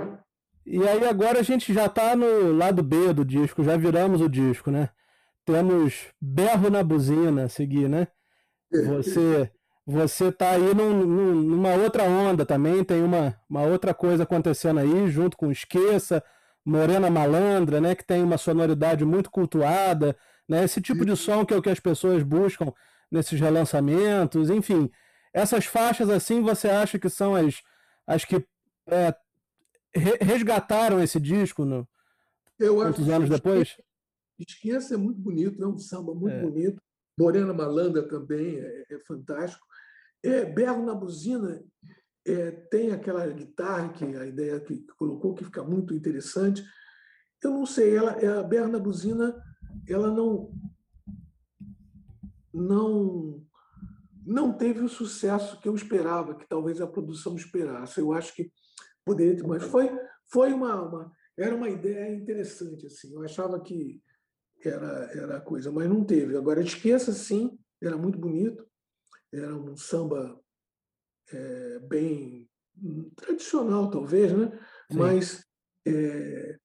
E 0.64 0.87
aí 0.87 1.05
agora 1.05 1.41
a 1.41 1.43
gente 1.43 1.73
já 1.73 1.87
está 1.87 2.14
no 2.14 2.53
lado 2.53 2.83
B 2.83 3.12
do 3.12 3.25
disco, 3.25 3.64
já 3.64 3.77
viramos 3.77 4.20
o 4.20 4.29
disco, 4.29 4.70
né? 4.70 4.91
Temos 5.45 6.07
berro 6.20 6.70
na 6.70 6.85
buzina 6.85 7.45
a 7.45 7.49
seguir, 7.49 7.89
né? 7.89 8.07
É. 8.73 8.83
Você 8.83 9.53
você 9.87 10.30
tá 10.30 10.51
aí 10.51 10.74
num, 10.74 11.05
numa 11.35 11.74
outra 11.74 12.05
onda 12.05 12.47
também, 12.47 12.85
tem 12.85 13.03
uma, 13.03 13.37
uma 13.49 13.62
outra 13.62 13.93
coisa 13.93 14.22
acontecendo 14.22 14.80
aí, 14.80 15.09
junto 15.09 15.37
com 15.37 15.51
Esqueça, 15.51 16.22
Morena 16.64 17.11
Malandra, 17.11 17.80
né, 17.80 17.95
que 17.95 18.05
tem 18.05 18.22
uma 18.22 18.39
sonoridade 18.39 19.05
muito 19.05 19.30
cultuada, 19.30 20.16
né, 20.49 20.64
esse 20.64 20.80
tipo 20.80 21.05
de 21.05 21.16
som 21.16 21.45
que 21.45 21.53
é 21.53 21.57
o 21.57 21.62
que 21.62 21.70
as 21.70 21.80
pessoas 21.80 22.22
buscam 22.22 22.72
nesses 23.11 23.39
relançamentos, 23.41 24.49
enfim. 24.51 24.91
Essas 25.35 25.64
faixas 25.66 26.09
assim, 26.09 26.41
você 26.41 26.68
acha 26.68 26.99
que 26.99 27.09
são 27.09 27.35
as, 27.35 27.61
as 28.07 28.24
que 28.24 28.45
é, 28.87 29.14
resgataram 30.20 31.03
esse 31.03 31.18
disco 31.18 31.64
no, 31.64 31.89
Eu 32.59 32.76
muitos 32.76 33.09
anos 33.09 33.28
depois? 33.28 33.76
Esqueça 34.39 34.95
é 34.95 34.97
muito 34.97 35.20
bonito, 35.20 35.62
é 35.62 35.66
um 35.66 35.78
samba 35.78 36.14
muito 36.14 36.37
é. 36.37 36.41
bonito. 36.41 36.80
Morena 37.18 37.53
Malandra 37.53 38.07
também 38.09 38.59
é, 38.59 38.85
é 38.91 38.99
fantástico. 39.07 39.66
É, 40.23 40.45
Berro 40.45 40.85
na 40.85 40.95
Buzina 40.95 41.62
é, 42.25 42.51
tem 42.51 42.93
aquela 42.93 43.27
guitarra 43.27 43.93
que 43.93 44.05
a 44.05 44.27
ideia 44.27 44.61
que 44.61 44.87
colocou 44.97 45.35
que 45.35 45.45
fica 45.45 45.62
muito 45.64 45.93
interessante. 45.95 46.64
Eu 47.43 47.51
não 47.51 47.66
sei, 47.66 47.97
ela, 47.97 48.12
é, 48.12 48.29
a 48.29 48.43
Berro 48.43 48.68
na 48.68 48.79
Buzina, 48.79 49.35
ela 49.89 50.11
não 50.11 50.53
não 52.55 53.45
não 54.25 54.53
teve 54.53 54.85
o 54.85 54.89
sucesso 54.89 55.61
que 55.61 55.68
eu 55.68 55.75
esperava, 55.75 56.37
que 56.37 56.49
talvez 56.49 56.81
a 56.81 56.87
produção 56.87 57.35
esperasse. 57.35 57.99
Eu 57.99 58.12
acho 58.12 58.35
que 58.35 58.53
poderia 59.05 59.37
ter, 59.37 59.47
mas 59.47 59.64
foi 59.64 59.91
foi 60.31 60.53
uma, 60.53 60.81
uma 60.81 61.12
era 61.37 61.55
uma 61.55 61.68
ideia 61.68 62.14
interessante 62.14 62.87
assim. 62.87 63.12
Eu 63.12 63.23
achava 63.23 63.61
que 63.61 64.01
era 64.64 65.11
era 65.12 65.41
coisa, 65.41 65.73
mas 65.73 65.89
não 65.89 66.05
teve. 66.05 66.37
Agora 66.37 66.62
esqueça 66.62 67.12
sim, 67.12 67.59
era 67.83 67.97
muito 67.97 68.18
bonito, 68.18 68.64
era 69.33 69.55
um 69.57 69.76
samba 69.76 70.39
é, 71.33 71.78
bem 71.80 72.49
tradicional, 73.16 73.91
talvez, 73.91 74.33
né? 74.33 74.59
mas 74.93 75.45
é, 75.87 76.59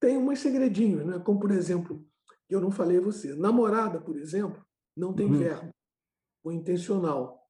tem 0.00 0.16
uns 0.16 0.38
segredinhos, 0.38 1.04
né? 1.04 1.18
como, 1.18 1.40
por 1.40 1.50
exemplo, 1.50 2.06
eu 2.48 2.60
não 2.60 2.70
falei 2.70 2.98
a 2.98 3.02
você, 3.02 3.34
namorada, 3.34 4.00
por 4.00 4.16
exemplo, 4.16 4.64
não 4.96 5.12
tem 5.12 5.26
uhum. 5.26 5.38
verbo, 5.38 5.70
o 6.42 6.52
intencional. 6.52 7.40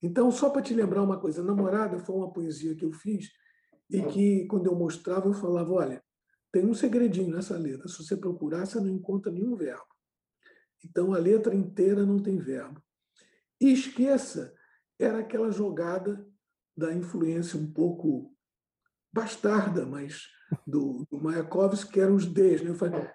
Então, 0.00 0.30
só 0.30 0.48
para 0.48 0.62
te 0.62 0.72
lembrar 0.72 1.02
uma 1.02 1.18
coisa, 1.18 1.42
namorada 1.42 1.98
foi 1.98 2.14
uma 2.14 2.32
poesia 2.32 2.74
que 2.74 2.84
eu 2.84 2.92
fiz 2.92 3.30
e 3.90 4.02
que, 4.02 4.46
quando 4.46 4.66
eu 4.66 4.74
mostrava, 4.74 5.26
eu 5.26 5.34
falava: 5.34 5.72
olha, 5.72 6.02
tem 6.52 6.64
um 6.64 6.74
segredinho 6.74 7.34
nessa 7.34 7.56
letra. 7.58 7.88
Se 7.88 8.04
você 8.04 8.16
procurar, 8.16 8.64
você 8.64 8.78
não 8.80 8.88
encontra 8.88 9.32
nenhum 9.32 9.56
verbo. 9.56 9.86
Então, 10.84 11.12
a 11.12 11.18
letra 11.18 11.54
inteira 11.54 12.06
não 12.06 12.22
tem 12.22 12.38
verbo. 12.38 12.80
E 13.60 13.72
esqueça 13.72 14.54
era 14.98 15.18
aquela 15.18 15.50
jogada 15.50 16.26
da 16.76 16.94
influência 16.94 17.58
um 17.58 17.70
pouco 17.72 18.34
bastarda, 19.12 19.84
mas 19.84 20.22
do, 20.66 21.06
do 21.10 21.20
Mayakovsky, 21.20 21.92
que 21.92 22.00
eram 22.00 22.14
os 22.14 22.26
Ds, 22.26 22.62
né? 22.62 22.72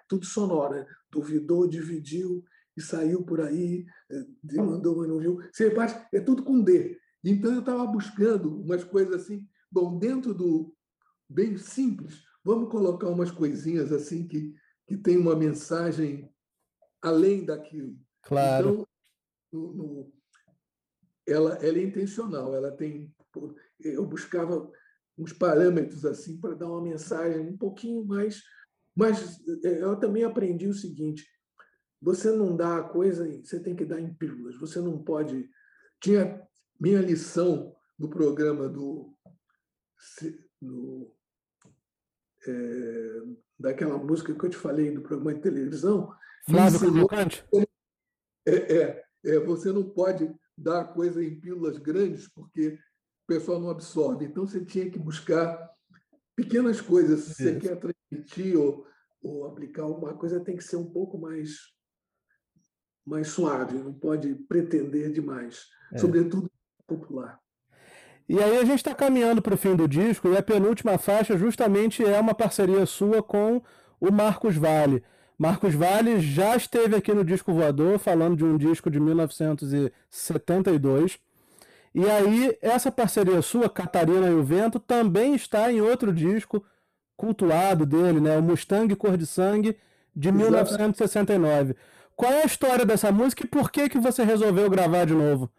tudo 0.08 0.26
sonoro. 0.26 0.74
Né? 0.74 0.86
Duvidou, 1.10 1.68
dividiu 1.68 2.44
e 2.76 2.82
saiu 2.82 3.24
por 3.24 3.40
aí, 3.40 3.86
eh, 4.10 4.56
mandou, 4.56 4.96
mas 4.96 5.08
não 5.08 5.18
viu. 5.18 5.38
Você 5.52 5.68
repare, 5.68 5.94
é 6.12 6.20
tudo 6.20 6.42
com 6.42 6.60
D. 6.60 6.98
Então 7.22 7.52
eu 7.52 7.60
estava 7.60 7.86
buscando 7.86 8.60
umas 8.60 8.84
coisas 8.84 9.22
assim, 9.22 9.48
bom, 9.70 9.98
dentro 9.98 10.34
do 10.34 10.74
bem 11.28 11.56
simples, 11.56 12.22
vamos 12.44 12.70
colocar 12.70 13.08
umas 13.08 13.30
coisinhas 13.30 13.92
assim 13.92 14.26
que, 14.26 14.54
que 14.86 14.96
tem 14.96 15.16
uma 15.16 15.34
mensagem 15.34 16.30
além 17.00 17.44
daquilo. 17.44 17.96
Claro. 18.22 18.70
Então, 18.70 18.88
no, 19.52 19.72
no, 19.72 20.12
ela, 21.26 21.54
ela 21.56 21.78
é 21.78 21.82
intencional, 21.82 22.54
ela 22.54 22.70
tem. 22.70 23.12
Eu 23.80 24.06
buscava 24.06 24.70
uns 25.16 25.32
parâmetros 25.32 26.04
assim 26.04 26.38
para 26.40 26.54
dar 26.54 26.68
uma 26.68 26.82
mensagem 26.82 27.40
um 27.40 27.56
pouquinho 27.56 28.04
mais. 28.04 28.42
Mas 28.96 29.40
é, 29.64 29.82
eu 29.82 29.96
também 29.96 30.24
aprendi 30.24 30.68
o 30.68 30.74
seguinte: 30.74 31.26
você 32.00 32.30
não 32.30 32.56
dá 32.56 32.78
a 32.78 32.82
coisa, 32.82 33.26
você 33.42 33.60
tem 33.60 33.74
que 33.74 33.84
dar 33.84 34.00
em 34.00 34.12
pílulas. 34.14 34.58
Você 34.58 34.80
não 34.80 35.02
pode. 35.02 35.48
Tinha 36.00 36.40
minha 36.78 37.00
lição 37.00 37.74
no 37.98 38.10
programa 38.10 38.68
do. 38.68 39.16
é, 42.46 43.22
daquela 43.58 43.96
música 43.96 44.34
que 44.34 44.44
eu 44.44 44.50
te 44.50 44.56
falei 44.56 44.90
do 44.90 45.02
programa 45.02 45.34
de 45.34 45.40
televisão. 45.40 46.12
Flávio 46.44 46.80
Cavalcante? 46.80 47.44
É, 48.46 48.76
é, 48.76 49.04
é, 49.24 49.38
você 49.38 49.72
não 49.72 49.82
pode 49.82 50.32
dar 50.56 50.84
coisa 50.92 51.22
em 51.24 51.38
pílulas 51.38 51.78
grandes, 51.78 52.28
porque 52.28 52.78
o 53.24 53.26
pessoal 53.26 53.60
não 53.60 53.70
absorve. 53.70 54.24
Então, 54.24 54.46
você 54.46 54.64
tinha 54.64 54.88
que 54.90 54.98
buscar 54.98 55.70
pequenas 56.36 56.80
coisas. 56.80 57.20
Se 57.20 57.34
você 57.34 57.58
quer 57.58 57.76
transmitir 57.76 58.58
ou, 58.58 58.86
ou 59.22 59.46
aplicar 59.46 59.82
alguma 59.82 60.14
coisa, 60.14 60.40
tem 60.40 60.56
que 60.56 60.64
ser 60.64 60.76
um 60.76 60.90
pouco 60.90 61.18
mais, 61.18 61.56
mais 63.04 63.28
suave, 63.28 63.78
não 63.78 63.92
pode 63.92 64.34
pretender 64.48 65.12
demais, 65.12 65.66
é. 65.92 65.98
sobretudo 65.98 66.50
popular. 66.86 67.40
E 68.26 68.38
aí 68.42 68.56
a 68.56 68.64
gente 68.64 68.78
está 68.78 68.94
caminhando 68.94 69.42
para 69.42 69.54
o 69.54 69.58
fim 69.58 69.76
do 69.76 69.86
disco 69.86 70.28
e 70.28 70.36
a 70.36 70.42
penúltima 70.42 70.96
faixa 70.96 71.36
justamente 71.36 72.02
é 72.02 72.18
uma 72.18 72.34
parceria 72.34 72.86
sua 72.86 73.22
com 73.22 73.62
o 74.00 74.10
Marcos 74.10 74.56
Vale. 74.56 75.02
Marcos 75.36 75.74
Vale 75.74 76.20
já 76.20 76.56
esteve 76.56 76.94
aqui 76.96 77.12
no 77.12 77.24
Disco 77.24 77.52
Voador, 77.52 77.98
falando 77.98 78.36
de 78.36 78.44
um 78.44 78.56
disco 78.56 78.88
de 78.88 79.00
1972. 79.00 81.18
E 81.94 82.08
aí, 82.08 82.56
essa 82.60 82.90
parceria 82.90 83.42
sua, 83.42 83.68
Catarina 83.68 84.28
e 84.28 84.34
o 84.34 84.42
Vento, 84.42 84.80
também 84.80 85.34
está 85.34 85.70
em 85.72 85.80
outro 85.80 86.12
disco 86.12 86.64
cultuado 87.16 87.86
dele, 87.86 88.20
né? 88.20 88.36
O 88.38 88.42
Mustang 88.42 88.94
Cor 88.96 89.16
de 89.16 89.26
Sangue, 89.26 89.76
de 90.14 90.28
Exato. 90.28 90.44
1969. 90.44 91.76
Qual 92.16 92.32
é 92.32 92.42
a 92.42 92.46
história 92.46 92.86
dessa 92.86 93.10
música 93.10 93.44
e 93.44 93.48
por 93.48 93.70
que, 93.70 93.88
que 93.88 93.98
você 93.98 94.22
resolveu 94.22 94.70
gravar 94.70 95.04
de 95.04 95.14
novo? 95.14 95.50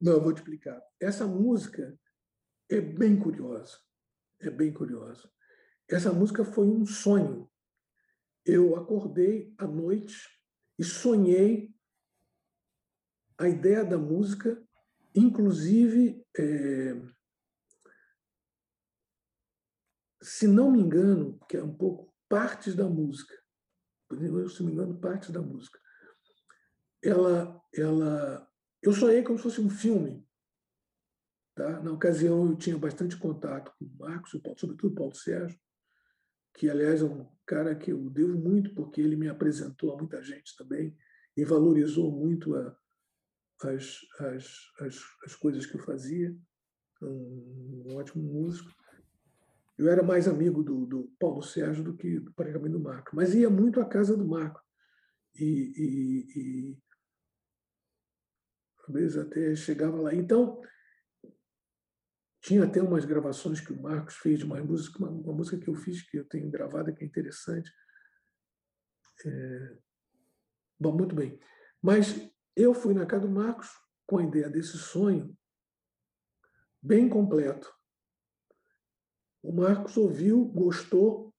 Não, 0.00 0.12
eu 0.12 0.22
vou 0.22 0.32
te 0.32 0.38
explicar. 0.38 0.80
Essa 1.00 1.26
música 1.26 1.98
é 2.70 2.80
bem 2.80 3.16
curiosa. 3.16 3.78
É 4.40 4.50
bem 4.50 4.72
curiosa. 4.72 5.28
Essa 5.90 6.12
música 6.12 6.44
foi 6.44 6.66
um 6.66 6.86
sonho. 6.86 7.50
Eu 8.50 8.76
acordei 8.76 9.54
à 9.58 9.66
noite 9.66 10.26
e 10.78 10.82
sonhei 10.82 11.70
a 13.36 13.46
ideia 13.46 13.84
da 13.84 13.98
música, 13.98 14.66
inclusive, 15.14 16.26
é, 16.34 16.94
se 20.22 20.48
não 20.48 20.72
me 20.72 20.80
engano, 20.80 21.38
que 21.46 21.58
é 21.58 21.62
um 21.62 21.76
pouco 21.76 22.10
partes 22.26 22.74
da 22.74 22.88
música, 22.88 23.38
se 24.48 24.62
me 24.62 24.72
engano, 24.72 24.98
partes 24.98 25.28
da 25.28 25.42
música. 25.42 25.78
Ela, 27.02 27.62
ela, 27.74 28.50
eu 28.80 28.94
sonhei 28.94 29.22
como 29.22 29.36
se 29.36 29.42
fosse 29.42 29.60
um 29.60 29.68
filme. 29.68 30.26
Tá? 31.54 31.82
Na 31.82 31.92
ocasião, 31.92 32.46
eu 32.46 32.56
tinha 32.56 32.78
bastante 32.78 33.14
contato 33.14 33.74
com 33.78 33.84
o 33.84 33.98
Marcos, 33.98 34.30
sobretudo 34.56 34.94
Paulo 34.94 35.14
Sérgio, 35.14 35.60
que, 36.54 36.70
aliás, 36.70 37.02
é 37.02 37.04
um 37.04 37.37
cara 37.48 37.74
que 37.74 37.90
eu 37.90 38.10
devo 38.10 38.36
muito, 38.38 38.74
porque 38.74 39.00
ele 39.00 39.16
me 39.16 39.26
apresentou 39.26 39.94
a 39.94 39.96
muita 39.96 40.22
gente 40.22 40.54
também 40.54 40.94
e 41.34 41.44
valorizou 41.44 42.12
muito 42.12 42.54
a, 42.54 42.76
as, 43.62 44.00
as, 44.20 44.70
as, 44.80 45.00
as 45.24 45.34
coisas 45.34 45.64
que 45.64 45.76
eu 45.76 45.82
fazia. 45.82 46.36
Um, 47.00 47.84
um 47.86 47.96
ótimo 47.96 48.22
músico. 48.22 48.70
Eu 49.78 49.88
era 49.88 50.02
mais 50.02 50.28
amigo 50.28 50.62
do, 50.62 50.84
do 50.84 51.12
Paulo 51.18 51.42
Sérgio 51.42 51.82
do 51.82 51.96
que 51.96 52.20
do 52.20 52.32
praticamente 52.34 52.72
do 52.72 52.80
Marco, 52.80 53.14
mas 53.14 53.34
ia 53.34 53.48
muito 53.48 53.80
à 53.80 53.86
casa 53.86 54.16
do 54.16 54.26
Marco. 54.26 54.60
E, 55.34 55.72
e, 55.76 56.40
e 56.40 56.78
até 59.20 59.54
chegava 59.54 60.00
lá. 60.00 60.14
Então, 60.14 60.60
tinha 62.48 62.64
até 62.64 62.80
umas 62.80 63.04
gravações 63.04 63.60
que 63.60 63.74
o 63.74 63.82
Marcos 63.82 64.16
fez 64.16 64.38
de 64.38 64.46
uma 64.46 64.58
música, 64.64 64.98
uma, 64.98 65.10
uma 65.10 65.34
música 65.34 65.58
que 65.58 65.68
eu 65.68 65.74
fiz, 65.74 66.00
que 66.00 66.18
eu 66.18 66.24
tenho 66.24 66.50
gravada, 66.50 66.90
que 66.90 67.04
é 67.04 67.06
interessante. 67.06 67.70
É... 69.26 69.76
Bom, 70.80 70.96
muito 70.96 71.14
bem. 71.14 71.38
Mas 71.82 72.32
eu 72.56 72.72
fui 72.72 72.94
na 72.94 73.04
casa 73.04 73.26
do 73.26 73.30
Marcos 73.30 73.68
com 74.06 74.16
a 74.16 74.22
ideia 74.22 74.48
desse 74.48 74.78
sonho 74.78 75.36
bem 76.80 77.06
completo. 77.06 77.70
O 79.42 79.52
Marcos 79.52 79.98
ouviu, 79.98 80.42
gostou, 80.46 81.34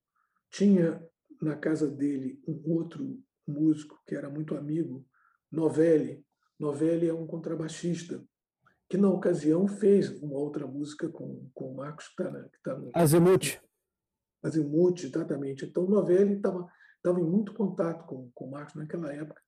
tinha 0.52 1.04
na 1.42 1.56
casa 1.56 1.90
dele 1.90 2.40
um 2.48 2.62
outro 2.72 3.20
músico 3.48 4.00
que 4.06 4.14
era 4.14 4.30
muito 4.30 4.56
amigo, 4.56 5.04
Novelli. 5.52 6.24
Novelli 6.60 7.08
é 7.08 7.14
um 7.14 7.26
contrabaixista 7.26 8.24
que 8.90 8.98
na 8.98 9.10
ocasião 9.10 9.68
fez 9.68 10.10
uma 10.22 10.38
outra 10.38 10.66
música 10.66 11.08
com, 11.10 11.50
com 11.54 11.72
o 11.72 11.76
Marcos 11.76 12.08
que 12.08 12.24
está 12.24 12.50
tá 12.64 12.76
no 12.76 12.90
Azimuth. 12.94 13.62
Azimuth, 14.44 15.04
exatamente. 15.04 15.66
Então 15.66 15.88
Novelli 15.88 16.38
estava 16.38 16.68
estava 17.00 17.20
em 17.20 17.24
muito 17.24 17.54
contato 17.54 18.06
com, 18.06 18.30
com 18.32 18.46
o 18.46 18.52
Marcos 18.52 18.76
naquela 18.76 19.12
época. 19.14 19.42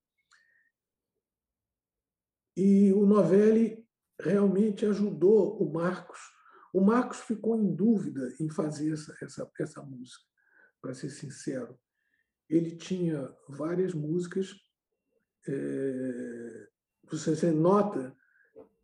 E 2.56 2.92
o 2.94 3.06
Novelli 3.06 3.86
realmente 4.20 4.86
ajudou 4.86 5.62
o 5.62 5.72
Marcos. 5.72 6.20
O 6.74 6.82
Marcos 6.82 7.20
ficou 7.20 7.58
em 7.58 7.76
dúvida 7.76 8.34
em 8.40 8.50
fazer 8.50 8.94
essa, 8.94 9.16
essa, 9.22 9.52
essa 9.60 9.84
música, 9.84 10.24
para 10.82 10.94
ser 10.94 11.10
sincero. 11.10 11.78
Ele 12.50 12.76
tinha 12.76 13.34
várias 13.50 13.94
músicas. 13.94 14.54
É, 15.48 16.68
você 17.10 17.52
nota, 17.52 18.16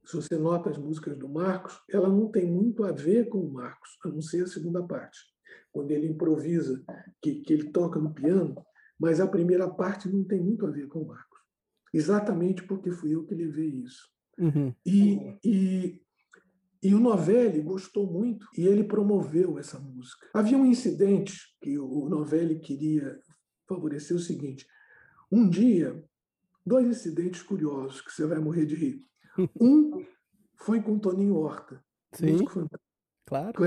se 0.08 0.16
você 0.16 0.38
nota 0.38 0.70
as 0.70 0.78
músicas 0.78 1.18
do 1.18 1.30
Marcos, 1.30 1.80
ela 1.90 2.10
não 2.10 2.30
tem 2.32 2.50
muito 2.50 2.84
a 2.84 2.92
ver 2.92 3.28
com 3.30 3.40
o 3.40 3.52
Marcos, 3.52 3.90
a 4.04 4.08
não 4.08 4.22
ser 4.22 4.44
a 4.44 4.48
segunda 4.48 4.82
parte, 4.82 5.20
quando 5.72 5.92
ele 5.92 6.08
improvisa, 6.08 6.84
que, 7.22 7.42
que 7.42 7.54
ele 7.54 7.72
toca 7.72 8.00
no 8.00 8.14
piano, 8.14 8.56
mas 9.00 9.20
a 9.20 9.28
primeira 9.28 9.70
parte 9.70 10.10
não 10.10 10.24
tem 10.24 10.42
muito 10.42 10.66
a 10.66 10.72
ver 10.72 10.88
com 10.88 11.02
o 11.02 11.08
Marcos 11.08 11.38
exatamente 11.94 12.64
porque 12.64 12.92
fui 12.92 13.16
eu 13.16 13.26
que 13.26 13.36
levei 13.36 13.70
isso. 13.70 14.10
Uhum. 14.38 14.74
E, 14.86 15.38
e, 15.44 16.02
e 16.84 16.94
o 16.94 17.00
Novelli 17.00 17.62
gostou 17.62 18.12
muito 18.12 18.48
e 18.56 18.66
ele 18.66 18.84
promoveu 18.84 19.58
essa 19.58 19.80
música. 19.80 20.28
Havia 20.34 20.58
um 20.58 20.66
incidente 20.66 21.36
que 21.62 21.78
o 21.78 22.08
Novelli 22.08 22.60
queria 22.60 23.20
favorecer 23.68 24.16
o 24.16 24.20
seguinte: 24.20 24.66
um 25.32 25.50
dia, 25.50 26.04
dois 26.66 26.86
incidentes 26.88 27.42
curiosos 27.42 28.02
que 28.02 28.12
você 28.12 28.26
vai 28.26 28.40
morrer 28.40 28.66
de 28.66 28.76
rir. 28.76 29.06
Um 29.60 30.06
foi 30.56 30.82
com 30.82 31.00
Toninho 31.00 31.36
Horta, 31.36 31.84
Sim, 32.14 32.32
músico 32.32 32.52
fantástico. 32.52 32.88
Claro. 33.26 33.64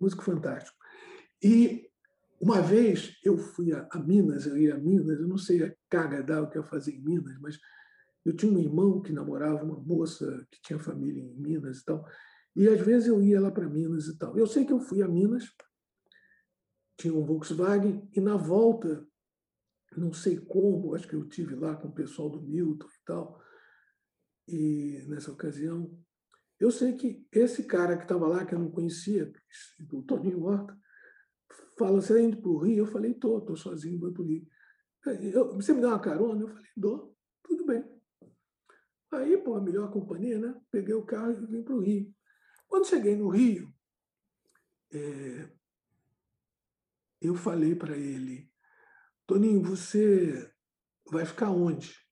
Músico 0.00 0.22
fantástico. 0.22 0.76
E 1.42 1.88
uma 2.40 2.60
vez 2.60 3.18
eu 3.24 3.36
fui 3.36 3.72
a, 3.72 3.88
a, 3.90 3.98
Minas, 3.98 4.46
eu 4.46 4.56
ia 4.56 4.74
a 4.74 4.78
Minas, 4.78 5.20
eu 5.20 5.28
não 5.28 5.38
sei 5.38 5.64
a 5.64 5.74
carga 5.88 6.22
d'água 6.22 6.50
que 6.50 6.58
eu 6.58 6.64
fazia 6.64 6.94
em 6.94 7.02
Minas, 7.02 7.38
mas 7.40 7.58
eu 8.24 8.34
tinha 8.34 8.52
um 8.52 8.58
irmão 8.58 9.00
que 9.00 9.12
namorava 9.12 9.64
uma 9.64 9.80
moça 9.80 10.46
que 10.50 10.60
tinha 10.62 10.78
família 10.78 11.22
em 11.22 11.34
Minas 11.34 11.78
e 11.78 11.84
tal. 11.84 12.04
E 12.54 12.68
às 12.68 12.80
vezes 12.80 13.08
eu 13.08 13.22
ia 13.22 13.40
lá 13.40 13.50
para 13.50 13.68
Minas 13.68 14.06
e 14.06 14.18
tal. 14.18 14.36
Eu 14.36 14.46
sei 14.46 14.64
que 14.64 14.72
eu 14.72 14.80
fui 14.80 15.02
a 15.02 15.08
Minas, 15.08 15.44
tinha 16.98 17.14
um 17.14 17.24
Volkswagen, 17.24 18.08
e 18.12 18.20
na 18.20 18.36
volta, 18.36 19.06
não 19.96 20.12
sei 20.12 20.38
como, 20.38 20.94
acho 20.94 21.08
que 21.08 21.14
eu 21.14 21.28
tive 21.28 21.54
lá 21.54 21.76
com 21.76 21.88
o 21.88 21.94
pessoal 21.94 22.28
do 22.28 22.42
Milton 22.42 22.86
e 22.86 23.04
tal, 23.04 23.40
e 24.48 25.04
nessa 25.06 25.30
ocasião, 25.30 25.90
eu 26.58 26.70
sei 26.70 26.94
que 26.94 27.26
esse 27.30 27.64
cara 27.64 27.96
que 27.96 28.04
estava 28.04 28.26
lá, 28.26 28.44
que 28.44 28.54
eu 28.54 28.58
não 28.58 28.70
conhecia, 28.70 29.30
o 29.92 30.02
Toninho 30.02 30.42
Horta, 30.42 30.76
fala, 31.78 32.00
você 32.00 32.14
está 32.14 32.20
indo 32.20 32.40
para 32.40 32.50
o 32.50 32.58
Rio? 32.58 32.78
Eu 32.78 32.86
falei, 32.86 33.12
estou, 33.12 33.38
estou 33.38 33.56
sozinho, 33.56 34.00
vou 34.00 34.12
para 34.12 34.22
o 34.22 34.26
Rio. 34.26 34.46
Eu, 35.22 35.54
você 35.54 35.72
me 35.72 35.80
dá 35.80 35.88
uma 35.88 36.00
carona? 36.00 36.40
Eu 36.40 36.48
falei, 36.48 36.70
dou, 36.76 37.16
tudo 37.42 37.66
bem. 37.66 37.84
Aí, 39.12 39.38
pô, 39.38 39.54
a 39.54 39.60
melhor 39.60 39.90
companhia, 39.92 40.38
né? 40.38 40.60
Peguei 40.70 40.94
o 40.94 41.04
carro 41.04 41.32
e 41.32 41.46
vim 41.46 41.62
para 41.62 41.74
o 41.74 41.80
Rio. 41.80 42.12
Quando 42.66 42.88
cheguei 42.88 43.16
no 43.16 43.28
Rio, 43.28 43.72
é, 44.92 45.50
eu 47.20 47.34
falei 47.34 47.74
para 47.74 47.96
ele, 47.96 48.50
Toninho, 49.26 49.62
você 49.62 50.50
vai 51.10 51.24
ficar 51.24 51.50
onde? 51.50 52.07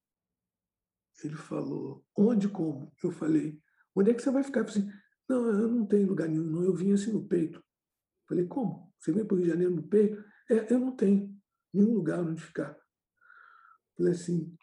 Ele 1.22 1.34
falou, 1.34 2.04
onde 2.16 2.48
como? 2.48 2.92
Eu 3.02 3.10
falei, 3.10 3.60
onde 3.94 4.10
é 4.10 4.14
que 4.14 4.22
você 4.22 4.30
vai 4.30 4.42
ficar? 4.42 4.60
Eu 4.60 4.68
falei 4.68 4.82
assim, 4.82 4.98
não, 5.28 5.46
eu 5.46 5.68
não 5.68 5.86
tenho 5.86 6.06
lugar 6.06 6.28
nenhum, 6.28 6.44
não. 6.44 6.62
eu 6.62 6.74
vim 6.74 6.92
assim 6.92 7.12
no 7.12 7.26
peito. 7.26 7.58
Eu 7.58 8.28
falei, 8.28 8.46
como? 8.46 8.92
Você 8.98 9.12
vem 9.12 9.24
para 9.24 9.34
o 9.34 9.38
Rio 9.38 9.46
de 9.46 9.52
Janeiro 9.52 9.74
no 9.74 9.88
peito? 9.88 10.22
É, 10.50 10.72
eu 10.72 10.78
não 10.78 10.94
tenho 10.94 11.34
nenhum 11.72 11.94
lugar 11.94 12.20
onde 12.20 12.42
ficar. 12.42 12.76
Falei 13.96 14.12
assim. 14.12 14.56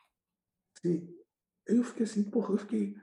Eu 1.65 1.83
fiquei 1.83 2.03
assim, 2.03 2.29
porra, 2.29 2.53
eu 2.53 2.57
fiquei. 2.57 2.95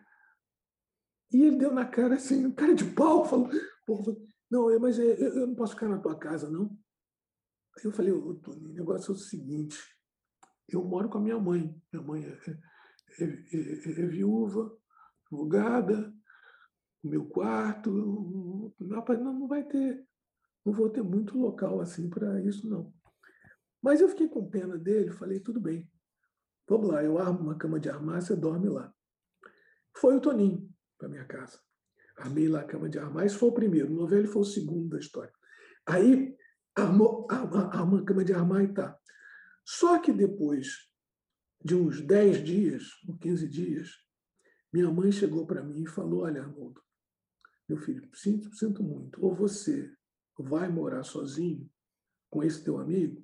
E 1.32 1.42
ele 1.42 1.56
deu 1.56 1.72
na 1.72 1.86
cara 1.86 2.16
assim, 2.16 2.50
cara 2.52 2.74
de 2.74 2.84
pau, 2.92 3.24
falou, 3.28 3.48
porra, 3.86 4.16
não, 4.50 4.80
mas 4.80 4.98
é, 4.98 5.04
eu, 5.04 5.38
eu, 5.38 5.46
não 5.46 5.54
posso 5.54 5.74
ficar 5.74 5.88
na 5.88 5.98
tua 5.98 6.18
casa, 6.18 6.50
não. 6.50 6.76
Aí 7.78 7.84
eu 7.84 7.92
falei, 7.92 8.12
ô, 8.12 8.34
Tony, 8.34 8.66
o 8.66 8.72
negócio 8.72 9.12
é 9.12 9.14
o 9.14 9.18
seguinte, 9.18 9.78
eu 10.68 10.84
moro 10.84 11.08
com 11.08 11.18
a 11.18 11.20
minha 11.20 11.38
mãe. 11.38 11.74
Minha 11.92 12.04
mãe 12.04 12.24
é, 12.24 12.38
é, 13.18 13.24
é, 13.24 14.02
é 14.02 14.06
viúva, 14.06 14.76
advogada, 15.26 16.12
meu 17.02 17.24
quarto, 17.26 17.90
não, 17.90 18.74
não 18.78 19.48
vai 19.48 19.64
ter 19.64 20.06
não 20.64 20.72
vou 20.72 20.90
ter 20.90 21.02
muito 21.02 21.38
local 21.38 21.80
assim 21.80 22.08
para 22.08 22.40
isso, 22.42 22.68
não. 22.68 22.92
Mas 23.82 24.00
eu 24.00 24.08
fiquei 24.08 24.28
com 24.28 24.48
pena 24.48 24.76
dele, 24.76 25.10
falei, 25.10 25.40
tudo 25.40 25.58
bem, 25.58 25.90
vamos 26.68 26.88
lá, 26.88 27.02
eu 27.02 27.18
armo 27.18 27.40
uma 27.40 27.56
cama 27.56 27.80
de 27.80 27.88
armar, 27.88 28.20
você 28.20 28.36
dorme 28.36 28.68
lá. 28.68 28.92
Foi 29.96 30.14
o 30.14 30.20
Toninho 30.20 30.68
para 30.98 31.08
minha 31.08 31.24
casa. 31.24 31.58
Armei 32.16 32.48
lá 32.48 32.60
a 32.60 32.64
cama 32.64 32.88
de 32.88 32.98
armar, 32.98 33.24
esse 33.24 33.36
foi 33.36 33.48
o 33.48 33.54
primeiro, 33.54 33.90
o 33.90 33.96
novelho 33.96 34.28
foi 34.28 34.42
o 34.42 34.44
segundo 34.44 34.90
da 34.90 34.98
história. 34.98 35.32
Aí, 35.86 36.36
armou, 36.74 37.26
arma, 37.30 37.70
arma 37.74 38.00
a 38.00 38.04
cama 38.04 38.22
de 38.22 38.34
armar 38.34 38.62
e 38.62 38.74
tá. 38.74 38.98
Só 39.64 39.98
que 39.98 40.12
depois 40.12 40.89
de 41.62 41.74
uns 41.74 42.00
10 42.00 42.44
dias, 42.44 42.84
ou 43.06 43.16
15 43.18 43.48
dias, 43.48 43.90
minha 44.72 44.90
mãe 44.90 45.12
chegou 45.12 45.46
para 45.46 45.62
mim 45.62 45.82
e 45.82 45.88
falou: 45.88 46.22
Olha, 46.22 46.42
Arnoldo, 46.42 46.80
meu 47.68 47.78
filho, 47.78 48.08
sinto, 48.14 48.54
sinto 48.54 48.82
muito. 48.82 49.24
Ou 49.24 49.34
você 49.34 49.92
vai 50.38 50.68
morar 50.68 51.02
sozinho 51.02 51.70
com 52.30 52.42
esse 52.42 52.64
teu 52.64 52.78
amigo, 52.78 53.22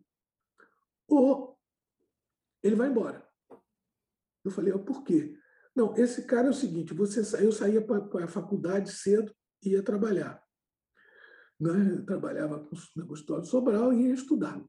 ou 1.09 1.59
ele 2.63 2.77
vai 2.77 2.89
embora. 2.89 3.27
Eu 4.45 4.51
falei, 4.51 4.73
oh, 4.73 4.79
por 4.79 5.03
quê? 5.03 5.37
Não, 5.75 5.97
esse 5.97 6.25
cara 6.25 6.49
é 6.49 6.51
o 6.51 6.55
seguinte, 6.55 6.95
você 6.95 7.21
eu 7.45 7.53
saía 7.53 7.85
para 7.85 8.25
a 8.25 8.29
faculdade 8.29 8.93
cedo 8.93 9.35
e 9.63 9.71
ia 9.71 9.83
trabalhar. 9.83 10.43
Né? 11.61 11.97
Eu 11.99 12.07
trabalhava 12.07 12.69
no 12.95 13.07
Gustavo 13.07 13.45
Sobral 13.45 13.93
e 13.93 14.09
ia 14.09 14.15
estudar. 14.15 14.63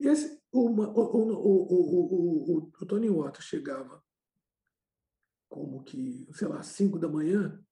Esse, 0.00 0.40
uma, 0.50 0.88
o, 0.88 1.00
o, 1.00 1.72
o, 1.74 2.72
o, 2.80 2.86
Tony 2.86 3.10
Watts 3.10 3.44
chegava 3.44 4.02
como 5.48 5.84
que, 5.84 6.26
sei 6.32 6.48
lá, 6.48 6.62
5 6.62 6.98
da 6.98 7.08
manhã, 7.08 7.62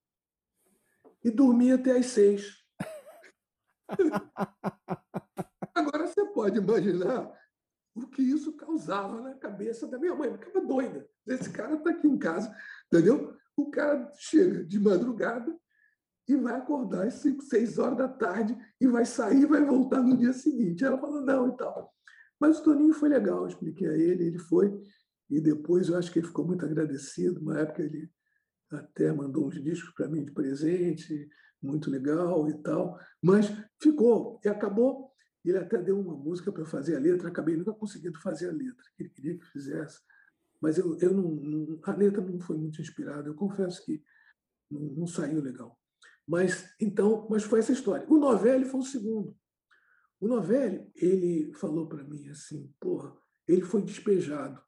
e 1.25 1.31
dormia 1.31 1.77
até 1.77 1.97
às 1.99 2.07
6. 2.07 2.65
Agora 5.75 6.07
você 6.07 6.25
pode 6.33 6.59
imaginar 6.59 7.33
o 7.95 8.07
que 8.07 8.23
isso 8.23 8.53
causava 8.57 9.21
na 9.21 9.35
cabeça 9.35 9.87
da 9.87 9.99
minha 9.99 10.15
mãe. 10.15 10.33
Ficava 10.33 10.61
doida. 10.61 11.09
Esse 11.27 11.51
cara 11.51 11.75
está 11.75 11.91
aqui 11.91 12.07
em 12.07 12.19
casa, 12.19 12.55
entendeu? 12.87 13.37
O 13.57 13.71
cara 13.71 14.13
chega 14.17 14.65
de 14.65 14.79
madrugada 14.79 15.59
e 16.29 16.37
vai 16.37 16.55
acordar 16.57 17.07
às 17.07 17.15
5, 17.15 17.43
6 17.43 17.79
horas 17.79 17.97
da 17.99 18.09
tarde 18.09 18.57
e 18.81 18.87
vai 18.87 19.05
sair 19.07 19.43
e 19.43 19.47
vai 19.47 19.65
voltar 19.65 20.03
no 20.03 20.17
dia 20.17 20.33
seguinte. 20.33 20.85
Ela 20.85 20.99
falou, 20.99 21.23
não, 21.23 21.49
e 21.49 21.57
tal. 21.57 21.98
Mas 22.41 22.59
o 22.59 22.63
Toninho 22.63 22.95
foi 22.95 23.09
legal, 23.09 23.43
eu 23.43 23.49
expliquei 23.49 23.89
a 23.89 23.97
ele, 23.97 24.25
ele 24.25 24.39
foi, 24.39 24.73
e 25.29 25.41
depois 25.41 25.89
eu 25.89 25.97
acho 25.97 26.13
que 26.13 26.19
ele 26.19 26.27
ficou 26.27 26.47
muito 26.47 26.65
agradecido. 26.65 27.41
Uma 27.41 27.59
época 27.59 27.83
ele 27.83 28.11
até 28.71 29.13
mandou 29.13 29.47
uns 29.47 29.63
discos 29.63 29.93
para 29.95 30.09
mim 30.09 30.25
de 30.25 30.33
presente, 30.33 31.29
muito 31.63 31.91
legal 31.91 32.49
e 32.49 32.63
tal, 32.63 32.99
mas 33.23 33.47
ficou 33.83 34.41
e 34.45 34.49
acabou. 34.49 35.11
Ele 35.45 35.59
até 35.59 35.81
deu 35.81 35.99
uma 35.99 36.17
música 36.17 36.53
para 36.53 36.65
fazer 36.65 36.97
a 36.97 37.01
letra, 37.01 37.29
acabei 37.29 37.57
nunca 37.57 37.73
conseguindo 37.73 38.21
fazer 38.21 38.49
a 38.49 38.53
letra, 38.53 38.85
ele 38.99 39.09
queria 39.09 39.39
que 39.39 39.47
fizesse, 39.47 39.99
mas 40.61 40.77
eu, 40.77 40.99
eu 41.01 41.15
não, 41.15 41.31
não, 41.31 41.81
a 41.85 41.93
letra 41.95 42.21
não 42.21 42.41
foi 42.41 42.57
muito 42.57 42.81
inspirada, 42.81 43.29
eu 43.29 43.35
confesso 43.35 43.85
que 43.85 44.03
não, 44.71 44.81
não 44.81 45.07
saiu 45.07 45.41
legal. 45.41 45.79
Mas 46.27 46.69
então, 46.81 47.27
mas 47.31 47.45
foi 47.45 47.61
essa 47.61 47.73
história. 47.73 48.07
O 48.09 48.19
Novelli 48.19 48.67
foi 48.67 48.81
o 48.81 48.85
segundo. 48.85 49.35
O 50.21 50.27
Novelli, 50.27 50.91
ele 50.97 51.53
falou 51.55 51.87
para 51.89 52.03
mim 52.03 52.29
assim, 52.29 52.73
porra, 52.81 53.17
ele 53.47 53.63
foi 53.63 53.83
despejado. 53.83 54.61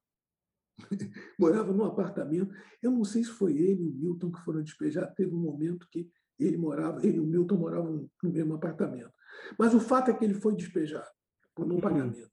Morava 1.39 1.73
num 1.73 1.85
apartamento. 1.85 2.55
Eu 2.81 2.91
não 2.91 3.05
sei 3.05 3.25
se 3.25 3.31
foi 3.31 3.57
ele 3.57 3.83
e 3.83 3.89
o 3.89 3.93
Milton 3.93 4.31
que 4.31 4.41
foram 4.43 4.63
despejados. 4.63 5.15
Teve 5.15 5.35
um 5.35 5.41
momento 5.41 5.89
que 5.91 6.11
ele 6.39 6.57
morava, 6.57 7.05
ele 7.05 7.19
e 7.19 7.21
o 7.21 7.27
Milton 7.27 7.57
moravam 7.57 8.11
no 8.23 8.31
mesmo 8.31 8.55
apartamento. 8.55 9.13
Mas 9.59 9.75
o 9.75 9.81
fato 9.81 10.11
é 10.11 10.15
que 10.15 10.25
ele 10.25 10.35
foi 10.35 10.55
despejado 10.55 11.09
por 11.55 11.67
não 11.67 11.77
uhum. 11.77 11.81
pagamento. 11.81 12.31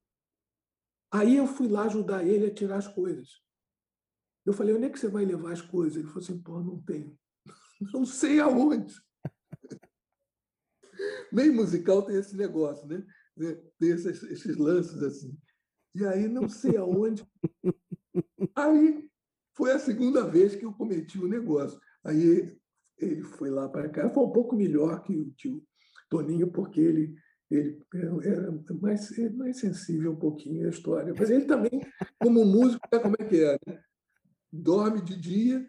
Aí 1.12 1.36
eu 1.36 1.48
fui 1.48 1.68
lá 1.68 1.84
ajudar 1.84 2.26
ele 2.26 2.48
a 2.48 2.54
tirar 2.54 2.78
as 2.78 2.88
coisas. 2.88 3.42
Eu 4.46 4.54
falei, 4.54 4.74
onde 4.74 4.86
é 4.86 4.90
que 4.90 5.00
você 5.00 5.10
vai 5.10 5.26
levar 5.26 5.52
as 5.52 5.62
coisas? 5.62 5.98
Ele 5.98 6.08
falou 6.08 6.24
assim, 6.24 6.42
pô, 6.42 6.62
não 6.62 6.82
tenho. 6.82 7.18
Não 7.94 8.06
sei 8.06 8.40
aonde. 8.40 8.96
Meio 11.32 11.54
musical 11.54 12.04
tem 12.04 12.18
esse 12.18 12.36
negócio, 12.36 12.88
né? 12.88 13.06
Tem 13.80 13.90
esses, 13.90 14.24
esses 14.24 14.58
lances 14.58 15.02
assim. 15.04 15.38
E 15.96 16.06
aí 16.06 16.28
não 16.28 16.48
sei 16.48 16.78
aonde. 16.78 17.26
Aí 18.56 19.08
foi 19.56 19.72
a 19.72 19.80
segunda 19.80 20.24
vez 20.24 20.56
que 20.56 20.66
eu 20.66 20.74
cometi 20.74 21.20
o 21.20 21.28
negócio. 21.28 21.80
Aí 22.04 22.58
ele 22.98 23.24
foi 23.24 23.50
lá 23.50 23.70
para 23.70 23.90
cá, 23.90 24.10
foi 24.10 24.24
um 24.24 24.32
pouco 24.32 24.56
melhor 24.56 25.04
que 25.04 25.16
o 25.16 25.32
tio 25.32 25.64
Toninho, 26.10 26.52
porque 26.52 26.80
ele, 26.80 27.16
ele 27.50 27.84
era 28.24 28.52
mais, 28.82 29.10
mais 29.36 29.60
sensível 29.60 30.14
um 30.14 30.20
pouquinho 30.20 30.66
à 30.66 30.70
história. 30.70 31.14
Mas 31.18 31.30
ele 31.30 31.46
também, 31.46 31.82
como 32.20 32.46
músico, 32.46 32.88
é 32.92 33.00
como 33.00 33.16
é 33.20 33.26
que 33.26 33.44
é, 33.44 33.58
né? 33.68 33.82
dorme 34.52 35.02
de 35.02 35.20
dia 35.20 35.66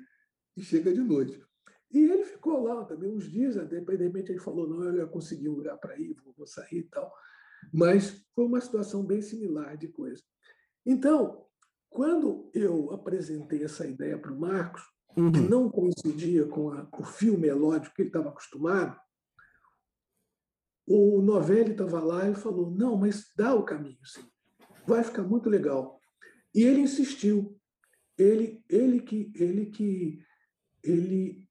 e 0.57 0.63
chega 0.63 0.93
de 0.93 1.01
noite. 1.01 1.41
E 1.91 1.99
ele 1.99 2.25
ficou 2.25 2.63
lá 2.63 2.85
também 2.85 3.11
uns 3.11 3.31
dias, 3.31 3.55
de 3.55 3.79
repente 3.79 4.31
ele 4.31 4.39
falou, 4.39 4.69
não, 4.69 4.85
eu 4.85 4.97
já 4.99 5.07
consegui 5.07 5.49
um 5.49 5.55
lugar 5.55 5.79
para 5.79 5.99
ir, 5.99 6.15
vou 6.37 6.47
sair 6.47 6.79
e 6.79 6.83
tal. 6.85 7.13
Mas 7.73 8.25
foi 8.35 8.45
uma 8.45 8.61
situação 8.61 9.05
bem 9.05 9.23
similar 9.23 9.77
de 9.77 9.89
coisa. 9.89 10.23
Então, 10.85 11.47
quando 11.89 12.51
eu 12.55 12.93
apresentei 12.93 13.65
essa 13.65 13.87
ideia 13.87 14.19
para 14.19 14.33
o 14.33 14.39
Marcos, 14.39 14.83
uhum. 15.17 15.33
que 15.33 15.41
não 15.41 15.71
coincidia 15.71 16.47
com 16.47 16.71
a, 16.71 16.89
o 16.99 17.05
fio 17.05 17.39
melódico 17.39 17.95
que 17.95 18.03
ele 18.03 18.09
estava 18.09 18.29
acostumado, 18.29 18.99
o 20.87 21.21
Novelli 21.21 21.73
estava 21.73 22.01
lá 22.01 22.29
e 22.29 22.35
falou: 22.35 22.71
Não, 22.71 22.97
mas 22.97 23.31
dá 23.37 23.55
o 23.55 23.65
caminho, 23.65 23.99
sim. 24.05 24.25
vai 24.87 25.05
ficar 25.05 25.23
muito 25.23 25.49
legal. 25.51 26.01
E 26.55 26.63
ele 26.63 26.81
insistiu. 26.81 27.59
Ele, 28.17 28.65
ele 28.69 29.01
que, 29.01 29.31
ele 29.37 29.67
que, 29.67 30.19
ele, 30.83 31.48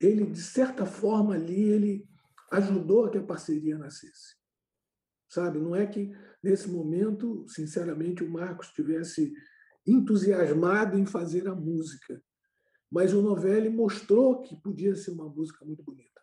ele 0.00 0.26
de 0.26 0.40
certa 0.40 0.84
forma 0.84 1.34
ali, 1.34 1.62
ele 1.62 2.08
ajudou 2.52 3.04
a 3.04 3.10
que 3.10 3.18
a 3.18 3.22
parceria 3.22 3.78
nascesse. 3.78 4.36
Sabe? 5.28 5.58
Não 5.58 5.74
é 5.74 5.86
que 5.86 6.12
nesse 6.42 6.68
momento, 6.68 7.44
sinceramente, 7.48 8.22
o 8.22 8.30
Marcos 8.30 8.68
tivesse 8.68 9.32
entusiasmado 9.86 10.98
em 10.98 11.06
fazer 11.06 11.48
a 11.48 11.54
música, 11.54 12.22
mas 12.90 13.12
o 13.12 13.22
Novelli 13.22 13.68
mostrou 13.68 14.40
que 14.40 14.56
podia 14.56 14.94
ser 14.94 15.10
uma 15.10 15.28
música 15.28 15.64
muito 15.64 15.82
bonita. 15.82 16.20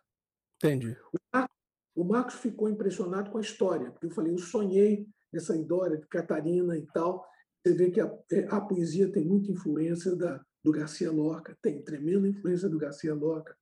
Entendi. 0.56 0.96
O 1.12 1.18
Marcos, 1.32 1.56
o 1.94 2.04
Marcos 2.04 2.34
ficou 2.36 2.68
impressionado 2.68 3.30
com 3.30 3.38
a 3.38 3.42
história, 3.42 3.90
porque 3.90 4.06
eu 4.06 4.10
falei, 4.10 4.32
eu 4.32 4.38
sonhei 4.38 5.06
nessa 5.32 5.56
história 5.56 5.98
de 5.98 6.06
Catarina 6.06 6.76
e 6.76 6.86
tal. 6.86 7.26
Você 7.62 7.74
vê 7.74 7.90
que 7.90 8.00
a, 8.00 8.12
é, 8.30 8.46
a 8.50 8.60
poesia 8.60 9.10
tem 9.12 9.24
muita 9.24 9.50
influência 9.50 10.16
da, 10.16 10.44
do 10.62 10.72
Garcia 10.72 11.10
Lorca, 11.10 11.56
tem 11.60 11.82
tremenda 11.82 12.28
influência 12.28 12.68
do 12.68 12.78
Garcia 12.78 13.14
Lorca. 13.14 13.56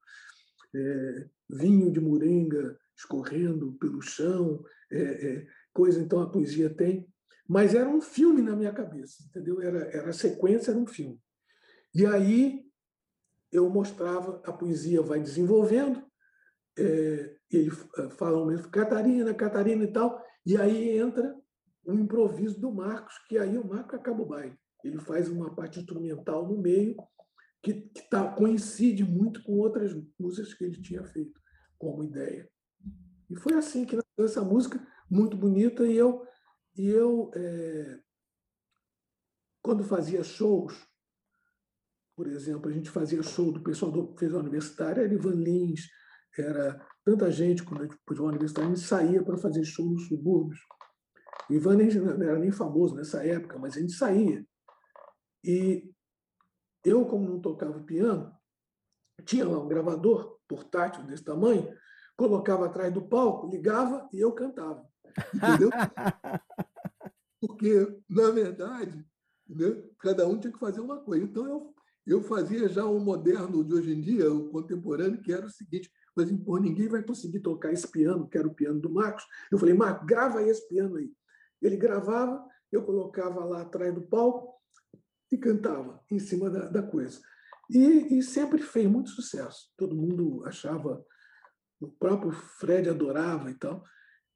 É, 0.75 1.29
vinho 1.49 1.91
de 1.91 2.01
moringa 2.01 2.79
escorrendo 2.97 3.73
pelo 3.81 4.01
chão, 4.01 4.65
é, 4.91 5.01
é, 5.01 5.47
coisa 5.73 6.01
então 6.01 6.21
a 6.21 6.31
poesia 6.31 6.69
tem. 6.69 7.07
Mas 7.49 7.75
era 7.75 7.89
um 7.89 8.01
filme 8.01 8.43
na 8.43 8.55
minha 8.55 8.73
cabeça, 8.73 9.25
entendeu? 9.25 9.61
Era, 9.61 9.81
era 9.91 10.11
a 10.11 10.13
sequência, 10.13 10.71
era 10.71 10.79
um 10.79 10.87
filme. 10.87 11.19
E 11.95 12.07
aí 12.07 12.65
eu 13.51 13.69
mostrava, 13.69 14.41
a 14.45 14.53
poesia 14.53 15.03
vai 15.03 15.21
desenvolvendo, 15.21 16.05
é, 16.79 17.37
ele 17.51 17.71
eh, 17.99 18.11
fala 18.11 18.47
mesmo, 18.47 18.71
Catarina, 18.71 19.35
Catarina 19.35 19.83
e 19.83 19.93
tal, 19.93 20.25
e 20.47 20.57
aí 20.57 20.97
entra 20.97 21.35
um 21.85 21.95
improviso 21.95 22.61
do 22.61 22.73
Marcos, 22.73 23.19
que 23.29 23.37
aí 23.37 23.59
o 23.59 23.67
Marcos 23.67 23.95
acaba 23.95 24.23
o 24.23 24.27
baile. 24.27 24.57
Ele 24.85 24.99
faz 24.99 25.29
uma 25.29 25.55
parte 25.55 25.79
instrumental 25.81 26.49
no 26.49 26.61
meio, 26.61 26.97
que, 27.63 27.75
que 27.75 28.09
tá, 28.09 28.33
coincide 28.33 29.05
muito 29.05 29.43
com 29.43 29.59
outras 29.59 29.93
músicas 30.19 30.55
que 30.55 30.65
ele 30.65 30.81
tinha 30.81 31.05
feito 31.05 31.39
como 31.79 32.05
ideia. 32.05 32.49
E 33.29 33.37
foi 33.37 33.55
assim 33.55 33.85
que 33.85 33.97
nasceu 33.97 34.25
essa 34.25 34.43
música, 34.43 34.85
muito 35.11 35.37
bonita, 35.37 35.87
e 35.87 35.97
eu, 35.97 36.27
e 36.77 36.89
eu 36.89 37.31
é, 37.35 38.01
quando 39.63 39.85
fazia 39.85 40.23
shows, 40.25 40.75
por 42.17 42.27
exemplo, 42.27 42.71
a 42.71 42.73
gente 42.73 42.91
fazia 42.91 43.23
show 43.23 43.53
do 43.53 43.63
pessoal 43.63 43.91
do 43.91 44.09
Festival 44.19 44.41
Universitário, 44.41 45.03
era 45.03 45.15
Ivan 45.15 45.35
Lins, 45.35 45.89
era 46.39 46.87
tanta 47.05 47.31
gente 47.31 47.63
quando 47.63 47.83
a 47.83 47.85
gente 47.85 47.97
Festival 48.07 48.29
Universitário, 48.29 48.71
a 48.71 48.75
gente 48.75 48.87
saía 48.87 49.23
para 49.23 49.37
fazer 49.37 49.65
show 49.65 49.89
nos 49.89 50.07
subúrbios. 50.07 50.61
O 51.49 51.55
Ivan 51.55 51.77
não 51.77 52.23
era 52.23 52.39
nem 52.39 52.51
famoso 52.51 52.95
nessa 52.95 53.25
época, 53.25 53.59
mas 53.59 53.77
a 53.77 53.81
gente 53.81 53.93
saía. 53.93 54.45
E 55.45 55.91
eu, 56.85 57.05
como 57.07 57.29
não 57.29 57.41
tocava 57.41 57.81
piano, 57.81 58.33
tinha 59.25 59.47
lá 59.47 59.59
um 59.59 59.69
gravador 59.69 60.39
portátil 60.49 61.05
desse 61.05 61.25
tamanho, 61.25 61.73
colocava 62.17 62.67
atrás 62.67 62.93
do 62.93 63.03
palco, 63.03 63.49
ligava 63.49 64.09
e 64.13 64.21
eu 64.21 64.33
cantava. 64.33 64.87
Entendeu? 65.35 65.71
Porque, 67.41 67.99
na 68.09 68.31
verdade, 68.31 69.05
né, 69.49 69.83
cada 69.99 70.27
um 70.27 70.39
tinha 70.39 70.53
que 70.53 70.59
fazer 70.59 70.81
uma 70.81 71.01
coisa. 71.01 71.25
Então, 71.25 71.47
eu, 71.47 71.75
eu 72.07 72.23
fazia 72.23 72.69
já 72.69 72.85
o 72.85 72.99
moderno 72.99 73.65
de 73.65 73.75
hoje 73.75 73.93
em 73.93 74.01
dia, 74.01 74.31
o 74.33 74.51
contemporâneo, 74.51 75.23
que 75.23 75.33
era 75.33 75.47
o 75.47 75.51
seguinte: 75.51 75.91
mas, 76.15 76.31
pô, 76.45 76.59
ninguém 76.59 76.89
vai 76.89 77.03
conseguir 77.03 77.41
tocar 77.41 77.73
esse 77.73 77.89
piano, 77.89 78.29
que 78.29 78.37
era 78.37 78.47
o 78.47 78.55
piano 78.55 78.81
do 78.81 78.91
Marcos. 78.91 79.25
Eu 79.51 79.59
falei, 79.59 79.75
Marcos, 79.75 80.07
grava 80.07 80.43
esse 80.43 80.69
piano 80.69 80.97
aí. 80.97 81.11
Ele 81.63 81.77
gravava, 81.77 82.45
eu 82.71 82.83
colocava 82.83 83.45
lá 83.45 83.63
atrás 83.63 83.95
do 83.95 84.03
palco 84.03 84.60
e 85.31 85.39
cantava 85.39 86.03
em 86.11 86.19
cima 86.19 86.51
da, 86.51 86.67
da 86.67 86.83
coisa. 86.83 87.21
E, 87.71 88.19
e, 88.19 88.23
sempre 88.23 88.61
fez 88.63 88.91
muito 88.91 89.11
sucesso. 89.11 89.71
Todo 89.77 89.95
mundo 89.95 90.43
achava, 90.45 91.05
o 91.81 91.89
próprio 91.89 92.33
Fred 92.33 92.89
adorava 92.89 93.51
e 93.51 93.55
tal. 93.55 93.85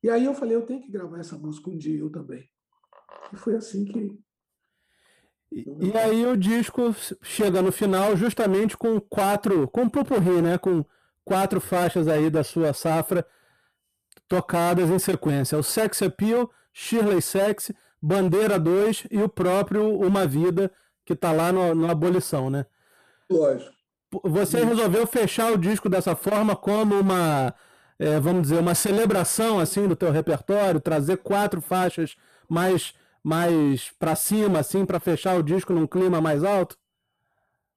E 0.03 0.09
aí 0.09 0.25
eu 0.25 0.35
falei, 0.35 0.55
eu 0.55 0.67
tenho 0.67 0.81
que 0.81 0.91
gravar 0.91 1.19
essa 1.19 1.37
música 1.37 1.71
um 1.71 1.77
dia, 1.77 1.99
eu 1.99 2.11
também. 2.11 2.49
E 3.33 3.37
foi 3.37 3.57
assim 3.57 3.85
que. 3.85 4.19
E, 5.51 5.65
e 5.81 5.97
aí 5.97 6.27
o 6.27 6.37
disco 6.37 6.95
chega 7.23 7.61
no 7.61 7.73
final 7.73 8.17
justamente 8.17 8.77
com 8.77 9.01
quatro, 9.01 9.69
com 9.69 9.83
um 9.83 10.43
né? 10.43 10.59
Com 10.59 10.85
quatro 11.25 11.61
faixas 11.61 12.07
aí 12.07 12.31
da 12.31 12.45
sua 12.45 12.73
safra 12.73 13.27
tocadas 14.29 14.91
em 14.91 14.99
sequência. 14.99 15.59
O 15.59 15.63
Sex 15.63 16.03
Appeal, 16.03 16.51
Shirley 16.73 17.23
Sex, 17.23 17.73
Bandeira 18.01 18.59
2 18.59 19.07
e 19.11 19.19
o 19.23 19.29
próprio 19.29 19.99
Uma 19.99 20.27
Vida, 20.27 20.71
que 21.05 21.13
está 21.13 21.33
lá 21.33 21.53
no, 21.53 21.75
no 21.75 21.91
Abolição, 21.91 22.51
né? 22.51 22.67
Lógico. 23.31 23.73
Você 24.25 24.65
resolveu 24.65 25.07
fechar 25.07 25.53
o 25.53 25.59
disco 25.59 25.89
dessa 25.89 26.15
forma 26.15 26.55
como 26.55 26.99
uma, 26.99 27.55
é, 27.99 28.21
vamos 28.21 28.43
dizer, 28.43 28.59
uma 28.59 28.75
celebração 28.75 29.59
assim 29.59 29.89
do 29.89 29.97
teu 29.97 30.11
repertório, 30.11 30.81
trazer 30.81 31.19
quatro 31.19 31.61
faixas 31.61 32.17
mais 32.49 32.95
mais 33.23 33.91
para 33.99 34.15
cima 34.15 34.59
assim 34.59 34.85
para 34.85 35.01
fechar 35.01 35.39
o 35.39 35.43
disco 35.43 35.73
num 35.73 35.87
clima 35.87 36.21
mais 36.21 36.45
alto? 36.45 36.79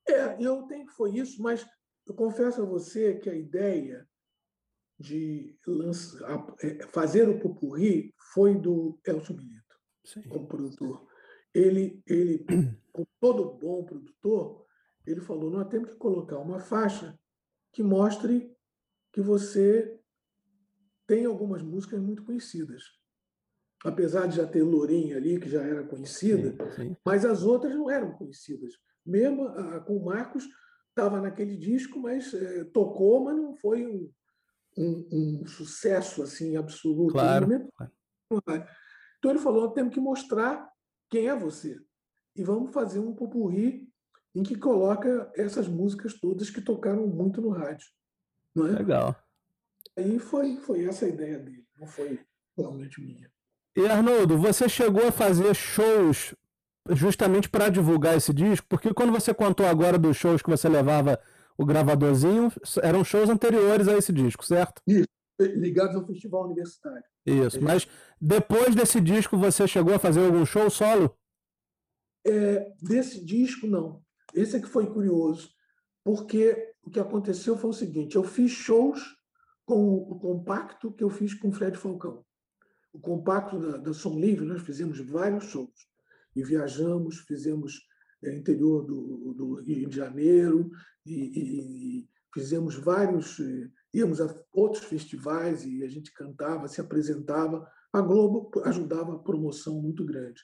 É, 0.06 0.36
eu 0.40 0.64
tenho 0.64 0.86
que 0.86 0.94
foi 0.94 1.12
isso, 1.12 1.42
mas 1.42 1.66
eu 2.06 2.14
confesso 2.14 2.62
a 2.62 2.66
você 2.66 3.16
que 3.16 3.30
a 3.30 3.36
ideia 3.36 4.06
de 5.00 5.56
lançar, 5.66 6.46
é, 6.62 6.86
fazer 6.88 7.30
o 7.30 7.40
Pupurri 7.40 8.14
foi 8.34 8.56
do 8.56 9.00
Elcio 9.06 9.36
Milito, 9.36 9.76
Sim. 10.04 10.22
como 10.24 10.48
produtor. 10.48 11.07
Ele, 11.54 12.02
ele, 12.06 12.46
como 12.92 13.08
todo 13.20 13.54
bom 13.54 13.84
produtor, 13.84 14.66
ele 15.06 15.22
falou: 15.22 15.50
nós 15.50 15.68
temos 15.68 15.90
que 15.90 15.96
colocar 15.96 16.38
uma 16.38 16.60
faixa 16.60 17.18
que 17.72 17.82
mostre 17.82 18.54
que 19.12 19.22
você 19.22 20.00
tem 21.08 21.26
algumas 21.26 21.62
músicas 21.62 22.00
muito 22.00 22.24
conhecidas. 22.24 22.84
Apesar 23.84 24.28
de 24.28 24.36
já 24.36 24.46
ter 24.46 24.64
Lourinha 24.64 25.18
ali, 25.18 25.40
que 25.40 25.50
já 25.50 25.62
era 25.62 25.84
conhecida, 25.84 26.52
sim, 26.76 26.90
sim. 26.90 26.98
mas 27.06 27.24
as 27.24 27.44
outras 27.44 27.74
não 27.74 27.90
eram 27.90 28.12
conhecidas. 28.12 28.74
Mesmo 29.06 29.48
a, 29.48 29.80
com 29.80 29.96
o 29.96 30.06
Marcos, 30.06 30.48
estava 30.90 31.22
naquele 31.22 31.56
disco, 31.56 32.00
mas 32.00 32.34
é, 32.34 32.66
tocou, 32.66 33.24
mas 33.24 33.38
não 33.38 33.56
foi 33.56 33.86
um, 33.86 34.12
um, 34.78 35.08
um 35.12 35.46
sucesso 35.46 36.24
assim 36.24 36.58
absoluto. 36.58 37.14
Claro. 37.14 37.48
Então 39.18 39.32
ele 39.32 39.40
falou: 39.40 39.72
temos 39.72 39.94
que 39.94 40.00
mostrar 40.00 40.68
quem 41.10 41.28
é 41.28 41.36
você. 41.36 41.80
E 42.36 42.44
vamos 42.44 42.72
fazer 42.72 43.00
um 43.00 43.14
popurri 43.14 43.88
em 44.36 44.44
que 44.44 44.56
coloca 44.56 45.32
essas 45.36 45.68
músicas 45.68 46.14
todas 46.14 46.50
que 46.50 46.62
tocaram 46.62 47.08
muito 47.08 47.42
no 47.42 47.50
rádio. 47.50 47.88
Não 48.54 48.68
é? 48.68 48.72
Legal. 48.72 49.16
Aí 49.98 50.20
foi, 50.20 50.58
foi 50.58 50.86
essa 50.86 51.06
a 51.06 51.10
ideia 51.10 51.40
dele, 51.40 51.66
não 51.78 51.88
foi 51.88 52.20
realmente 52.56 53.02
minha. 53.02 53.32
E 53.76 53.86
Arnoldo, 53.88 54.38
você 54.38 54.68
chegou 54.70 55.08
a 55.08 55.12
fazer 55.12 55.56
shows 55.56 56.36
justamente 56.92 57.50
para 57.50 57.70
divulgar 57.70 58.16
esse 58.16 58.34
disco? 58.34 58.66
Porque 58.70 58.94
quando 58.94 59.12
você 59.12 59.34
contou 59.34 59.66
agora 59.66 59.98
dos 59.98 60.18
shows 60.18 60.42
que 60.42 60.50
você 60.50 60.70
levava 60.70 61.20
o 61.58 61.66
gravadorzinho, 61.66 62.52
eram 62.84 63.04
shows 63.04 63.30
anteriores 63.30 63.88
a 63.88 63.98
esse 63.98 64.14
disco, 64.14 64.46
certo? 64.46 64.82
Isso, 64.86 65.08
ligados 65.40 65.96
ao 65.96 66.06
festival 66.06 66.46
universitário. 66.46 67.04
Isso, 67.26 67.62
mas 67.62 67.88
depois 68.20 68.74
desse 68.74 69.00
disco 69.00 69.38
você 69.38 69.68
chegou 69.68 69.94
a 69.94 70.00
fazer 70.00 70.26
algum 70.26 70.46
show 70.46 70.70
solo? 70.70 71.16
É, 72.26 72.74
desse 72.82 73.24
disco, 73.24 73.68
não. 73.68 74.02
Esse 74.34 74.58
é 74.58 74.60
que 74.60 74.68
foi 74.68 74.88
curioso, 74.88 75.50
porque 76.04 76.74
o 76.84 76.90
que 76.90 77.00
aconteceu 77.00 77.58
foi 77.58 77.70
o 77.70 77.74
seguinte: 77.74 78.16
eu 78.16 78.24
fiz 78.24 78.52
shows 78.52 79.02
com 79.66 79.96
o 79.96 80.20
compacto 80.20 80.94
que 80.94 81.04
eu 81.04 81.10
fiz 81.10 81.34
com 81.34 81.50
o 81.50 81.52
Fred 81.52 81.78
Falcão. 81.78 82.26
O 82.94 83.00
compacto 83.00 83.60
da, 83.60 83.78
da 83.78 83.94
Som 83.94 84.20
Livre, 84.20 84.46
nós 84.46 84.62
fizemos 84.62 85.00
vários 85.00 85.46
shows 85.46 85.88
e 86.36 86.44
viajamos, 86.44 87.20
fizemos 87.20 87.82
é, 88.24 88.36
interior 88.36 88.86
do, 88.86 89.34
do, 89.34 89.54
Rio 89.62 89.90
de 89.90 89.96
Janeiro 89.96 90.70
e, 91.06 91.14
e, 91.14 92.00
e 92.00 92.10
fizemos 92.34 92.76
vários, 92.76 93.40
eh, 93.40 93.70
íamos 93.94 94.22
a 94.22 94.34
outros 94.52 94.84
festivais 94.84 95.66
e 95.66 95.84
a 95.84 95.88
gente 95.88 96.14
cantava, 96.14 96.68
se 96.68 96.82
apresentava. 96.82 97.70
A 97.92 98.02
Globo 98.02 98.52
ajudava 98.64 99.16
a 99.16 99.20
promoção 99.20 99.82
muito 99.82 100.06
grande. 100.06 100.42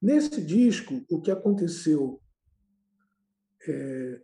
Nesse 0.00 0.42
disco, 0.42 1.04
o 1.10 1.20
que 1.20 1.30
aconteceu 1.30 2.20
é, 3.68 4.22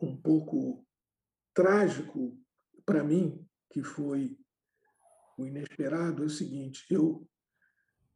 um 0.00 0.16
pouco 0.16 0.86
trágico 1.52 2.38
para 2.86 3.02
mim, 3.02 3.44
que 3.70 3.82
foi 3.82 4.38
o 5.36 5.46
inesperado, 5.46 6.22
é 6.22 6.26
o 6.26 6.30
seguinte: 6.30 6.86
eu 6.90 7.28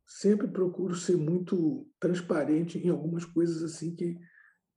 sempre 0.06 0.46
procuro 0.46 0.94
ser 0.94 1.16
muito 1.16 1.90
transparente 1.98 2.78
em 2.78 2.90
algumas 2.90 3.24
coisas 3.24 3.62
assim 3.62 3.94
que 3.94 4.18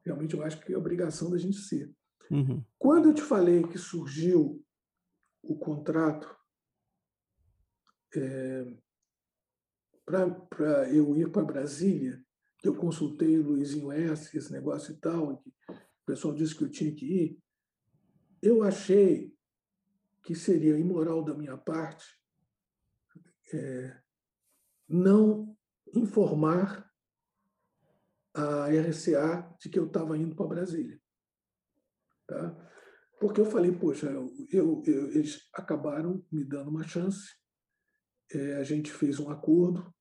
realmente 0.03 0.33
eu 0.33 0.43
acho 0.43 0.59
que 0.61 0.73
é 0.73 0.77
obrigação 0.77 1.29
da 1.29 1.37
gente 1.37 1.57
ser. 1.57 1.93
Uhum. 2.29 2.63
Quando 2.77 3.09
eu 3.09 3.13
te 3.13 3.21
falei 3.21 3.63
que 3.63 3.77
surgiu 3.77 4.63
o 5.41 5.55
contrato 5.55 6.35
é, 8.15 8.65
para 10.05 10.89
eu 10.89 11.15
ir 11.15 11.31
para 11.31 11.43
Brasília, 11.43 12.23
que 12.59 12.67
eu 12.67 12.75
consultei 12.75 13.37
o 13.37 13.43
Luizinho 13.43 13.91
S, 13.91 14.35
esse 14.37 14.51
negócio 14.51 14.93
e 14.93 14.97
tal, 14.97 15.31
e 15.45 15.49
o 15.71 16.05
pessoal 16.05 16.33
disse 16.33 16.55
que 16.55 16.63
eu 16.63 16.69
tinha 16.69 16.93
que 16.93 17.05
ir, 17.05 17.39
eu 18.41 18.63
achei 18.63 19.35
que 20.23 20.35
seria 20.35 20.77
imoral 20.77 21.23
da 21.23 21.33
minha 21.33 21.57
parte 21.57 22.17
é, 23.53 23.97
não 24.87 25.55
informar 25.93 26.91
a 28.33 28.67
RCA 28.67 29.55
de 29.59 29.69
que 29.69 29.79
eu 29.79 29.87
estava 29.87 30.17
indo 30.17 30.35
para 30.35 30.47
Brasília. 30.47 30.99
Tá? 32.27 32.55
Porque 33.19 33.41
eu 33.41 33.45
falei, 33.45 33.71
poxa, 33.71 34.07
eu, 34.11 34.31
eu, 34.51 34.83
eles 35.11 35.49
acabaram 35.53 36.23
me 36.31 36.43
dando 36.43 36.69
uma 36.69 36.87
chance, 36.87 37.35
é, 38.31 38.57
a 38.57 38.63
gente 38.63 38.91
fez 38.91 39.19
um 39.19 39.29
acordo 39.29 39.93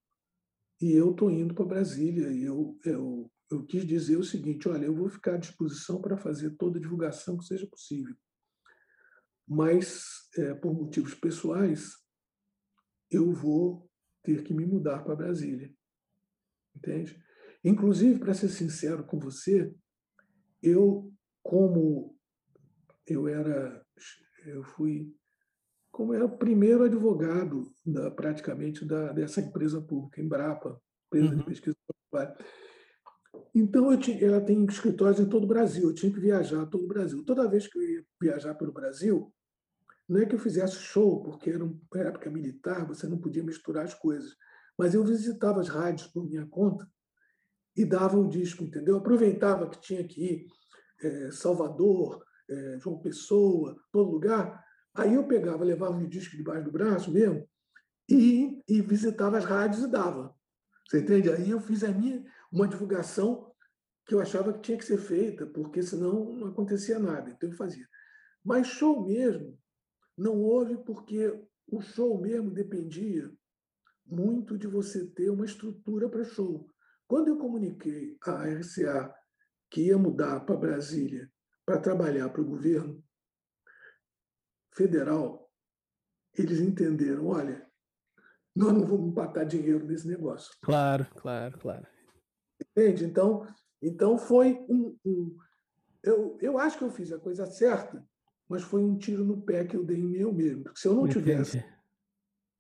e 0.81 0.93
eu 0.93 1.13
estou 1.13 1.31
indo 1.31 1.55
para 1.55 1.65
Brasília. 1.65 2.31
E 2.31 2.45
eu, 2.45 2.79
eu, 2.85 3.31
eu 3.51 3.65
quis 3.65 3.87
dizer 3.87 4.17
o 4.17 4.25
seguinte: 4.25 4.69
olha, 4.69 4.87
eu 4.87 4.95
vou 4.95 5.09
ficar 5.09 5.35
à 5.35 5.39
disposição 5.39 6.01
para 6.01 6.19
fazer 6.19 6.51
toda 6.57 6.79
a 6.79 6.83
divulgação 6.83 7.39
que 7.39 7.45
seja 7.45 7.67
possível. 7.67 8.15
Mas, 9.49 10.29
é, 10.37 10.55
por 10.55 10.75
motivos 10.75 11.15
pessoais, 11.15 11.93
eu 13.11 13.33
vou 13.33 13.89
ter 14.23 14.43
que 14.43 14.53
me 14.53 14.67
mudar 14.67 15.05
para 15.05 15.15
Brasília. 15.15 15.73
Entende? 16.75 17.23
Inclusive, 17.65 18.19
para 18.19 18.35
ser 18.35 18.49
sincero 18.49 19.05
com 19.05 19.19
você, 19.19 19.73
eu, 20.61 21.13
como 21.43 22.16
eu 23.07 23.29
era, 23.29 23.85
eu 24.45 24.63
fui, 24.63 25.15
como 25.91 26.15
era 26.15 26.25
o 26.25 26.37
primeiro 26.37 26.85
advogado 26.85 27.73
da, 27.85 28.11
praticamente 28.11 28.85
da, 28.85 29.13
dessa 29.13 29.41
empresa 29.41 29.81
pública, 29.81 30.21
Embrapa, 30.21 30.81
empresa 31.07 31.33
uhum. 31.33 31.39
de 31.39 31.45
pesquisa 31.45 31.77
então, 33.55 33.91
eu 33.91 33.99
tinha, 33.99 34.23
ela 34.25 34.41
tem 34.41 34.65
escritórios 34.67 35.21
em 35.21 35.29
todo 35.29 35.45
o 35.45 35.49
Brasil, 35.49 35.85
eu 35.89 35.95
tinha 35.95 36.13
que 36.13 36.21
viajar 36.21 36.67
todo 36.67 36.85
o 36.85 36.89
Brasil. 36.89 37.25
Toda 37.25 37.49
vez 37.49 37.67
que 37.67 37.79
eu 37.79 37.83
ia 37.83 38.05
viajar 38.21 38.55
pelo 38.55 38.73
Brasil, 38.73 39.33
não 40.09 40.21
é 40.21 40.27
que 40.27 40.35
eu 40.35 40.39
fizesse 40.39 40.77
show, 40.77 41.23
porque 41.23 41.51
era 41.51 41.65
uma 41.65 41.81
época 41.95 42.31
militar, 42.31 42.87
você 42.87 43.07
não 43.07 43.19
podia 43.19 43.43
misturar 43.43 43.85
as 43.85 43.95
coisas, 43.95 44.37
mas 44.79 44.95
eu 44.95 45.05
visitava 45.05 45.61
as 45.61 45.69
rádios 45.69 46.07
por 46.09 46.29
minha 46.29 46.47
conta 46.47 46.87
e 47.75 47.85
dava 47.85 48.19
o 48.19 48.29
disco, 48.29 48.63
entendeu? 48.63 48.97
Aproveitava 48.97 49.69
que 49.69 49.81
tinha 49.81 50.07
que 50.07 50.23
ir 50.23 50.47
é, 51.03 51.31
Salvador, 51.31 52.25
é, 52.49 52.79
João 52.79 52.99
Pessoa, 52.99 53.77
todo 53.93 54.11
lugar. 54.11 54.65
Aí 54.95 55.15
eu 55.15 55.27
pegava, 55.27 55.65
levava 55.65 55.97
o 55.97 56.09
disco 56.09 56.37
debaixo 56.37 56.65
do 56.65 56.73
braço 56.73 57.13
mesmo 57.13 57.47
e, 58.09 58.63
e 58.69 58.81
visitava 58.81 59.39
as 59.39 59.45
rádios 59.45 59.83
e 59.83 59.91
dava. 59.91 60.35
Você 60.89 61.01
entende? 61.01 61.31
Aí 61.31 61.51
eu 61.51 61.61
fiz 61.61 61.83
a 61.83 61.91
minha 61.91 62.25
uma 62.51 62.69
divulgação 62.69 63.53
que 64.07 64.15
eu 64.15 64.21
achava 64.21 64.53
que 64.53 64.61
tinha 64.61 64.79
que 64.79 64.85
ser 64.85 64.99
feita, 64.99 65.45
porque 65.47 65.83
senão 65.83 66.33
não 66.33 66.49
acontecia 66.49 66.99
nada. 66.99 67.31
Então 67.31 67.51
eu 67.51 67.57
fazia. 67.57 67.87
Mas 68.45 68.69
show 68.69 69.05
mesmo 69.05 69.59
não 70.17 70.41
houve 70.41 70.77
porque 70.79 71.29
o 71.67 71.81
show 71.81 72.21
mesmo 72.21 72.51
dependia 72.51 73.31
muito 74.07 74.57
de 74.57 74.69
você 74.69 75.05
ter 75.07 75.31
uma 75.31 75.45
estrutura 75.45 76.09
para 76.09 76.25
show. 76.25 76.71
Quando 77.09 77.29
eu 77.29 77.39
comuniquei 77.39 78.17
à 78.23 78.45
RCA 78.45 79.13
que 79.69 79.83
ia 79.83 79.99
mudar 79.99 80.41
para 80.41 80.57
Brasília 80.57 81.31
para 81.67 81.81
trabalhar 81.81 82.29
para 82.29 82.41
o 82.41 82.47
governo 82.47 83.05
federal, 84.73 85.51
eles 86.33 86.61
entenderam, 86.61 87.27
olha, 87.27 87.67
nós 88.55 88.73
não 88.73 88.87
vamos 88.87 89.11
empatar 89.11 89.45
dinheiro 89.45 89.85
nesse 89.85 90.07
negócio. 90.07 90.55
Claro, 90.63 91.07
claro, 91.17 91.59
claro. 91.59 91.87
Entende? 92.61 93.05
Então, 93.05 93.47
então 93.83 94.17
foi 94.17 94.65
um, 94.69 94.97
um 95.05 95.37
eu, 96.03 96.39
eu 96.41 96.59
acho 96.59 96.79
que 96.79 96.85
eu 96.85 96.91
fiz 96.91 97.11
a 97.11 97.19
coisa 97.19 97.47
certa, 97.47 98.07
mas 98.49 98.63
foi 98.63 98.83
um 98.83 98.97
tiro 98.97 99.25
no 99.25 99.43
pé 99.43 99.65
que 99.65 99.77
eu 99.77 99.85
dei 99.85 99.99
em 99.99 100.07
mim 100.07 100.33
mesmo. 100.33 100.63
Porque 100.63 100.79
se 100.79 100.87
eu 100.87 100.95
não 100.95 101.09
tivesse, 101.09 101.59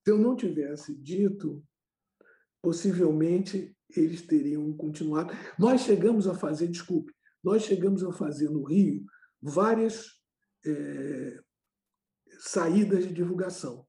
se 0.04 0.10
eu 0.10 0.18
não 0.18 0.34
tivesse 0.34 0.94
dito, 0.94 1.64
possivelmente 2.60 3.74
eles 3.96 4.22
teriam 4.22 4.72
continuado. 4.72 5.32
Nós 5.56 5.82
chegamos 5.82 6.26
a 6.26 6.34
fazer, 6.34 6.66
desculpe, 6.66 7.14
nós 7.46 7.62
chegamos 7.62 8.02
a 8.02 8.12
fazer 8.12 8.50
no 8.50 8.64
Rio 8.64 9.04
várias 9.40 10.20
é, 10.66 11.38
saídas 12.40 13.06
de 13.06 13.14
divulgação 13.14 13.86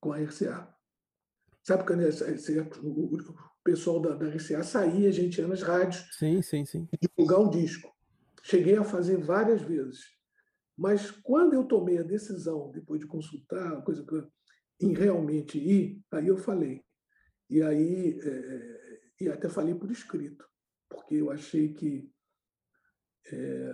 com 0.00 0.10
a 0.10 0.18
RCA. 0.18 0.74
Sabe 1.62 1.84
quando 1.86 2.00
a 2.00 2.08
RCA, 2.08 2.66
o 2.82 3.62
pessoal 3.62 4.00
da, 4.00 4.14
da 4.14 4.30
RCA 4.30 4.62
saía, 4.62 5.10
a 5.10 5.12
gente 5.12 5.38
ia 5.38 5.46
nas 5.46 5.60
rádios 5.60 6.02
sim, 6.16 6.40
sim, 6.40 6.64
sim. 6.64 6.88
divulgar 6.98 7.40
um 7.40 7.50
disco. 7.50 7.94
Cheguei 8.42 8.78
a 8.78 8.84
fazer 8.84 9.18
várias 9.18 9.60
vezes. 9.60 10.00
Mas 10.74 11.10
quando 11.10 11.52
eu 11.52 11.64
tomei 11.64 11.98
a 11.98 12.02
decisão, 12.02 12.70
depois 12.70 13.00
de 13.00 13.06
consultar, 13.06 13.84
coisa 13.84 14.02
que 14.02 14.14
eu, 14.14 14.26
em 14.80 14.94
realmente 14.94 15.58
ir, 15.58 16.02
aí 16.10 16.28
eu 16.28 16.38
falei. 16.38 16.82
E 17.50 17.60
aí, 17.60 18.18
é, 18.18 19.00
e 19.20 19.28
até 19.28 19.46
falei 19.50 19.74
por 19.74 19.90
escrito, 19.90 20.48
porque 20.88 21.16
eu 21.16 21.30
achei 21.30 21.74
que 21.74 22.10
É, 23.32 23.72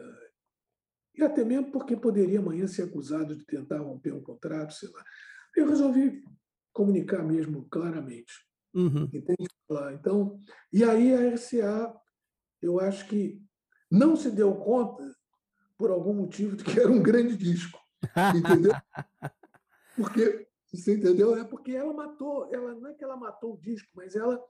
e 1.16 1.22
até 1.22 1.44
mesmo 1.44 1.70
porque 1.70 1.96
poderia 1.96 2.40
amanhã 2.40 2.66
ser 2.66 2.82
acusado 2.82 3.36
de 3.36 3.44
tentar 3.44 3.78
romper 3.78 4.12
um 4.12 4.22
contrato, 4.22 4.74
sei 4.74 4.88
lá. 4.90 5.04
Eu 5.56 5.68
resolvi 5.68 6.22
comunicar 6.72 7.22
mesmo 7.22 7.66
claramente. 7.70 8.32
Uhum. 8.74 9.04
Entende? 9.12 9.48
Então, 9.94 10.40
e 10.72 10.82
aí 10.82 11.14
a 11.14 11.34
RCA, 11.34 11.94
eu 12.60 12.80
acho 12.80 13.06
que 13.06 13.40
não 13.90 14.16
se 14.16 14.30
deu 14.30 14.54
conta, 14.56 15.04
por 15.78 15.90
algum 15.90 16.14
motivo, 16.14 16.56
de 16.56 16.64
que 16.64 16.78
era 16.80 16.90
um 16.90 17.02
grande 17.02 17.36
disco. 17.36 17.78
Entendeu? 18.36 18.72
Porque, 19.96 20.48
você 20.72 20.96
entendeu? 20.96 21.36
É 21.36 21.44
porque 21.44 21.70
ela 21.70 21.92
matou, 21.92 22.52
ela 22.52 22.74
não 22.74 22.90
é 22.90 22.94
que 22.94 23.04
ela 23.04 23.16
matou 23.16 23.54
o 23.54 23.60
disco, 23.60 23.88
mas 23.94 24.16
ela, 24.16 24.42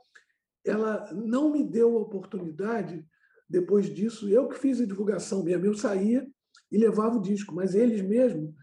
ela 0.64 1.12
não 1.12 1.50
me 1.50 1.62
deu 1.62 1.98
a 1.98 2.00
oportunidade, 2.00 3.06
depois 3.48 3.92
disso, 3.92 4.28
eu 4.28 4.48
que 4.48 4.58
fiz 4.58 4.80
a 4.80 4.86
divulgação 4.86 5.42
mesmo, 5.42 5.66
eu 5.66 5.74
saía 5.74 6.26
e 6.70 6.78
levava 6.78 7.16
o 7.16 7.22
disco, 7.22 7.54
mas 7.54 7.74
eles 7.74 8.00
mesmos 8.02 8.54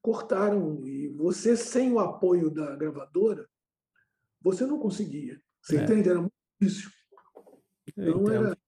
cortaram. 0.00 0.84
E 0.86 1.08
você, 1.08 1.56
sem 1.56 1.92
o 1.92 1.98
apoio 1.98 2.50
da 2.50 2.76
gravadora, 2.76 3.48
você 4.40 4.66
não 4.66 4.78
conseguia. 4.78 5.40
Você 5.62 5.78
é. 5.78 5.82
entende? 5.82 6.08
Era 6.08 6.20
muito 6.20 6.34
difícil. 6.60 6.90
Então 7.96 8.30
era. 8.30 8.58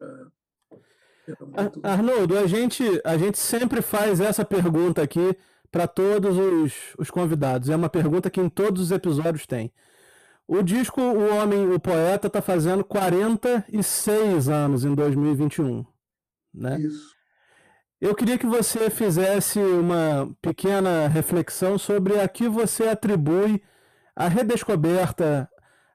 era 0.00 1.46
muito... 1.46 1.80
Arnoldo, 1.82 2.38
a 2.38 2.46
gente, 2.46 2.82
a 3.04 3.16
gente 3.16 3.38
sempre 3.38 3.82
faz 3.82 4.20
essa 4.20 4.44
pergunta 4.44 5.02
aqui 5.02 5.36
para 5.70 5.86
todos 5.86 6.36
os, 6.36 6.94
os 6.98 7.10
convidados. 7.10 7.68
É 7.68 7.76
uma 7.76 7.90
pergunta 7.90 8.30
que 8.30 8.40
em 8.40 8.48
todos 8.48 8.82
os 8.82 8.90
episódios 8.90 9.46
tem. 9.46 9.72
O 10.48 10.62
disco 10.62 11.00
O 11.00 11.36
Homem, 11.36 11.72
o 11.72 11.80
Poeta 11.80 12.28
está 12.28 12.40
fazendo 12.40 12.84
46 12.84 14.48
anos 14.48 14.84
em 14.84 14.94
2021. 14.94 15.84
Né? 16.54 16.80
Isso. 16.80 17.16
Eu 18.00 18.14
queria 18.14 18.38
que 18.38 18.46
você 18.46 18.90
fizesse 18.90 19.58
uma 19.58 20.30
pequena 20.40 21.08
reflexão 21.08 21.78
sobre 21.78 22.20
a 22.20 22.28
que 22.28 22.48
você 22.48 22.84
atribui 22.84 23.62
a 24.14 24.28
redescoberta, 24.28 25.48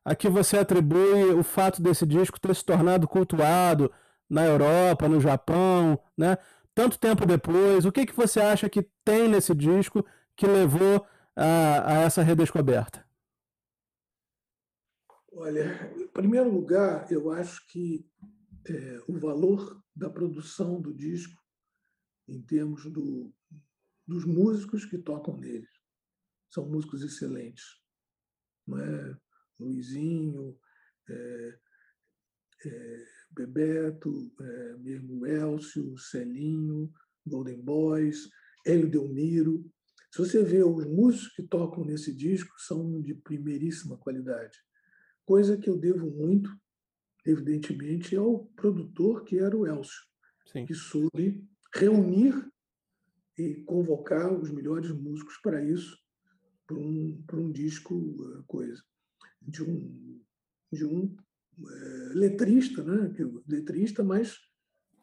a 0.03 0.15
que 0.15 0.27
você 0.27 0.57
atribui 0.57 1.31
o 1.33 1.43
fato 1.43 1.81
desse 1.81 2.05
disco 2.05 2.39
ter 2.39 2.55
se 2.55 2.65
tornado 2.65 3.07
cultuado 3.07 3.91
na 4.29 4.45
Europa, 4.45 5.07
no 5.07 5.21
Japão, 5.21 5.99
né? 6.17 6.37
Tanto 6.73 6.97
tempo 6.97 7.25
depois, 7.25 7.85
o 7.85 7.91
que, 7.91 8.05
que 8.05 8.15
você 8.15 8.39
acha 8.39 8.69
que 8.69 8.87
tem 9.05 9.27
nesse 9.27 9.53
disco 9.53 10.05
que 10.35 10.47
levou 10.47 11.05
a, 11.35 11.93
a 11.93 11.93
essa 12.01 12.23
redescoberta? 12.23 13.05
Olha, 15.33 15.63
em 15.95 16.07
primeiro 16.09 16.51
lugar, 16.51 17.09
eu 17.09 17.31
acho 17.31 17.65
que 17.67 18.05
é, 18.67 19.01
o 19.07 19.17
valor 19.17 19.81
da 19.95 20.09
produção 20.09 20.81
do 20.81 20.93
disco, 20.93 21.41
em 22.27 22.41
termos 22.41 22.83
do, 22.91 23.33
dos 24.05 24.25
músicos 24.25 24.83
que 24.85 24.97
tocam 24.97 25.37
nele, 25.37 25.67
são 26.49 26.67
músicos 26.67 27.01
excelentes. 27.01 27.63
Não 28.67 28.77
é? 28.77 29.17
Luizinho, 29.57 30.59
é, 31.09 31.59
é, 32.65 33.05
Bebeto, 33.31 34.33
é, 34.39 34.77
mesmo 34.77 35.25
Elcio, 35.25 35.97
Celinho, 35.97 36.91
Golden 37.25 37.61
Boys, 37.61 38.29
Hélio 38.65 38.89
Delmiro. 38.89 39.65
Se 40.11 40.19
você 40.19 40.43
vê 40.43 40.61
os 40.61 40.85
músicos 40.85 41.33
que 41.35 41.43
tocam 41.43 41.85
nesse 41.85 42.13
disco, 42.13 42.53
são 42.59 43.01
de 43.01 43.15
primeiríssima 43.15 43.97
qualidade. 43.97 44.57
Coisa 45.31 45.55
que 45.57 45.69
eu 45.69 45.77
devo 45.77 46.11
muito, 46.11 46.53
evidentemente, 47.25 48.17
ao 48.17 48.47
produtor 48.47 49.23
que 49.23 49.39
era 49.39 49.55
o 49.55 49.65
Elcio, 49.65 50.01
Sim. 50.51 50.65
que 50.65 50.73
soube 50.73 51.41
reunir 51.73 52.51
e 53.37 53.63
convocar 53.63 54.29
os 54.37 54.51
melhores 54.51 54.91
músicos 54.91 55.37
para 55.37 55.63
isso, 55.63 55.97
para 56.67 56.75
um, 56.75 57.23
para 57.25 57.39
um 57.39 57.49
disco 57.49 57.95
eh, 57.95 58.43
coisa 58.45 58.83
de 59.41 59.63
um 59.63 60.21
de 60.69 60.83
um 60.85 61.15
é, 61.65 62.13
letrista, 62.13 62.83
né? 62.83 63.15
letrista, 63.47 64.03
mas 64.03 64.37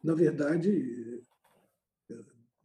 na 0.03 0.13
verdade 0.13 1.23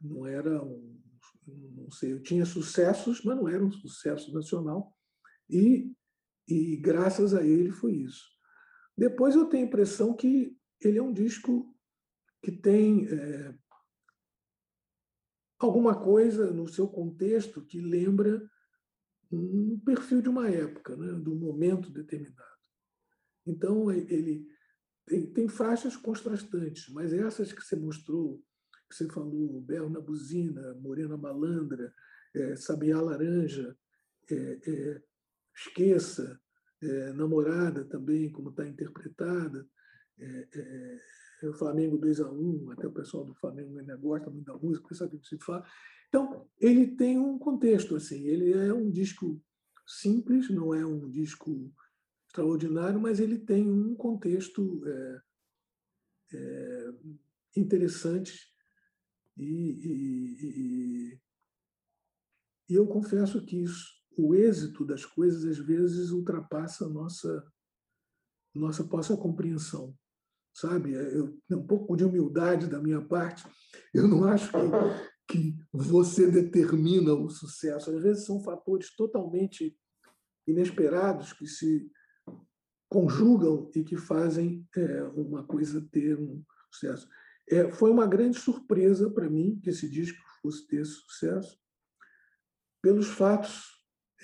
não 0.03 0.27
era 0.27 0.63
um, 0.63 1.01
não 1.47 1.91
sei, 1.91 2.13
eu 2.13 2.23
tinha 2.23 2.45
sucessos, 2.45 3.25
mas 3.25 3.35
não 3.35 3.49
era 3.49 3.65
um 3.65 3.73
sucesso 3.73 4.35
nacional 4.35 4.95
e 5.49 5.91
e 6.47 6.77
graças 6.77 7.35
a 7.35 7.45
ele 7.45 7.71
foi 7.71 7.95
isso. 7.95 8.25
Depois 8.97 9.35
eu 9.35 9.47
tenho 9.47 9.65
a 9.65 9.67
impressão 9.67 10.15
que 10.15 10.57
ele 10.81 10.99
é 10.99 11.03
um 11.03 11.13
disco 11.13 11.75
que 12.43 12.53
tem 12.53 13.09
é, 13.09 13.55
alguma 15.59 15.99
coisa 15.99 16.53
no 16.53 16.69
seu 16.69 16.87
contexto 16.87 17.65
que 17.65 17.81
lembra 17.81 18.43
um 19.33 19.81
perfil 19.85 20.23
de 20.23 20.29
uma 20.29 20.49
época, 20.49 20.97
né, 20.97 21.19
de 21.21 21.29
um 21.29 21.37
momento 21.37 21.91
determinado. 21.91 22.55
Então, 23.47 23.91
ele 23.91 24.47
tem, 25.07 25.27
tem 25.33 25.49
faixas 25.49 25.97
contrastantes, 25.97 26.89
mas 26.91 27.13
essas 27.13 27.53
que 27.53 27.63
você 27.63 27.77
mostrou, 27.77 28.43
que 28.89 28.97
você 28.97 29.09
falou, 29.09 29.61
Berro 29.61 29.91
na 29.91 30.01
Buzina, 30.01 30.75
Morena 30.75 31.17
Malandra, 31.17 31.93
é, 32.35 32.57
Sabiá 32.57 33.01
Laranja, 33.01 33.77
é, 34.31 34.35
é, 34.35 35.03
Esqueça, 35.57 36.41
é, 36.83 37.13
Namorada 37.13 37.85
também, 37.85 38.31
como 38.31 38.51
está 38.51 38.67
interpretada, 38.67 39.67
é, 40.19 40.49
é, 41.43 41.49
o 41.49 41.55
Flamengo 41.55 41.99
2 41.99 42.21
a 42.21 42.31
1 42.31 42.71
até 42.73 42.87
o 42.87 42.93
pessoal 42.93 43.25
do 43.25 43.35
Flamengo 43.35 43.79
ainda 43.79 43.97
gosta 43.97 44.31
muito 44.31 44.47
da 44.47 44.57
música, 44.57 44.95
sabe 44.95 45.17
o 45.17 45.21
que 45.21 45.29
se 45.29 45.39
fala. 45.39 45.65
Então, 46.09 46.49
ele 46.59 46.89
tem 46.97 47.19
um 47.19 47.39
contexto, 47.39 47.97
assim, 47.97 48.27
ele 48.27 48.53
é 48.53 48.73
um 48.73 48.91
disco 48.91 49.43
simples, 49.87 50.49
não 50.49 50.73
é 50.75 50.85
um 50.87 51.11
disco 51.11 51.73
extraordinário, 52.27 53.01
mas 53.01 53.21
ele 53.21 53.39
tem 53.39 53.69
um 53.69 53.95
contexto 53.95 54.83
interessante 57.57 58.55
e, 59.37 59.45
e, 59.45 60.37
e, 60.41 61.21
e, 62.69 62.75
eu 62.75 62.87
confesso 62.87 63.45
que 63.45 63.63
isso, 63.63 63.93
o 64.17 64.35
êxito 64.35 64.85
das 64.85 65.05
coisas 65.05 65.45
às 65.45 65.59
vezes 65.59 66.11
ultrapassa 66.11 66.87
a 66.87 66.89
nossa 66.89 67.45
nossa 68.55 68.85
nossa 68.85 69.17
compreensão, 69.17 69.97
sabe? 70.55 70.93
Eu, 70.93 71.37
um 71.51 71.67
pouco 71.67 71.97
de 71.97 72.05
humildade 72.05 72.69
da 72.69 72.81
minha 72.81 73.01
parte. 73.01 73.45
Eu 73.93 74.07
não 74.07 74.25
acho 74.25 74.53
que, 74.53 74.59
que 75.29 75.57
você 75.73 76.31
determina 76.31 77.13
o 77.15 77.29
sucesso. 77.29 77.91
Às 77.91 78.03
vezes 78.03 78.25
são 78.25 78.41
fatores 78.41 78.95
totalmente 78.95 79.77
inesperados 80.47 81.33
que 81.33 81.47
se 81.47 81.91
conjugam 82.89 83.71
e 83.75 83.83
que 83.83 83.97
fazem 83.97 84.65
é, 84.77 85.03
uma 85.17 85.43
coisa 85.45 85.81
ter 85.91 86.17
um 86.17 86.45
sucesso. 86.71 87.09
É, 87.49 87.71
foi 87.73 87.91
uma 87.91 88.07
grande 88.07 88.39
surpresa 88.39 89.11
para 89.11 89.29
mim 89.29 89.59
que 89.61 89.71
esse 89.71 89.91
disco 89.91 90.23
fosse 90.41 90.67
ter 90.69 90.85
sucesso, 90.85 91.59
pelos 92.81 93.09
fatos 93.09 93.74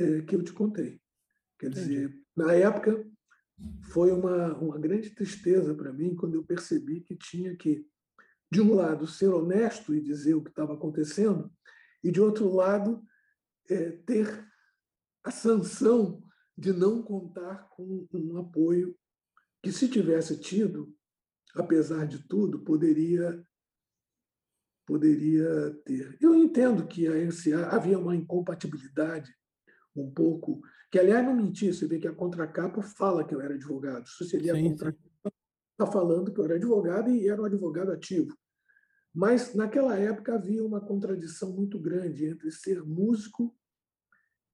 é, 0.01 0.23
que 0.23 0.35
eu 0.35 0.43
te 0.43 0.53
contei. 0.53 1.01
Quer 1.59 1.71
dizer, 1.71 2.19
na 2.35 2.55
época, 2.55 3.07
foi 3.93 4.11
uma, 4.11 4.57
uma 4.57 4.79
grande 4.79 5.11
tristeza 5.11 5.75
para 5.75 5.93
mim 5.93 6.17
quando 6.17 6.35
eu 6.35 6.43
percebi 6.43 7.03
que 7.03 7.15
tinha 7.15 7.55
que, 7.55 7.87
de 8.51 8.63
um 8.63 8.75
lado, 8.75 9.07
ser 9.07 9.29
honesto 9.29 9.95
e 9.95 10.01
dizer 10.01 10.35
o 10.35 10.43
que 10.43 10.49
estava 10.49 10.73
acontecendo, 10.73 11.53
e, 12.03 12.11
de 12.11 12.21
outro 12.21 12.49
lado, 12.49 13.03
é, 13.69 13.91
ter 13.91 14.47
a 15.23 15.31
sanção 15.31 16.23
de 16.57 16.73
não 16.73 17.03
contar 17.03 17.69
com 17.69 18.09
um 18.13 18.39
apoio 18.39 18.97
que, 19.63 19.71
se 19.71 19.87
tivesse 19.87 20.41
tido, 20.41 20.95
apesar 21.55 22.07
de 22.07 22.27
tudo, 22.27 22.65
poderia 22.65 23.45
poderia 24.87 25.71
ter. 25.85 26.19
Eu 26.21 26.35
entendo 26.35 26.85
que 26.89 27.07
a 27.07 27.13
NCA 27.13 27.69
havia 27.69 27.97
uma 27.97 28.17
incompatibilidade 28.17 29.33
um 30.01 30.11
pouco, 30.11 30.61
que 30.91 30.99
aliás 30.99 31.25
não 31.25 31.35
mentia, 31.35 31.73
você 31.73 31.87
vê 31.87 31.99
que 31.99 32.09
a 32.09 32.15
contracapa 32.15 32.83
fala 32.83 33.25
que 33.25 33.35
eu 33.35 33.41
era 33.41 33.55
advogado. 33.55 34.09
Se 34.09 34.25
você 34.25 34.39
ler 34.39 34.51
a 34.51 34.63
contracapa, 34.63 35.33
está 35.73 35.87
falando 35.87 36.33
que 36.33 36.41
eu 36.41 36.45
era 36.45 36.57
advogado 36.57 37.11
e 37.11 37.29
era 37.29 37.41
um 37.41 37.45
advogado 37.45 37.93
ativo. 37.93 38.37
Mas 39.15 39.55
naquela 39.55 39.99
época 39.99 40.35
havia 40.35 40.65
uma 40.65 40.81
contradição 40.81 41.53
muito 41.53 41.79
grande 41.79 42.27
entre 42.27 42.51
ser 42.51 42.83
músico 42.85 43.57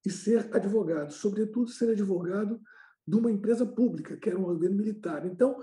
e 0.04 0.10
ser 0.10 0.54
advogado, 0.54 1.12
sobretudo 1.12 1.68
ser 1.68 1.90
advogado 1.90 2.60
de 3.06 3.16
uma 3.16 3.30
empresa 3.30 3.66
pública, 3.66 4.16
que 4.16 4.28
era 4.28 4.38
um 4.38 4.44
governo 4.44 4.76
militar. 4.76 5.26
Então, 5.26 5.60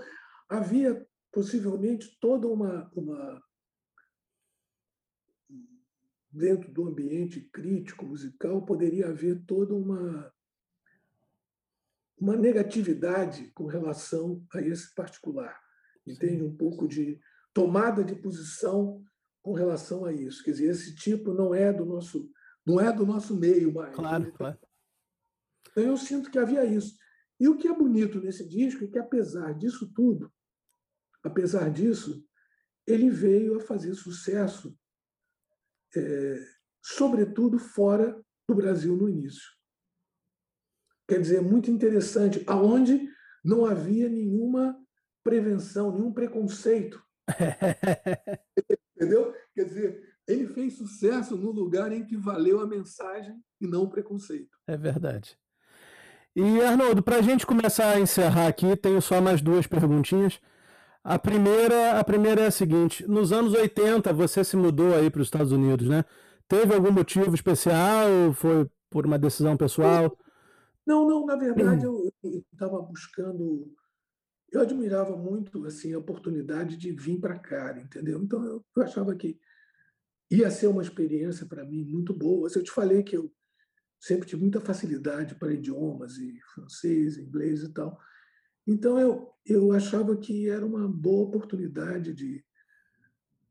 havia 0.47 1.05
possivelmente 1.31 2.18
toda 2.22 2.47
uma, 2.47 2.89
uma 2.95 3.41
dentro 6.34 6.72
do 6.72 6.88
ambiente 6.88 7.39
crítico 7.39 8.05
musical 8.05 8.65
poderia 8.65 9.07
haver 9.07 9.43
toda 9.45 9.73
uma 9.73 10.34
uma 12.18 12.38
negatividade 12.38 13.51
com 13.53 13.65
relação 13.65 14.45
a 14.53 14.61
esse 14.61 14.93
particular 14.95 15.64
entende 16.05 16.43
um 16.43 16.55
pouco 16.55 16.88
de 16.88 17.19
tomada 17.53 18.03
de 18.03 18.15
posição 18.15 19.03
com 19.41 19.53
relação 19.53 20.05
a 20.05 20.14
isso. 20.14 20.43
Quer 20.43 20.51
dizer, 20.51 20.69
esse 20.69 20.95
tipo 20.95 21.34
não 21.34 21.53
é 21.53 21.72
do 21.72 21.85
nosso, 21.85 22.30
não 22.65 22.80
é 22.80 22.91
do 22.91 23.05
nosso 23.05 23.35
meio 23.35 23.73
mais. 23.73 23.95
Claro, 23.95 24.31
claro. 24.34 24.57
Então 25.72 25.84
eu 25.84 25.97
sinto 25.97 26.30
que 26.30 26.39
havia 26.39 26.65
isso. 26.65 26.97
E 27.39 27.47
o 27.47 27.57
que 27.57 27.68
é 27.68 27.73
bonito 27.73 28.22
nesse 28.22 28.47
disco 28.47 28.84
é 28.84 28.88
que, 28.88 28.99
apesar 28.99 29.53
disso 29.53 29.91
tudo, 29.93 30.31
apesar 31.22 31.69
disso, 31.69 32.26
ele 32.85 33.10
veio 33.10 33.57
a 33.57 33.60
fazer 33.60 33.93
sucesso, 33.95 34.77
é, 35.95 36.40
sobretudo 36.82 37.60
fora 37.60 38.20
do 38.48 38.56
Brasil 38.56 38.95
no 38.95 39.10
início. 39.10 39.52
Quer 41.07 41.20
dizer, 41.20 41.41
muito 41.41 41.70
interessante, 41.70 42.44
aonde 42.48 43.10
não 43.44 43.65
havia 43.65 44.07
nenhuma 44.07 44.78
prevenção, 45.24 45.91
nenhum 45.91 46.14
preconceito. 46.14 47.02
Entendeu? 48.95 49.34
Quer 49.53 49.65
dizer, 49.65 50.15
ele 50.28 50.48
fez 50.48 50.78
sucesso 50.78 51.36
no 51.36 51.52
lugar 51.52 51.91
em 51.91 52.06
que 52.06 52.15
valeu 52.15 52.61
a 52.61 52.68
mensagem 52.68 53.36
e 53.60 53.68
não 53.68 53.84
o 53.84 53.90
preconceito. 53.90 54.57
É 54.68 54.78
verdade. 54.78 55.38
E, 56.36 56.61
Arnoldo, 56.61 57.03
para 57.03 57.18
a 57.18 57.22
gente 57.22 57.45
começar 57.45 57.91
a 57.91 57.99
encerrar 57.99 58.48
aqui, 58.48 58.76
tenho 58.76 59.02
só 59.02 59.22
mais 59.22 59.41
duas 59.41 59.68
perguntinhas. 59.68 60.40
A 61.03 61.19
primeira, 61.19 61.99
a 61.99 62.03
primeira 62.03 62.41
é 62.41 62.47
a 62.47 62.51
seguinte: 62.51 63.05
nos 63.07 63.34
anos 63.34 63.53
80 63.53 64.13
você 64.13 64.43
se 64.43 64.55
mudou 64.55 64.95
aí 64.95 65.09
para 65.09 65.21
os 65.21 65.27
Estados 65.27 65.51
Unidos, 65.51 65.88
né? 65.89 66.05
Teve 66.47 66.73
algum 66.73 66.91
motivo 66.91 67.35
especial? 67.35 68.34
Foi 68.34 68.69
por 68.89 69.05
uma 69.05 69.19
decisão 69.19 69.57
pessoal? 69.57 70.17
Não, 70.85 71.07
não, 71.07 71.25
na 71.25 71.35
verdade 71.35 71.84
eu 71.85 72.11
estava 72.53 72.81
buscando. 72.81 73.69
Eu 74.51 74.61
admirava 74.61 75.17
muito 75.17 75.65
assim 75.65 75.93
a 75.93 75.97
oportunidade 75.97 76.77
de 76.77 76.91
vir 76.91 77.19
para 77.19 77.39
cá, 77.39 77.77
entendeu? 77.77 78.21
Então 78.23 78.45
eu, 78.45 78.63
eu 78.75 78.84
achava 78.84 79.15
que 79.15 79.38
ia 80.30 80.49
ser 80.49 80.67
uma 80.67 80.81
experiência 80.81 81.45
para 81.45 81.65
mim 81.65 81.84
muito 81.84 82.13
boa. 82.13 82.47
Eu 82.53 82.63
te 82.63 82.71
falei 82.71 83.03
que 83.03 83.17
eu 83.17 83.31
sempre 83.99 84.27
tive 84.27 84.41
muita 84.41 84.61
facilidade 84.61 85.35
para 85.35 85.53
idiomas, 85.53 86.17
e 86.17 86.39
francês, 86.53 87.17
inglês 87.17 87.63
e 87.63 87.73
tal. 87.73 87.99
Então, 88.65 88.99
eu, 88.99 89.34
eu 89.45 89.72
achava 89.73 90.15
que 90.15 90.49
era 90.49 90.65
uma 90.65 90.88
boa 90.88 91.27
oportunidade 91.27 92.14
de 92.14 92.44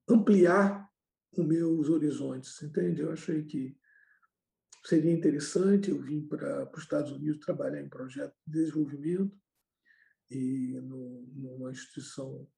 ampliar 0.09 0.91
os 1.37 1.47
meus 1.47 1.89
horizontes, 1.89 2.63
entende? 2.63 3.03
Eu 3.03 3.13
achei 3.13 3.45
que 3.45 3.77
seria 4.85 5.13
interessante. 5.13 5.91
Eu 5.91 6.01
vim 6.01 6.27
para, 6.27 6.67
para 6.67 6.79
os 6.79 6.85
Estados 6.85 7.13
Unidos 7.13 7.45
trabalhar 7.45 7.81
em 7.81 7.89
projeto 7.89 8.35
de 8.47 8.53
desenvolvimento 8.61 9.37
e 10.31 10.81
no, 10.81 11.27
numa 11.35 11.71
instituição 11.71 12.49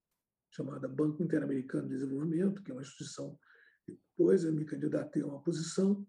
chamada 0.50 0.88
Banco 0.88 1.22
Interamericano 1.22 1.88
de 1.88 1.94
Desenvolvimento, 1.94 2.62
que 2.62 2.70
é 2.70 2.74
uma 2.74 2.82
instituição. 2.82 3.38
Depois 3.86 4.44
eu 4.44 4.52
me 4.52 4.64
candidatei 4.64 5.22
a 5.22 5.26
uma 5.26 5.42
posição 5.42 6.06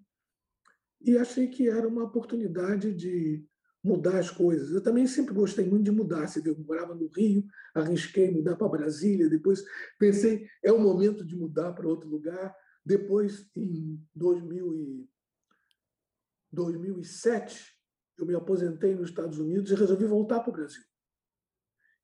e 1.02 1.18
achei 1.18 1.48
que 1.48 1.68
era 1.68 1.88
uma 1.88 2.04
oportunidade 2.04 2.94
de 2.94 3.46
mudar 3.86 4.18
as 4.18 4.32
coisas. 4.32 4.72
Eu 4.72 4.82
também 4.82 5.06
sempre 5.06 5.34
gostei 5.34 5.64
muito 5.64 5.84
de 5.84 5.92
mudar. 5.92 6.28
Você 6.28 6.42
eu 6.44 6.58
morava 6.58 6.96
no 6.96 7.08
Rio, 7.08 7.46
arrisquei 7.74 8.32
mudar 8.32 8.56
para 8.56 8.68
Brasília, 8.68 9.30
depois 9.30 9.64
pensei, 10.00 10.48
é 10.64 10.72
o 10.72 10.80
momento 10.80 11.24
de 11.24 11.36
mudar 11.36 11.72
para 11.74 11.88
outro 11.88 12.10
lugar. 12.10 12.56
Depois, 12.84 13.48
em 13.56 14.04
2000 14.16 14.76
e 14.76 15.10
2007, 16.52 17.74
eu 18.18 18.26
me 18.26 18.34
aposentei 18.34 18.96
nos 18.96 19.10
Estados 19.10 19.38
Unidos 19.38 19.72
e 19.72 19.76
resolvi 19.76 20.06
voltar 20.06 20.40
para 20.40 20.50
o 20.50 20.54
Brasil. 20.54 20.84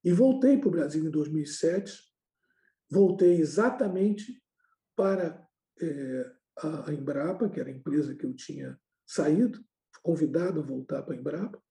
E 0.04 0.12
voltei 0.12 0.58
para 0.58 0.68
o 0.68 0.72
Brasil 0.72 1.06
em 1.06 1.10
2007, 1.10 2.00
voltei 2.90 3.40
exatamente 3.40 4.44
para 4.96 5.48
é, 5.82 6.32
a 6.58 6.94
Embrapa, 6.94 7.50
que 7.50 7.60
era 7.60 7.70
a 7.70 7.74
empresa 7.74 8.16
que 8.16 8.26
eu 8.26 8.34
tinha 8.34 8.80
saído, 9.06 9.64
convidado 10.02 10.60
a 10.60 10.64
voltar 10.64 11.04
para 11.04 11.16
a 11.16 11.18
Embrapa, 11.18 11.62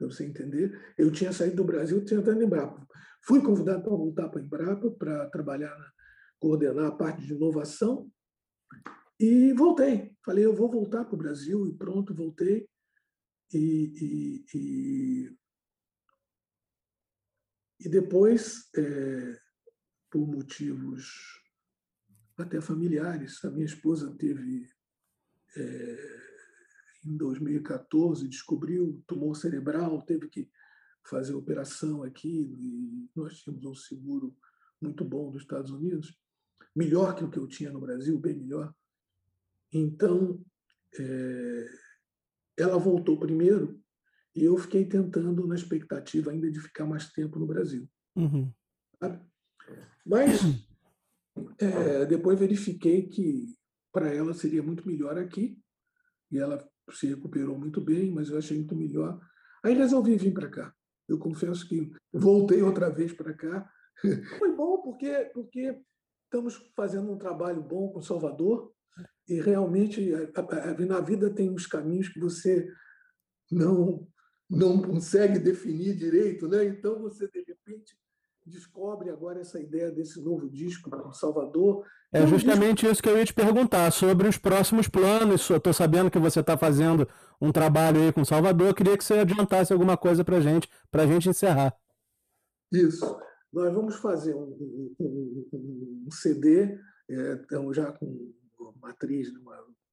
para 0.00 0.08
você 0.08 0.24
entender. 0.24 0.94
Eu 0.96 1.12
tinha 1.12 1.30
saído 1.30 1.56
do 1.56 1.64
Brasil, 1.64 2.02
tinha 2.04 2.20
entrado 2.20 2.38
na 2.38 2.44
Embrapa. 2.44 2.88
Fui 3.22 3.42
convidado 3.42 3.82
para 3.82 3.90
voltar 3.90 4.30
para 4.30 4.40
Embrapa, 4.40 4.90
para 4.92 5.28
trabalhar, 5.28 5.78
na, 5.78 5.92
coordenar 6.38 6.86
a 6.86 6.96
parte 6.96 7.20
de 7.20 7.34
inovação, 7.34 8.10
e 9.18 9.52
voltei. 9.52 10.16
Falei, 10.24 10.46
eu 10.46 10.56
vou 10.56 10.70
voltar 10.70 11.04
para 11.04 11.14
o 11.14 11.18
Brasil, 11.18 11.66
e 11.66 11.76
pronto, 11.76 12.14
voltei. 12.14 12.66
E, 13.52 13.92
e, 14.00 14.44
e, 14.54 15.36
e 17.80 17.88
depois, 17.90 18.70
é, 18.74 19.38
por 20.10 20.26
motivos 20.26 21.42
até 22.38 22.58
familiares. 22.62 23.44
A 23.44 23.50
minha 23.50 23.66
esposa 23.66 24.16
teve, 24.16 24.66
é, 25.54 26.29
em 27.04 27.16
2014, 27.16 28.28
descobriu 28.28 29.02
tumor 29.06 29.34
cerebral, 29.36 30.02
teve 30.02 30.28
que 30.28 30.50
fazer 31.08 31.34
operação 31.34 32.02
aqui, 32.02 32.42
e 32.58 33.08
nós 33.16 33.38
tínhamos 33.38 33.64
um 33.64 33.74
seguro 33.74 34.36
muito 34.80 35.04
bom 35.04 35.30
dos 35.30 35.42
Estados 35.42 35.70
Unidos, 35.70 36.18
melhor 36.74 37.14
que 37.14 37.24
o 37.24 37.30
que 37.30 37.38
eu 37.38 37.46
tinha 37.46 37.70
no 37.70 37.80
Brasil, 37.80 38.18
bem 38.18 38.36
melhor. 38.36 38.74
Então, 39.72 40.40
é, 40.98 41.66
ela 42.58 42.78
voltou 42.78 43.18
primeiro 43.18 43.80
e 44.34 44.44
eu 44.44 44.56
fiquei 44.56 44.84
tentando, 44.84 45.46
na 45.46 45.54
expectativa 45.54 46.30
ainda 46.30 46.50
de 46.50 46.60
ficar 46.60 46.86
mais 46.86 47.10
tempo 47.12 47.38
no 47.38 47.46
Brasil. 47.46 47.88
Uhum. 48.16 48.52
Mas 50.04 50.40
é, 51.58 52.06
depois 52.06 52.38
verifiquei 52.38 53.08
que 53.08 53.46
para 53.92 54.12
ela 54.12 54.32
seria 54.32 54.62
muito 54.62 54.86
melhor 54.86 55.18
aqui, 55.18 55.58
e 56.30 56.38
ela 56.38 56.64
se 56.92 57.06
recuperou 57.06 57.58
muito 57.58 57.80
bem, 57.80 58.10
mas 58.10 58.28
eu 58.28 58.38
achei 58.38 58.56
muito 58.56 58.76
melhor. 58.76 59.20
Aí 59.62 59.74
resolvi 59.74 60.16
vir 60.16 60.32
para 60.32 60.48
cá. 60.48 60.74
Eu 61.08 61.18
confesso 61.18 61.68
que 61.68 61.90
voltei 62.12 62.62
outra 62.62 62.88
vez 62.88 63.12
para 63.12 63.34
cá. 63.34 63.70
Foi 64.38 64.54
bom 64.54 64.80
porque, 64.82 65.30
porque 65.34 65.78
estamos 66.24 66.56
fazendo 66.76 67.10
um 67.12 67.18
trabalho 67.18 67.62
bom 67.62 67.88
com 67.90 68.00
Salvador 68.00 68.72
e 69.28 69.40
realmente 69.40 70.12
na 70.86 71.00
vida 71.00 71.32
tem 71.32 71.50
uns 71.50 71.66
caminhos 71.66 72.08
que 72.08 72.20
você 72.20 72.68
não 73.50 74.06
não 74.48 74.82
consegue 74.82 75.38
definir 75.38 75.96
direito, 75.96 76.48
né? 76.48 76.64
Então 76.64 77.00
você 77.00 77.28
de 77.28 77.38
repente 77.38 77.96
descobre 78.50 79.08
agora 79.10 79.40
essa 79.40 79.60
ideia 79.60 79.90
desse 79.90 80.20
novo 80.20 80.48
disco 80.50 80.90
com 80.90 81.12
Salvador. 81.12 81.84
É 82.12 82.26
justamente 82.26 82.86
isso 82.86 83.02
que 83.02 83.08
eu 83.08 83.16
ia 83.16 83.24
te 83.24 83.32
perguntar, 83.32 83.90
sobre 83.92 84.28
os 84.28 84.36
próximos 84.36 84.88
planos. 84.88 85.48
Estou 85.48 85.72
sabendo 85.72 86.10
que 86.10 86.18
você 86.18 86.40
está 86.40 86.58
fazendo 86.58 87.08
um 87.40 87.52
trabalho 87.52 88.00
aí 88.00 88.12
com 88.12 88.24
Salvador. 88.24 88.68
Eu 88.68 88.74
queria 88.74 88.98
que 88.98 89.04
você 89.04 89.14
adiantasse 89.14 89.72
alguma 89.72 89.96
coisa 89.96 90.24
para 90.24 90.40
gente, 90.40 90.68
para 90.90 91.04
a 91.04 91.06
gente 91.06 91.28
encerrar. 91.28 91.74
Isso. 92.72 93.18
Nós 93.52 93.72
vamos 93.72 93.96
fazer 93.96 94.34
um, 94.34 94.56
um, 95.00 95.46
um, 95.52 96.04
um 96.06 96.10
CD, 96.10 96.78
é, 97.08 97.34
estamos 97.34 97.76
já 97.76 97.90
com 97.92 98.32
matriz, 98.80 99.28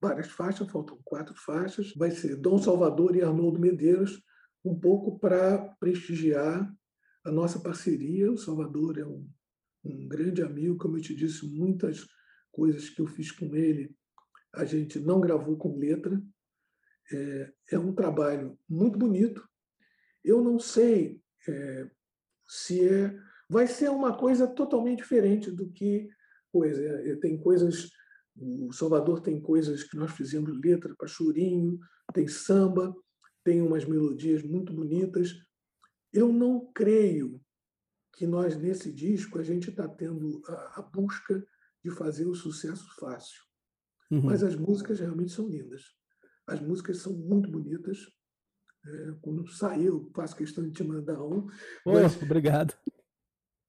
várias 0.02 0.28
faixas, 0.28 0.70
faltam 0.70 0.98
quatro 1.04 1.36
faixas. 1.36 1.94
Vai 1.96 2.12
ser 2.12 2.36
Dom 2.36 2.58
Salvador 2.58 3.16
e 3.16 3.24
Arnoldo 3.24 3.60
Medeiros, 3.60 4.22
um 4.64 4.78
pouco 4.78 5.18
para 5.20 5.58
prestigiar 5.80 6.72
a 7.28 7.32
nossa 7.32 7.60
parceria. 7.60 8.32
O 8.32 8.38
Salvador 8.38 8.98
é 8.98 9.06
um, 9.06 9.28
um 9.84 10.08
grande 10.08 10.41
amigo, 10.41 10.78
como 10.78 10.98
eu 10.98 11.02
te 11.02 11.16
disse, 11.16 11.45
muitas 11.48 12.06
coisas 12.52 12.90
que 12.90 13.02
eu 13.02 13.08
fiz 13.08 13.32
com 13.32 13.56
ele 13.56 13.95
a 14.58 14.66
gente 14.66 14.99
não 14.99 15.22
gravou 15.22 15.56
com 15.56 15.78
letra. 15.78 16.22
É, 17.12 17.54
é 17.72 17.80
um 17.80 17.94
trabalho 17.94 18.58
muito 18.68 18.98
bonito. 18.98 19.48
Eu 20.24 20.41
não 20.41 20.60
sei 20.60 21.22
é, 21.48 21.90
se 22.48 22.88
é. 22.88 23.18
Vai 23.49 23.66
ser 23.66 23.90
uma 23.90 24.18
coisa 24.18 24.45
totalmente 24.45 24.99
diferente 24.99 25.49
do 25.49 25.70
que 25.72 26.10
coisa. 26.52 26.82
É, 26.84 27.16
tem 27.16 27.38
coisas. 27.38 27.90
O 28.36 28.72
Salvador 28.74 29.22
tem 29.22 29.40
coisas 29.41 29.84
que 29.84 29.95
nós 29.95 30.12
fizemos 30.12 30.60
letra 30.62 30.94
para 30.98 31.08
chorinho, 31.08 31.80
tem 32.14 32.28
samba, 32.28 32.94
tem 33.44 33.62
umas 33.62 33.86
melodias 33.86 34.44
muito 34.44 34.74
bonitas. 34.74 35.34
Eu 36.18 36.34
não 36.34 36.65
creio 36.73 37.39
que 38.15 38.26
nós, 38.26 38.57
nesse 38.57 38.91
disco, 38.91 39.38
a 39.38 39.44
gente 39.44 39.69
está 39.69 39.88
tendo 39.88 40.41
a, 40.48 40.80
a, 40.80 40.81
busca 40.81 41.48
de 41.84 41.91
fazer 41.91 42.26
o 42.26 42.34
sucesso 42.34 42.88
fácil. 42.99 43.39
Uhum. 44.10 44.23
Mas 44.23 44.41
as 44.41 44.56
músicas 44.56 44.99
realmente 44.99 45.31
são 45.31 45.48
lindas. 45.48 45.84
As 46.48 46.60
músicas 46.60 46.98
são 46.98 47.14
muito 47.14 47.52
bonitas. 47.52 47.99
É, 48.84 49.11
quando 49.22 49.48
saiu, 49.48 50.10
faço 50.15 50.35
questão 50.35 50.64
de 50.64 50.72
te 50.72 50.84
mandar 50.84 51.22
um. 51.22 51.45
Oh, 51.85 51.94
mas... 51.94 52.18
Obrigado. 52.23 52.73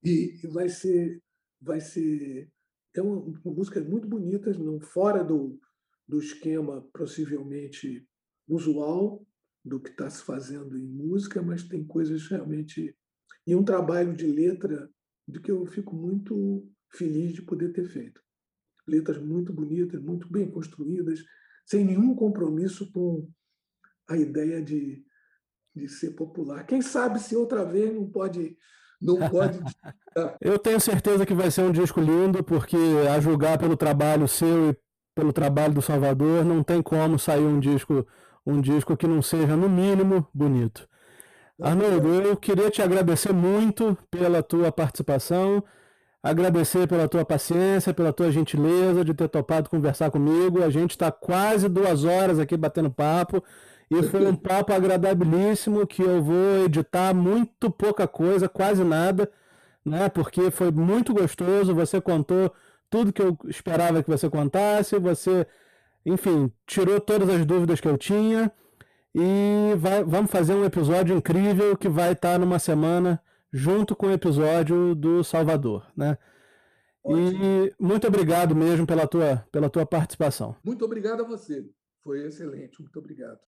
E 0.03 0.41
vai 0.51 0.71
ser, 0.71 1.23
vai 1.61 1.83
ser 1.83 2.51
é 2.95 3.03
uma, 3.03 3.21
uma 3.21 3.55
músicas 3.55 3.87
muito 3.87 4.09
bonitas, 4.09 4.57
não 4.57 4.81
fora 4.81 5.23
do, 5.23 5.61
do 6.07 6.19
esquema 6.19 6.81
possivelmente 6.95 8.09
usual, 8.49 9.28
do 9.69 9.79
que 9.79 9.91
está 9.91 10.09
se 10.09 10.23
fazendo 10.23 10.77
em 10.77 10.87
música, 10.87 11.43
mas 11.43 11.63
tem 11.63 11.85
coisas 11.85 12.27
realmente. 12.29 12.97
E 13.47 13.55
um 13.55 13.63
trabalho 13.63 14.15
de 14.15 14.27
letra 14.27 14.91
de 15.27 15.41
que 15.41 15.51
eu 15.51 15.65
fico 15.67 15.95
muito 15.95 16.67
feliz 16.93 17.35
de 17.35 17.43
poder 17.43 17.73
ter 17.73 17.85
feito. 17.85 18.21
Letras 18.87 19.19
muito 19.19 19.53
bonitas, 19.53 20.01
muito 20.01 20.31
bem 20.31 20.51
construídas, 20.51 21.21
sem 21.67 21.85
nenhum 21.85 22.15
compromisso 22.15 22.91
com 22.91 23.29
a 24.09 24.17
ideia 24.17 24.63
de, 24.63 25.05
de 25.77 25.89
ser 25.89 26.13
popular. 26.13 26.65
Quem 26.67 26.81
sabe 26.81 27.21
se 27.21 27.37
outra 27.37 27.65
vez 27.65 27.95
não 27.95 28.11
pode. 28.11 28.57
Não 29.01 29.17
pode. 29.29 29.59
Eu 30.41 30.59
tenho 30.59 30.81
certeza 30.81 31.25
que 31.25 31.35
vai 31.35 31.51
ser 31.51 31.63
um 31.63 31.71
disco 31.71 32.01
lindo, 32.01 32.43
porque 32.43 32.77
a 33.15 33.21
julgar 33.21 33.59
pelo 33.59 33.77
trabalho 33.77 34.27
seu 34.27 34.71
e 34.71 34.77
pelo 35.15 35.33
trabalho 35.33 35.75
do 35.75 35.83
Salvador, 35.83 36.45
não 36.45 36.63
tem 36.63 36.83
como 36.83 37.19
sair 37.19 37.45
um 37.45 37.61
disco, 37.61 38.07
um 38.49 38.61
disco 38.61 38.97
que 38.97 39.07
não 39.07 39.21
seja, 39.21 39.55
no 39.57 39.69
mínimo, 39.69 40.27
bonito. 40.33 40.89
Arnoldo, 41.61 42.09
eu 42.15 42.37
queria 42.37 42.71
te 42.71 42.81
agradecer 42.81 43.33
muito 43.33 43.97
pela 44.11 44.43
tua 44.43 44.73
participação, 44.73 45.63
agradecer 46.23 46.89
pela 46.89 47.09
tua 47.09 47.25
paciência, 47.25 47.93
pela 47.93 48.13
tua 48.13 48.31
gentileza 48.31 49.05
de 49.05 49.13
ter 49.13 49.29
topado 49.29 49.69
conversar 49.69 50.11
comigo. 50.11 50.63
A 50.63 50.71
gente 50.71 50.93
está 50.93 51.13
quase 51.13 51.69
duas 51.69 52.05
horas 52.05 52.39
aqui 52.39 52.57
batendo 52.57 52.91
papo 52.91 53.43
e 53.91 54.03
foi 54.03 54.27
um 54.27 54.35
papo 54.37 54.73
agradabilíssimo 54.73 55.87
que 55.87 56.03
eu 56.03 56.23
vou 56.23 56.65
editar 56.65 57.13
muito 57.15 57.71
pouca 57.71 58.07
coisa, 58.09 58.49
quase 58.49 58.83
nada, 58.85 59.31
né? 59.85 60.09
Porque 60.09 60.51
foi 60.51 60.71
muito 60.71 61.13
gostoso. 61.13 61.75
Você 61.75 62.01
contou 62.01 62.53
tudo 62.89 63.13
que 63.13 63.23
eu 63.23 63.37
esperava 63.47 64.03
que 64.03 64.11
você 64.11 64.31
contasse, 64.31 64.99
você, 64.99 65.47
enfim, 66.05 66.53
tirou 66.67 67.01
todas 67.01 67.29
as 67.29 67.45
dúvidas 67.45 67.81
que 67.81 67.89
eu 67.89 67.99
tinha. 67.99 68.53
E 69.15 69.75
vai, 69.77 70.05
vamos 70.05 70.31
fazer 70.31 70.55
um 70.55 70.65
episódio 70.65 71.17
incrível 71.17 71.77
que 71.77 71.89
vai 71.89 72.13
estar 72.13 72.39
numa 72.39 72.59
semana 72.59 73.21
junto 73.53 73.97
com 73.97 74.07
o 74.07 74.13
episódio 74.13 74.95
do 74.95 75.25
Salvador, 75.25 75.87
né? 75.97 76.19
E 77.07 77.73
muito 77.81 78.07
obrigado 78.07 78.55
mesmo 78.55 78.87
pela 78.87 79.07
tua, 79.07 79.47
pela 79.51 79.71
tua 79.71 79.87
participação. 79.87 80.55
Muito 80.63 80.85
obrigado 80.85 81.23
a 81.23 81.27
você. 81.27 81.65
Foi 82.03 82.27
excelente. 82.27 82.81
Muito 82.81 82.99
obrigado. 82.99 83.39